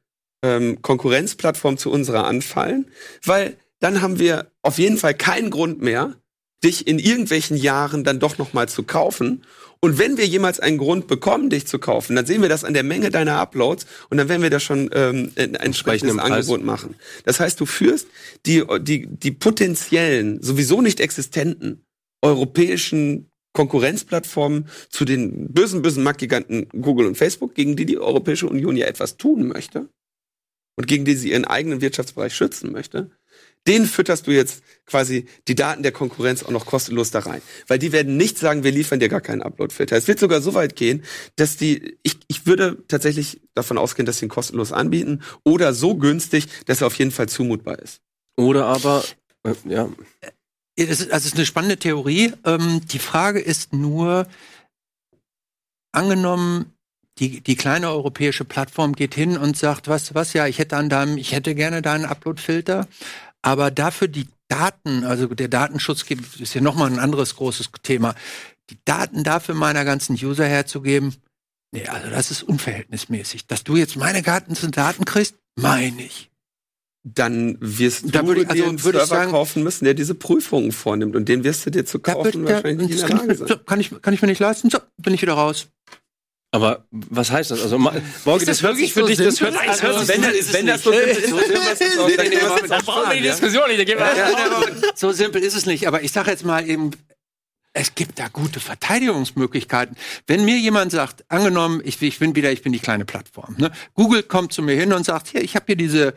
ähm, 0.44 0.82
Konkurrenzplattform 0.82 1.78
zu 1.78 1.92
unserer 1.92 2.26
anfallen, 2.26 2.90
weil 3.24 3.58
dann 3.80 4.02
haben 4.02 4.20
wir 4.20 4.52
auf 4.62 4.78
jeden 4.78 4.98
Fall 4.98 5.14
keinen 5.14 5.50
Grund 5.50 5.82
mehr, 5.82 6.16
dich 6.64 6.88
in 6.88 7.00
irgendwelchen 7.00 7.56
Jahren 7.56 8.04
dann 8.04 8.20
doch 8.20 8.38
noch 8.38 8.54
mal 8.54 8.68
zu 8.68 8.84
kaufen. 8.84 9.44
Und 9.80 9.98
wenn 9.98 10.18
wir 10.18 10.28
jemals 10.28 10.60
einen 10.60 10.78
Grund 10.78 11.08
bekommen, 11.08 11.50
dich 11.50 11.66
zu 11.66 11.80
kaufen, 11.80 12.18
dann 12.18 12.26
sehen 12.26 12.42
wir 12.42 12.50
das 12.50 12.66
an 12.66 12.74
der 12.74 12.84
Menge 12.84 13.12
deiner 13.12 13.38
Uploads 13.38 13.86
und 14.10 14.18
dann 14.18 14.28
werden 14.28 14.42
wir 14.42 14.50
da 14.50 14.60
schon 14.60 14.90
ähm, 14.94 15.32
ein 15.38 15.56
entsprechendes. 15.56 16.18
Angebot 16.18 16.64
machen. 16.64 16.96
Das 17.24 17.40
heißt, 17.40 17.60
du 17.62 17.66
führst 17.66 18.08
die, 18.46 18.66
die, 18.82 19.08
die 19.08 19.32
potenziellen, 19.32 20.44
sowieso 20.44 20.82
nicht 20.82 21.00
existenten 21.00 21.86
europäischen 22.22 23.30
Konkurrenzplattformen 23.60 24.70
zu 24.88 25.04
den 25.04 25.52
bösen, 25.52 25.82
bösen 25.82 26.02
Marktgiganten 26.02 26.70
Google 26.70 27.08
und 27.08 27.18
Facebook, 27.18 27.56
gegen 27.56 27.76
die 27.76 27.86
die 27.86 27.98
Europäische 27.98 28.48
Union 28.48 28.78
ja 28.78 28.88
etwas 28.88 29.18
tun 29.18 29.50
möchte 29.50 29.90
und 30.78 30.88
gegen 30.88 31.04
die 31.04 31.14
sie 31.16 31.32
ihren 31.32 31.44
eigenen 31.44 31.82
Wirtschaftsbereich 31.82 32.34
schützen 32.34 32.72
möchte, 32.72 33.12
den 33.68 33.84
fütterst 33.84 34.28
du 34.28 34.32
jetzt 34.32 34.64
quasi 34.86 35.26
die 35.50 35.56
Daten 35.56 35.84
der 35.84 35.92
Konkurrenz 35.92 36.42
auch 36.44 36.52
noch 36.52 36.66
kostenlos 36.66 37.12
da 37.12 37.20
rein. 37.20 37.42
Weil 37.68 37.80
die 37.80 37.92
werden 37.92 38.16
nicht 38.16 38.38
sagen, 38.38 38.64
wir 38.64 38.72
liefern 38.72 39.02
dir 39.02 39.10
gar 39.10 39.20
keinen 39.20 39.42
Upload-Filter. 39.42 39.98
Es 39.98 40.08
wird 40.08 40.20
sogar 40.20 40.40
so 40.40 40.54
weit 40.54 40.78
gehen, 40.78 41.04
dass 41.36 41.58
die, 41.58 41.98
ich, 42.02 42.18
ich 42.30 42.46
würde 42.46 42.82
tatsächlich 42.88 43.42
davon 43.56 43.78
ausgehen, 43.78 44.06
dass 44.06 44.20
sie 44.20 44.28
ihn 44.28 44.30
kostenlos 44.30 44.72
anbieten 44.72 45.22
oder 45.44 45.74
so 45.74 45.98
günstig, 45.98 46.48
dass 46.66 46.80
er 46.80 46.88
auf 46.88 46.96
jeden 46.96 47.12
Fall 47.12 47.28
zumutbar 47.28 47.78
ist. 47.80 48.00
Oder 48.38 48.68
aber, 48.68 49.04
äh, 49.44 49.54
ja, 49.66 49.90
Das 50.88 51.02
ist, 51.02 51.12
also 51.12 51.26
es 51.26 51.34
ist 51.34 51.36
eine 51.36 51.46
spannende 51.46 51.78
Theorie. 51.78 52.34
Ähm, 52.46 52.82
die 52.86 53.00
Frage 53.00 53.40
ist 53.40 53.74
nur, 53.74 54.28
angenommen, 55.92 56.74
die, 57.18 57.42
die 57.42 57.56
kleine 57.56 57.90
europäische 57.90 58.46
Plattform 58.46 58.94
geht 58.94 59.14
hin 59.14 59.38
und 59.38 59.58
sagt, 59.58 59.88
was, 59.88 60.16
was, 60.16 60.34
ja, 60.34 60.48
ich 60.48 60.60
hätte 60.60 60.78
an 60.78 60.90
deinem, 60.90 61.18
ich 61.18 61.34
hätte 61.34 61.54
gerne 61.54 61.82
deinen 61.82 62.06
Upload-Filter, 62.06 62.88
aber 63.42 63.72
dafür 63.72 64.08
die 64.08 64.28
Daten, 64.48 65.04
also 65.04 65.28
der 65.28 65.48
Datenschutz 65.48 66.06
ist 66.40 66.54
ja 66.54 66.62
nochmal 66.62 66.92
ein 66.92 67.00
anderes 67.00 67.36
großes 67.36 67.70
Thema. 67.84 68.16
Die 68.70 68.78
Daten 68.86 69.24
dafür 69.24 69.56
meiner 69.56 69.86
ganzen 69.86 70.14
User 70.14 70.46
herzugeben, 70.46 71.16
nee, 71.72 71.88
also 71.88 72.10
das 72.10 72.32
ist 72.32 72.44
unverhältnismäßig. 72.44 73.48
Dass 73.48 73.64
du 73.64 73.76
jetzt 73.76 73.96
meine 73.96 74.22
ganzen 74.22 74.72
Daten 74.72 75.06
kriegst, 75.06 75.36
meine 75.56 76.04
ich. 76.04 76.32
Dann 77.16 77.58
wirst 77.60 78.14
Da 78.14 78.22
du 78.22 78.28
würde 78.28 78.42
ich- 78.42 78.50
also 78.50 78.62
dir 78.64 78.70
einen 78.70 78.84
würde 78.84 78.98
ich 79.00 79.04
Server 79.06 79.22
sagen- 79.22 79.32
kaufen 79.32 79.64
müssen, 79.64 79.86
der 79.86 79.94
diese 79.94 80.16
Prüfungen 80.16 80.72
vornimmt 80.72 81.16
und 81.16 81.30
den 81.30 81.44
wirst 81.44 81.66
du 81.66 81.70
dir 81.72 81.86
zu 81.86 82.00
kaufen 82.00 82.44
wird- 82.46 82.56
wahrscheinlich 82.56 82.88
nicht 82.90 83.02
das 83.04 83.10
in 83.10 83.16
der 83.16 83.18
kann, 83.18 83.28
Lage 83.28 83.34
ich, 83.34 83.40
sein. 83.40 83.48
so, 83.48 83.58
kann, 83.58 83.80
ich, 83.80 84.02
kann 84.02 84.14
ich 84.14 84.22
mir 84.22 84.28
nicht 84.28 84.40
leisten, 84.40 84.70
so, 84.70 84.80
bin 84.98 85.14
ich 85.14 85.22
wieder 85.22 85.34
raus. 85.34 85.68
aber 86.52 86.86
was 86.92 87.30
heißt 87.32 87.52
das? 87.52 87.62
Also, 87.62 87.78
Borgi, 87.78 88.46
das 88.46 88.58
das, 88.58 88.64
hört 88.64 88.76
sich 88.78 88.94
wirklich 88.94 88.94
für 88.94 89.02
so 89.02 89.08
dich, 89.08 89.18
das 89.18 89.40
hört, 89.42 89.54
simpel? 89.54 89.68
das 89.68 89.84
hört 89.84 89.94
Also, 89.96 90.06
sich, 90.06 90.16
wenn, 90.16 90.24
wenn, 90.24 90.38
das, 90.38 90.54
wenn 90.54 90.66
das 90.68 90.84
so 90.84 90.92
simpel 90.92 91.10
ist, 91.10 91.22
dann 91.22 91.40
können 91.40 91.52
wir 91.52 91.72
es 91.72 92.00
auch- 92.00 92.60
dann 92.60 92.70
Dann 92.70 92.82
auch 92.82 92.86
brauchen 92.86 93.10
wir 93.12 93.22
die 93.22 93.24
sparen, 93.24 93.24
ja? 93.24 93.32
Diskussion 93.32 93.68
nicht. 93.70 93.90
Ja, 93.90 94.46
aber 94.46 94.66
so 94.96 95.12
simpel 95.12 95.42
ist 95.44 95.56
es 95.56 95.66
nicht. 95.68 95.88
Aber 95.88 96.02
ich 96.02 96.12
sage 96.12 96.32
jetzt 96.32 96.44
mal 96.46 96.68
eben, 96.68 96.92
es 97.74 97.94
gibt 97.94 98.18
da 98.18 98.28
gute 98.30 98.60
Verteidigungsmöglichkeiten. 98.60 99.96
Wenn 100.28 100.44
mir 100.44 100.58
jemand 100.58 100.92
sagt, 100.92 101.24
angenommen, 101.30 101.82
ich, 101.86 102.02
ich 102.02 102.18
bin 102.20 102.36
wieder, 102.36 102.52
ich 102.52 102.64
bin 102.64 102.74
die 102.74 102.80
kleine 102.80 103.06
Plattform. 103.06 103.56
Ne? 103.60 103.72
Google 103.94 104.24
kommt 104.24 104.52
zu 104.54 104.62
mir 104.64 104.76
hin 104.76 104.92
und 104.92 105.06
sagt, 105.06 105.28
hier, 105.28 105.44
ich 105.44 105.56
habe 105.56 105.66
hier 105.68 105.76
diese 105.76 106.14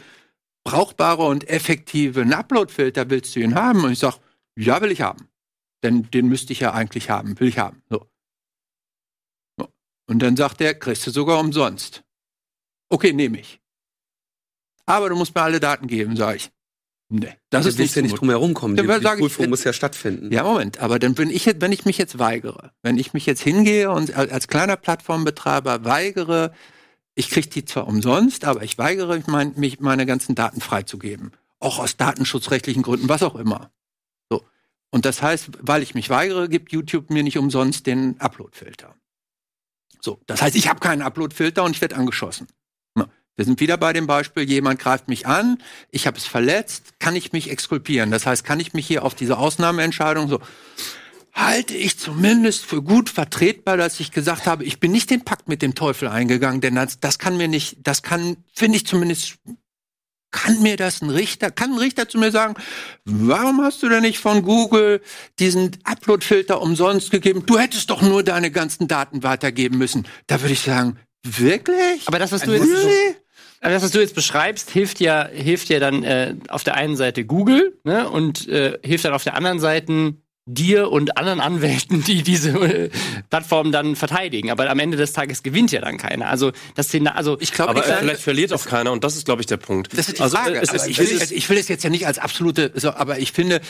brauchbare 0.64 1.24
und 1.24 1.48
effektive 1.48 2.22
Upload-Filter, 2.22 3.10
willst 3.10 3.34
du 3.36 3.40
ihn 3.40 3.54
haben? 3.54 3.84
Und 3.84 3.92
ich 3.92 3.98
sage, 3.98 4.16
ja, 4.56 4.80
will 4.80 4.90
ich 4.92 5.00
haben. 5.02 5.28
Denn 5.82 6.10
den 6.10 6.28
müsste 6.28 6.52
ich 6.52 6.60
ja 6.60 6.72
eigentlich 6.72 7.10
haben, 7.10 7.38
will 7.40 7.48
ich 7.48 7.58
haben. 7.58 7.82
So. 7.90 8.06
Und 10.08 10.18
dann 10.20 10.36
sagt 10.36 10.60
er, 10.60 10.74
kriegst 10.74 11.06
du 11.06 11.10
sogar 11.10 11.38
umsonst. 11.40 12.02
Okay, 12.90 13.12
nehme 13.12 13.40
ich. 13.40 13.60
Aber 14.84 15.08
du 15.08 15.16
musst 15.16 15.34
mir 15.34 15.42
alle 15.42 15.60
Daten 15.60 15.86
geben, 15.86 16.16
sage 16.16 16.36
ich. 16.36 16.50
Nee, 17.08 17.34
das 17.50 17.64
Du 17.64 17.68
ist 17.68 17.78
nicht 17.78 17.94
ja 17.94 18.02
nicht 18.02 18.18
drum 18.18 18.30
herum 18.30 18.54
kommen. 18.54 18.74
Die, 18.74 18.82
die 18.82 18.88
sag 18.88 19.14
ich, 19.14 19.20
Prüfung 19.20 19.44
äh, 19.44 19.48
muss 19.48 19.64
ja 19.64 19.72
stattfinden. 19.72 20.32
Ja, 20.32 20.44
Moment, 20.44 20.78
aber 20.80 20.98
dann 20.98 21.14
bin 21.14 21.30
ich, 21.30 21.44
jetzt- 21.44 21.60
wenn 21.60 21.70
ich 21.72 21.84
mich 21.84 21.98
jetzt 21.98 22.18
weigere, 22.18 22.72
wenn 22.82 22.96
ich 22.98 23.12
mich 23.12 23.26
jetzt 23.26 23.42
hingehe 23.42 23.90
und 23.90 24.14
als 24.14 24.48
kleiner 24.48 24.76
Plattformbetreiber 24.76 25.84
weigere, 25.84 26.52
ich 27.14 27.30
kriege 27.30 27.48
die 27.48 27.64
zwar 27.64 27.86
umsonst, 27.86 28.44
aber 28.44 28.62
ich 28.62 28.78
weigere 28.78 29.16
mich, 29.16 29.26
mein, 29.26 29.52
mich 29.56 29.80
meine 29.80 30.06
ganzen 30.06 30.34
Daten 30.34 30.60
freizugeben. 30.60 31.32
Auch 31.58 31.78
aus 31.78 31.96
datenschutzrechtlichen 31.96 32.82
Gründen, 32.82 33.08
was 33.08 33.22
auch 33.22 33.34
immer. 33.34 33.70
So. 34.30 34.44
Und 34.90 35.04
das 35.04 35.22
heißt, 35.22 35.50
weil 35.60 35.82
ich 35.82 35.94
mich 35.94 36.10
weigere, 36.10 36.48
gibt 36.48 36.72
YouTube 36.72 37.10
mir 37.10 37.22
nicht 37.22 37.38
umsonst 37.38 37.86
den 37.86 38.20
Upload-Filter. 38.20 38.94
So, 40.00 40.20
das 40.26 40.42
heißt, 40.42 40.56
ich 40.56 40.68
habe 40.68 40.80
keinen 40.80 41.02
Upload-Filter 41.02 41.62
und 41.62 41.72
ich 41.76 41.80
werde 41.80 41.96
angeschossen. 41.96 42.48
Wir 43.34 43.46
sind 43.46 43.60
wieder 43.60 43.78
bei 43.78 43.94
dem 43.94 44.06
Beispiel, 44.06 44.42
jemand 44.42 44.78
greift 44.78 45.08
mich 45.08 45.26
an, 45.26 45.58
ich 45.90 46.06
habe 46.06 46.18
es 46.18 46.26
verletzt, 46.26 46.94
kann 46.98 47.16
ich 47.16 47.32
mich 47.32 47.50
exkulpieren? 47.50 48.10
Das 48.10 48.26
heißt, 48.26 48.44
kann 48.44 48.60
ich 48.60 48.74
mich 48.74 48.86
hier 48.86 49.04
auf 49.04 49.14
diese 49.14 49.38
Ausnahmeentscheidung 49.38 50.28
so 50.28 50.40
halte 51.32 51.74
ich 51.74 51.98
zumindest 51.98 52.64
für 52.64 52.82
gut 52.82 53.08
vertretbar, 53.08 53.76
dass 53.76 54.00
ich 54.00 54.12
gesagt 54.12 54.46
habe, 54.46 54.64
ich 54.64 54.80
bin 54.80 54.92
nicht 54.92 55.10
den 55.10 55.24
Pakt 55.24 55.48
mit 55.48 55.62
dem 55.62 55.74
Teufel 55.74 56.08
eingegangen, 56.08 56.60
denn 56.60 56.74
das, 56.74 57.00
das 57.00 57.18
kann 57.18 57.36
mir 57.36 57.48
nicht, 57.48 57.78
das 57.82 58.02
kann, 58.02 58.36
finde 58.54 58.76
ich 58.76 58.86
zumindest, 58.86 59.38
kann 60.30 60.62
mir 60.62 60.76
das 60.76 61.02
ein 61.02 61.10
Richter, 61.10 61.50
kann 61.50 61.72
ein 61.72 61.78
Richter 61.78 62.08
zu 62.08 62.18
mir 62.18 62.32
sagen, 62.32 62.54
warum 63.04 63.62
hast 63.62 63.82
du 63.82 63.88
denn 63.88 64.02
nicht 64.02 64.18
von 64.18 64.42
Google 64.42 65.00
diesen 65.38 65.76
Upload-Filter 65.84 66.60
umsonst 66.60 67.10
gegeben? 67.10 67.44
Du 67.46 67.58
hättest 67.58 67.90
doch 67.90 68.02
nur 68.02 68.22
deine 68.22 68.50
ganzen 68.50 68.88
Daten 68.88 69.22
weitergeben 69.22 69.78
müssen. 69.78 70.06
Da 70.26 70.40
würde 70.40 70.54
ich 70.54 70.60
sagen, 70.60 70.98
wirklich? 71.22 72.06
Aber 72.06 72.18
das, 72.18 72.32
was 72.32 72.42
du 72.42 72.52
jetzt, 72.52 72.66
Really? 72.66 73.16
aber 73.60 73.72
das, 73.72 73.82
was 73.82 73.90
du 73.90 74.00
jetzt 74.00 74.14
beschreibst, 74.14 74.70
hilft 74.70 75.00
ja, 75.00 75.28
hilft 75.28 75.68
ja 75.68 75.80
dann 75.80 76.02
äh, 76.02 76.34
auf 76.48 76.64
der 76.64 76.76
einen 76.76 76.96
Seite 76.96 77.24
Google 77.24 77.78
ne, 77.84 78.08
und 78.08 78.48
äh, 78.48 78.78
hilft 78.82 79.04
dann 79.04 79.12
auf 79.12 79.24
der 79.24 79.34
anderen 79.34 79.60
Seite 79.60 80.14
dir 80.46 80.90
und 80.90 81.16
anderen 81.16 81.40
Anwälten, 81.40 82.02
die 82.02 82.22
diese 82.22 82.50
äh, 82.50 82.90
Plattform 83.30 83.70
dann 83.70 83.94
verteidigen. 83.94 84.50
Aber 84.50 84.68
am 84.68 84.78
Ende 84.78 84.96
des 84.96 85.12
Tages 85.12 85.42
gewinnt 85.42 85.70
ja 85.70 85.80
dann 85.80 85.98
keiner. 85.98 86.28
Also 86.28 86.52
das 86.74 86.88
Thema, 86.88 87.14
also 87.14 87.38
Ich 87.40 87.52
glaube, 87.52 87.70
aber 87.70 87.86
ich 87.86 87.92
äh, 87.92 87.96
vielleicht 87.98 88.22
verliert 88.22 88.52
auch 88.52 88.64
keiner 88.64 88.92
und 88.92 89.04
das 89.04 89.16
ist, 89.16 89.24
glaube 89.24 89.40
ich, 89.40 89.46
der 89.46 89.56
Punkt. 89.56 89.96
Das 89.96 90.08
ist 90.08 90.18
die 90.18 90.22
also, 90.22 90.36
Frage. 90.36 90.60
es 90.60 90.72
ich, 90.86 90.98
es 90.98 91.10
will, 91.10 91.16
ist, 91.16 91.32
ich 91.32 91.48
will 91.48 91.58
es 91.58 91.68
jetzt 91.68 91.84
ja 91.84 91.90
nicht 91.90 92.06
als 92.06 92.18
absolute, 92.18 92.72
so, 92.74 92.90
aber 92.90 93.18
ich 93.18 93.32
finde, 93.32 93.60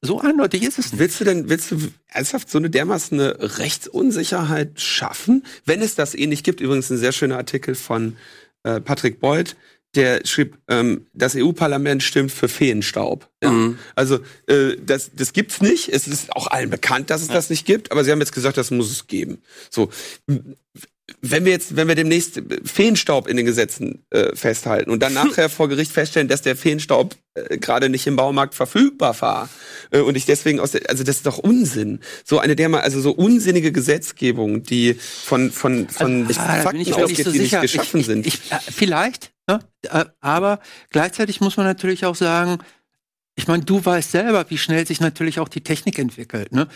so 0.00 0.20
eindeutig 0.20 0.62
ist 0.62 0.78
es 0.78 0.92
nicht. 0.92 1.00
Willst 1.00 1.20
du 1.20 1.24
denn, 1.24 1.48
willst 1.48 1.70
du 1.70 1.78
ernsthaft 2.06 2.50
so 2.50 2.58
eine 2.58 2.70
dermaßen 2.70 3.20
eine 3.20 3.58
Rechtsunsicherheit 3.58 4.80
schaffen? 4.80 5.44
Wenn 5.64 5.82
es 5.82 5.94
das 5.94 6.14
eh 6.14 6.26
nicht 6.26 6.44
gibt, 6.44 6.60
übrigens 6.60 6.90
ein 6.90 6.98
sehr 6.98 7.12
schöner 7.12 7.36
Artikel 7.36 7.74
von 7.74 8.16
äh, 8.62 8.80
Patrick 8.80 9.20
Beuth, 9.20 9.56
der 9.96 10.20
schrieb, 10.24 10.58
ähm, 10.68 11.06
das 11.12 11.34
EU-Parlament 11.36 12.02
stimmt 12.02 12.32
für 12.32 12.48
Feenstaub. 12.48 13.28
Ja. 13.42 13.50
Mhm. 13.50 13.78
Also 13.94 14.20
äh, 14.46 14.76
das, 14.84 15.10
das 15.14 15.32
gibt's 15.32 15.60
nicht. 15.60 15.88
Es 15.88 16.06
ist 16.06 16.34
auch 16.34 16.46
allen 16.48 16.70
bekannt, 16.70 17.10
dass 17.10 17.22
es 17.22 17.28
das 17.28 17.50
nicht 17.50 17.66
gibt, 17.66 17.92
aber 17.92 18.04
sie 18.04 18.12
haben 18.12 18.20
jetzt 18.20 18.32
gesagt, 18.32 18.56
das 18.56 18.70
muss 18.70 18.90
es 18.90 19.06
geben. 19.06 19.42
So. 19.70 19.90
wenn 21.22 21.44
wir 21.44 21.52
jetzt, 21.52 21.76
wenn 21.76 21.86
wir 21.88 21.94
demnächst 21.94 22.42
Feenstaub 22.64 23.28
in 23.28 23.36
den 23.36 23.46
Gesetzen 23.46 24.04
äh, 24.10 24.34
festhalten 24.34 24.90
und 24.90 25.02
dann 25.02 25.14
nachher 25.14 25.48
vor 25.48 25.68
Gericht 25.68 25.92
feststellen, 25.92 26.28
dass 26.28 26.42
der 26.42 26.56
Feenstaub 26.56 27.14
äh, 27.34 27.58
gerade 27.58 27.88
nicht 27.88 28.06
im 28.06 28.16
Baumarkt 28.16 28.54
verfügbar 28.54 29.20
war 29.20 29.48
äh, 29.90 30.00
und 30.00 30.16
ich 30.16 30.26
deswegen 30.26 30.60
aus, 30.60 30.72
der, 30.72 30.88
also 30.88 31.04
das 31.04 31.16
ist 31.16 31.26
doch 31.26 31.38
Unsinn. 31.38 32.00
So 32.24 32.38
eine 32.38 32.56
der 32.56 32.68
mal, 32.68 32.80
also 32.80 33.00
so 33.00 33.12
unsinnige 33.12 33.72
Gesetzgebung, 33.72 34.62
die 34.62 34.94
von 34.94 35.50
von 35.52 35.88
von 35.88 36.26
Also, 36.26 36.40
ah, 36.40 36.62
Fakten 36.62 36.80
ich 36.80 36.88
mir 36.88 36.96
ausgeht, 36.96 37.18
nicht 37.18 37.24
so 37.24 37.32
die 37.32 37.38
sicher. 37.38 37.62
nicht 37.62 37.72
geschaffen 37.72 38.00
ich, 38.00 38.06
sind. 38.06 38.26
Ich, 38.26 38.34
ich, 38.34 38.52
äh, 38.52 38.58
vielleicht, 38.72 39.32
ne? 39.46 39.60
Äh, 39.82 40.06
aber 40.20 40.60
gleichzeitig 40.90 41.40
muss 41.40 41.56
man 41.56 41.66
natürlich 41.66 42.04
auch 42.04 42.16
sagen, 42.16 42.58
ich 43.36 43.46
meine, 43.46 43.64
du 43.64 43.84
weißt 43.84 44.10
selber, 44.10 44.48
wie 44.50 44.58
schnell 44.58 44.86
sich 44.86 45.00
natürlich 45.00 45.40
auch 45.40 45.48
die 45.48 45.62
Technik 45.62 45.98
entwickelt. 45.98 46.52
Ne? 46.52 46.68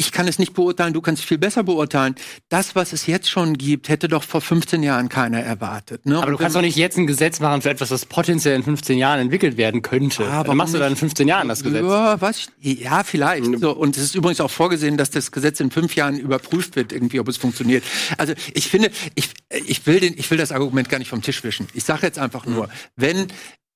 Ich 0.00 0.12
kann 0.12 0.26
es 0.26 0.38
nicht 0.38 0.54
beurteilen, 0.54 0.94
du 0.94 1.02
kannst 1.02 1.24
es 1.24 1.28
viel 1.28 1.36
besser 1.36 1.62
beurteilen. 1.62 2.14
Das, 2.48 2.74
was 2.74 2.94
es 2.94 3.06
jetzt 3.06 3.28
schon 3.28 3.58
gibt, 3.58 3.90
hätte 3.90 4.08
doch 4.08 4.22
vor 4.22 4.40
15 4.40 4.82
Jahren 4.82 5.10
keiner 5.10 5.40
erwartet. 5.40 6.06
Ne? 6.06 6.16
Aber 6.16 6.30
du 6.30 6.38
kannst 6.38 6.56
doch 6.56 6.62
nicht 6.62 6.76
jetzt 6.76 6.96
ein 6.96 7.06
Gesetz 7.06 7.38
machen 7.38 7.60
für 7.60 7.68
etwas, 7.68 7.90
das 7.90 8.06
potenziell 8.06 8.56
in 8.56 8.62
15 8.62 8.96
Jahren 8.96 9.20
entwickelt 9.20 9.58
werden 9.58 9.82
könnte. 9.82 10.24
Ah, 10.26 10.42
dann 10.42 10.56
machst 10.56 10.72
du 10.72 10.78
dann 10.78 10.92
in 10.92 10.96
15 10.96 11.28
Jahren 11.28 11.48
das 11.48 11.62
Gesetz. 11.62 11.84
Ja, 11.84 12.18
ich, 12.62 12.80
ja, 12.80 13.04
vielleicht. 13.04 13.44
So, 13.60 13.72
und 13.72 13.94
es 13.98 14.02
ist 14.02 14.14
übrigens 14.14 14.40
auch 14.40 14.50
vorgesehen, 14.50 14.96
dass 14.96 15.10
das 15.10 15.32
Gesetz 15.32 15.60
in 15.60 15.70
fünf 15.70 15.94
Jahren 15.96 16.18
überprüft 16.18 16.76
wird, 16.76 16.94
irgendwie, 16.94 17.20
ob 17.20 17.28
es 17.28 17.36
funktioniert. 17.36 17.84
Also 18.16 18.32
ich 18.54 18.68
finde, 18.68 18.90
ich, 19.16 19.28
ich 19.50 19.84
will 19.86 20.00
den, 20.00 20.16
ich 20.16 20.30
will 20.30 20.38
das 20.38 20.50
Argument 20.50 20.88
gar 20.88 20.98
nicht 20.98 21.10
vom 21.10 21.20
Tisch 21.20 21.44
wischen. 21.44 21.68
Ich 21.74 21.84
sage 21.84 22.06
jetzt 22.06 22.18
einfach 22.18 22.46
nur, 22.46 22.70
wenn 22.96 23.26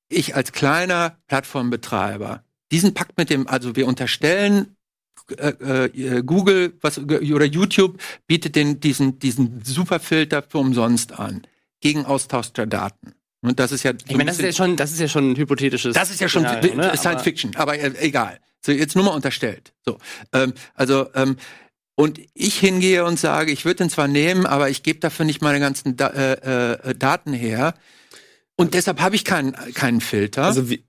ich 0.08 0.34
als 0.34 0.52
kleiner 0.52 1.18
Plattformbetreiber 1.28 2.44
diesen 2.72 2.94
Pakt 2.94 3.18
mit 3.18 3.28
dem, 3.28 3.46
also 3.46 3.76
wir 3.76 3.86
unterstellen 3.86 4.74
äh, 5.38 5.86
äh, 5.86 6.22
Google 6.22 6.74
was, 6.80 6.98
oder 6.98 7.44
YouTube 7.44 8.00
bietet 8.26 8.56
den, 8.56 8.80
diesen, 8.80 9.18
diesen 9.18 9.62
Superfilter 9.64 10.42
für 10.42 10.58
umsonst 10.58 11.18
an 11.18 11.42
gegen 11.80 12.04
Austausch 12.04 12.52
der 12.52 12.66
Daten. 12.66 13.14
Und 13.42 13.60
das 13.60 13.72
ist 13.72 13.82
ja 13.82 13.92
Ich 14.06 14.16
meine, 14.16 14.30
das 14.30 14.38
ist 14.38 14.44
ja 14.44 14.52
schon, 14.52 14.76
das 14.76 14.92
ist 14.92 15.00
ja 15.00 15.08
schon 15.08 15.32
ein 15.32 15.36
hypothetisches. 15.36 15.94
das 15.94 16.10
ist 16.10 16.20
ja 16.20 16.28
schon 16.28 16.42
Szenario, 16.42 16.74
ne? 16.76 16.82
Science 16.96 17.06
Aber- 17.06 17.18
Fiction, 17.20 17.56
aber 17.56 17.78
äh, 17.78 17.92
egal. 18.00 18.38
So, 18.64 18.72
jetzt 18.72 18.96
nur 18.96 19.04
mal 19.04 19.10
unterstellt. 19.10 19.74
So, 19.84 19.98
ähm, 20.32 20.54
also 20.74 21.08
ähm, 21.14 21.36
und 21.96 22.18
ich 22.32 22.58
hingehe 22.58 23.04
und 23.04 23.18
sage, 23.18 23.52
ich 23.52 23.64
würde 23.64 23.76
den 23.76 23.90
zwar 23.90 24.08
nehmen, 24.08 24.46
aber 24.46 24.70
ich 24.70 24.82
gebe 24.82 24.98
dafür 24.98 25.26
nicht 25.26 25.42
meine 25.42 25.60
ganzen 25.60 25.96
da 25.96 26.08
äh, 26.08 26.72
äh, 26.90 26.94
Daten 26.94 27.32
her. 27.34 27.74
Und 28.56 28.74
deshalb 28.74 29.00
habe 29.00 29.14
ich 29.14 29.24
keinen 29.24 29.52
keinen 29.74 30.00
Filter. 30.00 30.44
also 30.44 30.70
wie, 30.70 30.84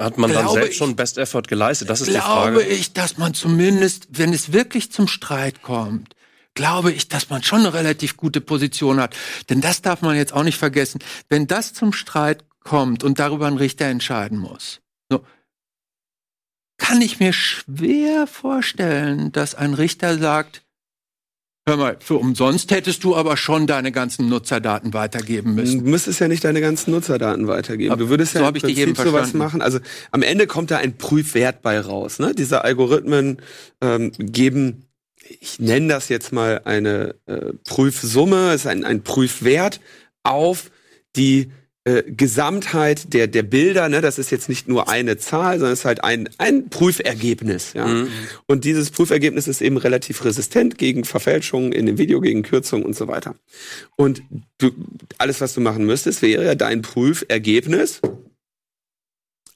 Hat 0.00 0.16
man 0.18 0.32
dann 0.32 0.44
Glaube 0.44 0.60
selbst 0.60 0.70
ich- 0.72 0.76
schon 0.78 0.96
Best 0.96 1.18
Effort 1.18 1.42
geleistet? 1.42 1.90
Das 1.90 2.00
ist 2.00 2.08
die 2.08 2.12
glaube 2.12 2.24
Frage. 2.24 2.62
ich, 2.62 2.92
dass 2.94 3.18
man 3.18 3.34
zumindest, 3.34 4.08
wenn 4.10 4.32
es 4.32 4.52
wirklich 4.52 4.90
zum 4.90 5.06
Streit 5.08 5.62
kommt, 5.62 6.14
glaube 6.54 6.90
ich, 6.90 7.08
dass 7.08 7.28
man 7.30 7.42
schon 7.42 7.60
eine 7.60 7.74
relativ 7.74 8.16
gute 8.16 8.40
Position 8.40 9.00
hat. 9.00 9.14
Denn 9.50 9.60
das 9.60 9.82
darf 9.82 10.00
man 10.02 10.16
jetzt 10.16 10.32
auch 10.32 10.42
nicht 10.42 10.58
vergessen. 10.58 11.00
Wenn 11.28 11.46
das 11.46 11.74
zum 11.74 11.92
Streit 11.92 12.44
kommt 12.64 13.04
und 13.04 13.18
darüber 13.18 13.46
ein 13.46 13.56
Richter 13.56 13.86
entscheiden 13.86 14.38
muss, 14.38 14.80
so, 15.10 15.24
kann 16.78 17.00
ich 17.02 17.20
mir 17.20 17.32
schwer 17.32 18.26
vorstellen, 18.26 19.32
dass 19.32 19.54
ein 19.54 19.74
Richter 19.74 20.18
sagt, 20.18 20.62
hör 21.70 21.76
mal, 21.76 21.96
für 22.00 22.16
umsonst 22.16 22.70
hättest 22.70 23.02
du 23.04 23.16
aber 23.16 23.36
schon 23.36 23.66
deine 23.66 23.92
ganzen 23.92 24.28
Nutzerdaten 24.28 24.92
weitergeben 24.92 25.56
Du 25.56 25.62
müssen. 25.62 25.82
müsstest 25.84 26.20
ja 26.20 26.28
nicht 26.28 26.44
deine 26.44 26.60
ganzen 26.60 26.90
Nutzerdaten 26.90 27.46
weitergeben. 27.46 27.92
Aber 27.92 28.02
Du 28.04 28.10
würdest 28.10 28.32
so 28.32 28.38
ja 28.38 28.42
im 28.42 28.46
hab 28.48 28.56
ich 28.56 28.62
Prinzip 28.62 28.96
sowas 28.96 29.32
machen. 29.32 29.62
Also 29.62 29.78
am 30.10 30.22
Ende 30.22 30.46
kommt 30.46 30.70
da 30.70 30.78
ein 30.78 30.96
Prüfwert 30.96 31.62
bei 31.62 31.80
raus. 31.80 32.18
Ne? 32.18 32.34
Diese 32.34 32.64
Algorithmen 32.64 33.38
ähm, 33.80 34.12
geben, 34.18 34.86
ich 35.40 35.60
nenne 35.60 35.88
das 35.88 36.08
jetzt 36.08 36.32
mal 36.32 36.62
eine 36.64 37.14
äh, 37.26 37.52
Prüfsumme, 37.68 38.52
ist 38.54 38.66
ein, 38.66 38.84
ein 38.84 39.02
Prüfwert 39.02 39.80
auf 40.22 40.70
die 41.16 41.50
äh, 41.84 42.02
Gesamtheit 42.06 43.14
der, 43.14 43.26
der 43.26 43.42
Bilder, 43.42 43.88
ne, 43.88 44.02
das 44.02 44.18
ist 44.18 44.30
jetzt 44.30 44.50
nicht 44.50 44.68
nur 44.68 44.90
eine 44.90 45.16
Zahl, 45.16 45.58
sondern 45.58 45.72
es 45.72 45.80
ist 45.80 45.84
halt 45.86 46.04
ein, 46.04 46.28
ein 46.36 46.68
Prüfergebnis. 46.68 47.72
Ja? 47.72 47.86
Mhm. 47.86 48.08
Und 48.46 48.64
dieses 48.64 48.90
Prüfergebnis 48.90 49.48
ist 49.48 49.62
eben 49.62 49.78
relativ 49.78 50.22
resistent 50.24 50.76
gegen 50.76 51.04
Verfälschungen 51.04 51.72
in 51.72 51.86
dem 51.86 51.96
Video, 51.96 52.20
gegen 52.20 52.42
Kürzungen 52.42 52.84
und 52.84 52.94
so 52.94 53.08
weiter. 53.08 53.34
Und 53.96 54.22
du, 54.58 54.72
alles, 55.16 55.40
was 55.40 55.54
du 55.54 55.62
machen 55.62 55.86
müsstest, 55.86 56.20
wäre 56.20 56.44
ja 56.44 56.54
dein 56.54 56.82
Prüfergebnis 56.82 58.02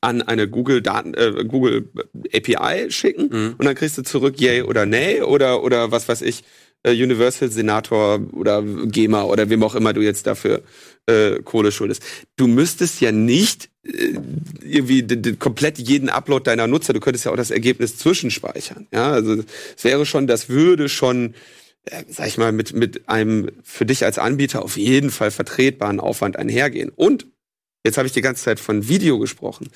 an 0.00 0.22
eine 0.22 0.48
Google 0.48 0.82
Daten, 0.82 1.14
äh, 1.14 1.44
Google 1.46 1.90
API 2.34 2.90
schicken 2.90 3.28
Mhm. 3.30 3.54
und 3.58 3.64
dann 3.64 3.74
kriegst 3.74 3.98
du 3.98 4.02
zurück 4.02 4.40
Yay 4.40 4.62
oder 4.62 4.86
Nay 4.86 5.22
oder 5.22 5.62
oder 5.62 5.90
was 5.92 6.08
weiß 6.08 6.22
ich 6.22 6.44
äh, 6.84 6.92
Universal 6.92 7.50
Senator 7.50 8.20
oder 8.32 8.62
GEMA 8.62 9.24
oder 9.24 9.50
wem 9.50 9.62
auch 9.64 9.74
immer 9.74 9.92
du 9.92 10.00
jetzt 10.00 10.26
dafür 10.26 10.62
äh, 11.06 11.40
Kohle 11.42 11.72
schuldest. 11.72 12.02
Du 12.36 12.46
müsstest 12.46 13.00
ja 13.00 13.10
nicht 13.10 13.70
äh, 13.82 14.14
irgendwie 14.62 15.36
komplett 15.36 15.78
jeden 15.78 16.08
Upload 16.08 16.44
deiner 16.44 16.66
Nutzer, 16.66 16.92
du 16.92 17.00
könntest 17.00 17.24
ja 17.24 17.32
auch 17.32 17.36
das 17.36 17.50
Ergebnis 17.50 17.98
zwischenspeichern. 17.98 18.86
Ja, 18.92 19.10
also 19.10 19.42
es 19.76 19.84
wäre 19.84 20.06
schon, 20.06 20.26
das 20.26 20.48
würde 20.48 20.88
schon 20.88 21.34
äh, 21.86 22.04
sag 22.08 22.28
ich 22.28 22.38
mal, 22.38 22.52
mit, 22.52 22.74
mit 22.74 23.08
einem 23.08 23.50
für 23.62 23.84
dich 23.84 24.04
als 24.04 24.18
Anbieter 24.18 24.62
auf 24.62 24.76
jeden 24.76 25.10
Fall 25.10 25.30
vertretbaren 25.30 26.00
Aufwand 26.00 26.38
einhergehen. 26.38 26.90
Und 26.94 27.26
jetzt 27.84 27.98
habe 27.98 28.06
ich 28.06 28.12
die 28.12 28.20
ganze 28.22 28.42
Zeit 28.44 28.58
von 28.60 28.88
Video 28.88 29.18
gesprochen. 29.18 29.68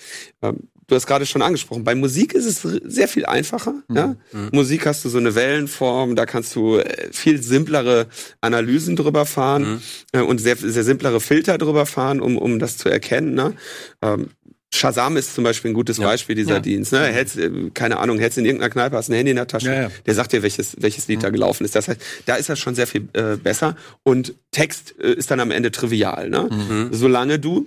Ähm, 0.42 0.68
du 0.86 0.94
hast 0.94 1.06
gerade 1.06 1.26
schon 1.26 1.42
angesprochen, 1.42 1.84
bei 1.84 1.94
Musik 1.94 2.32
ist 2.34 2.46
es 2.46 2.62
sehr 2.62 3.08
viel 3.08 3.26
einfacher. 3.26 3.82
Ja? 3.92 4.16
Musik 4.52 4.86
hast 4.86 5.04
du 5.04 5.08
so 5.08 5.18
eine 5.18 5.34
Wellenform, 5.34 6.16
da 6.16 6.24
kannst 6.26 6.56
du 6.56 6.78
äh, 6.78 7.08
viel 7.12 7.42
simplere 7.42 8.06
Analysen 8.40 8.96
drüber 8.96 9.26
fahren 9.26 9.82
äh, 10.12 10.20
und 10.20 10.38
sehr, 10.38 10.56
sehr 10.56 10.84
simplere 10.84 11.20
Filter 11.20 11.58
drüber 11.58 11.86
fahren, 11.86 12.20
um, 12.20 12.38
um 12.38 12.58
das 12.58 12.78
zu 12.78 12.88
erkennen. 12.88 13.34
Ne? 13.34 13.54
Ähm, 14.02 14.28
Shazam 14.70 15.16
ist 15.16 15.34
zum 15.34 15.44
Beispiel 15.44 15.70
ein 15.70 15.74
gutes 15.74 15.96
Ja. 15.96 16.06
Beispiel 16.06 16.34
dieser 16.36 16.54
Ja. 16.56 16.60
Dienst. 16.60 16.92
Ne? 16.92 17.00
Hältst, 17.00 17.38
äh, 17.38 17.50
keine 17.72 17.98
Ahnung, 17.98 18.18
hältst 18.18 18.36
in 18.38 18.44
irgendeiner 18.44 18.70
Kneipe, 18.70 18.96
hast 18.96 19.08
ein 19.10 19.14
Handy 19.14 19.30
in 19.30 19.36
der 19.36 19.46
Tasche, 19.46 19.66
Ja, 19.74 19.90
der 20.06 20.14
sagt 20.14 20.32
dir, 20.32 20.42
welches, 20.42 20.76
welches 20.78 21.08
Lied 21.08 21.22
da 21.22 21.30
gelaufen 21.30 21.64
ist. 21.64 21.74
Das 21.74 21.88
heißt, 21.88 22.00
da 22.26 22.36
ist 22.36 22.48
das 22.50 22.58
schon 22.58 22.74
sehr 22.74 22.86
viel 22.86 23.08
äh, 23.14 23.36
besser. 23.36 23.76
Und 24.02 24.34
Text 24.50 24.94
äh, 25.00 25.12
ist 25.14 25.30
dann 25.30 25.40
am 25.40 25.50
Ende 25.50 25.70
trivial, 25.70 26.28
ne? 26.28 26.48
Mhm. 26.50 26.88
Solange 26.92 27.38
du 27.38 27.66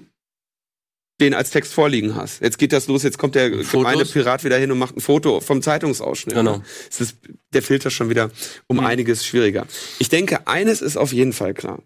den 1.21 1.33
als 1.33 1.51
Text 1.51 1.73
vorliegen 1.73 2.15
hast. 2.15 2.41
Jetzt 2.41 2.57
geht 2.57 2.73
das 2.73 2.87
los, 2.87 3.03
jetzt 3.03 3.17
kommt 3.17 3.35
der 3.35 3.49
gemeine 3.49 4.03
Pirat 4.05 4.43
wieder 4.43 4.57
hin 4.57 4.71
und 4.71 4.77
macht 4.79 4.97
ein 4.97 5.01
Foto 5.01 5.39
vom 5.39 5.61
Zeitungsausschnitt. 5.61 6.35
Genau. 6.35 6.61
Es 6.89 6.99
ist 6.99 7.17
der 7.53 7.61
Filter 7.61 7.89
schon 7.89 8.09
wieder 8.09 8.31
um 8.67 8.77
Mhm. 8.77 8.85
einiges 8.85 9.25
schwieriger. 9.25 9.65
Ich 9.99 10.09
denke, 10.09 10.47
eines 10.47 10.81
ist 10.81 10.97
auf 10.97 11.13
jeden 11.13 11.33
Fall 11.33 11.53
klar. 11.53 11.81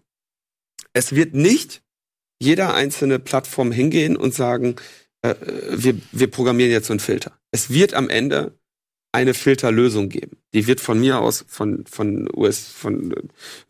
Es 0.92 1.14
wird 1.14 1.34
nicht 1.34 1.82
jeder 2.40 2.74
einzelne 2.74 3.18
Plattform 3.18 3.70
hingehen 3.72 4.16
und 4.16 4.34
sagen, 4.34 4.76
äh, 5.22 5.34
wir, 5.70 5.96
wir 6.12 6.30
programmieren 6.30 6.70
jetzt 6.72 6.86
so 6.88 6.92
einen 6.92 7.00
Filter. 7.00 7.38
Es 7.50 7.70
wird 7.70 7.94
am 7.94 8.08
Ende 8.08 8.58
eine 9.16 9.32
Filterlösung 9.32 10.10
geben. 10.10 10.36
Die 10.52 10.66
wird 10.66 10.80
von 10.80 11.00
mir 11.00 11.20
aus 11.20 11.44
von 11.48 11.84
von 11.86 12.28
US 12.36 12.66
von 12.68 13.14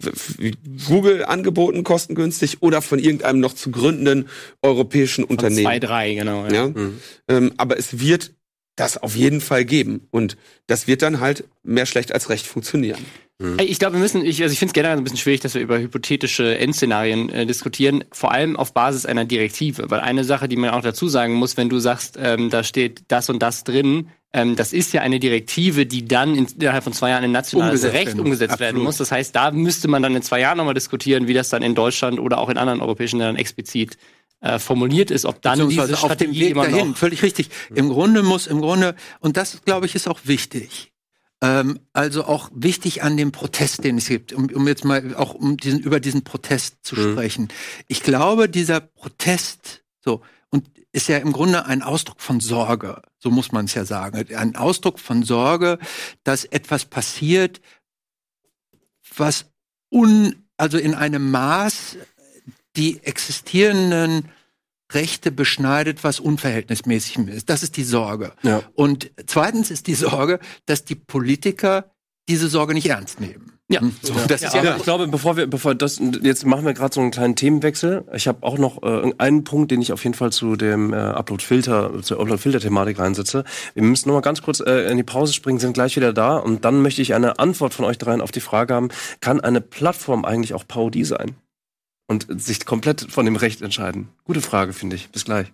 äh, 0.03 0.53
Google 0.89 1.25
angeboten, 1.25 1.85
kostengünstig 1.85 2.63
oder 2.63 2.83
von 2.83 2.99
irgendeinem 2.99 3.39
noch 3.39 3.55
zu 3.55 3.71
gründenden 3.71 4.29
europäischen 4.61 5.25
Von 5.25 5.37
Unternehmen. 5.37 5.67
Zwei, 5.67 5.79
drei, 5.79 6.15
genau. 6.15 6.47
Ja. 6.47 6.53
Ja? 6.53 6.67
Mhm. 6.69 7.01
Ähm, 7.29 7.53
aber 7.59 7.79
es 7.79 8.01
wird 8.01 8.35
das 8.77 8.99
auf 8.99 9.17
jeden 9.17 9.41
Fall 9.41 9.65
geben 9.65 10.07
und 10.11 10.37
das 10.67 10.87
wird 10.87 11.03
dann 11.03 11.21
halt 11.21 11.45
mehr 11.63 11.87
schlecht 11.87 12.13
als 12.13 12.29
recht 12.29 12.47
funktionieren. 12.47 13.05
Ey, 13.39 13.67
Ich 13.67 13.79
glaube, 13.79 13.95
wir 13.95 14.01
müssen, 14.01 14.25
ich, 14.25 14.43
also 14.43 14.53
ich 14.53 14.59
finde 14.59 14.71
es 14.71 14.75
generell 14.75 14.97
ein 14.97 15.05
bisschen 15.05 15.19
schwierig, 15.19 15.41
dass 15.41 15.55
wir 15.55 15.61
über 15.61 15.79
hypothetische 15.79 16.57
Endszenarien 16.57 17.29
äh, 17.29 17.45
diskutieren, 17.45 18.05
vor 18.11 18.33
allem 18.33 18.57
auf 18.57 18.73
Basis 18.73 19.05
einer 19.05 19.27
Direktive. 19.27 19.91
Weil 19.91 20.01
eine 20.01 20.25
Sache, 20.25 20.49
die 20.49 20.57
man 20.57 20.71
auch 20.71 20.81
dazu 20.81 21.07
sagen 21.09 21.35
muss, 21.35 21.59
wenn 21.59 21.69
du 21.69 21.79
sagst, 21.79 22.19
ähm, 22.19 22.49
da 22.49 22.65
steht 22.65 23.03
das 23.09 23.29
und 23.29 23.43
das 23.43 23.63
drin, 23.65 24.09
ähm, 24.33 24.57
das 24.57 24.73
ist 24.73 24.95
ja 24.95 25.03
eine 25.03 25.21
Direktive, 25.21 25.85
die 25.85 26.07
dann 26.07 26.35
in, 26.35 26.47
innerhalb 26.59 26.85
von 26.85 26.95
zwei 26.95 27.11
Jahren 27.11 27.25
in 27.25 27.33
nationales 27.33 27.83
Umgesetzt 27.83 27.95
Recht 27.95 28.07
werden 28.07 28.21
umgesetzt 28.21 28.59
werden 28.59 28.77
Absolut. 28.77 28.85
muss. 28.85 28.97
Das 28.97 29.13
heißt, 29.13 29.37
da 29.37 29.51
müsste 29.51 29.89
man 29.89 30.03
dann 30.03 30.17
in 30.17 30.23
zwei 30.23 30.41
Jahren 30.41 30.57
nochmal 30.57 30.75
diskutieren, 30.75 31.29
wie 31.29 31.35
das 31.35 31.51
dann 31.51 31.63
in 31.63 31.75
Deutschland 31.75 32.19
oder 32.19 32.39
auch 32.39 32.49
in 32.49 32.57
anderen 32.57 32.81
europäischen 32.81 33.19
Ländern 33.19 33.37
explizit 33.37 33.99
äh, 34.47 34.59
formuliert 34.59 35.11
ist, 35.11 35.25
ob 35.25 35.43
dann 35.43 35.59
diese 35.59 35.69
Beziehungsweise 35.69 35.95
auf 35.95 36.01
dem 36.01 36.07
Strategie 36.07 36.41
Weg 36.41 36.51
immer 36.53 36.69
dahin, 36.69 36.89
noch 36.91 36.97
völlig 36.97 37.23
richtig. 37.23 37.51
Im 37.75 37.89
Grunde 37.89 38.23
muss, 38.23 38.47
im 38.47 38.61
Grunde, 38.61 38.95
und 39.21 39.37
das 39.37 39.61
glaube 39.65 39.87
ich 39.87 39.95
ist 39.95 40.07
auch 40.09 40.21
wichtig. 40.25 40.93
Ähm, 41.43 41.81
also 41.93 42.25
auch 42.25 42.51
wichtig 42.55 43.03
an 43.03 43.17
dem 43.17 43.33
Protest, 43.33 43.85
den 43.85 43.99
es 43.99 44.07
gibt, 44.07 44.33
um, 44.33 44.47
um 44.47 44.67
jetzt 44.69 44.85
mal 44.85 45.15
auch 45.17 45.35
um 45.35 45.57
diesen, 45.57 45.81
über 45.81 46.01
diesen 46.01 46.23
Protest 46.23 46.77
zu 46.83 46.95
Mhm. 46.95 47.13
sprechen. 47.13 47.49
Ich 47.89 48.03
glaube, 48.03 48.49
dieser 48.49 48.81
Protest, 48.81 49.83
so, 50.05 50.23
und 50.51 50.67
ist 50.93 51.09
ja 51.09 51.19
im 51.19 51.33
Grunde 51.33 51.67
ein 51.67 51.83
Ausdruck 51.83 52.21
von 52.21 52.41
Sorge, 52.41 53.03
so 53.19 53.31
muss 53.31 53.53
man 53.53 53.67
es 53.67 53.75
ja 53.75 53.85
sagen. 53.85 54.35
Ein 54.35 54.57
Ausdruck 54.57 54.99
von 54.99 55.25
Sorge, 55.25 55.79
dass 56.25 56.45
etwas 56.45 56.85
passiert, 56.87 57.61
was 59.17 59.47
un, 59.91 60.47
also 60.57 60.79
in 60.79 60.95
einem 60.95 61.31
Maß 61.31 61.97
die 62.77 63.03
existierenden 63.03 64.29
Rechte 64.93 65.33
beschneidet, 65.33 66.05
was 66.05 66.21
unverhältnismäßig 66.21 67.19
ist. 67.29 67.51
Das 67.51 67.63
ist 67.63 67.77
die 67.77 67.85
Sorge. 67.85 68.33
Ja. 68.43 68.63
Und 68.75 69.11
zweitens 69.27 69.71
ist 69.71 69.87
die 69.87 69.95
Sorge, 69.95 70.39
dass 70.67 70.85
die 70.85 70.95
Politiker 70.95 71.91
diese 72.29 72.49
Sorge 72.49 72.75
nicht 72.75 72.89
ernst 72.89 73.21
nehmen. 73.21 73.53
Ja, 73.69 73.81
So, 74.01 74.15
ja. 74.15 74.27
das 74.29 74.43
ja, 74.43 74.49
ist 74.49 74.55
ja, 74.55 74.61
Aber 74.61 74.77
ich 74.77 74.85
glaube, 74.85 75.09
bevor 75.09 75.37
wir, 75.37 75.49
bevor 75.49 75.75
das, 75.75 76.01
jetzt 76.23 76.47
machen 76.47 76.65
wir 76.65 76.73
gerade 76.73 76.95
so 76.95 77.01
einen 77.01 77.11
kleinen 77.11 77.35
Themenwechsel. 77.35 78.05
Ich 78.15 78.29
habe 78.29 78.47
auch 78.47 78.59
noch 78.59 78.83
äh, 78.85 79.13
einen 79.19 79.43
Punkt, 79.43 79.73
den 79.73 79.83
ich 79.83 79.93
auf 79.93 80.05
jeden 80.05 80.15
Fall 80.15 80.31
zu 80.31 80.55
dem 80.55 80.93
äh, 80.93 80.97
Upload-Filter, 80.97 82.01
zur 82.03 82.21
Upload-Filter-Thematik 82.21 83.01
reinsetze. 83.01 83.43
Wir 83.75 83.83
müssen 83.83 84.09
noch 84.09 84.15
mal 84.15 84.21
ganz 84.21 84.43
kurz 84.43 84.61
äh, 84.61 84.89
in 84.89 84.97
die 84.97 85.03
Pause 85.03 85.33
springen, 85.33 85.59
sind 85.59 85.73
gleich 85.73 85.97
wieder 85.97 86.13
da 86.13 86.37
und 86.37 86.65
dann 86.65 86.81
möchte 86.81 87.03
ich 87.03 87.15
eine 87.15 87.41
Antwort 87.41 87.75
von 87.75 87.85
euch 87.85 87.99
dreien 87.99 88.21
auf 88.21 88.31
die 88.31 88.41
Frage 88.41 88.73
haben: 88.73 88.91
Kann 89.21 89.41
eine 89.41 89.61
Plattform 89.61 90.25
eigentlich 90.25 90.55
auch 90.55 90.67
Parodie 90.67 91.05
sein 91.05 91.35
und 92.07 92.27
sich 92.41 92.65
komplett 92.65 93.07
von 93.11 93.25
dem 93.25 93.37
Recht 93.37 93.63
entscheiden? 93.63 94.09
Gute 94.25 94.41
Frage, 94.41 94.73
finde 94.73 94.97
ich. 94.97 95.11
Bis 95.11 95.25
gleich. 95.25 95.53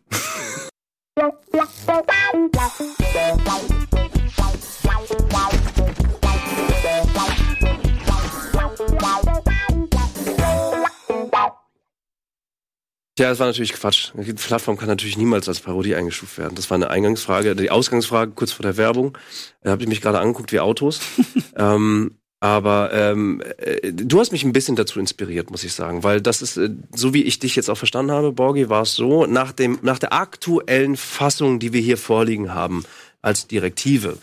Ja, 13.18 13.28
das 13.28 13.38
war 13.38 13.46
natürlich 13.46 13.74
Quatsch. 13.74 14.10
Die 14.14 14.32
Plattform 14.32 14.78
kann 14.78 14.88
natürlich 14.88 15.18
niemals 15.18 15.46
als 15.46 15.60
Parodie 15.60 15.94
eingestuft 15.94 16.38
werden. 16.38 16.54
Das 16.54 16.70
war 16.70 16.76
eine 16.76 16.88
Eingangsfrage. 16.88 17.54
Die 17.54 17.70
Ausgangsfrage 17.70 18.32
kurz 18.32 18.52
vor 18.52 18.62
der 18.62 18.78
Werbung. 18.78 19.18
Da 19.60 19.70
habt 19.70 19.82
ihr 19.82 19.88
mich 19.88 20.00
gerade 20.00 20.18
angeguckt 20.18 20.50
wie 20.50 20.60
Autos. 20.60 21.00
ähm, 21.56 22.18
aber 22.42 22.92
ähm, 22.92 23.40
äh, 23.58 23.92
du 23.92 24.18
hast 24.18 24.32
mich 24.32 24.42
ein 24.42 24.52
bisschen 24.52 24.74
dazu 24.74 24.98
inspiriert, 24.98 25.52
muss 25.52 25.62
ich 25.62 25.74
sagen, 25.74 26.02
weil 26.02 26.20
das 26.20 26.42
ist, 26.42 26.56
äh, 26.56 26.70
so 26.92 27.14
wie 27.14 27.22
ich 27.22 27.38
dich 27.38 27.54
jetzt 27.54 27.70
auch 27.70 27.78
verstanden 27.78 28.10
habe, 28.10 28.32
Borgi, 28.32 28.68
war 28.68 28.82
es 28.82 28.94
so, 28.94 29.26
nach, 29.26 29.52
dem, 29.52 29.78
nach 29.82 30.00
der 30.00 30.12
aktuellen 30.12 30.96
Fassung, 30.96 31.60
die 31.60 31.72
wir 31.72 31.80
hier 31.80 31.96
vorliegen 31.96 32.52
haben, 32.52 32.84
als 33.22 33.46
Direktive, 33.46 34.18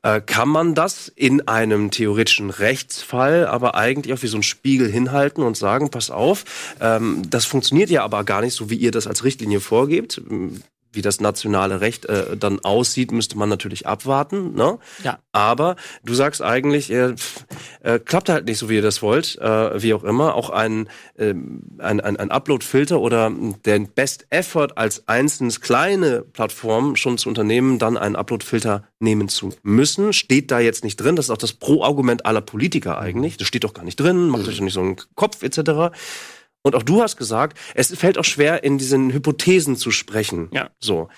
äh, 0.00 0.22
kann 0.22 0.48
man 0.48 0.74
das 0.74 1.12
in 1.14 1.46
einem 1.46 1.90
theoretischen 1.90 2.48
Rechtsfall 2.48 3.46
aber 3.46 3.74
eigentlich 3.74 4.14
auch 4.14 4.22
wie 4.22 4.28
so 4.28 4.38
ein 4.38 4.42
Spiegel 4.42 4.90
hinhalten 4.90 5.42
und 5.42 5.58
sagen, 5.58 5.90
pass 5.90 6.10
auf, 6.10 6.46
ähm, 6.80 7.20
das 7.28 7.44
funktioniert 7.44 7.90
ja 7.90 8.02
aber 8.02 8.24
gar 8.24 8.40
nicht 8.40 8.54
so, 8.54 8.70
wie 8.70 8.76
ihr 8.76 8.92
das 8.92 9.06
als 9.06 9.24
Richtlinie 9.24 9.60
vorgebt. 9.60 10.22
Wie 10.92 11.02
das 11.02 11.20
nationale 11.20 11.80
Recht 11.80 12.06
äh, 12.06 12.36
dann 12.36 12.60
aussieht, 12.60 13.12
müsste 13.12 13.36
man 13.36 13.48
natürlich 13.48 13.86
abwarten. 13.86 14.54
Ne? 14.54 14.78
Ja. 15.04 15.18
Aber 15.32 15.76
du 16.04 16.14
sagst 16.14 16.42
eigentlich, 16.42 16.90
äh, 16.90 17.14
äh, 17.82 17.98
klappt 17.98 18.28
halt 18.28 18.46
nicht 18.46 18.58
so, 18.58 18.68
wie 18.68 18.76
ihr 18.76 18.82
das 18.82 19.02
wollt, 19.02 19.38
äh, 19.38 19.82
wie 19.82 19.94
auch 19.94 20.04
immer. 20.04 20.34
Auch 20.34 20.50
ein, 20.50 20.88
äh, 21.16 21.34
ein, 21.78 22.00
ein, 22.00 22.16
ein 22.16 22.30
Upload-Filter 22.30 23.00
oder 23.00 23.30
den 23.66 23.88
Best 23.88 24.26
Effort 24.30 24.76
als 24.76 25.06
einzelnes 25.08 25.60
kleine 25.60 26.22
Plattform 26.22 26.96
schon 26.96 27.18
zu 27.18 27.28
unternehmen, 27.28 27.78
dann 27.78 27.96
einen 27.96 28.16
Upload-Filter 28.16 28.84
nehmen 29.00 29.28
zu 29.28 29.50
müssen, 29.62 30.12
steht 30.12 30.50
da 30.50 30.58
jetzt 30.58 30.84
nicht 30.84 30.96
drin. 30.96 31.16
Das 31.16 31.26
ist 31.26 31.30
auch 31.30 31.38
das 31.38 31.52
Pro-Argument 31.52 32.26
aller 32.26 32.40
Politiker 32.40 32.98
eigentlich. 32.98 33.36
Das 33.36 33.46
steht 33.46 33.64
doch 33.64 33.74
gar 33.74 33.84
nicht 33.84 34.00
drin, 34.00 34.28
macht 34.28 34.48
euch 34.48 34.56
doch 34.56 34.64
nicht 34.64 34.74
so 34.74 34.80
einen 34.80 34.96
Kopf 35.14 35.42
etc. 35.42 35.94
Und 36.68 36.76
auch 36.76 36.82
du 36.82 37.02
hast 37.02 37.16
gesagt, 37.16 37.58
es 37.74 37.94
fällt 37.96 38.18
auch 38.18 38.24
schwer, 38.24 38.62
in 38.62 38.78
diesen 38.78 39.12
Hypothesen 39.12 39.76
zu 39.76 39.90
sprechen. 39.90 40.48
Ja. 40.52 40.70
So. 40.78 41.08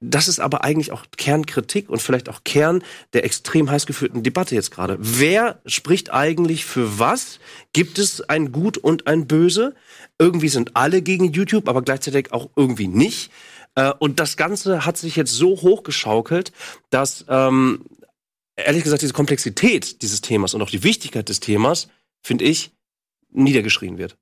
Das 0.00 0.28
ist 0.28 0.38
aber 0.38 0.62
eigentlich 0.62 0.92
auch 0.92 1.06
Kernkritik 1.16 1.90
und 1.90 2.00
vielleicht 2.00 2.28
auch 2.28 2.44
Kern 2.44 2.84
der 3.14 3.24
extrem 3.24 3.68
heiß 3.68 3.84
geführten 3.84 4.22
Debatte 4.22 4.54
jetzt 4.54 4.70
gerade. 4.70 4.96
Wer 5.00 5.60
spricht 5.66 6.12
eigentlich 6.12 6.64
für 6.64 7.00
was? 7.00 7.40
Gibt 7.72 7.98
es 7.98 8.20
ein 8.20 8.52
Gut 8.52 8.78
und 8.78 9.08
ein 9.08 9.26
Böse? 9.26 9.74
Irgendwie 10.20 10.50
sind 10.50 10.76
alle 10.76 11.02
gegen 11.02 11.32
YouTube, 11.32 11.68
aber 11.68 11.82
gleichzeitig 11.82 12.32
auch 12.32 12.48
irgendwie 12.54 12.86
nicht. 12.86 13.32
Äh, 13.74 13.92
Und 13.98 14.20
das 14.20 14.36
Ganze 14.36 14.86
hat 14.86 14.96
sich 14.96 15.16
jetzt 15.16 15.32
so 15.32 15.62
hochgeschaukelt, 15.62 16.52
dass 16.90 17.24
ähm, 17.28 17.84
ehrlich 18.54 18.84
gesagt 18.84 19.02
diese 19.02 19.12
Komplexität 19.12 20.02
dieses 20.02 20.20
Themas 20.20 20.54
und 20.54 20.62
auch 20.62 20.70
die 20.70 20.84
Wichtigkeit 20.84 21.28
des 21.28 21.40
Themas, 21.40 21.88
finde 22.22 22.44
ich, 22.44 22.70
niedergeschrien 23.30 23.98
wird. 23.98 24.16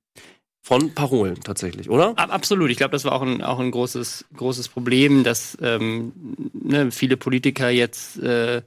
Von 0.67 0.93
Parolen 0.93 1.39
tatsächlich, 1.41 1.89
oder? 1.89 2.09
Ab- 2.17 2.33
Absolut. 2.33 2.69
Ich 2.71 2.75
glaube, 2.75 2.91
das 2.91 3.05
war 3.05 3.13
auch 3.13 3.21
ein, 3.21 3.41
auch 3.41 3.59
ein 3.59 3.71
großes, 3.71 4.25
großes 4.35 4.67
Problem, 4.67 5.23
dass 5.23 5.57
ähm, 5.61 6.11
ne, 6.51 6.91
viele 6.91 7.15
Politiker 7.15 7.69
jetzt 7.69 8.17
äh, 8.19 8.61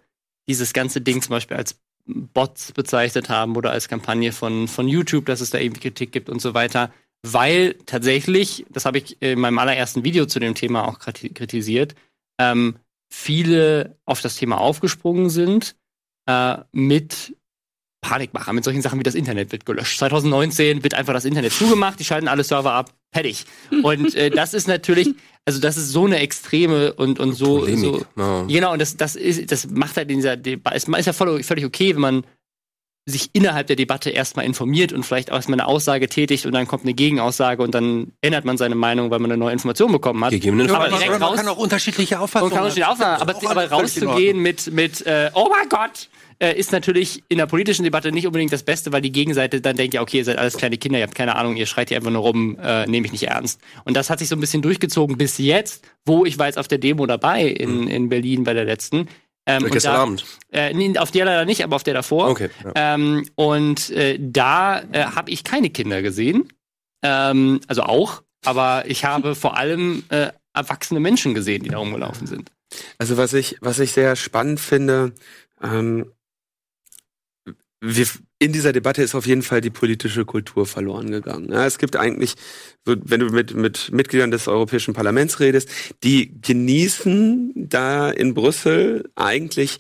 dieses 0.49 0.73
ganze 0.73 1.03
Ding 1.03 1.21
zum 1.21 1.33
Beispiel 1.33 1.59
als 1.59 1.79
Bots 2.07 2.73
bezeichnet 2.73 3.29
haben 3.29 3.55
oder 3.55 3.71
als 3.73 3.87
Kampagne 3.87 4.33
von, 4.33 4.67
von 4.67 4.89
YouTube, 4.89 5.27
dass 5.27 5.43
es 5.43 5.51
da 5.51 5.59
irgendwie 5.59 5.83
Kritik 5.83 6.11
gibt 6.11 6.31
und 6.31 6.41
so 6.41 6.55
weiter. 6.55 6.91
Weil 7.23 7.75
tatsächlich, 7.85 8.65
das 8.71 8.87
habe 8.87 8.97
ich 8.97 9.21
in 9.21 9.39
meinem 9.39 9.59
allerersten 9.59 10.03
Video 10.03 10.25
zu 10.25 10.41
dem 10.41 10.55
Thema 10.55 10.89
auch 10.89 11.01
kritisiert, 11.01 11.97
ähm, 12.41 12.77
viele 13.13 13.99
auf 14.07 14.23
das 14.23 14.37
Thema 14.37 14.59
aufgesprungen 14.59 15.29
sind 15.29 15.77
äh, 16.25 16.57
mit 16.73 17.37
Panikmacher, 18.01 18.53
mit 18.53 18.65
solchen 18.65 18.83
Sachen 18.83 18.99
wie 18.99 19.03
das 19.03 19.15
Internet 19.15 19.53
wird 19.53 19.67
gelöscht. 19.67 19.99
2019 19.99 20.83
wird 20.83 20.95
einfach 20.95 21.13
das 21.13 21.25
Internet 21.25 21.53
zugemacht, 21.53 22.01
die 22.01 22.05
schalten 22.05 22.29
alle 22.29 22.45
Server 22.45 22.73
ab, 22.73 22.91
fertig. 23.13 23.45
Und 23.83 24.15
äh, 24.15 24.31
das 24.31 24.55
ist 24.55 24.69
natürlich, 24.69 25.11
also 25.45 25.61
das 25.61 25.77
ist 25.77 25.91
so 25.91 26.07
eine 26.07 26.19
extreme 26.19 26.93
und, 26.95 27.21
und 27.21 27.35
so, 27.35 27.67
so 27.77 28.03
Ja. 28.17 28.43
Genau, 28.45 28.73
und 28.73 28.81
das, 28.81 28.97
das 28.97 29.17
ist, 29.17 29.53
das 29.53 29.69
macht 29.71 29.97
halt 29.97 30.11
in 30.11 30.19
dieser 30.19 30.37
Debatte, 30.37 30.77
es 30.77 30.89
ist 30.89 31.07
ja 31.07 31.13
voll, 31.13 31.43
völlig 31.43 31.65
okay, 31.65 31.95
wenn 31.95 32.01
man 32.01 32.25
sich 33.07 33.31
innerhalb 33.33 33.67
der 33.67 33.77
Debatte 33.77 34.11
erstmal 34.11 34.45
informiert 34.45 34.93
und 34.93 35.05
vielleicht 35.05 35.33
auch 35.33 35.37
erstmal 35.37 35.59
eine 35.59 35.67
Aussage 35.67 36.09
tätigt 36.09 36.47
und 36.47 36.53
dann 36.53 36.67
kommt 36.69 36.85
eine 36.85 36.95
Gegenaussage 36.95 37.63
und 37.63 37.75
dann 37.75 38.13
ändert 38.21 38.45
man 38.45 38.57
seine 38.57 38.75
Meinung, 38.75 39.11
weil 39.11 39.19
man 39.19 39.31
eine 39.31 39.39
neue 39.39 39.53
Information 39.53 39.91
bekommen 39.91 40.25
hat. 40.25 40.31
Gegebenenfalls. 40.31 40.79
Aber 40.81 40.91
man, 40.91 41.01
direkt 41.01 41.19
man 41.21 41.29
raus- 41.29 41.37
kann 41.37 41.49
auch 41.49 41.57
unterschiedliche 41.57 42.21
Auffassungen 42.21 42.55
man 42.55 42.83
aufhören, 42.85 43.21
aber, 43.21 43.33
ist 43.33 43.47
aber 43.47 43.71
rauszugehen 43.71 44.39
mit, 44.39 44.73
mit 44.73 45.05
äh, 45.07 45.31
oh 45.35 45.49
mein 45.51 45.69
Gott, 45.69 46.09
äh, 46.41 46.59
ist 46.59 46.73
natürlich 46.73 47.23
in 47.29 47.39
der 47.39 47.47
politischen 47.47 47.85
Debatte 47.85 48.13
nicht 48.13 48.27
unbedingt 48.27 48.53
das 48.53 48.63
Beste, 48.63 48.93
weil 48.93 49.03
die 49.03 49.13
Gegenseite 49.13 49.61
dann 49.61 49.77
denkt, 49.77 49.95
ja, 49.95 50.01
okay, 50.01 50.19
ihr 50.19 50.25
seid 50.25 50.39
alles 50.39 50.57
kleine 50.57 50.79
Kinder, 50.79 50.99
ihr 50.99 51.05
habt 51.05 51.15
keine 51.15 51.37
Ahnung, 51.37 51.57
ihr 51.57 51.67
schreit 51.67 51.89
hier 51.89 51.99
einfach 51.99 52.11
nur 52.11 52.23
rum, 52.23 52.59
äh, 52.63 52.87
nehme 52.87 53.07
ich 53.07 53.13
nicht 53.13 53.29
ernst. 53.29 53.61
Und 53.85 53.97
das 53.97 54.11
hat 54.11 54.19
sich 54.19 54.29
so 54.29 54.37
ein 54.37 54.41
bisschen 54.41 54.63
durchgezogen 54.63 55.19
bis 55.19 55.39
jetzt, 55.39 55.85
wo 56.05 56.25
ich 56.25 56.39
war 56.39 56.47
jetzt 56.47 56.59
auf 56.59 56.69
der 56.69 56.79
Demo 56.79 57.07
dabei 57.07 57.45
in, 57.45 57.87
in 57.87 58.09
Berlin 58.09 58.45
bei 58.45 58.55
der 58.55 58.65
letzten. 58.65 59.09
Ähm, 59.47 59.65
Gestern 59.71 59.95
da, 59.95 60.03
Abend. 60.03 60.25
Äh, 60.51 60.73
nee, 60.75 60.97
auf 60.99 61.11
der 61.11 61.25
leider 61.25 61.45
nicht, 61.45 61.63
aber 61.63 61.77
auf 61.77 61.83
der 61.83 61.95
davor. 61.95 62.29
Okay. 62.29 62.51
Ja. 62.65 62.95
Ähm, 62.95 63.27
und 63.35 63.91
äh, 63.91 64.19
da 64.21 64.83
äh, 64.93 65.05
habe 65.05 65.31
ich 65.31 65.45
keine 65.45 65.71
Kinder 65.71 66.03
gesehen. 66.03 66.49
Ähm, 67.03 67.61
also 67.67 67.83
auch, 67.83 68.23
aber 68.45 68.85
ich 68.87 69.05
habe 69.05 69.35
vor 69.35 69.57
allem 69.57 70.05
äh, 70.09 70.29
erwachsene 70.55 71.01
Menschen 71.01 71.35
gesehen, 71.35 71.63
die 71.63 71.71
da 71.71 71.79
rumgelaufen 71.79 72.27
sind. 72.27 72.51
Also 72.99 73.17
was 73.17 73.33
ich, 73.35 73.57
was 73.61 73.79
ich 73.79 73.93
sehr 73.93 74.17
spannend 74.17 74.61
finde, 74.61 75.13
ähm, 75.63 76.07
wir, 77.81 78.07
in 78.39 78.53
dieser 78.53 78.73
Debatte 78.73 79.03
ist 79.03 79.15
auf 79.15 79.27
jeden 79.27 79.43
Fall 79.43 79.61
die 79.61 79.71
politische 79.71 80.25
Kultur 80.25 80.67
verloren 80.67 81.11
gegangen. 81.11 81.51
Ja, 81.51 81.65
es 81.67 81.79
gibt 81.79 81.97
eigentlich, 81.97 82.35
wenn 82.85 83.21
du 83.21 83.27
mit, 83.27 83.55
mit 83.55 83.91
Mitgliedern 83.91 84.31
des 84.31 84.49
Europäischen 84.49 84.93
Parlaments 84.93 85.41
redest, 85.41 85.71
die 86.05 86.41
genießen 86.43 87.53
da 87.55 88.11
in 88.11 88.35
Brüssel 88.35 89.09
eigentlich 89.15 89.79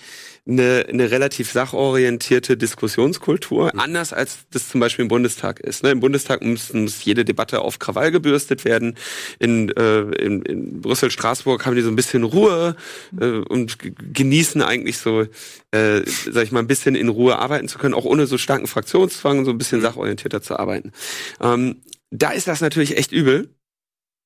eine, 0.51 0.86
eine 0.89 1.10
relativ 1.10 1.51
sachorientierte 1.52 2.56
Diskussionskultur, 2.56 3.72
anders 3.78 4.12
als 4.12 4.40
das 4.51 4.68
zum 4.68 4.81
Beispiel 4.81 5.05
im 5.05 5.09
Bundestag 5.09 5.60
ist. 5.60 5.82
Ne? 5.82 5.90
Im 5.90 6.01
Bundestag 6.01 6.43
muss, 6.43 6.72
muss 6.72 7.05
jede 7.05 7.24
Debatte 7.24 7.60
auf 7.60 7.78
Krawall 7.78 8.10
gebürstet 8.10 8.64
werden. 8.64 8.97
In, 9.39 9.70
äh, 9.77 10.01
in, 10.01 10.43
in 10.43 10.81
Brüssel, 10.81 11.10
Straßburg 11.10 11.64
haben 11.64 11.77
die 11.77 11.82
so 11.82 11.89
ein 11.89 11.97
bisschen 11.97 12.24
Ruhe 12.24 12.74
äh, 13.20 13.27
und 13.27 13.78
genießen 14.12 14.62
eigentlich 14.62 14.98
so, 14.98 15.22
äh, 15.70 16.02
sag 16.31 16.44
ich 16.44 16.52
mal, 16.52 16.60
ein 16.60 16.66
bisschen 16.66 16.94
in 16.94 17.09
Ruhe 17.09 17.39
arbeiten 17.39 17.68
zu 17.68 17.78
können, 17.78 17.94
auch 17.94 18.05
ohne 18.05 18.27
so 18.27 18.36
starken 18.36 18.66
Fraktionszwang, 18.66 19.44
so 19.44 19.52
ein 19.52 19.59
bisschen 19.59 19.81
sachorientierter 19.81 20.43
zu 20.43 20.59
arbeiten. 20.59 20.93
Ähm, 21.40 21.77
da 22.10 22.31
ist 22.31 22.48
das 22.48 22.60
natürlich 22.60 22.97
echt 22.97 23.12
übel. 23.12 23.55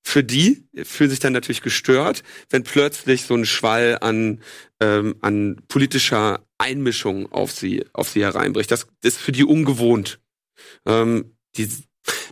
Für 0.07 0.23
die 0.23 0.69
fühlen 0.85 1.11
sich 1.11 1.19
dann 1.19 1.33
natürlich 1.33 1.63
gestört, 1.63 2.23
wenn 2.51 2.63
plötzlich 2.63 3.23
so 3.23 3.35
ein 3.35 3.47
Schwall 3.47 3.99
an, 4.01 4.41
ähm, 4.81 5.17
an 5.23 5.57
politischer 5.67 6.45
Einmischung 6.59 7.33
auf 7.33 7.51
sie, 7.51 7.85
auf 7.95 8.11
sie 8.11 8.23
hereinbricht. 8.23 8.71
Das 8.71 8.87
ist 9.03 9.19
für 9.19 9.33
die 9.33 9.45
ungewohnt. 9.45 10.21
Ähm, 10.87 11.37
die, 11.57 11.69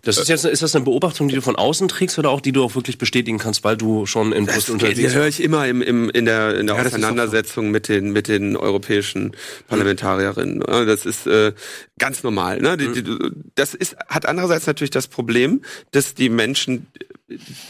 Das 0.03 0.19
ist 0.19 0.28
jetzt, 0.28 0.44
ist 0.44 0.62
das 0.62 0.77
eine 0.77 0.85
Beobachtung, 0.85 1.28
die 1.28 1.35
du 1.35 1.40
von 1.40 1.57
außen 1.57 1.89
trägst 1.89 2.19
oder 2.19 2.28
auch 2.28 2.43
die 2.43 2.53
du 2.53 2.62
auch 2.62 2.74
wirklich 2.74 2.99
bestätigen 2.99 3.39
kannst, 3.39 3.65
weil 3.65 3.78
du 3.78 4.05
schon 4.05 4.32
in 4.32 4.44
das 4.44 4.57
Brüssel 4.57 4.77
die 4.77 4.85
unterwegs 4.85 5.15
höre 5.15 5.28
ich 5.28 5.43
immer 5.43 5.66
im, 5.66 5.81
im, 5.81 6.11
in 6.11 6.27
der, 6.27 6.59
in 6.59 6.66
der 6.66 6.77
Ja, 6.77 6.85
das 6.85 6.93
Auseinandersetzung 6.93 7.70
mit 7.70 7.89
den, 7.89 8.12
mit 8.12 8.28
den 8.28 8.55
europäischen 8.57 9.35
Parlamentarierinnen. 9.69 10.62
Ja, 10.69 10.85
Das 10.85 11.07
ist 11.07 11.27
äh, 11.27 11.55
ganz 11.99 12.23
normal. 12.23 12.61
Ne? 12.61 12.77
Die, 12.77 12.93
die, 12.93 13.16
das 13.55 13.74
ist, 13.74 13.97
hat 14.09 14.27
andererseits 14.27 14.66
natürlich 14.66 14.90
das 14.90 15.09
Problem, 15.09 15.62
dass 15.93 16.15
die 16.15 16.28
Menschen, 16.28 16.86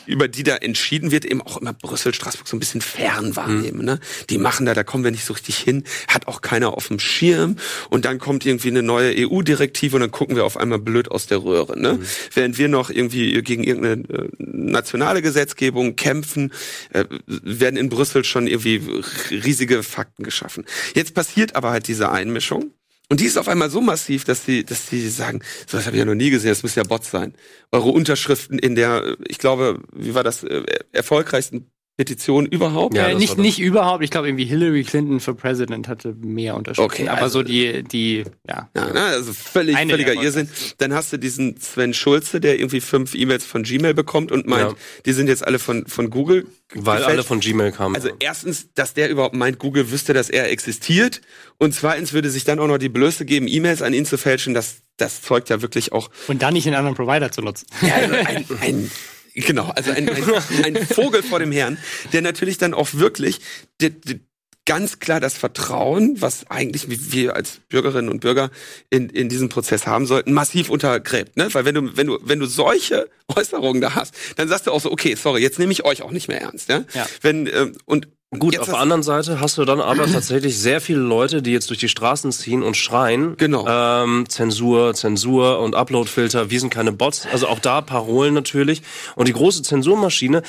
über 0.06 0.28
die 0.28 0.42
da 0.42 0.56
entschieden 0.56 1.10
wird, 1.10 1.24
eben 1.24 1.42
auch 1.42 1.58
immer 1.58 1.72
Brüssel, 1.72 2.14
Straßburg 2.14 2.48
so 2.48 2.56
ein 2.56 2.60
bisschen 2.60 2.80
fern 2.80 3.36
wahrnehmen. 3.36 3.84
Ne? 3.84 4.00
Die 4.30 4.38
machen 4.38 4.66
da, 4.66 4.74
da 4.74 4.84
kommen 4.84 5.04
wir 5.04 5.10
nicht 5.10 5.24
so 5.24 5.32
richtig 5.32 5.58
hin, 5.58 5.84
hat 6.08 6.28
auch 6.28 6.40
keiner 6.40 6.74
auf 6.74 6.88
dem 6.88 6.98
Schirm 6.98 7.56
und 7.90 8.04
dann 8.04 8.18
kommt 8.18 8.46
irgendwie 8.46 8.68
eine 8.68 8.82
neue 8.82 9.14
EU-Direktive 9.28 9.96
und 9.96 10.00
dann 10.00 10.10
gucken 10.10 10.36
wir 10.36 10.44
auf 10.44 10.56
einmal 10.56 10.78
blöd 10.78 11.10
aus 11.10 11.26
der 11.26 11.42
Röhre. 11.42 11.78
Ne? 11.78 11.98
Während 12.34 12.58
wir 12.58 12.68
noch 12.68 12.90
irgendwie 12.90 13.40
gegen 13.42 13.64
irgendeine 13.64 14.02
äh, 14.08 14.28
nationale 14.38 15.22
Gesetzgebung 15.22 15.96
kämpfen, 15.96 16.52
äh, 16.90 17.04
werden 17.26 17.76
in 17.76 17.88
Brüssel 17.88 18.24
schon 18.24 18.46
irgendwie 18.46 18.82
riesige 19.30 19.82
Fakten 19.82 20.22
geschaffen. 20.22 20.64
Jetzt 20.94 21.14
passiert 21.14 21.56
aber 21.56 21.70
halt 21.70 21.88
diese 21.88 22.10
Einmischung 22.10 22.72
Und 23.12 23.20
die 23.20 23.26
ist 23.26 23.36
auf 23.36 23.46
einmal 23.46 23.68
so 23.68 23.82
massiv, 23.82 24.24
dass 24.24 24.46
die, 24.46 24.64
dass 24.64 24.86
die 24.86 25.06
sagen, 25.10 25.40
so 25.66 25.76
das 25.76 25.84
habe 25.84 25.96
ich 25.96 25.98
ja 25.98 26.06
noch 26.06 26.14
nie 26.14 26.30
gesehen, 26.30 26.48
das 26.48 26.62
muss 26.62 26.76
ja 26.76 26.82
Bots 26.82 27.10
sein. 27.10 27.34
Eure 27.70 27.90
Unterschriften 27.90 28.58
in 28.58 28.74
der, 28.74 29.18
ich 29.28 29.36
glaube, 29.36 29.82
wie 29.92 30.14
war 30.14 30.24
das, 30.24 30.44
äh, 30.44 30.62
erfolgreichsten 30.92 31.70
Petition 32.02 32.46
überhaupt? 32.46 32.96
Ja, 32.96 33.06
äh, 33.06 33.14
nicht, 33.14 33.38
nicht 33.38 33.60
überhaupt. 33.60 34.02
Ich 34.02 34.10
glaube, 34.10 34.26
irgendwie 34.26 34.44
Hillary 34.44 34.82
Clinton 34.82 35.20
für 35.20 35.34
President 35.36 35.86
hatte 35.86 36.14
mehr 36.20 36.56
Unterschriften. 36.56 36.92
Okay, 37.04 37.08
aber 37.08 37.22
also- 37.22 37.38
so 37.38 37.42
die, 37.44 37.84
die, 37.84 38.24
ja. 38.48 38.68
Ja, 38.76 38.92
ne, 38.92 39.00
also 39.00 39.32
völlig, 39.32 39.76
völliger 39.76 40.14
Irrsinn. 40.14 40.48
Dann 40.78 40.92
hast 40.92 41.12
du 41.12 41.18
diesen 41.18 41.60
Sven 41.60 41.94
Schulze, 41.94 42.40
der 42.40 42.58
irgendwie 42.58 42.80
fünf 42.80 43.14
E-Mails 43.14 43.44
von 43.44 43.62
Gmail 43.62 43.94
bekommt 43.94 44.32
und 44.32 44.48
meint, 44.48 44.70
Ja. 44.72 44.76
die 45.06 45.12
sind 45.12 45.28
jetzt 45.28 45.46
alle 45.46 45.60
von, 45.60 45.86
von 45.86 46.10
Google. 46.10 46.44
Weil 46.74 46.96
gefälscht. 46.98 47.08
alle 47.10 47.22
von 47.22 47.40
Gmail 47.40 47.70
kamen. 47.70 47.94
Also 47.94 48.08
erstens, 48.18 48.72
dass 48.74 48.94
der 48.94 49.10
überhaupt 49.10 49.36
meint, 49.36 49.58
Google 49.60 49.90
wüsste, 49.92 50.12
dass 50.14 50.28
er 50.30 50.50
existiert. 50.50 51.20
Und 51.58 51.74
zweitens 51.74 52.12
würde 52.14 52.30
sich 52.30 52.44
dann 52.44 52.58
auch 52.58 52.66
noch 52.66 52.78
die 52.78 52.88
Blöße 52.88 53.24
geben, 53.26 53.46
E-Mails 53.46 53.82
an 53.82 53.92
ihn 53.94 54.06
zu 54.06 54.16
fälschen. 54.18 54.54
Das, 54.54 54.76
das 54.96 55.22
zeugt 55.22 55.50
ja 55.50 55.62
wirklich 55.62 55.92
auch 55.92 56.10
Und 56.28 56.42
dann 56.42 56.54
nicht 56.54 56.66
einen 56.66 56.74
anderen 56.76 56.96
Provider 56.96 57.30
zu 57.30 57.42
nutzen. 57.42 57.66
ja, 57.82 57.94
also 57.94 58.14
ein, 58.14 58.44
ein, 58.60 58.90
genau, 59.34 59.70
also 59.70 59.90
ein, 59.90 60.08
ein, 60.08 60.76
ein 60.76 60.86
Vogel 60.86 61.22
vor 61.22 61.38
dem 61.38 61.52
Herrn, 61.52 61.78
der 62.12 62.22
natürlich 62.22 62.58
dann 62.58 62.74
auch 62.74 62.94
wirklich 62.94 63.40
die, 63.80 63.90
die, 63.90 64.20
ganz 64.64 65.00
klar 65.00 65.20
das 65.20 65.36
Vertrauen, 65.36 66.20
was 66.20 66.48
eigentlich 66.50 66.86
wir 67.12 67.34
als 67.34 67.60
Bürgerinnen 67.68 68.08
und 68.08 68.20
Bürger 68.20 68.50
in, 68.90 69.08
in 69.08 69.28
diesem 69.28 69.48
Prozess 69.48 69.86
haben 69.86 70.06
sollten, 70.06 70.32
massiv 70.32 70.70
untergräbt. 70.70 71.36
Ne? 71.36 71.52
Weil 71.52 71.64
wenn 71.64 71.74
du, 71.74 71.96
wenn 71.96 72.06
du, 72.06 72.18
wenn 72.22 72.38
du 72.38 72.46
solche 72.46 73.08
Äußerungen 73.28 73.80
da 73.80 73.94
hast, 73.94 74.14
dann 74.36 74.48
sagst 74.48 74.66
du 74.66 74.70
auch 74.70 74.80
so, 74.80 74.92
okay, 74.92 75.14
sorry, 75.16 75.42
jetzt 75.42 75.58
nehme 75.58 75.72
ich 75.72 75.84
euch 75.84 76.02
auch 76.02 76.12
nicht 76.12 76.28
mehr 76.28 76.40
ernst. 76.40 76.68
Ja? 76.68 76.84
Ja. 76.94 77.06
Wenn, 77.22 77.46
ähm, 77.48 77.76
und 77.86 78.08
Gut, 78.38 78.54
jetzt 78.54 78.62
auf 78.62 78.68
der 78.70 78.78
anderen 78.78 79.02
Seite 79.02 79.40
hast 79.40 79.58
du 79.58 79.64
dann 79.66 79.80
aber 79.80 80.06
tatsächlich 80.12 80.58
sehr 80.58 80.80
viele 80.80 81.00
Leute, 81.00 81.42
die 81.42 81.52
jetzt 81.52 81.68
durch 81.68 81.78
die 81.78 81.88
Straßen 81.90 82.32
ziehen 82.32 82.62
und 82.62 82.76
schreien. 82.78 83.36
Genau. 83.36 83.66
Ähm, 83.68 84.24
Zensur, 84.28 84.94
Zensur 84.94 85.58
und 85.60 85.74
Uploadfilter, 85.74 86.50
wir 86.50 86.58
sind 86.58 86.70
keine 86.70 86.92
Bots. 86.92 87.26
Also 87.30 87.46
auch 87.48 87.58
da 87.58 87.82
Parolen 87.82 88.32
natürlich. 88.32 88.82
Und 89.16 89.28
die 89.28 89.34
große 89.34 89.62
Zensurmaschine, 89.62 90.42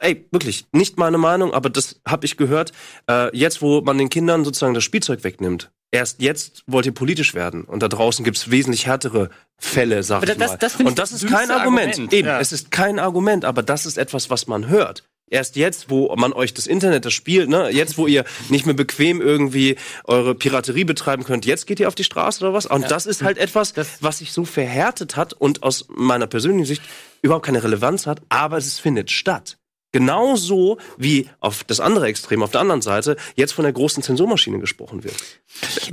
ey, 0.00 0.26
wirklich, 0.32 0.66
nicht 0.72 0.98
meine 0.98 1.18
Meinung, 1.18 1.54
aber 1.54 1.70
das 1.70 2.00
habe 2.06 2.26
ich 2.26 2.36
gehört. 2.36 2.72
Äh, 3.08 3.36
jetzt, 3.36 3.62
wo 3.62 3.80
man 3.82 3.98
den 3.98 4.08
Kindern 4.10 4.44
sozusagen 4.44 4.74
das 4.74 4.82
Spielzeug 4.82 5.22
wegnimmt, 5.22 5.70
erst 5.92 6.20
jetzt 6.20 6.64
wollt 6.66 6.86
ihr 6.86 6.92
politisch 6.92 7.34
werden. 7.34 7.62
Und 7.62 7.84
da 7.84 7.88
draußen 7.88 8.24
gibt's 8.24 8.50
wesentlich 8.50 8.86
härtere 8.86 9.30
Fälle, 9.58 10.02
sag 10.02 10.18
Aber 10.22 10.32
ich 10.32 10.36
das- 10.38 10.50
mal. 10.50 10.56
das 10.58 10.80
ich 10.80 10.86
und 10.86 10.98
das 10.98 11.10
das 11.10 11.22
ist 11.22 11.30
kein 11.30 11.50
Argument. 11.52 11.90
Argument, 11.92 12.12
Eben, 12.12 12.26
ja. 12.28 12.40
es 12.40 12.50
ist 12.50 12.72
kein 12.72 12.98
Argument, 12.98 13.44
aber 13.44 13.62
das 13.62 13.86
ist 13.86 13.96
etwas, 13.96 14.28
was 14.28 14.48
man 14.48 14.68
hört. 14.68 15.04
Erst 15.30 15.56
jetzt, 15.56 15.90
wo 15.90 16.14
man 16.16 16.32
euch 16.32 16.54
das 16.54 16.66
Internet, 16.66 17.04
das 17.04 17.12
spielt, 17.12 17.48
ne, 17.48 17.70
jetzt, 17.70 17.98
wo 17.98 18.06
ihr 18.06 18.24
nicht 18.48 18.66
mehr 18.66 18.74
bequem 18.74 19.20
irgendwie 19.20 19.76
eure 20.04 20.34
Piraterie 20.34 20.84
betreiben 20.84 21.24
könnt, 21.24 21.46
jetzt 21.46 21.66
geht 21.66 21.80
ihr 21.80 21.88
auf 21.88 21.94
die 21.94 22.04
Straße 22.04 22.44
oder 22.44 22.54
was? 22.54 22.66
Und 22.66 22.90
das 22.90 23.06
ist 23.06 23.22
halt 23.22 23.38
etwas, 23.38 23.74
was 24.00 24.18
sich 24.18 24.32
so 24.32 24.44
verhärtet 24.44 25.16
hat 25.16 25.32
und 25.32 25.62
aus 25.62 25.86
meiner 25.88 26.26
persönlichen 26.26 26.66
Sicht 26.66 26.82
überhaupt 27.22 27.46
keine 27.46 27.62
Relevanz 27.62 28.06
hat, 28.06 28.20
aber 28.28 28.56
es 28.56 28.78
findet 28.78 29.10
statt. 29.10 29.58
Genauso 29.92 30.78
wie 30.98 31.28
auf 31.40 31.64
das 31.64 31.80
andere 31.80 32.06
Extrem, 32.06 32.42
auf 32.42 32.50
der 32.50 32.60
anderen 32.60 32.82
Seite, 32.82 33.16
jetzt 33.36 33.52
von 33.52 33.62
der 33.62 33.72
großen 33.72 34.02
Zensurmaschine 34.02 34.58
gesprochen 34.58 35.02
wird. 35.02 35.16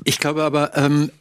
Ich 0.04 0.20
glaube 0.20 0.44
aber, 0.44 0.76
ähm, 0.76 1.12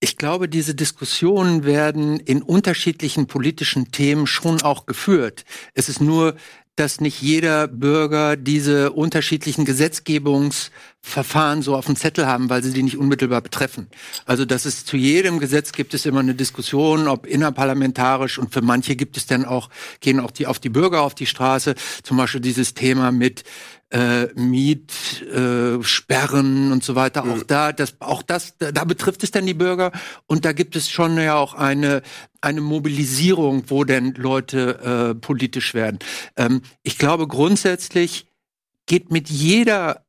ich 0.00 0.16
glaube, 0.16 0.48
diese 0.48 0.74
Diskussionen 0.74 1.64
werden 1.64 2.20
in 2.20 2.42
unterschiedlichen 2.42 3.26
politischen 3.26 3.90
Themen 3.90 4.26
schon 4.26 4.62
auch 4.62 4.86
geführt. 4.86 5.44
Es 5.72 5.88
ist 5.88 6.00
nur, 6.00 6.36
dass 6.76 7.00
nicht 7.00 7.22
jeder 7.22 7.68
Bürger 7.68 8.36
diese 8.36 8.92
unterschiedlichen 8.92 9.64
Gesetzgebungsverfahren 9.64 11.62
so 11.62 11.76
auf 11.76 11.86
dem 11.86 11.94
Zettel 11.94 12.26
haben, 12.26 12.50
weil 12.50 12.64
sie 12.64 12.72
die 12.72 12.82
nicht 12.82 12.98
unmittelbar 12.98 13.42
betreffen. 13.42 13.86
Also, 14.26 14.44
dass 14.44 14.64
es 14.64 14.84
zu 14.84 14.96
jedem 14.96 15.38
Gesetz 15.38 15.72
gibt 15.72 15.94
es 15.94 16.04
immer 16.04 16.20
eine 16.20 16.34
Diskussion, 16.34 17.06
ob 17.06 17.26
innerparlamentarisch 17.26 18.38
und 18.38 18.52
für 18.52 18.62
manche 18.62 18.96
gibt 18.96 19.16
es 19.16 19.26
dann 19.26 19.44
auch, 19.44 19.70
gehen 20.00 20.18
auch 20.18 20.32
die 20.32 20.48
auf 20.48 20.58
die 20.58 20.68
Bürger 20.68 21.02
auf 21.02 21.14
die 21.14 21.26
Straße. 21.26 21.76
Zum 22.02 22.16
Beispiel 22.16 22.40
dieses 22.40 22.74
Thema 22.74 23.12
mit 23.12 23.44
äh, 23.94 24.26
Mietsperren 24.34 25.80
äh, 25.80 25.84
Sperren 25.84 26.72
und 26.72 26.82
so 26.82 26.96
weiter. 26.96 27.24
Auch 27.24 27.44
da, 27.44 27.72
das, 27.72 27.94
auch 28.00 28.22
das, 28.22 28.58
da, 28.58 28.72
da 28.72 28.84
betrifft 28.84 29.22
es 29.22 29.30
dann 29.30 29.46
die 29.46 29.54
Bürger. 29.54 29.92
Und 30.26 30.44
da 30.44 30.52
gibt 30.52 30.74
es 30.74 30.90
schon 30.90 31.16
ja 31.16 31.36
auch 31.36 31.54
eine 31.54 32.02
eine 32.40 32.60
Mobilisierung, 32.60 33.64
wo 33.68 33.84
denn 33.84 34.12
Leute 34.14 35.14
äh, 35.14 35.14
politisch 35.14 35.72
werden. 35.72 35.98
Ähm, 36.36 36.60
ich 36.82 36.98
glaube 36.98 37.26
grundsätzlich 37.26 38.26
geht 38.84 39.10
mit 39.10 39.30
jeder 39.30 40.04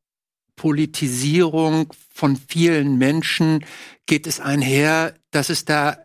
Politisierung 0.56 1.92
von 2.12 2.36
vielen 2.36 2.98
Menschen 2.98 3.64
geht 4.06 4.26
es 4.26 4.40
einher, 4.40 5.14
dass 5.30 5.48
es 5.48 5.64
da 5.64 5.98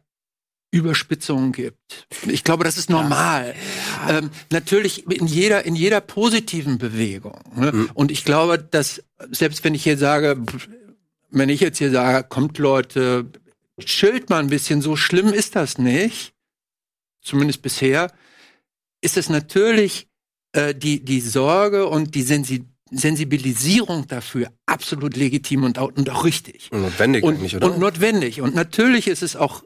Überspitzungen 0.71 1.51
gibt. 1.51 2.07
Ich 2.27 2.43
glaube, 2.45 2.63
das 2.63 2.77
ist 2.77 2.89
normal. 2.89 3.53
Ähm, 4.09 4.31
natürlich 4.51 5.05
in 5.07 5.27
jeder, 5.27 5.65
in 5.65 5.75
jeder 5.75 5.99
positiven 5.99 6.77
Bewegung. 6.77 7.39
Ne? 7.55 7.89
Und 7.93 8.09
ich 8.09 8.23
glaube, 8.23 8.57
dass 8.57 9.03
selbst 9.29 9.63
wenn 9.63 9.75
ich 9.75 9.83
hier 9.83 9.97
sage, 9.97 10.41
wenn 11.29 11.49
ich 11.49 11.59
jetzt 11.59 11.77
hier 11.77 11.91
sage, 11.91 12.25
kommt 12.27 12.57
Leute, 12.57 13.29
chillt 13.79 14.29
mal 14.29 14.39
ein 14.39 14.49
bisschen, 14.49 14.81
so 14.81 14.95
schlimm 14.95 15.33
ist 15.33 15.55
das 15.55 15.77
nicht. 15.77 16.33
Zumindest 17.21 17.61
bisher. 17.61 18.11
Ist 19.01 19.17
es 19.17 19.29
natürlich 19.29 20.07
äh, 20.53 20.73
die, 20.73 21.03
die 21.03 21.21
Sorge 21.21 21.87
und 21.87 22.15
die 22.15 22.23
Sensi 22.23 22.65
Sensibilisierung 22.93 24.05
dafür 24.07 24.51
absolut 24.65 25.15
legitim 25.15 25.63
und 25.63 25.79
auch, 25.79 25.93
und 25.95 26.09
auch 26.09 26.25
richtig 26.25 26.69
Und 26.73 26.81
notwendig 26.81 27.23
und, 27.23 27.35
eigentlich, 27.35 27.55
oder? 27.55 27.71
und 27.71 27.79
notwendig. 27.79 28.41
Und 28.41 28.53
natürlich 28.53 29.07
ist 29.07 29.23
es 29.23 29.37
auch, 29.37 29.63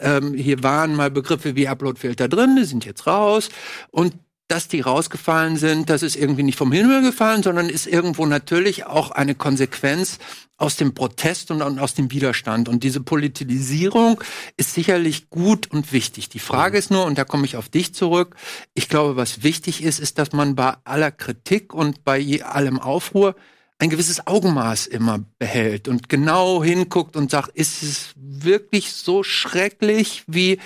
ähm, 0.00 0.34
hier 0.34 0.62
waren 0.62 0.94
mal 0.94 1.10
Begriffe 1.10 1.56
wie 1.56 1.68
Uploadfilter 1.68 2.28
drin, 2.28 2.56
die 2.56 2.64
sind 2.64 2.84
jetzt 2.84 3.06
raus. 3.06 3.48
Und 3.90 4.14
dass 4.48 4.68
die 4.68 4.80
rausgefallen 4.80 5.56
sind, 5.56 5.90
das 5.90 6.02
ist 6.02 6.14
irgendwie 6.14 6.44
nicht 6.44 6.56
vom 6.56 6.70
Himmel 6.70 7.02
gefallen, 7.02 7.42
sondern 7.42 7.68
ist 7.68 7.86
irgendwo 7.86 8.26
natürlich 8.26 8.86
auch 8.86 9.10
eine 9.10 9.34
Konsequenz 9.34 10.18
aus 10.56 10.76
dem 10.76 10.94
Protest 10.94 11.50
und, 11.50 11.62
aus 11.62 11.94
dem 11.94 12.12
Widerstand. 12.12 12.68
Und 12.68 12.84
diese 12.84 13.00
Politisierung 13.00 14.22
ist 14.56 14.74
sicherlich 14.74 15.30
gut 15.30 15.70
und 15.72 15.92
wichtig. 15.92 16.28
Die 16.28 16.38
Frage 16.38 16.78
ist 16.78 16.92
nur, 16.92 17.06
und 17.06 17.18
da 17.18 17.24
komme 17.24 17.44
ich 17.44 17.56
auf 17.56 17.68
dich 17.68 17.92
zurück, 17.92 18.36
ich 18.72 18.88
glaube, 18.88 19.16
was 19.16 19.42
wichtig 19.42 19.82
ist, 19.82 19.98
ist, 19.98 20.18
dass 20.18 20.32
man 20.32 20.54
bei 20.54 20.74
aller 20.84 21.10
Kritik 21.10 21.74
und 21.74 22.04
bei 22.04 22.42
allem 22.44 22.78
Aufruhr 22.78 23.34
ein 23.78 23.90
gewisses 23.90 24.26
Augenmaß 24.26 24.86
immer 24.86 25.24
behält 25.38 25.88
und 25.88 26.08
genau 26.08 26.64
hinguckt 26.64 27.16
und 27.16 27.30
sagt, 27.30 27.56
ist 27.56 27.82
es 27.82 28.14
wirklich 28.16 28.92
so 28.92 29.22
schrecklich, 29.22 30.24
wie 30.26 30.58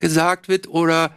gesagt 0.00 0.48
wird, 0.48 0.68
oder 0.68 1.16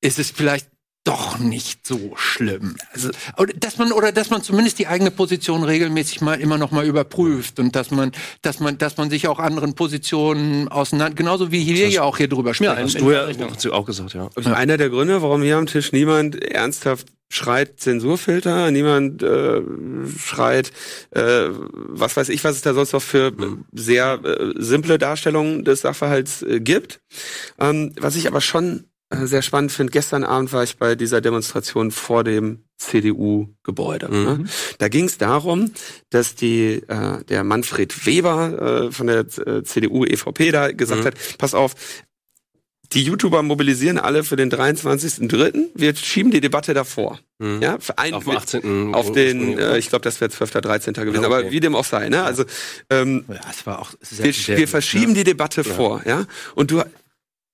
ist 0.00 0.18
es 0.18 0.30
vielleicht 0.30 0.68
doch 1.04 1.38
nicht 1.38 1.84
so 1.84 2.12
schlimm. 2.14 2.76
Also, 2.92 3.10
oder 3.36 3.52
dass 3.54 3.76
man 3.76 3.90
oder 3.90 4.12
dass 4.12 4.30
man 4.30 4.42
zumindest 4.42 4.78
die 4.78 4.86
eigene 4.86 5.10
Position 5.10 5.64
regelmäßig 5.64 6.20
mal 6.20 6.40
immer 6.40 6.58
noch 6.58 6.70
mal 6.70 6.86
überprüft 6.86 7.58
und 7.58 7.74
dass 7.74 7.90
man 7.90 8.12
dass 8.42 8.60
man 8.60 8.78
dass 8.78 8.96
man 8.98 9.10
sich 9.10 9.26
auch 9.26 9.40
anderen 9.40 9.74
Positionen 9.74 10.68
auseinander 10.68 11.16
genauso 11.16 11.50
wie 11.50 11.66
wir 11.66 11.88
ja 11.88 12.02
auch 12.02 12.18
hier 12.18 12.28
drüber 12.28 12.54
sprechen. 12.54 12.76
Hast 12.76 13.00
du 13.00 13.10
ja 13.10 13.26
hast 13.26 13.64
du 13.64 13.72
auch 13.72 13.84
gesagt, 13.84 14.14
ja. 14.14 14.30
Also 14.36 14.52
Einer 14.52 14.76
der 14.76 14.90
Gründe, 14.90 15.22
warum 15.22 15.42
hier 15.42 15.56
am 15.56 15.66
Tisch 15.66 15.90
niemand 15.90 16.40
ernsthaft 16.40 17.08
schreit 17.32 17.80
Zensurfilter, 17.80 18.70
niemand 18.70 19.22
äh, 19.22 19.62
schreit, 20.18 20.70
äh, 21.10 21.48
was 21.50 22.16
weiß 22.16 22.28
ich, 22.28 22.44
was 22.44 22.56
es 22.56 22.62
da 22.62 22.74
sonst 22.74 22.92
noch 22.92 23.02
für 23.02 23.32
sehr 23.72 24.20
äh, 24.22 24.52
simple 24.58 24.98
Darstellungen 24.98 25.64
des 25.64 25.80
Sachverhalts 25.80 26.42
äh, 26.42 26.60
gibt. 26.60 27.00
Ähm, 27.58 27.92
was 27.98 28.16
ich 28.16 28.26
aber 28.26 28.42
schon 28.42 28.84
äh, 29.08 29.24
sehr 29.24 29.40
spannend 29.40 29.72
finde, 29.72 29.92
gestern 29.92 30.24
Abend 30.24 30.52
war 30.52 30.62
ich 30.62 30.76
bei 30.76 30.94
dieser 30.94 31.22
Demonstration 31.22 31.90
vor 31.90 32.22
dem 32.22 32.64
CDU-Gebäude. 32.76 34.08
Mhm. 34.08 34.24
Ne? 34.24 34.44
Da 34.78 34.88
ging 34.88 35.06
es 35.06 35.16
darum, 35.16 35.72
dass 36.10 36.34
die 36.34 36.82
äh, 36.86 37.24
der 37.24 37.44
Manfred 37.44 38.06
Weber 38.06 38.88
äh, 38.88 38.92
von 38.92 39.06
der 39.06 39.20
äh, 39.20 39.62
CDU 39.62 40.04
EVP 40.04 40.50
da 40.50 40.70
gesagt 40.72 41.00
Mhm. 41.02 41.06
hat, 41.06 41.14
pass 41.38 41.54
auf, 41.54 41.74
die 42.94 43.02
YouTuber 43.04 43.42
mobilisieren 43.42 43.98
alle 43.98 44.24
für 44.24 44.36
den 44.36 44.50
23.03. 44.50 45.68
Wir 45.74 45.94
schieben 45.96 46.30
die 46.30 46.40
Debatte 46.40 46.74
davor. 46.74 47.18
Mhm. 47.38 47.62
Ja, 47.62 47.78
für 47.80 47.98
ein, 47.98 48.14
Auf 48.14 48.24
dem 48.24 48.36
18. 48.36 48.94
auf 48.94 49.12
den, 49.12 49.58
äh, 49.58 49.78
ich 49.78 49.88
glaube, 49.88 50.04
das 50.04 50.20
wäre 50.20 50.30
12. 50.30 50.52
13. 50.52 50.94
gewesen, 50.94 51.22
Ja, 51.22 51.28
okay. 51.28 51.40
aber 51.40 51.50
wie 51.50 51.60
dem 51.60 51.74
auch 51.74 51.84
sei. 51.84 52.08
Ne? 52.08 52.22
Also 52.22 52.44
ähm, 52.90 53.24
ja, 53.28 53.40
es 53.50 53.66
war 53.66 53.80
auch 53.80 53.92
sehr, 54.00 54.26
wir, 54.26 54.32
sehr 54.32 54.56
wir 54.56 54.64
gut, 54.64 54.70
verschieben 54.70 55.12
ne? 55.12 55.18
die 55.18 55.24
Debatte 55.24 55.64
vor, 55.64 56.02
ja. 56.06 56.26
Und 56.54 56.70
du, 56.70 56.82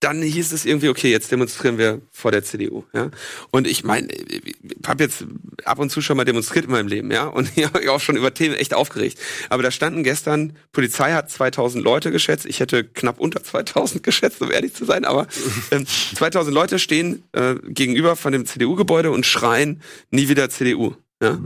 dann 0.00 0.22
hieß 0.22 0.52
es 0.52 0.64
irgendwie, 0.64 0.88
okay, 0.88 1.10
jetzt 1.10 1.32
demonstrieren 1.32 1.76
wir 1.76 2.00
vor 2.12 2.30
der 2.30 2.44
CDU, 2.44 2.84
ja. 2.92 3.10
Und 3.50 3.66
ich 3.66 3.82
meine, 3.82 4.06
ich 4.12 4.54
habe 4.86 5.02
jetzt 5.02 5.24
ab 5.64 5.80
und 5.80 5.90
zu 5.90 6.00
schon 6.00 6.16
mal 6.16 6.24
demonstriert 6.24 6.66
in 6.66 6.70
meinem 6.70 6.86
Leben, 6.86 7.10
ja. 7.10 7.24
Und 7.24 7.50
ich 7.56 7.64
habe 7.64 7.90
auch 7.90 8.00
schon 8.00 8.16
über 8.16 8.32
Themen 8.32 8.54
echt 8.54 8.74
aufgeregt. 8.74 9.18
Aber 9.48 9.62
da 9.62 9.70
standen 9.70 10.04
gestern, 10.04 10.56
Polizei 10.72 11.12
hat 11.12 11.30
2000 11.30 11.82
Leute 11.82 12.12
geschätzt. 12.12 12.46
Ich 12.46 12.60
hätte 12.60 12.84
knapp 12.84 13.18
unter 13.18 13.42
2000 13.42 14.02
geschätzt, 14.02 14.40
um 14.40 14.52
ehrlich 14.52 14.74
zu 14.74 14.84
sein. 14.84 15.04
Aber 15.04 15.26
ähm, 15.72 15.84
2000 15.86 16.54
Leute 16.54 16.78
stehen 16.78 17.24
äh, 17.32 17.56
gegenüber 17.66 18.14
von 18.14 18.32
dem 18.32 18.46
CDU-Gebäude 18.46 19.10
und 19.10 19.26
schreien, 19.26 19.82
nie 20.10 20.28
wieder 20.28 20.48
CDU, 20.48 20.94
ja. 21.20 21.38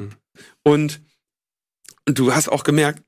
Und, 0.63 1.01
und 2.07 2.19
du 2.19 2.35
hast 2.35 2.49
auch 2.49 2.65
gemerkt, 2.65 3.03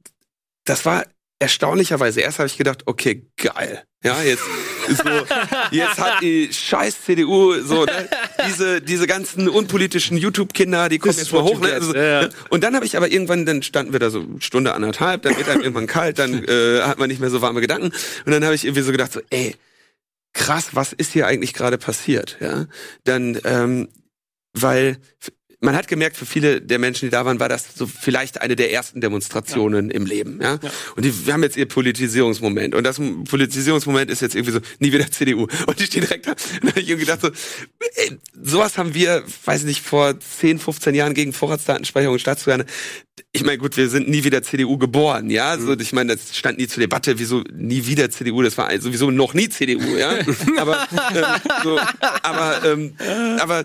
das 0.64 0.86
war 0.86 1.04
erstaunlicherweise, 1.38 2.20
erst 2.20 2.38
habe 2.38 2.46
ich 2.46 2.56
gedacht, 2.56 2.84
okay, 2.86 3.26
geil. 3.36 3.84
Ja, 4.02 4.22
jetzt, 4.22 4.44
so, 4.88 5.36
jetzt 5.70 5.98
hat 5.98 6.20
die 6.22 6.52
scheiß 6.52 7.02
CDU 7.04 7.54
so, 7.62 7.84
ne, 7.84 8.08
diese, 8.46 8.80
diese 8.80 9.06
ganzen 9.06 9.48
unpolitischen 9.48 10.16
YouTube-Kinder, 10.16 10.88
die 10.88 10.98
kommen 10.98 11.16
jetzt 11.16 11.32
mal 11.32 11.42
hoch. 11.42 11.60
Ne, 11.60 11.72
also, 11.72 11.94
Ja, 11.94 12.22
ja. 12.22 12.28
Und 12.50 12.64
dann 12.64 12.74
habe 12.74 12.86
ich 12.86 12.96
aber 12.96 13.10
irgendwann, 13.10 13.46
dann 13.46 13.62
standen 13.62 13.92
wir 13.92 14.00
da 14.00 14.10
so 14.10 14.24
Stunde 14.40 14.74
anderthalb, 14.74 15.22
dann 15.22 15.36
wird 15.36 15.48
einem 15.48 15.62
irgendwann 15.62 15.86
kalt, 15.86 16.18
dann 16.18 16.44
äh, 16.44 16.82
hat 16.82 16.98
man 16.98 17.08
nicht 17.08 17.20
mehr 17.20 17.30
so 17.30 17.40
warme 17.42 17.60
Gedanken. 17.60 17.92
Und 18.24 18.32
dann 18.32 18.44
habe 18.44 18.54
ich 18.54 18.64
irgendwie 18.64 18.82
so 18.82 18.92
gedacht, 18.92 19.12
so, 19.12 19.20
ey, 19.30 19.56
krass, 20.32 20.70
was 20.72 20.92
ist 20.92 21.12
hier 21.12 21.26
eigentlich 21.26 21.54
gerade 21.54 21.78
passiert? 21.78 22.36
Ja, 22.40 22.66
dann, 23.04 23.40
ähm, 23.44 23.88
weil 24.52 24.98
man 25.64 25.74
hat 25.74 25.88
gemerkt, 25.88 26.16
für 26.16 26.26
viele 26.26 26.60
der 26.60 26.78
Menschen, 26.78 27.06
die 27.06 27.10
da 27.10 27.24
waren, 27.24 27.40
war 27.40 27.48
das 27.48 27.64
so 27.74 27.86
vielleicht 27.86 28.42
eine 28.42 28.54
der 28.54 28.72
ersten 28.72 29.00
Demonstrationen 29.00 29.90
im 29.90 30.04
Leben. 30.04 30.38
Ja? 30.42 30.58
Und 30.94 31.04
die 31.04 31.26
wir 31.26 31.32
haben 31.32 31.42
jetzt 31.42 31.56
ihr 31.56 31.66
Politisierungsmoment. 31.66 32.74
Und 32.74 32.84
das 32.84 33.00
Politisierungsmoment 33.00 34.10
ist 34.10 34.20
jetzt 34.20 34.34
irgendwie 34.34 34.52
so, 34.52 34.60
nie 34.78 34.92
wieder 34.92 35.10
CDU. 35.10 35.46
Und 35.66 35.80
die 35.80 35.86
stehen 35.86 36.02
direkt 36.02 36.26
da. 36.26 36.32
Und 36.62 36.76
ich 36.76 36.88
irgendwie 36.88 37.06
gedacht, 37.06 37.22
so, 37.22 37.30
ey, 37.94 38.18
sowas 38.42 38.76
haben 38.76 38.94
wir, 38.94 39.24
weiß 39.44 39.64
nicht, 39.64 39.80
vor 39.80 40.18
10, 40.20 40.58
15 40.58 40.94
Jahren 40.94 41.14
gegen 41.14 41.32
Vorratsdatenspeicherung 41.32 42.14
und 42.14 42.20
Staatsorgane. 42.20 42.66
Ich 43.32 43.44
meine, 43.44 43.58
gut, 43.58 43.76
wir 43.76 43.88
sind 43.88 44.08
nie 44.08 44.24
wieder 44.24 44.42
CDU 44.42 44.76
geboren, 44.76 45.30
ja. 45.30 45.58
So, 45.58 45.78
ich 45.78 45.92
meine, 45.92 46.14
das 46.14 46.36
stand 46.36 46.58
nie 46.58 46.66
zur 46.66 46.80
Debatte, 46.80 47.18
wieso 47.18 47.42
nie 47.52 47.86
wieder 47.86 48.10
CDU, 48.10 48.42
das 48.42 48.58
war 48.58 48.70
sowieso 48.80 49.10
noch 49.10 49.34
nie 49.34 49.48
CDU, 49.48 49.96
ja. 49.96 50.18
aber, 50.58 50.86
ähm, 51.14 51.24
so, 51.62 51.80
aber, 52.22 52.64
ähm, 52.64 52.94
aber 53.38 53.64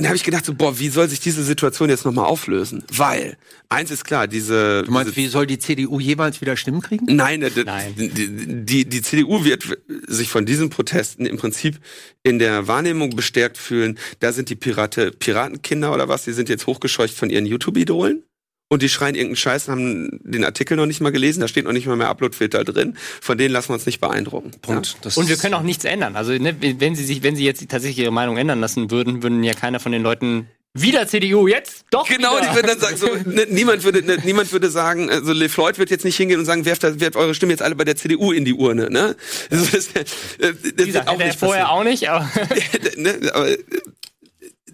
das, 0.00 0.04
dann 0.04 0.08
habe 0.08 0.16
ich 0.16 0.24
gedacht, 0.24 0.44
so, 0.44 0.54
boah, 0.54 0.78
wie 0.78 0.88
soll 0.88 1.08
sich 1.08 1.20
diese 1.20 1.42
Situation 1.42 1.88
jetzt 1.88 2.04
nochmal 2.04 2.26
auflösen? 2.26 2.84
Weil, 2.92 3.36
eins 3.68 3.90
ist 3.90 4.04
klar, 4.04 4.26
diese. 4.26 4.82
Du 4.84 4.90
meinst, 4.90 5.16
diese 5.16 5.26
wie 5.26 5.30
soll 5.30 5.46
die 5.46 5.58
CDU 5.58 6.00
jeweils 6.00 6.40
wieder 6.40 6.56
Stimmen 6.56 6.80
kriegen? 6.80 7.04
Nein, 7.08 7.42
äh, 7.42 7.50
Nein. 7.64 7.94
Die, 7.96 8.64
die, 8.64 8.84
die 8.84 9.02
CDU 9.02 9.44
wird 9.44 9.64
sich 10.06 10.28
von 10.28 10.46
diesen 10.46 10.70
Protesten 10.70 11.26
im 11.26 11.36
Prinzip 11.36 11.78
in 12.22 12.38
der 12.38 12.66
Wahrnehmung 12.66 13.16
bestärkt 13.16 13.58
fühlen, 13.58 13.98
da 14.20 14.32
sind 14.32 14.50
die 14.50 14.56
Pirate, 14.56 15.10
Piratenkinder 15.12 15.92
oder 15.92 16.08
was, 16.08 16.24
die 16.24 16.32
sind 16.32 16.48
jetzt 16.48 16.66
hochgescheucht 16.66 17.14
von 17.14 17.30
ihren 17.30 17.46
YouTube-Idolen. 17.46 18.24
Und 18.72 18.82
die 18.82 18.88
schreien 18.88 19.16
irgendeinen 19.16 19.34
Scheiß, 19.34 19.66
haben 19.66 20.20
den 20.22 20.44
Artikel 20.44 20.76
noch 20.76 20.86
nicht 20.86 21.00
mal 21.00 21.10
gelesen, 21.10 21.40
da 21.40 21.48
steht 21.48 21.64
noch 21.64 21.72
nicht 21.72 21.86
mal 21.86 21.96
mehr 21.96 22.08
Uploadfilter 22.08 22.62
drin. 22.62 22.96
Von 23.20 23.36
denen 23.36 23.52
lassen 23.52 23.70
wir 23.70 23.74
uns 23.74 23.84
nicht 23.84 24.00
beeindrucken. 24.00 24.52
Punkt. 24.62 24.86
Ja? 24.86 24.98
Das 25.02 25.16
Und 25.16 25.28
wir 25.28 25.36
können 25.36 25.54
auch 25.54 25.62
nichts 25.62 25.84
ändern. 25.84 26.14
Also, 26.14 26.30
ne, 26.32 26.54
wenn 26.60 26.94
sie 26.94 27.04
sich, 27.04 27.24
wenn 27.24 27.34
sie 27.34 27.44
jetzt 27.44 27.68
tatsächlich 27.68 27.98
ihre 27.98 28.12
Meinung 28.12 28.36
ändern 28.36 28.60
lassen 28.60 28.92
würden, 28.92 29.24
würden 29.24 29.42
ja 29.42 29.54
keiner 29.54 29.80
von 29.80 29.90
den 29.90 30.04
Leuten 30.04 30.46
wieder 30.72 31.08
CDU, 31.08 31.48
jetzt 31.48 31.84
doch. 31.90 32.06
Genau, 32.08 32.36
wieder. 32.36 32.48
die 32.48 32.54
würden 32.54 32.66
dann 32.68 32.78
sagen, 32.78 32.96
so, 32.96 33.06
ne, 33.28 33.46
niemand 33.50 33.82
würde, 33.82 34.02
ne, 34.02 34.18
niemand 34.24 34.52
würde 34.52 34.70
sagen, 34.70 35.10
also 35.10 35.32
Le 35.32 35.48
Floyd 35.48 35.78
wird 35.78 35.90
jetzt 35.90 36.04
nicht 36.04 36.16
hingehen 36.16 36.38
und 36.38 36.46
sagen, 36.46 36.64
werft, 36.64 36.84
werft 37.00 37.16
eure 37.16 37.34
Stimme 37.34 37.52
jetzt 37.52 37.62
alle 37.62 37.74
bei 37.74 37.84
der 37.84 37.96
CDU 37.96 38.30
in 38.30 38.44
die 38.44 38.54
Urne, 38.54 38.88
ne? 38.88 39.16
Das, 39.50 39.72
das, 39.72 39.88
das, 39.92 40.06
das 40.38 40.54
Wie 40.62 40.86
gesagt, 40.86 41.10
hätte 41.10 41.24
er 41.24 41.34
vorher 41.34 41.70
auch 41.72 41.82
nicht, 41.82 42.08
aber 42.08 42.30
ne, 42.96 43.18
aber 43.34 43.50
äh, 43.50 43.58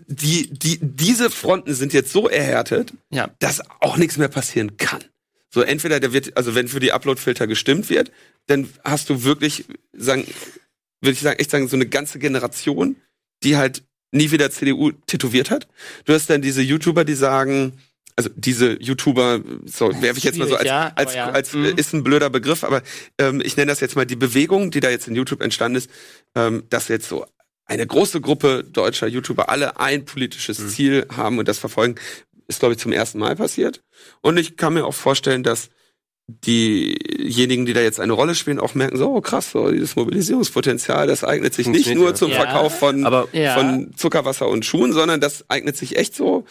die, 0.06 0.48
die, 0.50 0.78
diese 0.80 1.30
Fronten 1.30 1.74
sind 1.74 1.92
jetzt 1.92 2.12
so 2.12 2.28
erhärtet, 2.28 2.92
ja. 3.10 3.30
dass 3.38 3.62
auch 3.80 3.96
nichts 3.96 4.16
mehr 4.16 4.28
passieren 4.28 4.76
kann. 4.76 5.04
So, 5.50 5.62
entweder 5.62 6.00
der 6.00 6.12
wird, 6.12 6.36
also 6.36 6.54
wenn 6.54 6.68
für 6.68 6.80
die 6.80 6.92
Uploadfilter 6.92 7.46
gestimmt 7.46 7.88
wird, 7.88 8.12
dann 8.46 8.68
hast 8.84 9.08
du 9.10 9.24
wirklich, 9.24 9.64
sagen, 9.92 10.26
würde 11.00 11.12
ich 11.12 11.20
sagen, 11.20 11.38
echt 11.38 11.50
sagen, 11.50 11.68
so 11.68 11.76
eine 11.76 11.86
ganze 11.86 12.18
Generation, 12.18 12.96
die 13.42 13.56
halt 13.56 13.82
nie 14.12 14.30
wieder 14.30 14.50
CDU 14.50 14.92
tätowiert 15.06 15.50
hat. 15.50 15.68
Du 16.04 16.12
hast 16.12 16.28
dann 16.30 16.42
diese 16.42 16.62
YouTuber, 16.62 17.04
die 17.04 17.14
sagen, 17.14 17.78
also 18.16 18.30
diese 18.34 18.80
YouTuber, 18.80 19.40
so 19.66 19.90
werfe 20.00 20.18
ich 20.18 20.24
jetzt 20.24 20.38
mal 20.38 20.48
so 20.48 20.56
als, 20.56 20.66
ja, 20.66 20.92
als, 20.94 21.14
ja. 21.14 21.30
als 21.30 21.52
Mhm. 21.52 21.64
äh, 21.66 21.70
ist 21.76 21.92
ein 21.92 22.02
blöder 22.02 22.30
Begriff, 22.30 22.64
aber 22.64 22.82
ähm, 23.18 23.42
ich 23.44 23.56
nenne 23.56 23.70
das 23.70 23.80
jetzt 23.80 23.94
mal 23.94 24.06
die 24.06 24.16
Bewegung, 24.16 24.70
die 24.70 24.80
da 24.80 24.88
jetzt 24.88 25.06
in 25.06 25.14
YouTube 25.14 25.42
entstanden 25.42 25.76
ist, 25.76 25.90
ähm, 26.34 26.64
dass 26.70 26.88
jetzt 26.88 27.08
so 27.08 27.26
eine 27.66 27.86
große 27.86 28.20
Gruppe 28.20 28.64
deutscher 28.64 29.06
YouTuber 29.08 29.48
alle 29.50 29.78
ein 29.78 30.04
politisches 30.04 30.58
Mhm. 30.58 30.68
Ziel 30.68 31.06
haben 31.16 31.38
und 31.38 31.46
das 31.48 31.58
verfolgen, 31.58 31.96
ist 32.48 32.60
glaube 32.60 32.74
ich 32.74 32.80
zum 32.80 32.92
ersten 32.92 33.18
Mal 33.18 33.36
passiert. 33.36 33.82
Und 34.22 34.36
ich 34.38 34.56
kann 34.56 34.74
mir 34.74 34.84
auch 34.86 34.94
vorstellen, 34.94 35.42
dass 35.42 35.68
diejenigen, 36.28 37.66
die 37.66 37.72
da 37.72 37.80
jetzt 37.80 38.00
eine 38.00 38.12
Rolle 38.12 38.34
spielen, 38.34 38.58
auch 38.58 38.74
merken, 38.74 38.96
so 38.96 39.14
oh, 39.14 39.20
krass, 39.20 39.52
so 39.52 39.70
dieses 39.70 39.94
Mobilisierungspotenzial, 39.96 41.06
das 41.06 41.22
eignet 41.22 41.54
sich 41.54 41.68
nicht 41.68 41.94
nur 41.94 42.14
zum 42.16 42.30
Ja. 42.30 42.36
Verkauf 42.36 42.76
von, 42.78 43.06
Aber- 43.06 43.28
Ja. 43.32 43.54
von 43.54 43.92
Zuckerwasser 43.96 44.48
und 44.48 44.64
Schuhen, 44.64 44.92
sondern 44.92 45.20
das 45.20 45.48
eignet 45.48 45.76
sich 45.76 45.96
echt 45.96 46.16
so. 46.16 46.44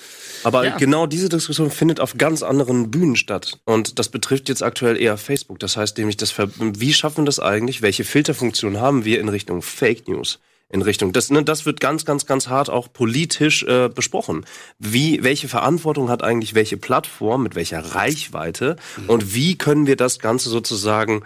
Aber 0.44 0.66
Ja. 0.66 0.78
genau 0.78 1.08
diese 1.08 1.28
Diskussion 1.30 1.72
findet 1.72 2.00
auf 2.00 2.18
ganz 2.18 2.42
anderen 2.42 2.90
Bühnen 2.92 3.16
statt. 3.18 3.60
Und 3.66 4.00
das 4.00 4.10
betrifft 4.10 4.48
jetzt 4.50 4.64
aktuell 4.64 5.00
eher 5.00 5.18
Facebook. 5.18 5.60
Das 5.60 5.76
heißt 5.78 5.98
nämlich, 5.98 6.18
das 6.18 6.34
wie 6.38 6.94
schaffen 6.94 7.20
wir 7.24 7.26
das 7.26 7.40
eigentlich? 7.40 7.82
Welche 7.82 8.06
Filterfunktion 8.06 8.80
haben 8.80 9.04
wir 9.06 9.20
in 9.20 9.28
Richtung 9.30 9.62
Fake 9.62 10.08
News? 10.08 10.40
In 10.68 10.82
Richtung, 10.82 11.14
das, 11.14 11.30
ne, 11.30 11.44
das 11.44 11.66
wird 11.68 11.80
ganz, 11.80 12.06
ganz, 12.06 12.26
ganz 12.26 12.48
hart 12.48 12.72
auch 12.72 12.92
politisch 12.92 13.64
äh, 13.64 13.88
besprochen. 13.88 14.46
Wie, 14.80 15.24
welche 15.24 15.48
Verantwortung 15.48 16.10
hat 16.10 16.24
eigentlich 16.24 16.56
welche 16.56 16.78
Plattform 16.78 17.44
mit 17.44 17.54
welcher 17.54 17.80
Reichweite? 17.94 18.76
Und 19.08 19.36
wie 19.36 19.58
können 19.58 19.86
wir 19.86 19.96
das 19.96 20.18
Ganze 20.18 20.50
sozusagen 20.50 21.24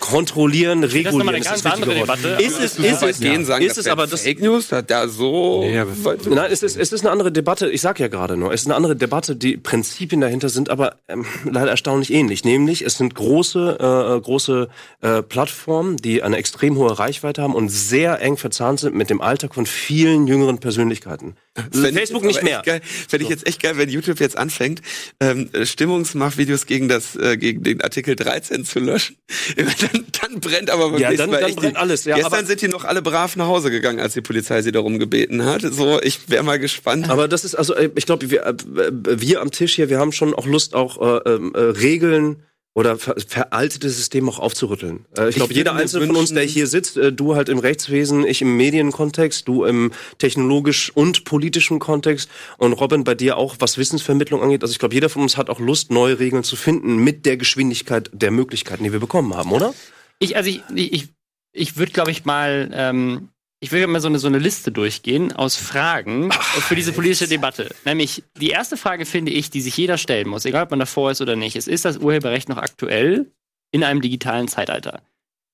kontrollieren, 0.00 0.82
Das 0.82 0.92
ist 0.92 0.96
regulieren? 0.96 1.28
eine 1.28 1.38
Ist 1.38 1.44
ganz 1.46 1.66
andere? 1.66 1.94
Debatte. 1.94 2.28
Ist 2.40 2.60
es, 2.60 2.78
ist 2.78 3.02
es, 3.02 3.20
gehen, 3.20 3.44
sagen, 3.44 3.64
ist 3.64 3.78
es 3.78 3.86
aber 3.86 4.06
das, 4.06 4.22
Fake 4.22 4.40
News, 4.40 4.68
da, 4.68 4.82
da 4.82 5.08
so 5.08 5.64
ja, 5.64 5.86
Nein, 6.28 6.50
es 6.50 6.62
ist, 6.62 6.76
es 6.76 6.92
ist 6.92 7.02
eine 7.02 7.10
andere 7.10 7.32
Debatte. 7.32 7.68
Ich 7.70 7.80
sag 7.80 8.00
ja 8.00 8.08
gerade 8.08 8.36
nur, 8.36 8.52
es 8.52 8.62
ist 8.62 8.66
eine 8.66 8.74
andere 8.76 8.96
Debatte. 8.96 9.36
Die 9.36 9.56
Prinzipien 9.56 10.20
dahinter 10.20 10.48
sind 10.48 10.70
aber 10.70 10.96
ähm, 11.08 11.26
leider 11.44 11.70
erstaunlich 11.70 12.12
ähnlich. 12.12 12.44
Nämlich, 12.44 12.82
es 12.84 12.96
sind 12.96 13.14
große, 13.14 13.78
äh, 14.18 14.20
große 14.20 14.68
äh, 15.00 15.22
Plattformen, 15.22 15.96
die 15.96 16.22
eine 16.22 16.36
extrem 16.36 16.76
hohe 16.76 16.98
Reichweite 16.98 17.42
haben 17.42 17.54
und 17.54 17.68
sehr 17.68 18.20
eng 18.20 18.36
verzahnt 18.36 18.80
sind 18.80 18.94
mit 18.94 19.10
dem 19.10 19.20
Alltag 19.20 19.54
von 19.54 19.66
vielen 19.66 20.26
jüngeren 20.26 20.58
Persönlichkeiten. 20.58 21.36
Ich 21.54 21.92
Facebook 21.92 22.24
nicht 22.24 22.42
mehr. 22.42 22.62
Geil. 22.64 22.80
Fände 22.82 23.24
ich 23.24 23.30
jetzt 23.30 23.46
echt 23.46 23.62
geil, 23.62 23.76
wenn 23.76 23.90
YouTube 23.90 24.20
jetzt 24.20 24.38
anfängt, 24.38 24.80
ähm, 25.20 25.50
äh, 25.52 25.66
Stimmungsmachvideos 25.66 26.64
gegen 26.64 26.88
das, 26.88 27.14
äh, 27.16 27.36
gegen 27.36 27.62
den 27.62 27.82
Artikel 27.82 28.16
13 28.16 28.64
zu 28.64 28.78
löschen. 28.80 29.16
dann, 29.56 30.06
dann 30.20 30.40
brennt 30.40 30.70
aber 30.70 30.90
beim 30.90 31.00
Ja, 31.00 31.10
nächsten 31.10 31.30
dann- 31.30 31.30
Mal 31.30 31.40
dann 31.40 31.50
echt 31.50 31.58
brennt 31.58 31.76
die, 31.76 31.80
alles, 31.80 32.04
ja, 32.06 32.16
Gestern 32.16 32.46
sind 32.46 32.62
die 32.62 32.68
noch 32.68 32.84
alle 32.84 33.02
brav 33.02 33.36
nach 33.36 33.46
Hause 33.48 33.70
gegangen, 33.70 34.00
als 34.00 34.14
die 34.14 34.22
Polizei 34.22 34.62
sie 34.62 34.72
darum 34.72 34.98
gebeten 34.98 35.44
hat. 35.44 35.60
So, 35.62 36.00
ich 36.02 36.30
wäre 36.30 36.42
mal 36.42 36.58
gespannt. 36.58 37.10
Aber 37.10 37.28
das 37.28 37.44
ist 37.44 37.54
also, 37.54 37.74
äh, 37.74 37.90
ich 37.96 38.06
glaube, 38.06 38.30
wir, 38.30 38.46
äh, 38.46 38.54
wir 38.64 39.42
am 39.42 39.50
Tisch 39.50 39.74
hier, 39.74 39.90
wir 39.90 39.98
haben 39.98 40.12
schon 40.12 40.32
auch 40.34 40.46
Lust, 40.46 40.74
auch 40.74 41.00
äh, 41.26 41.30
ähm, 41.30 41.52
äh, 41.54 41.60
Regeln 41.60 42.42
oder 42.74 42.96
ver 42.96 43.16
veraltete 43.26 43.90
Systeme 43.90 44.30
auch 44.30 44.38
aufzurütteln. 44.38 45.04
Äh, 45.16 45.28
ich 45.28 45.36
glaube, 45.36 45.52
jeder 45.52 45.74
einzelne 45.74 46.06
von 46.06 46.16
uns, 46.16 46.32
der 46.32 46.44
hier 46.44 46.66
sitzt, 46.66 46.96
äh, 46.96 47.12
du 47.12 47.34
halt 47.34 47.48
im 47.48 47.58
Rechtswesen, 47.58 48.26
ich 48.26 48.40
im 48.40 48.56
Medienkontext, 48.56 49.46
du 49.46 49.64
im 49.64 49.92
technologisch 50.18 50.90
und 50.94 51.24
politischen 51.24 51.78
Kontext 51.78 52.30
und 52.56 52.72
Robin 52.72 53.04
bei 53.04 53.14
dir 53.14 53.36
auch, 53.36 53.56
was 53.58 53.76
Wissensvermittlung 53.76 54.42
angeht. 54.42 54.62
Also 54.62 54.72
ich 54.72 54.78
glaube, 54.78 54.94
jeder 54.94 55.10
von 55.10 55.22
uns 55.22 55.36
hat 55.36 55.50
auch 55.50 55.60
Lust, 55.60 55.90
neue 55.90 56.18
Regeln 56.18 56.44
zu 56.44 56.56
finden 56.56 56.96
mit 56.96 57.26
der 57.26 57.36
Geschwindigkeit 57.36 58.10
der 58.12 58.30
Möglichkeiten, 58.30 58.84
die 58.84 58.92
wir 58.92 59.00
bekommen 59.00 59.34
haben, 59.34 59.52
oder? 59.52 59.74
Ich, 60.18 60.36
also 60.36 60.48
ich, 60.48 60.62
ich, 60.74 61.08
ich 61.52 61.76
würde, 61.76 61.92
glaube 61.92 62.10
ich, 62.10 62.24
mal, 62.24 62.70
ähm, 62.72 63.28
ich 63.62 63.70
würde 63.70 63.86
mal 63.86 64.00
so 64.00 64.08
eine, 64.08 64.18
so 64.18 64.26
eine 64.26 64.40
Liste 64.40 64.72
durchgehen 64.72 65.32
aus 65.32 65.54
Fragen 65.54 66.32
für 66.32 66.74
diese 66.74 66.92
politische 66.92 67.28
Debatte. 67.28 67.72
Nämlich, 67.84 68.24
die 68.36 68.50
erste 68.50 68.76
Frage 68.76 69.06
finde 69.06 69.30
ich, 69.30 69.50
die 69.50 69.60
sich 69.60 69.76
jeder 69.76 69.98
stellen 69.98 70.28
muss, 70.28 70.44
egal 70.44 70.64
ob 70.64 70.70
man 70.70 70.80
davor 70.80 71.12
ist 71.12 71.20
oder 71.20 71.36
nicht, 71.36 71.54
ist, 71.54 71.68
ist 71.68 71.84
das 71.84 71.98
Urheberrecht 71.98 72.48
noch 72.48 72.56
aktuell 72.56 73.30
in 73.70 73.84
einem 73.84 74.00
digitalen 74.00 74.48
Zeitalter? 74.48 75.00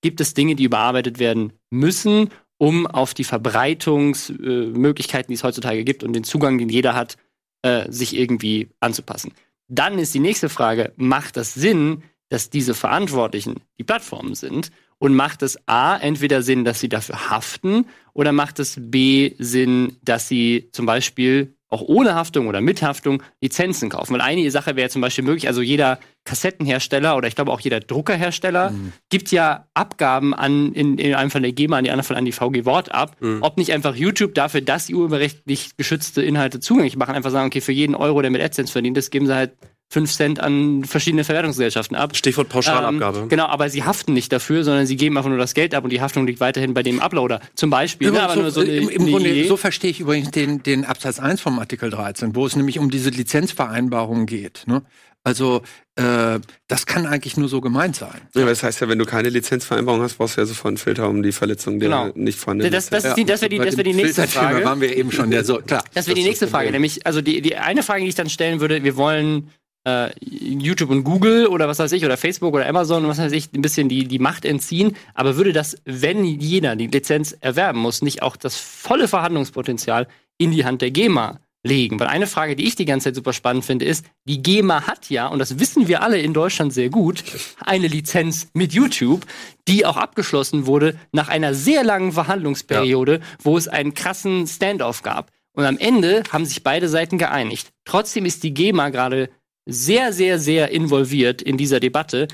Gibt 0.01 0.23
es 0.23 0.33
Dinge, 0.33 0.55
die 0.55 0.65
überarbeitet 0.65 1.19
werden 1.19 1.53
müssen, 1.69 2.31
um 2.57 2.87
auf 2.87 3.13
die 3.13 3.25
Verbreitungsmöglichkeiten, 3.25 4.81
Möglichkeiten, 4.81 5.29
die 5.29 5.35
es 5.35 5.45
heutzutage 5.45 5.85
gibt 5.85 6.03
und 6.03 6.15
den 6.15 6.25
Zugang, 6.25 6.57
den 6.57 6.71
jeder 6.71 6.95
hat, 6.95 7.19
äh, 7.61 7.93
sich 7.93 8.17
irgendwie 8.17 8.71
anzupassen? 8.81 9.33
Dann 9.69 9.99
ist 9.99 10.15
die 10.15 10.21
nächste 10.21 10.49
Frage, 10.49 10.95
macht 10.97 11.37
das 11.37 11.53
Sinn, 11.53 12.03
dass 12.31 12.49
diese 12.49 12.73
Verantwortlichen 12.73 13.57
die 13.79 13.85
Plattformen 13.85 14.35
sind? 14.35 14.71
Und 14.99 15.15
macht 15.15 15.43
es 15.43 15.59
A, 15.69 15.97
entweder 15.97 16.43
Sinn, 16.43 16.65
dass 16.65 16.81
sie 16.81 16.89
dafür 16.89 17.31
haften, 17.31 17.87
oder 18.15 18.33
macht 18.33 18.59
es 18.59 18.77
B, 18.81 19.35
Sinn, 19.39 19.97
dass 20.03 20.27
sie 20.29 20.71
zum 20.73 20.87
Beispiel 20.87 21.55
auch 21.71 21.83
ohne 21.83 22.15
Haftung 22.15 22.49
oder 22.49 22.61
mit 22.61 22.83
Haftung 22.83 23.23
Lizenzen 23.41 23.91
kaufen? 23.91 24.15
Weil 24.15 24.23
eine 24.23 24.51
Sache 24.51 24.75
wäre 24.75 24.89
zum 24.89 25.03
Beispiel 25.03 25.23
möglich, 25.23 25.47
also 25.47 25.63
jeder 25.63 26.01
Kassettenhersteller 26.25 27.17
oder 27.17 27.29
ich 27.29 27.37
glaube 27.37 27.53
auch 27.53 27.61
jeder 27.61 27.79
Druckerhersteller 27.79 28.73
gibt 29.09 29.31
ja 29.31 29.69
Abgaben 29.75 30.35
an, 30.35 30.73
in, 30.73 30.99
in 30.99 31.15
einem 31.15 31.31
Fall 31.31 31.43
der 31.43 31.53
GEMA, 31.53 31.77
an 31.79 31.85
die 31.85 31.91
anderen 31.91 32.07
Fall 32.07 32.17
an 32.17 32.25
die 32.25 32.33
VG 32.33 32.65
Wort 32.65 32.93
ab. 32.93 33.17
Ob 33.43 33.57
nicht 33.57 33.73
einfach 33.73 33.95
YouTube 33.95 34.35
dafür, 34.35 34.63
dass 34.63 34.87
sie 34.87 34.95
urheberrechtlich 34.95 35.77
geschützte 35.77 36.23
Inhalte 36.23 36.59
zugänglich 36.59 36.97
machen, 36.97 37.15
einfach 37.15 37.31
sagen, 37.31 37.47
okay, 37.47 37.61
für 37.61 37.73
jeden 37.73 37.95
Euro, 37.95 38.21
der 38.21 38.31
mit 38.31 38.43
AdSense 38.43 38.73
verdient 38.73 38.99
ist, 38.99 39.11
geben 39.11 39.27
sie 39.27 39.35
halt 39.35 39.53
5 39.91 40.13
Cent 40.13 40.41
an 40.41 40.85
verschiedene 40.85 41.25
Verwertungsgesellschaften 41.25 41.97
ab. 41.97 42.15
Stichwort 42.15 42.51
Pauschalabgabe. 42.51 43.21
Ähm, 43.21 43.29
genau, 43.29 43.47
aber 43.47 43.71
sie 43.71 43.85
haften 43.85 44.13
nicht 44.13 44.31
dafür, 44.33 44.63
sondern 44.63 44.87
sie 44.87 44.97
geben 44.97 45.17
einfach 45.17 45.31
nur 45.31 45.39
das 45.39 45.55
Geld 45.55 45.75
ab 45.75 45.85
und 45.85 45.91
die 45.91 46.03
Haftung 46.03 46.27
liegt 46.27 46.41
weiterhin 46.41 46.75
bei 46.75 46.83
dem 46.83 47.01
Uploader. 47.01 47.41
Zum 47.55 47.71
Beispiel. 47.71 48.11
Ne, 48.11 48.21
aber 48.23 48.37
nur 48.37 48.51
so 48.51 48.61
eine, 48.61 48.71
Im, 48.71 48.89
im 48.91 49.03
eine 49.03 49.11
Grunde, 49.11 49.47
so 49.47 49.57
verstehe 49.57 49.91
ich 49.91 50.01
übrigens 50.01 50.31
den, 50.31 50.63
den 50.63 50.85
Absatz 50.85 51.19
1 51.19 51.41
vom 51.41 51.59
Artikel 51.59 51.89
13, 51.89 52.35
wo 52.37 52.45
es 52.45 52.55
nämlich 52.55 52.79
um 52.79 52.91
diese 52.91 53.09
Lizenzvereinbarung 53.11 54.27
geht. 54.27 54.65
Ne? 54.67 54.83
Also 55.25 55.63
äh, 55.97 56.39
das 56.69 56.87
kann 56.87 57.07
eigentlich 57.07 57.37
nur 57.37 57.49
so 57.49 57.61
gemeint 57.61 57.97
sein. 57.97 58.21
Ja, 58.35 58.47
das 58.47 58.63
heißt 58.63 58.81
ja, 58.81 58.89
wenn 58.89 58.99
du 58.99 59.05
keine 59.05 59.29
Lizenzvereinbarung 59.31 60.01
hast, 60.01 60.17
brauchst 60.17 60.37
du 60.37 60.41
ja 60.41 60.47
sofort 60.47 60.69
einen 60.69 60.77
Filter, 60.79 61.09
um 61.09 61.23
die 61.23 61.33
Verletzung 61.33 61.81
der 61.81 61.89
Genau. 61.89 62.11
nicht 62.15 62.39
vorhandenen 62.39 62.73
Das, 62.73 62.89
das, 62.89 63.15
die, 63.15 63.25
das 63.25 63.41
wäre 63.41 63.51
die, 63.51 63.59
das 63.59 63.77
wär 63.77 63.85
die 63.85 63.95
nächste 63.95 64.27
Frage. 64.29 64.65
waren 64.65 64.81
wir 64.81 64.97
eben 64.97 65.11
schon. 65.13 65.33
Ja, 65.33 65.43
so, 65.45 65.59
klar. 65.59 65.83
Das 65.95 66.07
wäre 66.07 66.15
die 66.15 66.23
nächste 66.25 66.47
Frage, 66.47 66.71
nämlich, 66.71 67.07
also 67.07 67.21
die, 67.21 67.43
die 67.43 67.57
eine 67.57 67.83
Frage, 67.83 68.03
die 68.03 68.09
ich 68.09 68.15
dann 68.15 68.31
stellen 68.31 68.61
würde, 68.61 68.85
wir 68.85 68.97
wollen 68.97 69.51
äh, 69.87 70.11
YouTube 70.21 70.91
und 70.91 71.05
Google 71.05 71.47
oder 71.47 71.69
was 71.69 71.79
weiß 71.79 71.93
ich, 71.93 72.05
oder 72.05 72.17
Facebook 72.17 72.55
oder 72.55 72.69
Amazon 72.69 73.05
und 73.05 73.11
was 73.11 73.19
weiß 73.19 73.33
ich, 73.33 73.53
ein 73.53 73.63
bisschen 73.63 73.89
die, 73.89 74.07
die 74.07 74.19
Macht 74.19 74.45
entziehen, 74.45 74.97
aber 75.15 75.37
würde 75.37 75.53
das, 75.53 75.77
wenn 75.85 76.25
jeder 76.25 76.77
die 76.77 76.87
Lizenz 76.87 77.37
erwerben 77.41 77.81
muss, 77.81 78.03
nicht 78.03 78.23
auch 78.23 78.37
das 78.37 78.57
volle 78.57 79.09
Verhandlungspotenzial 79.09 80.09
in 80.39 80.51
die 80.51 80.65
Hand 80.65 80.83
der 80.83 80.91
GEMA 80.91 81.41
legen? 81.65 81.99
Weil 81.99 82.09
eine 82.09 82.27
Frage, 82.27 82.57
die 82.57 82.67
ich 82.67 82.77
die 82.77 82.85
ganze 82.85 83.05
Zeit 83.05 83.15
super 83.15 83.33
spannend 83.33 83.65
finde, 83.65 83.85
ist, 83.85 84.05
die 84.25 84.43
GEMA 84.43 84.87
hat 84.87 85.11
ja, 85.11 85.27
und 85.27 85.39
das 85.39 85.59
wissen 85.59 85.89
wir 85.89 86.03
alle 86.03 86.19
in 86.19 86.35
Deutschland 86.35 86.73
sehr 86.73 86.91
gut, 86.91 87.25
eine 87.61 87.89
Lizenz 87.89 88.49
mit 88.55 88.73
YouTube, 88.73 89.27
die 89.67 89.87
auch 89.87 89.97
abgeschlossen 89.97 90.67
wurde 90.67 90.97
nach 91.13 91.29
einer 91.29 91.55
sehr 91.55 91.85
langen 91.85 92.13
Verhandlungsperiode, 92.13 93.21
wo 93.43 93.57
es 93.57 93.69
einen 93.69 93.95
krassen 93.95 94.47
Standoff 94.47 95.03
gab. 95.03 95.31
Und 95.53 95.65
am 95.65 95.79
Ende 95.79 96.23
haben 96.31 96.45
sich 96.45 96.63
beide 96.63 96.89
Seiten 96.89 97.19
geeinigt. 97.19 97.71
Trotzdem 97.85 98.25
ist 98.27 98.45
die 98.45 98.55
GEMA 98.55 98.91
gerade 98.91 99.29
sehr, 99.69 100.13
sehr, 100.13 100.39
sehr 100.39 100.71
involviert 100.71 101.43
in 101.43 101.57
dieser 101.57 101.79
Debatte, 101.79 102.27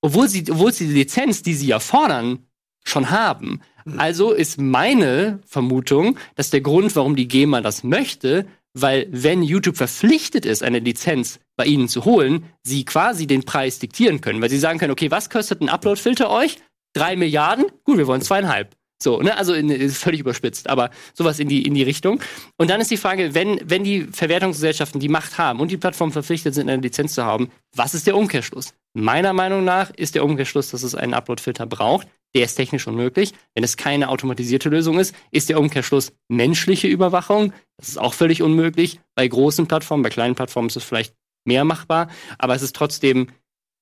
obwohl 0.00 0.28
sie, 0.28 0.44
obwohl 0.50 0.72
sie 0.72 0.86
die 0.86 0.94
Lizenz, 0.94 1.42
die 1.42 1.54
sie 1.54 1.66
ja 1.66 1.80
fordern, 1.80 2.46
schon 2.84 3.10
haben. 3.10 3.60
Also 3.96 4.32
ist 4.32 4.58
meine 4.58 5.40
Vermutung, 5.46 6.18
dass 6.36 6.50
der 6.50 6.60
Grund, 6.60 6.94
warum 6.96 7.16
die 7.16 7.28
GEMA 7.28 7.60
das 7.60 7.82
möchte, 7.82 8.46
weil 8.72 9.08
wenn 9.10 9.42
YouTube 9.42 9.76
verpflichtet 9.76 10.46
ist, 10.46 10.62
eine 10.62 10.78
Lizenz 10.78 11.40
bei 11.56 11.66
ihnen 11.66 11.88
zu 11.88 12.04
holen, 12.04 12.44
sie 12.62 12.84
quasi 12.84 13.26
den 13.26 13.42
Preis 13.42 13.80
diktieren 13.80 14.20
können, 14.20 14.40
weil 14.40 14.50
sie 14.50 14.58
sagen 14.58 14.78
können, 14.78 14.92
okay, 14.92 15.10
was 15.10 15.28
kostet 15.28 15.60
ein 15.60 15.68
Uploadfilter 15.68 16.30
euch? 16.30 16.58
Drei 16.92 17.16
Milliarden? 17.16 17.66
Gut, 17.84 17.98
wir 17.98 18.06
wollen 18.06 18.22
zweieinhalb. 18.22 18.76
So, 19.02 19.22
ne, 19.22 19.36
also 19.36 19.54
in, 19.54 19.70
ist 19.70 19.96
völlig 19.96 20.20
überspitzt, 20.20 20.68
aber 20.68 20.90
sowas 21.14 21.38
in 21.38 21.48
die, 21.48 21.62
in 21.66 21.74
die 21.74 21.82
Richtung. 21.82 22.20
Und 22.58 22.68
dann 22.68 22.80
ist 22.80 22.90
die 22.90 22.98
Frage, 22.98 23.34
wenn, 23.34 23.58
wenn 23.64 23.82
die 23.82 24.02
Verwertungsgesellschaften 24.02 25.00
die 25.00 25.08
Macht 25.08 25.38
haben 25.38 25.60
und 25.60 25.70
die 25.70 25.78
Plattformen 25.78 26.12
verpflichtet 26.12 26.54
sind, 26.54 26.68
eine 26.68 26.82
Lizenz 26.82 27.14
zu 27.14 27.24
haben, 27.24 27.50
was 27.74 27.94
ist 27.94 28.06
der 28.06 28.16
Umkehrschluss? 28.16 28.74
Meiner 28.92 29.32
Meinung 29.32 29.64
nach 29.64 29.90
ist 29.90 30.14
der 30.14 30.24
Umkehrschluss, 30.24 30.70
dass 30.70 30.82
es 30.82 30.94
einen 30.94 31.14
Uploadfilter 31.14 31.66
braucht. 31.66 32.08
Der 32.34 32.44
ist 32.44 32.56
technisch 32.56 32.86
unmöglich. 32.86 33.32
Wenn 33.54 33.64
es 33.64 33.76
keine 33.76 34.08
automatisierte 34.08 34.68
Lösung 34.68 34.98
ist, 34.98 35.14
ist 35.30 35.48
der 35.48 35.58
Umkehrschluss 35.58 36.12
menschliche 36.28 36.86
Überwachung. 36.86 37.52
Das 37.78 37.88
ist 37.88 37.98
auch 37.98 38.14
völlig 38.14 38.42
unmöglich. 38.42 39.00
Bei 39.14 39.26
großen 39.26 39.66
Plattformen, 39.66 40.02
bei 40.02 40.10
kleinen 40.10 40.34
Plattformen 40.34 40.68
ist 40.68 40.76
es 40.76 40.84
vielleicht 40.84 41.14
mehr 41.44 41.64
machbar, 41.64 42.08
aber 42.38 42.54
es 42.54 42.62
ist 42.62 42.76
trotzdem, 42.76 43.28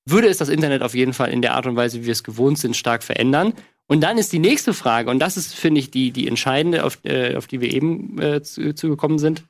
würde 0.07 0.29
es 0.29 0.39
das 0.39 0.49
Internet 0.49 0.83
auf 0.83 0.95
jeden 0.95 1.13
Fall 1.13 1.31
in 1.31 1.43
der 1.43 1.55
Art 1.55 1.67
und 1.67 1.77
Weise, 1.77 2.01
wie 2.01 2.07
wir 2.07 2.13
es 2.13 2.23
gewohnt 2.25 2.59
sind, 2.59 2.77
stark 2.77 3.03
verändern. 3.03 3.53
Und 3.91 4.03
dann 4.03 4.19
ist 4.19 4.33
die 4.33 4.39
nächste 4.39 4.75
Frage, 4.75 5.11
und 5.11 5.19
das 5.19 5.37
ist, 5.37 5.55
finde 5.55 5.81
ich, 5.81 5.91
die, 5.91 6.11
die 6.11 6.29
entscheidende, 6.29 6.85
auf, 6.85 6.99
äh, 7.05 7.35
auf 7.37 7.47
die 7.47 7.61
wir 7.61 7.73
eben 7.73 8.21
äh, 8.21 8.43
zu, 8.43 8.75
zugekommen 8.75 9.19
sind. 9.19 9.45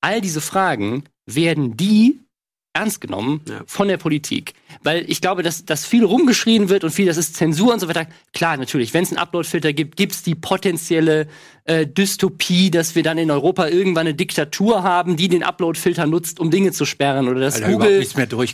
All 0.00 0.20
diese 0.20 0.40
Fragen 0.40 1.04
werden 1.26 1.76
die 1.76 2.18
ernst 2.72 3.00
genommen 3.00 3.42
Ja. 3.48 3.62
von 3.66 3.88
der 3.88 3.98
Politik. 3.98 4.54
Weil 4.82 5.04
ich 5.08 5.20
glaube, 5.20 5.42
dass, 5.42 5.64
dass 5.64 5.84
viel 5.84 6.04
rumgeschrien 6.04 6.68
wird 6.68 6.84
und 6.84 6.90
viel, 6.90 7.06
das 7.06 7.16
ist 7.16 7.36
Zensur 7.36 7.72
und 7.72 7.80
so 7.80 7.88
weiter. 7.88 8.06
Klar, 8.32 8.56
natürlich, 8.56 8.94
wenn 8.94 9.04
es 9.04 9.10
einen 9.10 9.18
Uploadfilter 9.18 9.72
gibt, 9.72 9.96
gibt 9.96 10.12
es 10.12 10.22
die 10.22 10.34
potenzielle 10.34 11.26
äh, 11.64 11.86
Dystopie, 11.86 12.70
dass 12.70 12.94
wir 12.94 13.02
dann 13.02 13.18
in 13.18 13.30
Europa 13.30 13.68
irgendwann 13.68 14.06
eine 14.06 14.14
Diktatur 14.14 14.82
haben, 14.82 15.16
die 15.16 15.28
den 15.28 15.42
Uploadfilter 15.42 16.06
nutzt, 16.06 16.38
um 16.38 16.50
Dinge 16.50 16.72
zu 16.72 16.84
sperren. 16.84 17.28
Oder 17.28 17.40
dass 17.40 17.60
überhaupt 17.60 17.80
Google. 17.80 18.04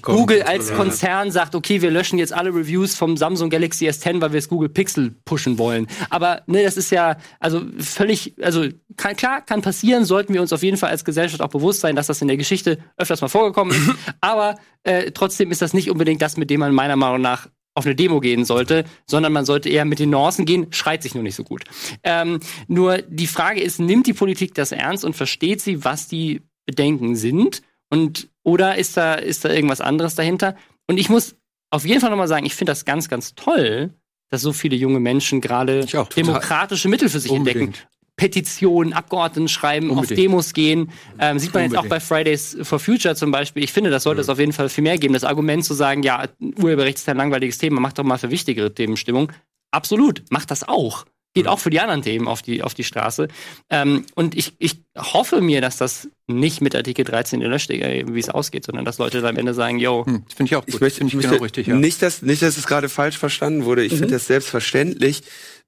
Google 0.02 0.42
als. 0.42 0.70
Konzern 0.70 1.30
sagt, 1.30 1.54
okay, 1.54 1.82
wir 1.82 1.90
löschen 1.90 2.18
jetzt 2.18 2.32
alle 2.32 2.54
Reviews 2.54 2.94
vom 2.94 3.16
Samsung 3.16 3.50
Galaxy 3.50 3.88
S10, 3.88 4.20
weil 4.20 4.32
wir 4.32 4.40
das 4.40 4.48
Google 4.48 4.68
Pixel 4.68 5.14
pushen 5.24 5.58
wollen. 5.58 5.86
Aber 6.08 6.42
ne, 6.46 6.62
das 6.62 6.76
ist 6.76 6.90
ja 6.90 7.16
also 7.38 7.62
völlig, 7.78 8.34
also 8.40 8.66
kann, 8.96 9.16
klar, 9.16 9.42
kann 9.42 9.62
passieren, 9.62 10.04
sollten 10.04 10.32
wir 10.32 10.40
uns 10.40 10.52
auf 10.52 10.62
jeden 10.62 10.76
Fall 10.76 10.90
als 10.90 11.04
Gesellschaft 11.04 11.42
auch 11.42 11.48
bewusst 11.48 11.80
sein, 11.80 11.96
dass 11.96 12.06
das 12.06 12.22
in 12.22 12.28
der 12.28 12.36
Geschichte 12.36 12.78
öfters 12.96 13.20
mal 13.20 13.28
vorgekommen 13.28 13.76
ist. 13.76 13.90
Aber 14.20 14.56
äh, 14.84 15.10
trotzdem 15.12 15.50
ist 15.50 15.62
das 15.62 15.74
nicht 15.74 15.90
unbedingt 15.90 16.22
das, 16.22 16.36
mit 16.36 16.50
dem 16.50 16.60
man 16.60 16.74
meiner 16.74 16.96
Meinung 16.96 17.20
nach 17.20 17.48
auf 17.74 17.86
eine 17.86 17.94
Demo 17.94 18.20
gehen 18.20 18.44
sollte, 18.44 18.84
sondern 19.06 19.32
man 19.32 19.44
sollte 19.44 19.68
eher 19.68 19.84
mit 19.84 20.00
den 20.00 20.10
Nuancen 20.10 20.44
gehen, 20.44 20.72
schreit 20.72 21.02
sich 21.02 21.14
nur 21.14 21.22
nicht 21.22 21.36
so 21.36 21.44
gut. 21.44 21.64
Ähm, 22.02 22.40
nur 22.66 22.98
die 23.02 23.28
Frage 23.28 23.60
ist, 23.60 23.78
nimmt 23.78 24.06
die 24.06 24.12
Politik 24.12 24.54
das 24.54 24.72
ernst 24.72 25.04
und 25.04 25.14
versteht 25.14 25.60
sie, 25.60 25.84
was 25.84 26.08
die 26.08 26.42
Bedenken 26.66 27.16
sind? 27.16 27.62
Und 27.88 28.28
oder 28.42 28.76
ist 28.76 28.96
da, 28.96 29.14
ist 29.14 29.44
da 29.44 29.50
irgendwas 29.50 29.80
anderes 29.80 30.14
dahinter? 30.14 30.56
Und 30.86 30.98
ich 30.98 31.08
muss 31.08 31.36
auf 31.70 31.84
jeden 31.84 32.00
Fall 32.00 32.10
nochmal 32.10 32.28
sagen, 32.28 32.46
ich 32.46 32.54
finde 32.54 32.72
das 32.72 32.84
ganz, 32.84 33.08
ganz 33.08 33.34
toll, 33.34 33.94
dass 34.30 34.42
so 34.42 34.52
viele 34.52 34.76
junge 34.76 35.00
Menschen 35.00 35.40
gerade 35.40 35.86
demokratische 36.16 36.88
Mittel 36.88 37.08
für 37.08 37.20
sich 37.20 37.32
entdecken. 37.32 37.74
Unbedingt. 38.20 38.34
Petitionen, 38.34 38.92
Abgeordneten 38.92 39.48
schreiben, 39.48 39.90
auf 39.90 39.96
Unbedingt. 39.98 40.18
Demos 40.18 40.52
gehen. 40.52 40.90
Ähm, 41.18 41.38
sieht 41.38 41.54
man 41.54 41.64
jetzt 41.64 41.76
auch 41.76 41.84
Unbedingt. 41.84 41.90
bei 41.90 42.00
Fridays 42.00 42.56
for 42.62 42.78
Future 42.78 43.14
zum 43.14 43.30
Beispiel. 43.30 43.64
Ich 43.64 43.72
finde, 43.72 43.90
das 43.90 44.02
sollte 44.02 44.20
es 44.20 44.28
auf 44.28 44.38
jeden 44.38 44.52
Fall 44.52 44.68
viel 44.68 44.84
mehr 44.84 44.98
geben. 44.98 45.14
Das 45.14 45.24
Argument 45.24 45.64
zu 45.64 45.74
sagen, 45.74 46.02
ja, 46.02 46.28
Urheberrecht 46.40 46.98
ist 46.98 47.08
ein 47.08 47.16
langweiliges 47.16 47.58
Thema, 47.58 47.80
macht 47.80 47.98
doch 47.98 48.04
mal 48.04 48.18
für 48.18 48.30
wichtigere 48.30 48.74
Themen 48.74 48.96
Stimmung. 48.96 49.32
Absolut, 49.70 50.22
macht 50.30 50.50
das 50.50 50.66
auch. 50.66 51.06
Geht 51.32 51.46
auch 51.46 51.60
für 51.60 51.70
die 51.70 51.78
anderen 51.78 52.02
Themen 52.02 52.26
auf 52.26 52.42
die, 52.42 52.64
auf 52.64 52.74
die 52.74 52.82
Straße. 52.82 53.28
Ähm, 53.70 54.04
und 54.16 54.36
ich, 54.36 54.54
ich 54.58 54.80
hoffe 54.98 55.40
mir, 55.40 55.60
dass 55.60 55.76
das 55.76 56.08
nicht 56.26 56.60
mit 56.60 56.74
Artikel 56.74 57.04
13 57.04 57.38
gelöscht, 57.38 57.70
äh, 57.70 58.04
wie 58.08 58.18
es 58.18 58.28
ausgeht, 58.28 58.66
sondern 58.66 58.84
dass 58.84 58.98
Leute 58.98 59.20
dann 59.20 59.30
am 59.30 59.36
Ende 59.36 59.54
sagen, 59.54 59.78
yo, 59.78 60.04
Hm, 60.06 60.24
das 60.26 60.34
finde 60.34 60.50
ich 60.50 60.56
auch 60.56 60.66
gut. 60.66 60.74
Ich 60.74 60.80
möchte, 60.80 61.04
ich 61.04 61.12
genau 61.12 61.36
richtig, 61.36 61.68
ja. 61.68 61.76
nicht, 61.76 62.02
dass, 62.02 62.22
nicht, 62.22 62.42
dass 62.42 62.56
es 62.56 62.66
gerade 62.66 62.88
falsch 62.88 63.16
verstanden 63.16 63.64
wurde. 63.64 63.84
Ich 63.84 63.92
finde 63.92 64.08
das 64.08 64.26
selbstverständlich. 64.26 65.22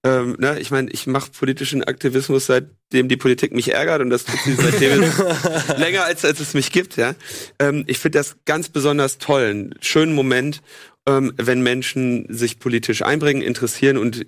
Ähm, 0.05 0.37
ne, 0.39 0.59
ich 0.59 0.71
meine, 0.73 0.91
ich 0.91 1.07
mache 1.07 1.31
politischen 1.31 1.85
Aktivismus, 1.85 2.47
seitdem 2.47 3.09
die 3.09 3.17
Politik 3.17 3.53
mich 3.53 3.73
ärgert 3.73 4.01
und 4.01 4.11
das 4.11 4.25
tut 4.25 4.41
sie 4.45 4.55
seitdem 4.55 5.01
länger, 5.79 6.05
als, 6.05 6.25
als 6.25 6.41
es 6.41 6.55
mich 6.55 6.73
gibt. 6.73 6.97
Ja, 6.97 7.15
ähm, 7.61 7.85
Ich 7.87 7.99
finde 7.99 8.19
das 8.19 8.37
ganz 8.45 8.69
besonders 8.69 9.19
toll, 9.19 9.45
einen 9.45 9.75
schönen 9.81 10.15
Moment, 10.15 10.61
ähm, 11.07 11.33
wenn 11.37 11.63
Menschen 11.63 12.27
sich 12.29 12.59
politisch 12.59 13.03
einbringen, 13.03 13.43
interessieren 13.43 13.97
und 13.97 14.25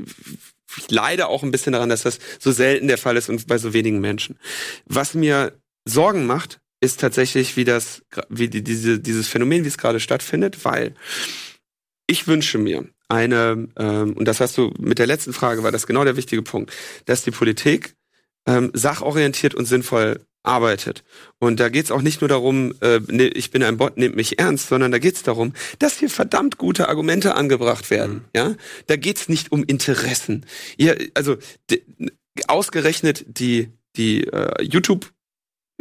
ich 0.76 0.90
leide 0.90 1.28
auch 1.28 1.42
ein 1.42 1.50
bisschen 1.50 1.72
daran, 1.72 1.88
dass 1.88 2.02
das 2.02 2.18
so 2.38 2.52
selten 2.52 2.88
der 2.88 2.98
Fall 2.98 3.16
ist 3.16 3.28
und 3.28 3.46
bei 3.46 3.58
so 3.58 3.72
wenigen 3.72 4.00
Menschen. 4.00 4.38
Was 4.86 5.14
mir 5.14 5.52
Sorgen 5.84 6.26
macht, 6.26 6.60
ist 6.80 7.00
tatsächlich, 7.00 7.56
wie 7.56 7.64
das, 7.64 8.02
wie 8.28 8.48
die, 8.48 8.62
diese, 8.62 9.00
dieses 9.00 9.28
Phänomen, 9.28 9.64
wie 9.64 9.68
es 9.68 9.78
gerade 9.78 10.00
stattfindet, 10.00 10.64
weil 10.64 10.94
ich 12.06 12.26
wünsche 12.26 12.58
mir 12.58 12.86
eine, 13.08 13.68
ähm, 13.76 14.12
und 14.14 14.26
das 14.26 14.40
hast 14.40 14.56
du 14.56 14.72
mit 14.78 14.98
der 14.98 15.06
letzten 15.06 15.32
Frage, 15.32 15.62
war 15.62 15.72
das 15.72 15.86
genau 15.86 16.04
der 16.04 16.16
wichtige 16.16 16.42
Punkt, 16.42 16.72
dass 17.04 17.22
die 17.22 17.30
Politik 17.30 17.94
ähm, 18.46 18.70
sachorientiert 18.74 19.54
und 19.54 19.66
sinnvoll 19.66 20.20
arbeitet. 20.42 21.04
Und 21.38 21.58
da 21.58 21.70
geht's 21.70 21.90
auch 21.90 22.02
nicht 22.02 22.20
nur 22.20 22.28
darum, 22.28 22.74
äh, 22.80 23.00
ne, 23.06 23.28
ich 23.28 23.50
bin 23.50 23.62
ein 23.62 23.78
Bot, 23.78 23.96
nehmt 23.96 24.16
mich 24.16 24.38
ernst, 24.38 24.68
sondern 24.68 24.92
da 24.92 24.98
geht's 24.98 25.22
darum, 25.22 25.54
dass 25.78 25.98
hier 25.98 26.10
verdammt 26.10 26.58
gute 26.58 26.88
Argumente 26.88 27.34
angebracht 27.34 27.90
werden. 27.90 28.24
Ja, 28.36 28.54
da 28.86 28.96
geht's 28.96 29.28
nicht 29.28 29.52
um 29.52 29.64
Interessen. 29.64 30.44
Ihr, 30.76 30.98
also 31.14 31.36
ausgerechnet 32.46 33.24
die 33.26 33.70
die 33.96 34.24
äh, 34.24 34.62
YouTube 34.62 35.12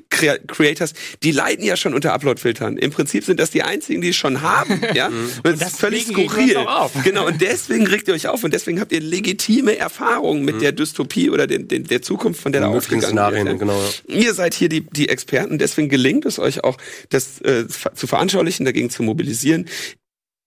Creators, 0.10 0.94
die 1.22 1.32
leiden 1.32 1.64
ja 1.66 1.76
schon 1.76 1.94
unter 1.94 2.14
Upload-Filtern. 2.14 2.78
Im 2.78 2.92
Prinzip 2.92 3.24
sind 3.26 3.40
das 3.40 3.52
die 3.52 3.64
einzigen, 3.64 4.02
die 4.02 4.10
es 4.10 4.16
schon 4.16 4.42
haben. 4.42 4.82
ja? 4.94 5.08
Und 5.08 5.44
das 5.46 5.74
ist 5.74 5.80
völlig 5.80 6.08
skurril. 6.08 6.58
Genau, 7.04 7.28
und 7.28 7.42
deswegen 7.42 7.88
regt 7.88 8.08
ihr 8.08 8.14
euch 8.14 8.28
auf 8.28 8.44
und 8.44 8.54
deswegen 8.54 8.80
habt 8.80 8.92
ihr 8.92 9.02
legitime 9.02 9.78
Erfahrungen 9.78 10.44
mit 10.44 10.62
der 10.62 10.72
Dystopie 10.72 11.30
oder 11.30 11.48
den, 11.48 11.68
den, 11.68 11.84
der 11.86 12.02
Zukunft, 12.02 12.42
von 12.42 12.52
der 12.52 12.62
da 12.62 12.68
ausgegangen 12.68 13.16
wird. 13.16 13.60
genau. 13.60 13.82
Ja. 14.08 14.16
Ihr 14.16 14.34
seid 14.34 14.54
hier 14.54 14.70
die, 14.70 14.82
die 14.82 15.10
Experten, 15.10 15.58
deswegen 15.58 15.90
gelingt 15.90 16.26
es 16.26 16.40
euch 16.40 16.64
auch, 16.64 16.78
das 17.10 17.42
äh, 17.42 17.68
zu 17.68 18.08
veranschaulichen, 18.08 18.66
dagegen 18.66 18.90
zu 18.90 19.04
mobilisieren. 19.04 19.68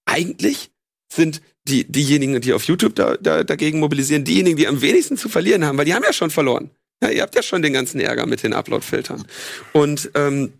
Eigentlich 0.04 0.70
sind 1.12 1.42
die, 1.68 1.84
diejenigen, 1.84 2.40
die 2.40 2.52
auf 2.52 2.64
YouTube 2.64 2.94
da, 2.94 3.16
da, 3.16 3.44
dagegen 3.44 3.80
mobilisieren, 3.80 4.24
diejenigen, 4.24 4.56
die 4.56 4.68
am 4.68 4.80
wenigsten 4.80 5.16
zu 5.16 5.28
verlieren 5.28 5.64
haben, 5.64 5.78
weil 5.78 5.84
die 5.84 5.94
haben 5.94 6.04
ja 6.04 6.12
schon 6.12 6.30
verloren. 6.30 6.70
Ja, 7.02 7.10
ihr 7.10 7.22
habt 7.22 7.34
ja 7.34 7.42
schon 7.42 7.62
den 7.62 7.72
ganzen 7.72 8.00
Ärger 8.00 8.26
mit 8.26 8.42
den 8.42 8.54
Upload-Filtern. 8.54 9.24
Und 9.72 10.10
ähm, 10.14 10.54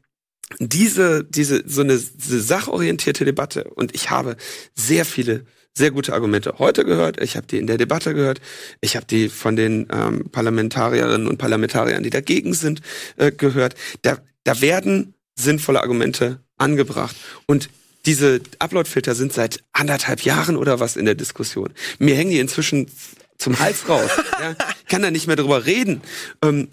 diese, 0.59 1.25
diese, 1.25 1.65
so 1.67 1.81
eine 1.81 1.99
diese 1.99 2.41
sachorientierte 2.41 3.25
Debatte, 3.25 3.65
und 3.65 3.95
ich 3.95 4.11
habe 4.11 4.37
sehr 4.75 5.05
viele 5.05 5.45
sehr 5.77 5.91
gute 5.91 6.15
Argumente 6.15 6.55
heute 6.59 6.85
gehört, 6.85 7.23
ich 7.23 7.37
habe 7.37 7.47
die 7.47 7.59
in 7.59 7.67
der 7.67 7.77
Debatte 7.77 8.15
gehört, 8.15 8.41
ich 8.81 8.97
habe 8.97 9.05
die 9.05 9.29
von 9.29 9.57
den 9.57 9.87
ähm, 9.93 10.31
Parlamentarierinnen 10.31 11.29
und 11.29 11.37
Parlamentariern, 11.37 12.03
die 12.03 12.11
dagegen 12.11 12.55
sind, 12.55 12.81
äh, 13.17 13.31
gehört. 13.31 13.75
Da, 14.01 14.19
da 14.45 14.61
werden 14.63 15.15
sinnvolle 15.35 15.83
Argumente 15.83 16.41
angebracht. 16.57 17.15
Und 17.47 17.69
diese 18.07 18.41
Upload-Filter 18.59 19.15
sind 19.15 19.35
seit 19.35 19.63
anderthalb 19.73 20.23
Jahren 20.23 20.57
oder 20.57 20.81
was 20.81 20.97
in 20.97 21.05
der 21.05 21.15
Diskussion. 21.15 21.75
Mir 21.99 22.15
hängen 22.15 22.31
die 22.31 22.39
inzwischen 22.39 22.91
zum 23.39 23.59
Hals 23.59 23.89
raus. 23.89 24.11
ja? 24.41 24.57
Ich 24.81 24.87
kann 24.87 25.03
da 25.03 25.11
nicht 25.11 25.27
mehr 25.27 25.37
drüber 25.37 25.67
reden. 25.67 26.01
Ähm, 26.43 26.69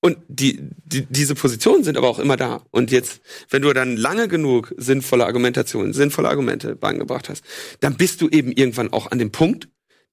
Und 0.00 0.18
die, 0.28 0.60
die, 0.84 1.06
diese 1.06 1.34
Positionen 1.34 1.82
sind 1.82 1.96
aber 1.96 2.08
auch 2.08 2.18
immer 2.18 2.36
da. 2.36 2.62
Und 2.70 2.90
jetzt, 2.90 3.22
wenn 3.48 3.62
du 3.62 3.72
dann 3.72 3.96
lange 3.96 4.28
genug 4.28 4.74
sinnvolle 4.76 5.24
Argumentationen, 5.24 5.94
sinnvolle 5.94 6.28
Argumente 6.28 6.76
beigebracht 6.76 7.30
hast, 7.30 7.42
dann 7.80 7.96
bist 7.96 8.20
du 8.20 8.28
eben 8.28 8.52
irgendwann 8.52 8.92
auch 8.92 9.10
an 9.10 9.18
dem 9.18 9.32
Punkt, 9.32 9.68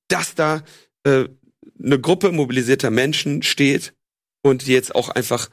dass 0.07 0.33
da 0.33 0.63
äh, 1.03 1.25
eine 1.83 1.99
Gruppe 1.99 2.31
mobilisierter 2.31 2.89
Menschen 2.89 3.43
steht 3.43 3.93
und 4.43 4.65
jetzt 4.65 4.95
auch 4.95 5.09
einfach 5.09 5.49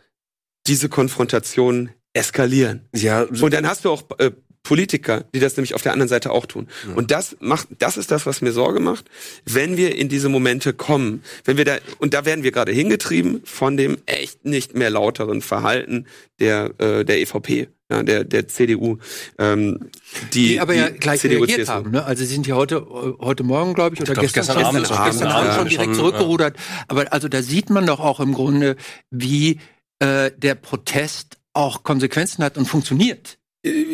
diese 0.68 0.88
Konfrontation 0.88 1.90
eskalieren. 2.12 2.88
Ja, 2.94 3.22
Und 3.22 3.52
dann 3.52 3.66
hast 3.66 3.84
du 3.84 3.90
auch 3.90 4.04
äh, 4.18 4.30
Politiker, 4.68 5.24
die 5.34 5.40
das 5.40 5.56
nämlich 5.56 5.74
auf 5.74 5.80
der 5.80 5.92
anderen 5.92 6.10
Seite 6.10 6.30
auch 6.30 6.44
tun. 6.44 6.68
Ja. 6.86 6.94
Und 6.94 7.10
das 7.10 7.38
macht, 7.40 7.68
das 7.78 7.96
ist 7.96 8.10
das, 8.10 8.26
was 8.26 8.42
mir 8.42 8.52
Sorge 8.52 8.80
macht, 8.80 9.06
wenn 9.46 9.78
wir 9.78 9.96
in 9.96 10.10
diese 10.10 10.28
Momente 10.28 10.74
kommen, 10.74 11.22
wenn 11.46 11.56
wir 11.56 11.64
da, 11.64 11.78
und 12.00 12.12
da 12.12 12.26
werden 12.26 12.44
wir 12.44 12.52
gerade 12.52 12.70
hingetrieben 12.70 13.40
von 13.44 13.78
dem 13.78 13.96
echt 14.04 14.44
nicht 14.44 14.74
mehr 14.74 14.90
lauteren 14.90 15.40
Verhalten 15.40 16.04
der, 16.38 16.74
äh, 16.76 17.06
der 17.06 17.18
EVP, 17.22 17.68
ja, 17.90 18.02
der, 18.02 18.24
der 18.24 18.46
CDU, 18.46 18.98
ähm, 19.38 19.88
die, 20.34 20.48
Die 20.48 20.60
aber 20.60 20.74
ja 20.74 20.90
gleich 20.90 21.20
CDU, 21.20 21.38
reagiert 21.38 21.60
CSU. 21.60 21.72
haben. 21.72 21.90
Ne? 21.90 22.04
Also 22.04 22.24
sie 22.24 22.34
sind 22.34 22.46
ja 22.46 22.54
heute, 22.54 22.76
äh, 22.76 23.24
heute 23.24 23.44
Morgen, 23.44 23.72
glaube 23.72 23.94
ich, 23.94 24.02
oder 24.02 24.12
glaub, 24.12 24.24
gestern, 24.24 24.44
gestern 24.44 24.64
Abend 24.66 24.80
gestern, 24.80 24.96
schon. 24.98 25.06
gestern 25.06 25.28
Abend, 25.28 25.48
Abend 25.48 25.60
schon 25.60 25.68
direkt 25.70 25.86
schon, 25.86 25.94
zurückgerudert. 25.94 26.56
Aber 26.88 27.10
also 27.10 27.28
da 27.28 27.40
sieht 27.40 27.70
man 27.70 27.86
doch 27.86 28.00
auch 28.00 28.20
im 28.20 28.34
Grunde, 28.34 28.76
wie 29.10 29.60
äh, 29.98 30.30
der 30.36 30.56
Protest 30.56 31.38
auch 31.54 31.84
Konsequenzen 31.84 32.44
hat 32.44 32.58
und 32.58 32.66
funktioniert. 32.66 33.38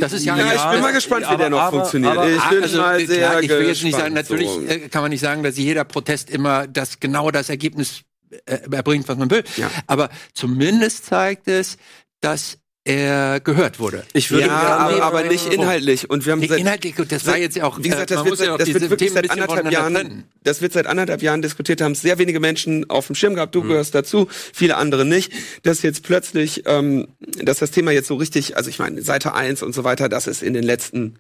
Das 0.01 0.13
ist 0.13 0.25
ja, 0.25 0.37
Ja, 0.37 0.53
ich 0.55 0.65
bin 0.73 0.81
mal 0.81 0.93
gespannt, 0.93 1.27
wie 1.31 1.37
der 1.37 1.51
noch 1.51 1.61
aber- 1.61 1.79
funktioniert. 1.79 2.13
aber- 2.17 2.29
ich 2.31 2.43
bin 2.49 2.63
also, 2.63 2.79
mal 2.79 3.07
sehr 3.07 3.29
klar, 3.29 3.43
ich 3.43 3.49
will 3.49 3.67
jetzt 3.69 3.83
nicht 3.83 3.97
sagen, 3.97 4.15
natürlich 4.15 4.49
so. 4.49 4.63
äh, 4.63 4.89
kann 4.89 5.03
man 5.03 5.11
nicht 5.11 5.21
sagen, 5.21 5.43
dass 5.43 5.57
jeder 5.57 5.85
Protest 5.85 6.31
immer 6.31 6.67
das 6.67 7.01
genau 7.01 7.31
das 7.31 7.49
Ergebnis 7.49 8.03
äh, 8.47 8.59
erbringt, 8.71 9.07
was 9.09 9.17
man 9.17 9.31
will. 9.31 9.45
Ja. 9.57 9.71
Aber 9.87 10.09
zumindest 10.33 11.07
zeigt 11.07 11.47
es, 11.49 11.77
dass 12.21 12.59
er 12.85 13.41
gehört 13.41 13.79
wurde. 13.79 14.05
Ich 14.13 14.31
würde 14.31 14.47
ja, 14.47 14.53
aber, 14.53 15.03
aber 15.03 15.23
nicht 15.25 15.53
inhaltlich. 15.53 16.11
Und 16.11 16.27
wir 16.27 16.33
haben 16.33 16.47
seit, 16.47 16.59
Inhaltlich, 16.59 16.95
das 17.09 17.27
war 17.27 17.39
jetzt 17.39 17.57
ja 17.57 17.65
auch, 17.65 17.79
wie 17.79 17.89
gesagt, 17.89 18.11
äh, 18.11 18.15
das 18.15 18.25
wird, 18.25 18.41
ja 18.41 18.59
das 18.59 18.69
wird 18.69 18.91
wirklich 18.91 19.13
Themen 19.13 19.15
seit 19.15 19.31
anderthalb 19.31 19.73
Jahren, 19.73 19.95
trennen. 19.95 20.25
das 20.43 20.61
wird 20.61 20.75
seit 20.75 20.87
anderthalb 20.87 21.23
Jahren 21.23 21.41
diskutiert, 21.41 21.81
haben 21.81 21.95
sehr 21.95 22.19
wenige 22.19 22.41
Menschen 22.41 22.89
auf 22.91 23.07
dem 23.07 23.17
Schirm 23.17 23.35
gehabt. 23.35 23.55
Du 23.55 23.63
gehörst 23.63 23.95
dazu, 23.95 24.29
viele 24.31 24.77
andere 24.77 25.07
nicht. 25.07 25.33
Dass 25.63 25.81
jetzt 25.83 26.03
plötzlich, 26.03 26.65
ähm, 26.67 27.09
dass 27.43 27.59
das 27.59 27.71
Thema 27.71 27.91
jetzt 27.91 28.09
so 28.09 28.17
richtig, 28.17 28.57
also 28.57 28.69
ich 28.69 28.79
meine, 28.79 29.01
Seite 29.01 29.35
1 29.35 29.63
und 29.63 29.75
so 29.75 29.85
weiter, 29.85 30.11
das 30.11 30.27
ist 30.27 30.43
in 30.43 30.53
den 30.53 30.65
letzten 30.65 31.19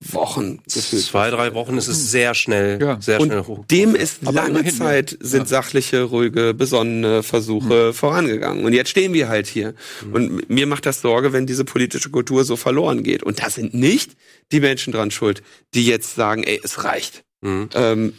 Wochen 0.00 0.58
gefühlt. 0.64 1.02
zwei, 1.04 1.30
drei 1.30 1.54
Wochen 1.54 1.78
ist 1.78 1.88
es 1.88 2.10
sehr 2.10 2.34
schnell, 2.34 2.78
Ja. 2.82 3.00
sehr 3.00 3.18
Und 3.18 3.28
schnell 3.28 3.44
hoch. 3.44 3.64
dem 3.66 3.94
ist 3.94 4.18
Aber 4.24 4.32
lange 4.32 4.58
immerhin, 4.60 4.76
Zeit 4.76 5.16
sind 5.20 5.40
ja. 5.40 5.46
sachliche, 5.46 6.02
ruhige, 6.02 6.52
besonnene 6.52 7.22
Versuche 7.22 7.94
vorangegangen. 7.94 8.64
Und 8.66 8.74
jetzt 8.74 8.90
stehen 8.90 9.14
wir 9.14 9.28
halt 9.28 9.46
hier. 9.46 9.74
Und 10.12 10.50
mir 10.50 10.66
macht 10.66 10.84
das 10.84 11.00
Sorge, 11.00 11.32
wenn 11.32 11.46
diese 11.46 11.64
politische 11.64 12.10
Kultur 12.10 12.44
so 12.44 12.56
verloren 12.56 13.02
geht. 13.02 13.22
Und 13.22 13.40
da 13.42 13.48
sind 13.48 13.72
nicht 13.72 14.16
die 14.52 14.60
Menschen 14.60 14.92
dran 14.92 15.10
schuld, 15.10 15.42
die 15.74 15.86
jetzt 15.86 16.14
sagen, 16.14 16.42
ey, 16.44 16.60
es 16.62 16.84
reicht. 16.84 17.24
Mhm. 17.40 17.68
Ähm, 17.74 18.12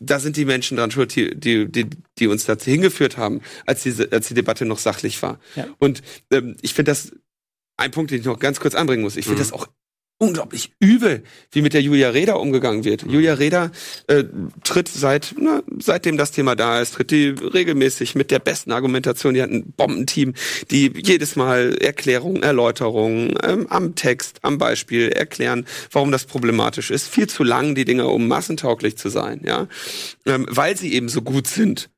da 0.00 0.20
sind 0.20 0.36
die 0.36 0.44
Menschen 0.44 0.76
dran 0.76 0.90
schuld, 0.90 1.14
die, 1.16 1.34
die, 1.34 1.70
die, 1.72 1.86
die 2.18 2.26
uns 2.26 2.44
dazu 2.44 2.70
hingeführt 2.70 3.16
haben, 3.16 3.40
als 3.66 3.82
diese, 3.82 4.12
als 4.12 4.28
die 4.28 4.34
Debatte 4.34 4.66
noch 4.66 4.78
sachlich 4.78 5.22
war. 5.22 5.38
Ja. 5.56 5.66
Und 5.78 6.02
ähm, 6.30 6.56
ich 6.60 6.74
finde 6.74 6.90
das 6.92 7.12
ein 7.78 7.90
Punkt, 7.92 8.10
den 8.10 8.20
ich 8.20 8.26
noch 8.26 8.38
ganz 8.38 8.60
kurz 8.60 8.74
anbringen 8.74 9.02
muss. 9.02 9.16
Ich 9.16 9.24
finde 9.24 9.38
Mhm. 9.40 9.44
das 9.44 9.52
auch 9.52 9.68
unglaublich 10.18 10.72
übel, 10.80 11.22
wie 11.52 11.62
mit 11.62 11.74
der 11.74 11.80
Julia 11.80 12.10
Reda 12.10 12.34
umgegangen 12.34 12.84
wird. 12.84 13.02
Julia 13.02 13.34
Reda 13.34 13.70
äh, 14.08 14.24
tritt 14.64 14.88
seit, 14.88 15.34
na, 15.38 15.62
seitdem 15.78 16.16
das 16.16 16.32
Thema 16.32 16.56
da 16.56 16.80
ist, 16.80 16.94
tritt 16.94 17.12
die 17.12 17.28
regelmäßig 17.28 18.16
mit 18.16 18.32
der 18.32 18.40
besten 18.40 18.72
Argumentation. 18.72 19.34
Die 19.34 19.42
hat 19.42 19.50
ein 19.50 19.72
Bombenteam, 19.76 20.34
die 20.72 20.92
jedes 20.96 21.36
Mal 21.36 21.76
Erklärungen, 21.80 22.42
Erläuterungen 22.42 23.34
ähm, 23.44 23.68
am 23.70 23.94
Text, 23.94 24.38
am 24.42 24.58
Beispiel 24.58 25.08
erklären, 25.08 25.66
warum 25.92 26.10
das 26.10 26.24
problematisch 26.24 26.90
ist. 26.90 27.08
Viel 27.08 27.28
zu 27.28 27.44
lang 27.44 27.76
die 27.76 27.84
Dinge, 27.84 28.08
um 28.08 28.26
massentauglich 28.26 28.98
zu 28.98 29.10
sein, 29.10 29.42
ja, 29.46 29.68
ähm, 30.26 30.46
weil 30.50 30.76
sie 30.76 30.92
eben 30.94 31.08
so 31.08 31.22
gut 31.22 31.46
sind. 31.46 31.90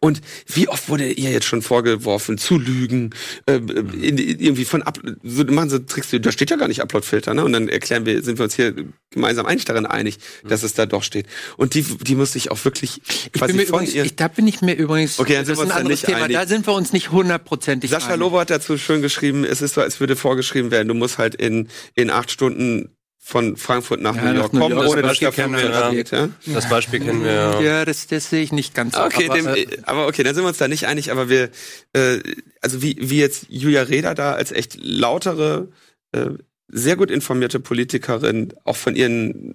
Und 0.00 0.20
wie 0.46 0.68
oft 0.68 0.88
wurde 0.88 1.10
ihr 1.10 1.30
jetzt 1.30 1.46
schon 1.46 1.62
vorgeworfen, 1.62 2.38
zu 2.38 2.58
lügen, 2.58 3.10
äh, 3.46 3.54
in, 3.56 4.18
irgendwie 4.18 4.64
von 4.64 4.82
Up 4.82 4.98
so 5.22 5.44
machen 5.44 5.70
so 5.70 5.78
Tricks, 5.78 6.08
da 6.10 6.32
steht 6.32 6.50
ja 6.50 6.56
gar 6.56 6.68
nicht 6.68 6.80
Uploadfilter, 6.82 7.34
ne? 7.34 7.44
Und 7.44 7.52
dann 7.52 7.68
erklären 7.68 8.06
wir, 8.06 8.22
sind 8.22 8.38
wir 8.38 8.44
uns 8.44 8.54
hier 8.54 8.74
gemeinsam 9.10 9.46
eigentlich 9.46 9.64
darin 9.64 9.86
einig, 9.86 10.18
dass 10.44 10.62
es 10.62 10.74
da 10.74 10.86
doch 10.86 11.02
steht. 11.02 11.26
Und 11.56 11.74
die, 11.74 11.82
die 11.82 12.14
muss 12.14 12.34
ich 12.34 12.50
auch 12.50 12.64
wirklich 12.64 13.00
Ich 13.06 13.32
quasi 13.32 13.52
bin 13.52 13.56
mir 13.62 13.66
von 13.66 13.74
übrigens, 13.80 13.94
ihr. 13.94 14.04
ich, 14.04 14.16
da 14.16 14.28
bin 14.28 14.46
ich 14.46 14.60
mir 14.62 14.74
übrigens, 14.74 15.18
Okay, 15.18 15.34
dann 15.34 15.44
sind 15.44 15.52
das 15.52 15.58
wir 15.58 15.62
uns 15.64 15.72
ein 15.76 15.84
da 15.84 15.88
nicht 15.88 16.06
Thema, 16.06 16.18
einig. 16.24 16.36
da 16.36 16.46
sind 16.46 16.66
wir 16.66 16.74
uns 16.74 16.92
nicht 16.92 17.10
hundertprozentig 17.10 17.90
Sascha 17.90 18.08
einig. 18.08 18.20
Lobo 18.20 18.40
hat 18.40 18.50
dazu 18.50 18.78
schön 18.78 19.02
geschrieben, 19.02 19.44
es 19.44 19.62
ist 19.62 19.74
so, 19.74 19.80
als 19.80 20.00
würde 20.00 20.16
vorgeschrieben 20.16 20.70
werden, 20.70 20.88
du 20.88 20.94
musst 20.94 21.18
halt 21.18 21.34
in, 21.34 21.68
in 21.94 22.10
acht 22.10 22.30
Stunden 22.30 22.96
von 23.24 23.56
Frankfurt 23.56 24.00
nach 24.00 24.16
Ja, 24.16 24.24
New 24.24 24.34
York 24.34 24.52
New 24.52 24.58
kommen, 24.58 24.76
York. 24.76 24.88
ohne 24.88 25.02
Das 25.02 25.20
dass 25.20 25.34
kennen 25.34 25.54
wir, 25.56 25.90
geht, 25.92 26.10
ja? 26.10 26.28
Das 26.46 26.68
Beispiel 26.68 26.98
kennen 26.98 27.22
wir 27.22 27.32
ja. 27.32 27.60
Ja, 27.60 27.84
das, 27.84 28.08
das 28.08 28.28
sehe 28.28 28.42
ich 28.42 28.50
nicht 28.50 28.74
ganz 28.74 28.96
so. 28.96 29.00
Okay, 29.00 29.26
aber, 29.30 29.36
dem, 29.36 29.46
äh, 29.46 29.66
aber 29.84 30.08
okay, 30.08 30.24
dann 30.24 30.34
sind 30.34 30.42
wir 30.42 30.48
uns 30.48 30.58
da 30.58 30.66
nicht 30.66 30.88
einig, 30.88 31.12
aber 31.12 31.28
wir, 31.28 31.50
äh, 31.92 32.18
also 32.60 32.82
wie, 32.82 32.96
wie 32.98 33.20
jetzt 33.20 33.46
Julia 33.48 33.82
Reda 33.82 34.14
da 34.14 34.32
als 34.32 34.50
echt 34.50 34.76
lautere, 34.82 35.68
äh, 36.10 36.30
sehr 36.66 36.96
gut 36.96 37.12
informierte 37.12 37.60
Politikerin 37.60 38.54
auch 38.64 38.76
von 38.76 38.96
ihren 38.96 39.54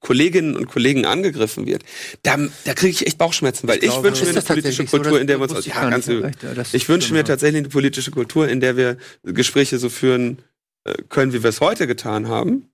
Kolleginnen 0.00 0.54
und 0.54 0.66
Kollegen 0.66 1.06
angegriffen 1.06 1.66
wird, 1.66 1.84
da, 2.24 2.36
da 2.66 2.74
kriege 2.74 2.90
ich 2.90 3.06
echt 3.06 3.16
Bauchschmerzen, 3.16 3.68
weil 3.68 3.76
ich, 3.76 3.84
glaube, 3.84 4.08
wünsche 4.08 4.24
mir 4.24 4.32
eine 4.32 4.42
politische 4.42 4.84
tatsächlich 4.84 4.90
so? 4.90 4.96
Kultur, 4.98 5.12
Das 5.12 5.20
in 5.22 5.26
der 5.28 5.38
wir 5.40 5.50
uns, 5.50 5.58
ich 5.60 5.66
ja, 5.66 5.88
ganz 5.88 6.06
ja, 6.08 6.30
Ich 6.72 6.88
wünsche 6.90 7.14
mir 7.14 7.24
tatsächlich 7.24 7.60
eine 7.60 7.68
politische 7.70 8.10
Kultur, 8.10 8.48
in 8.48 8.60
der 8.60 8.76
wir 8.76 8.98
Gespräche 9.22 9.78
so 9.78 9.88
führen 9.88 10.42
äh, 10.84 10.92
können, 11.08 11.32
wie 11.32 11.42
wir 11.42 11.48
es 11.50 11.60
heute 11.62 11.86
getan 11.86 12.28
haben. 12.28 12.68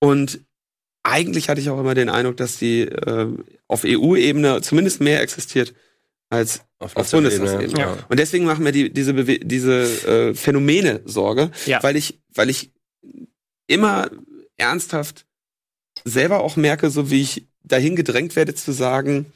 Und 0.00 0.40
eigentlich 1.02 1.48
hatte 1.48 1.60
ich 1.60 1.70
auch 1.70 1.78
immer 1.80 1.94
den 1.94 2.08
Eindruck, 2.08 2.36
dass 2.36 2.58
die 2.58 2.80
äh, 2.82 3.28
auf 3.68 3.82
EU-Ebene 3.84 4.60
zumindest 4.62 5.00
mehr 5.00 5.22
existiert 5.22 5.74
als 6.28 6.62
auf 6.80 6.92
Bundestagsebene. 6.94 7.78
Ja. 7.78 8.06
und 8.08 8.18
deswegen 8.18 8.44
machen 8.44 8.64
mir 8.64 8.72
die, 8.72 8.92
diese, 8.92 9.14
Bewe 9.14 9.38
diese 9.38 9.82
äh, 10.30 10.34
Phänomene 10.34 11.00
Sorge, 11.04 11.52
Ja. 11.66 11.82
weil 11.82 11.96
ich, 11.96 12.20
weil 12.34 12.50
ich 12.50 12.72
immer 13.68 14.10
ernsthaft 14.56 15.26
selber 16.04 16.40
auch 16.40 16.56
merke, 16.56 16.90
so 16.90 17.10
wie 17.10 17.22
ich 17.22 17.46
dahin 17.62 17.94
gedrängt 17.96 18.34
werde 18.36 18.54
zu 18.54 18.72
sagen, 18.72 19.32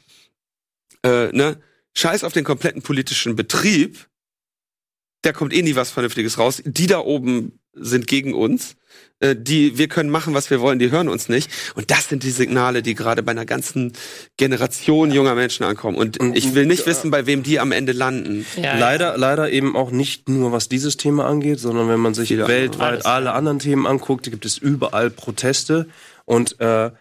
äh, 1.03 1.29
ne, 1.31 1.57
scheiß 1.95 2.23
auf 2.23 2.33
den 2.33 2.43
kompletten 2.43 2.81
politischen 2.81 3.35
Betrieb, 3.35 4.07
da 5.21 5.31
kommt 5.33 5.53
eh 5.53 5.61
nie 5.61 5.75
was 5.75 5.91
Vernünftiges 5.91 6.37
raus. 6.37 6.61
Die 6.65 6.87
da 6.87 6.99
oben 6.99 7.59
sind 7.73 8.07
gegen 8.07 8.33
uns. 8.33 8.75
Äh, 9.21 9.35
die, 9.37 9.77
wir 9.77 9.87
können 9.87 10.09
machen, 10.09 10.33
was 10.33 10.49
wir 10.49 10.59
wollen, 10.59 10.79
die 10.79 10.91
hören 10.91 11.07
uns 11.07 11.29
nicht. 11.29 11.49
Und 11.75 11.91
das 11.91 12.09
sind 12.09 12.23
die 12.23 12.31
Signale, 12.31 12.81
die 12.81 12.95
gerade 12.95 13.23
bei 13.23 13.31
einer 13.31 13.45
ganzen 13.45 13.93
Generation 14.37 15.11
junger 15.11 15.35
Menschen 15.35 15.63
ankommen. 15.63 15.97
Und 15.97 16.17
ich 16.35 16.53
will 16.55 16.65
nicht 16.65 16.85
wissen, 16.85 17.11
bei 17.11 17.25
wem 17.25 17.43
die 17.43 17.59
am 17.59 17.71
Ende 17.71 17.91
landen. 17.91 18.45
Ja, 18.61 18.77
Leider, 18.77 19.17
leider 19.17 19.51
eben 19.51 19.75
auch 19.75 19.91
nicht 19.91 20.27
nur 20.27 20.51
was 20.51 20.69
dieses 20.69 20.97
Thema 20.97 21.27
angeht, 21.27 21.59
sondern 21.59 21.87
wenn 21.87 21.99
man 21.99 22.13
sich 22.13 22.29
Viele 22.29 22.47
weltweit 22.47 22.91
Alles, 22.91 23.05
alle 23.05 23.33
anderen 23.33 23.59
Themen 23.59 23.85
anguckt, 23.85 24.23
gibt 24.23 24.45
es 24.45 24.57
überall 24.57 25.09
Proteste 25.09 25.87
und 26.25 26.59
äh, 26.59 26.91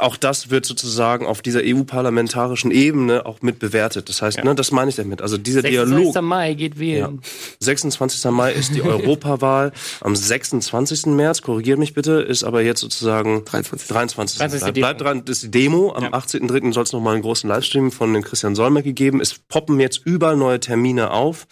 auch 0.00 0.16
das 0.16 0.50
wird 0.50 0.66
sozusagen 0.66 1.26
auf 1.26 1.42
dieser 1.42 1.60
EU-parlamentarischen 1.64 2.72
Ebene 2.72 3.24
auch 3.24 3.40
mit 3.42 3.60
bewertet. 3.60 4.08
Das 4.08 4.20
heißt, 4.20 4.38
Ja. 4.38 4.44
ne, 4.44 4.54
das 4.56 4.72
meine 4.72 4.88
ich 4.90 4.96
damit. 4.96 5.22
Also 5.22 5.38
dieser 5.38 5.62
26. 5.62 6.12
Dialog. 6.12 6.22
Mai 6.24 6.54
geht 6.54 6.78
wählen. 6.80 7.20
26. 7.60 8.24
Mai 8.32 8.52
ist 8.52 8.74
die 8.74 8.82
Europawahl. 8.82 9.72
Am 10.00 10.16
26. 10.16 11.06
März, 11.06 11.42
korrigiert 11.42 11.78
mich 11.78 11.94
bitte, 11.94 12.14
ist 12.20 12.42
aber 12.42 12.62
jetzt 12.62 12.80
sozusagen 12.80 13.44
23. 13.44 13.88
23. 13.88 14.38
23. 14.38 14.72
Bleibt 14.74 15.00
dran, 15.00 15.24
das 15.24 15.36
ist 15.38 15.42
die 15.44 15.50
Demo. 15.52 15.92
Am 15.94 16.02
Ja. 16.04 16.10
18.03. 16.10 16.72
soll 16.72 16.82
es 16.82 16.92
nochmal 16.92 17.14
einen 17.14 17.22
großen 17.22 17.48
Livestream 17.48 17.92
von 17.92 18.12
den 18.12 18.24
Christian 18.24 18.56
Solmecke 18.56 18.92
geben. 18.92 19.20
Es 19.20 19.34
poppen 19.38 19.78
jetzt 19.78 20.00
überall 20.04 20.36
neue 20.36 20.58
Termine 20.58 21.12
auf. 21.12 21.46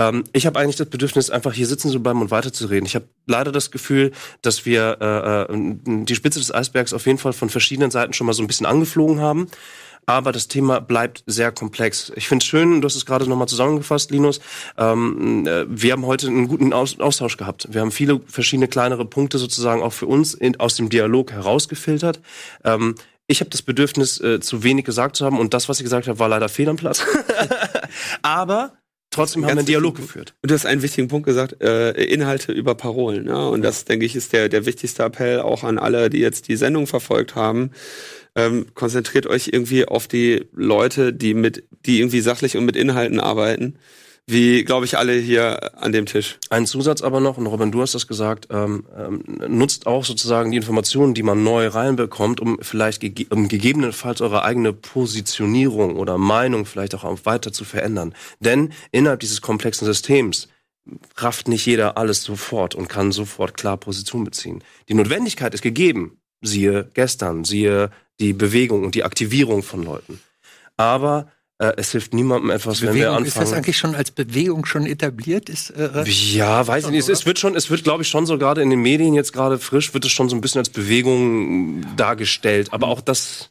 Ähm, 0.00 0.24
ich 0.32 0.46
habe 0.46 0.58
eigentlich 0.58 0.76
das 0.76 0.88
Bedürfnis, 0.88 1.30
einfach 1.30 1.52
hier 1.52 1.66
sitzen 1.66 1.90
zu 1.90 2.02
bleiben 2.02 2.22
und 2.22 2.30
weiterzureden. 2.30 2.86
Ich 2.86 2.94
habe 2.94 3.04
leider 3.26 3.52
das 3.52 3.70
Gefühl, 3.70 4.12
dass 4.42 4.64
wir 4.64 4.96
äh, 5.00 5.52
äh, 5.52 6.04
die 6.04 6.14
Spitze 6.14 6.38
des 6.38 6.52
Eisbergs 6.52 6.94
auf 6.94 7.06
jeden 7.06 7.18
Fall 7.18 7.34
von 7.34 7.50
verschiedenen 7.50 7.90
Seiten 7.90 8.14
schon 8.14 8.26
mal 8.26 8.32
so 8.32 8.42
ein 8.42 8.46
bisschen 8.46 8.66
angeflogen 8.66 9.20
haben. 9.20 9.48
Aber 10.06 10.32
das 10.32 10.48
Thema 10.48 10.80
bleibt 10.80 11.22
sehr 11.26 11.52
komplex. 11.52 12.10
Ich 12.16 12.26
finde 12.26 12.42
es 12.42 12.48
schön, 12.48 12.80
du 12.80 12.86
hast 12.86 12.96
es 12.96 13.06
gerade 13.06 13.28
nochmal 13.28 13.46
zusammengefasst, 13.46 14.10
Linus. 14.10 14.40
Ähm, 14.78 15.46
äh, 15.46 15.66
wir 15.68 15.92
haben 15.92 16.06
heute 16.06 16.28
einen 16.28 16.48
guten 16.48 16.72
Aus 16.72 16.98
Austausch 16.98 17.36
gehabt. 17.36 17.68
Wir 17.70 17.82
haben 17.82 17.92
viele 17.92 18.20
verschiedene 18.26 18.66
kleinere 18.66 19.04
Punkte 19.04 19.38
sozusagen 19.38 19.82
auch 19.82 19.92
für 19.92 20.06
uns 20.06 20.32
in, 20.32 20.58
aus 20.58 20.74
dem 20.76 20.88
Dialog 20.88 21.30
herausgefiltert. 21.32 22.20
Ähm, 22.64 22.94
ich 23.26 23.40
habe 23.40 23.50
das 23.50 23.62
Bedürfnis, 23.62 24.20
äh, 24.20 24.40
zu 24.40 24.64
wenig 24.64 24.84
gesagt 24.84 25.14
zu 25.14 25.24
haben 25.24 25.38
und 25.38 25.54
das, 25.54 25.68
was 25.68 25.78
ich 25.78 25.84
gesagt 25.84 26.08
habe, 26.08 26.18
war 26.18 26.28
leider 26.28 26.48
fehl 26.48 26.68
am 26.68 26.76
Platz. 26.76 27.04
Aber 28.22 28.72
trotzdem 29.10 29.42
haben 29.44 29.50
wir 29.50 29.58
einen 29.58 29.66
Dialog 29.66 29.96
geführt. 29.96 30.34
Und 30.42 30.50
du 30.50 30.54
hast 30.54 30.66
einen 30.66 30.82
wichtigen 30.82 31.08
Punkt 31.08 31.26
gesagt, 31.26 31.62
äh, 31.62 31.92
Inhalte 32.04 32.52
über 32.52 32.74
Parolen. 32.74 33.26
Ja? 33.26 33.46
Und 33.46 33.62
das, 33.62 33.84
denke 33.84 34.06
ich, 34.06 34.16
ist 34.16 34.32
der, 34.32 34.48
der 34.48 34.66
wichtigste 34.66 35.02
Appell 35.02 35.40
auch 35.40 35.64
an 35.64 35.78
alle, 35.78 36.10
die 36.10 36.18
jetzt 36.18 36.48
die 36.48 36.56
Sendung 36.56 36.86
verfolgt 36.86 37.34
haben. 37.34 37.70
Ähm, 38.36 38.66
konzentriert 38.74 39.26
euch 39.26 39.48
irgendwie 39.52 39.86
auf 39.86 40.06
die 40.06 40.46
Leute, 40.52 41.12
die 41.12 41.34
mit, 41.34 41.64
die 41.86 41.98
irgendwie 41.98 42.20
sachlich 42.20 42.56
und 42.56 42.64
mit 42.64 42.76
Inhalten 42.76 43.20
arbeiten. 43.20 43.76
Wie, 44.26 44.64
glaube 44.64 44.86
ich, 44.86 44.96
alle 44.96 45.14
hier 45.14 45.82
an 45.82 45.92
dem 45.92 46.06
Tisch. 46.06 46.38
Ein 46.50 46.66
Zusatz 46.66 47.02
aber 47.02 47.20
noch, 47.20 47.36
und 47.36 47.46
Robin, 47.46 47.72
du 47.72 47.82
hast 47.82 47.94
das 47.94 48.06
gesagt, 48.06 48.48
ähm, 48.50 48.84
ähm, 48.96 49.22
nutzt 49.48 49.86
auch 49.86 50.04
sozusagen 50.04 50.50
die 50.50 50.56
Informationen, 50.56 51.14
die 51.14 51.22
man 51.22 51.42
neu 51.42 51.66
reinbekommt, 51.68 52.40
um 52.40 52.58
vielleicht 52.60 53.00
gege 53.00 53.26
um 53.30 53.48
gegebenenfalls 53.48 54.20
eure 54.20 54.44
eigene 54.44 54.72
Positionierung 54.72 55.96
oder 55.96 56.18
Meinung 56.18 56.66
vielleicht 56.66 56.94
auch 56.94 57.04
weiter 57.24 57.52
zu 57.52 57.64
verändern. 57.64 58.14
Denn 58.38 58.72
innerhalb 58.92 59.20
dieses 59.20 59.40
komplexen 59.40 59.86
Systems 59.86 60.48
rafft 61.16 61.48
nicht 61.48 61.66
jeder 61.66 61.96
alles 61.98 62.22
sofort 62.22 62.74
und 62.74 62.88
kann 62.88 63.12
sofort 63.12 63.54
klar 63.54 63.76
Position 63.76 64.24
beziehen. 64.24 64.62
Die 64.88 64.94
Notwendigkeit 64.94 65.54
ist 65.54 65.62
gegeben, 65.62 66.18
siehe 66.40 66.88
gestern, 66.94 67.44
siehe 67.44 67.90
die 68.18 68.32
Bewegung 68.32 68.84
und 68.84 68.94
die 68.94 69.04
Aktivierung 69.04 69.62
von 69.62 69.82
Leuten. 69.82 70.20
Aber 70.76 71.30
äh, 71.60 71.74
es 71.76 71.92
hilft 71.92 72.14
niemandem 72.14 72.50
etwas, 72.50 72.80
wenn 72.80 72.94
wir 72.94 73.10
anfangen. 73.10 73.26
Ist 73.26 73.36
das 73.36 73.52
eigentlich 73.52 73.76
schon 73.76 73.94
als 73.94 74.10
Bewegung 74.10 74.64
schon 74.64 74.86
etabliert? 74.86 75.50
Ist, 75.50 75.70
äh, 75.70 76.04
ja, 76.06 76.66
weiß 76.66 76.86
ich 76.86 76.90
nicht. 76.90 77.00
Es, 77.00 77.08
es, 77.20 77.26
wird 77.26 77.38
schon, 77.38 77.54
es 77.54 77.68
wird, 77.68 77.84
glaube 77.84 78.02
ich, 78.02 78.08
schon 78.08 78.24
so 78.24 78.38
gerade 78.38 78.62
in 78.62 78.70
den 78.70 78.80
Medien 78.80 79.12
jetzt 79.12 79.34
gerade 79.34 79.58
frisch, 79.58 79.92
wird 79.92 80.06
es 80.06 80.10
schon 80.10 80.30
so 80.30 80.36
ein 80.36 80.40
bisschen 80.40 80.60
als 80.60 80.70
Bewegung 80.70 81.84
dargestellt. 81.96 82.72
Aber 82.72 82.88
auch 82.88 83.02
das 83.02 83.50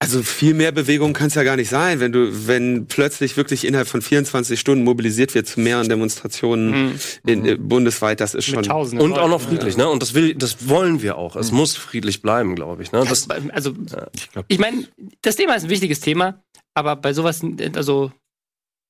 also 0.00 0.22
viel 0.22 0.54
mehr 0.54 0.70
Bewegung 0.70 1.12
kann 1.12 1.26
es 1.26 1.34
ja 1.34 1.42
gar 1.42 1.56
nicht 1.56 1.68
sein, 1.68 1.98
wenn 1.98 2.12
du, 2.12 2.46
wenn 2.46 2.86
plötzlich 2.86 3.36
wirklich 3.36 3.66
innerhalb 3.66 3.88
von 3.88 4.00
24 4.00 4.58
Stunden 4.58 4.84
mobilisiert 4.84 5.34
wird 5.34 5.48
zu 5.48 5.58
mehreren 5.58 5.88
Demonstrationen 5.88 6.70
mhm. 6.70 7.00
in, 7.26 7.42
mhm. 7.42 7.68
bundesweit, 7.68 8.20
das 8.20 8.34
ist 8.34 8.44
schon 8.44 8.58
und 8.58 9.18
auch 9.18 9.28
noch 9.28 9.40
friedlich, 9.40 9.76
ja. 9.76 9.84
ne? 9.84 9.90
Und 9.90 10.00
das 10.00 10.14
will, 10.14 10.36
das 10.36 10.68
wollen 10.68 11.02
wir 11.02 11.18
auch. 11.18 11.34
Es 11.34 11.50
mhm. 11.50 11.58
muss 11.58 11.76
friedlich 11.76 12.22
bleiben, 12.22 12.54
glaube 12.54 12.84
ich. 12.84 12.92
Ne? 12.92 13.04
Das, 13.08 13.28
also 13.28 13.74
ja. 13.90 14.06
ich, 14.14 14.28
ich 14.46 14.58
meine, 14.60 14.84
das 15.22 15.34
Thema 15.34 15.56
ist 15.56 15.64
ein 15.64 15.70
wichtiges 15.70 15.98
Thema, 15.98 16.44
aber 16.74 16.96
bei 16.96 17.12
sowas, 17.12 17.42
also 17.74 18.12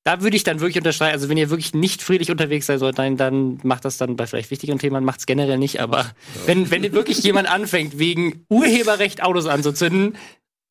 da 0.05 0.23
würde 0.23 0.37
ich 0.37 0.45
dann 0.45 0.61
wirklich 0.61 0.79
unterschreiben, 0.79 1.13
also 1.13 1.29
wenn 1.29 1.37
ihr 1.37 1.51
wirklich 1.51 1.75
nicht 1.75 2.03
friedlich 2.03 2.31
unterwegs 2.31 2.67
sein 2.67 2.79
sollt, 2.79 2.99
dann, 2.99 3.17
dann 3.17 3.61
macht 3.63 3.85
das 3.85 3.99
dann 3.99 4.17
bei 4.17 4.27
vielleicht 4.27 4.51
wichtigeren 4.51 4.79
Themen, 4.79 5.05
macht 5.05 5.21
es 5.21 5.27
generell 5.27 5.59
nicht, 5.59 5.81
aber 5.81 5.99
ja. 5.99 6.13
wenn, 6.47 6.71
wenn 6.71 6.93
wirklich 6.93 7.19
jemand 7.19 7.51
anfängt, 7.51 7.99
wegen 7.99 8.47
Urheberrecht 8.49 9.23
Autos 9.23 9.47
anzuzünden, 9.47 10.17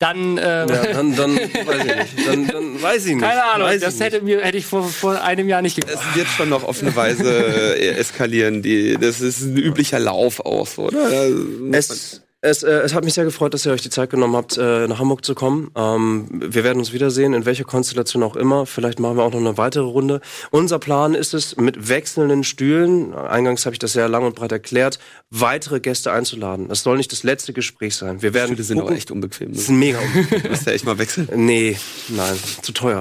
dann, 0.00 0.38
äh, 0.38 0.66
ja, 0.66 0.92
dann, 0.92 1.16
dann 1.16 1.36
weiß 1.36 1.84
ich 1.84 1.96
nicht. 1.96 2.28
Dann, 2.28 2.46
dann 2.46 2.82
weiß 2.82 3.06
ich 3.06 3.14
nicht. 3.14 3.24
Keine 3.24 3.44
Ahnung, 3.44 3.66
weiß 3.66 3.80
das 3.80 3.98
hätte, 3.98 4.22
mir, 4.22 4.40
hätte 4.42 4.58
ich 4.58 4.66
vor, 4.66 4.84
vor 4.84 5.22
einem 5.22 5.48
Jahr 5.48 5.60
nicht 5.60 5.74
geglaubt. 5.74 6.00
Es 6.10 6.16
wird 6.16 6.28
schon 6.28 6.48
noch 6.48 6.62
auf 6.62 6.80
eine 6.82 6.94
Weise 6.94 7.76
äh, 7.76 7.90
eskalieren. 7.96 8.62
Die, 8.62 8.96
das 8.96 9.20
ist 9.20 9.40
ein 9.40 9.56
üblicher 9.56 9.98
Lauf 9.98 10.38
auch, 10.40 10.78
oder? 10.78 11.28
Es, 11.72 12.22
es, 12.40 12.62
äh, 12.62 12.70
es 12.70 12.94
hat 12.94 13.04
mich 13.04 13.14
sehr 13.14 13.24
gefreut, 13.24 13.52
dass 13.52 13.66
ihr 13.66 13.72
euch 13.72 13.82
die 13.82 13.90
Zeit 13.90 14.10
genommen 14.10 14.36
habt, 14.36 14.56
äh, 14.56 14.86
nach 14.86 15.00
Hamburg 15.00 15.24
zu 15.24 15.34
kommen. 15.34 15.72
Ähm, 15.74 16.28
wir 16.30 16.62
werden 16.62 16.78
uns 16.78 16.92
wiedersehen, 16.92 17.34
in 17.34 17.44
welcher 17.46 17.64
Konstellation 17.64 18.22
auch 18.22 18.36
immer. 18.36 18.64
Vielleicht 18.64 19.00
machen 19.00 19.16
wir 19.16 19.24
auch 19.24 19.32
noch 19.32 19.40
eine 19.40 19.58
weitere 19.58 19.82
Runde. 19.82 20.20
Unser 20.52 20.78
Plan 20.78 21.14
ist 21.14 21.34
es, 21.34 21.56
mit 21.56 21.88
wechselnden 21.88 22.44
Stühlen, 22.44 23.12
eingangs 23.12 23.66
habe 23.66 23.74
ich 23.74 23.80
das 23.80 23.92
sehr 23.92 24.08
lang 24.08 24.24
und 24.24 24.36
breit 24.36 24.52
erklärt, 24.52 25.00
weitere 25.30 25.80
Gäste 25.80 26.12
einzuladen. 26.12 26.68
Das 26.68 26.84
soll 26.84 26.96
nicht 26.96 27.10
das 27.10 27.24
letzte 27.24 27.52
Gespräch 27.52 27.96
sein. 27.96 28.22
Wir 28.22 28.34
werden 28.34 28.50
Stühle 28.50 28.62
sind 28.62 28.80
aber 28.80 28.92
echt 28.92 29.10
unbequem. 29.10 29.52
Das 29.52 29.66
sind 29.66 29.78
mega 29.80 29.98
unbequem. 29.98 30.42
Lass 30.50 30.64
ja 30.64 30.72
echt 30.72 30.86
mal 30.86 30.98
wechseln? 30.98 31.28
Nee, 31.34 31.76
nein, 32.08 32.38
zu 32.62 32.70
teuer. 32.70 33.00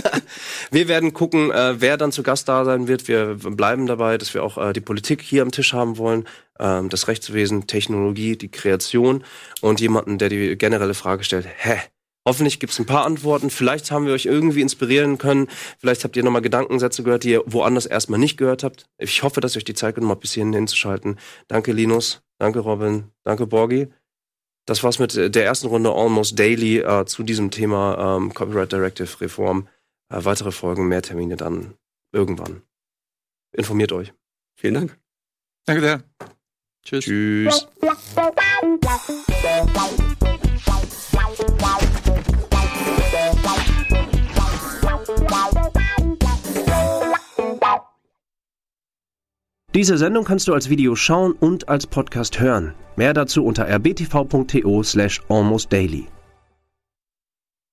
wir 0.70 0.88
werden 0.88 1.14
gucken, 1.14 1.50
äh, 1.50 1.80
wer 1.80 1.96
dann 1.96 2.12
zu 2.12 2.22
Gast 2.22 2.50
da 2.50 2.66
sein 2.66 2.86
wird. 2.86 3.08
Wir 3.08 3.34
bleiben 3.36 3.86
dabei, 3.86 4.18
dass 4.18 4.34
wir 4.34 4.44
auch 4.44 4.58
äh, 4.58 4.74
die 4.74 4.82
Politik 4.82 5.22
hier 5.22 5.40
am 5.40 5.52
Tisch 5.52 5.72
haben 5.72 5.96
wollen 5.96 6.26
ähm, 6.58 6.88
das 6.88 7.08
Rechtswesen, 7.08 7.66
Technologie, 7.66 8.36
die 8.36 8.50
Kreation 8.50 9.24
und 9.60 9.80
jemanden, 9.80 10.18
der 10.18 10.28
die 10.28 10.56
generelle 10.56 10.94
Frage 10.94 11.24
stellt, 11.24 11.46
hä? 11.58 11.78
Hoffentlich 12.26 12.60
gibt 12.60 12.74
es 12.74 12.78
ein 12.78 12.84
paar 12.84 13.06
Antworten. 13.06 13.48
Vielleicht 13.48 13.90
haben 13.90 14.04
wir 14.04 14.12
euch 14.12 14.26
irgendwie 14.26 14.60
inspirieren 14.60 15.16
können. 15.16 15.48
Vielleicht 15.78 16.04
habt 16.04 16.14
ihr 16.14 16.22
nochmal 16.22 16.42
Gedankensätze 16.42 17.02
gehört, 17.02 17.24
die 17.24 17.30
ihr 17.30 17.42
woanders 17.46 17.86
erstmal 17.86 18.18
nicht 18.18 18.36
gehört 18.36 18.64
habt. 18.64 18.86
Ich 18.98 19.22
hoffe, 19.22 19.40
dass 19.40 19.54
ihr 19.54 19.60
euch 19.60 19.64
die 19.64 19.72
Zeit 19.72 19.94
genommen 19.94 20.10
habt, 20.10 20.20
bis 20.20 20.34
hierhin 20.34 20.52
hinzuschalten. 20.52 21.18
Danke, 21.46 21.72
Linus. 21.72 22.20
Danke, 22.38 22.58
Robin. 22.58 23.04
Danke, 23.24 23.46
Borgi. 23.46 23.88
Das 24.66 24.82
war's 24.82 24.98
mit 24.98 25.14
der 25.16 25.44
ersten 25.46 25.68
Runde 25.68 25.90
Almost 25.90 26.38
Daily 26.38 26.80
äh, 26.80 27.06
zu 27.06 27.22
diesem 27.22 27.50
Thema 27.50 28.18
ähm, 28.18 28.34
Copyright 28.34 28.70
Directive 28.70 29.22
Reform. 29.22 29.66
Äh, 30.10 30.24
weitere 30.26 30.52
Folgen, 30.52 30.88
mehr 30.88 31.00
Termine 31.00 31.36
dann 31.38 31.78
irgendwann. 32.12 32.60
Informiert 33.52 33.92
euch. 33.92 34.12
Vielen 34.54 34.74
Dank. 34.74 34.98
Danke 35.64 35.80
sehr. 35.80 36.02
Tschüss. 36.88 37.04
Tschüss. 37.04 37.66
Diese 49.74 49.98
Sendung 49.98 50.24
kannst 50.24 50.48
du 50.48 50.54
als 50.54 50.70
Video 50.70 50.96
schauen 50.96 51.32
und 51.32 51.68
als 51.68 51.86
Podcast 51.86 52.40
hören. 52.40 52.74
Mehr 52.96 53.12
dazu 53.12 53.44
unter 53.44 53.68
rbtv.to 53.68 54.82
slash 54.82 55.20
almostdaily. 55.28 56.08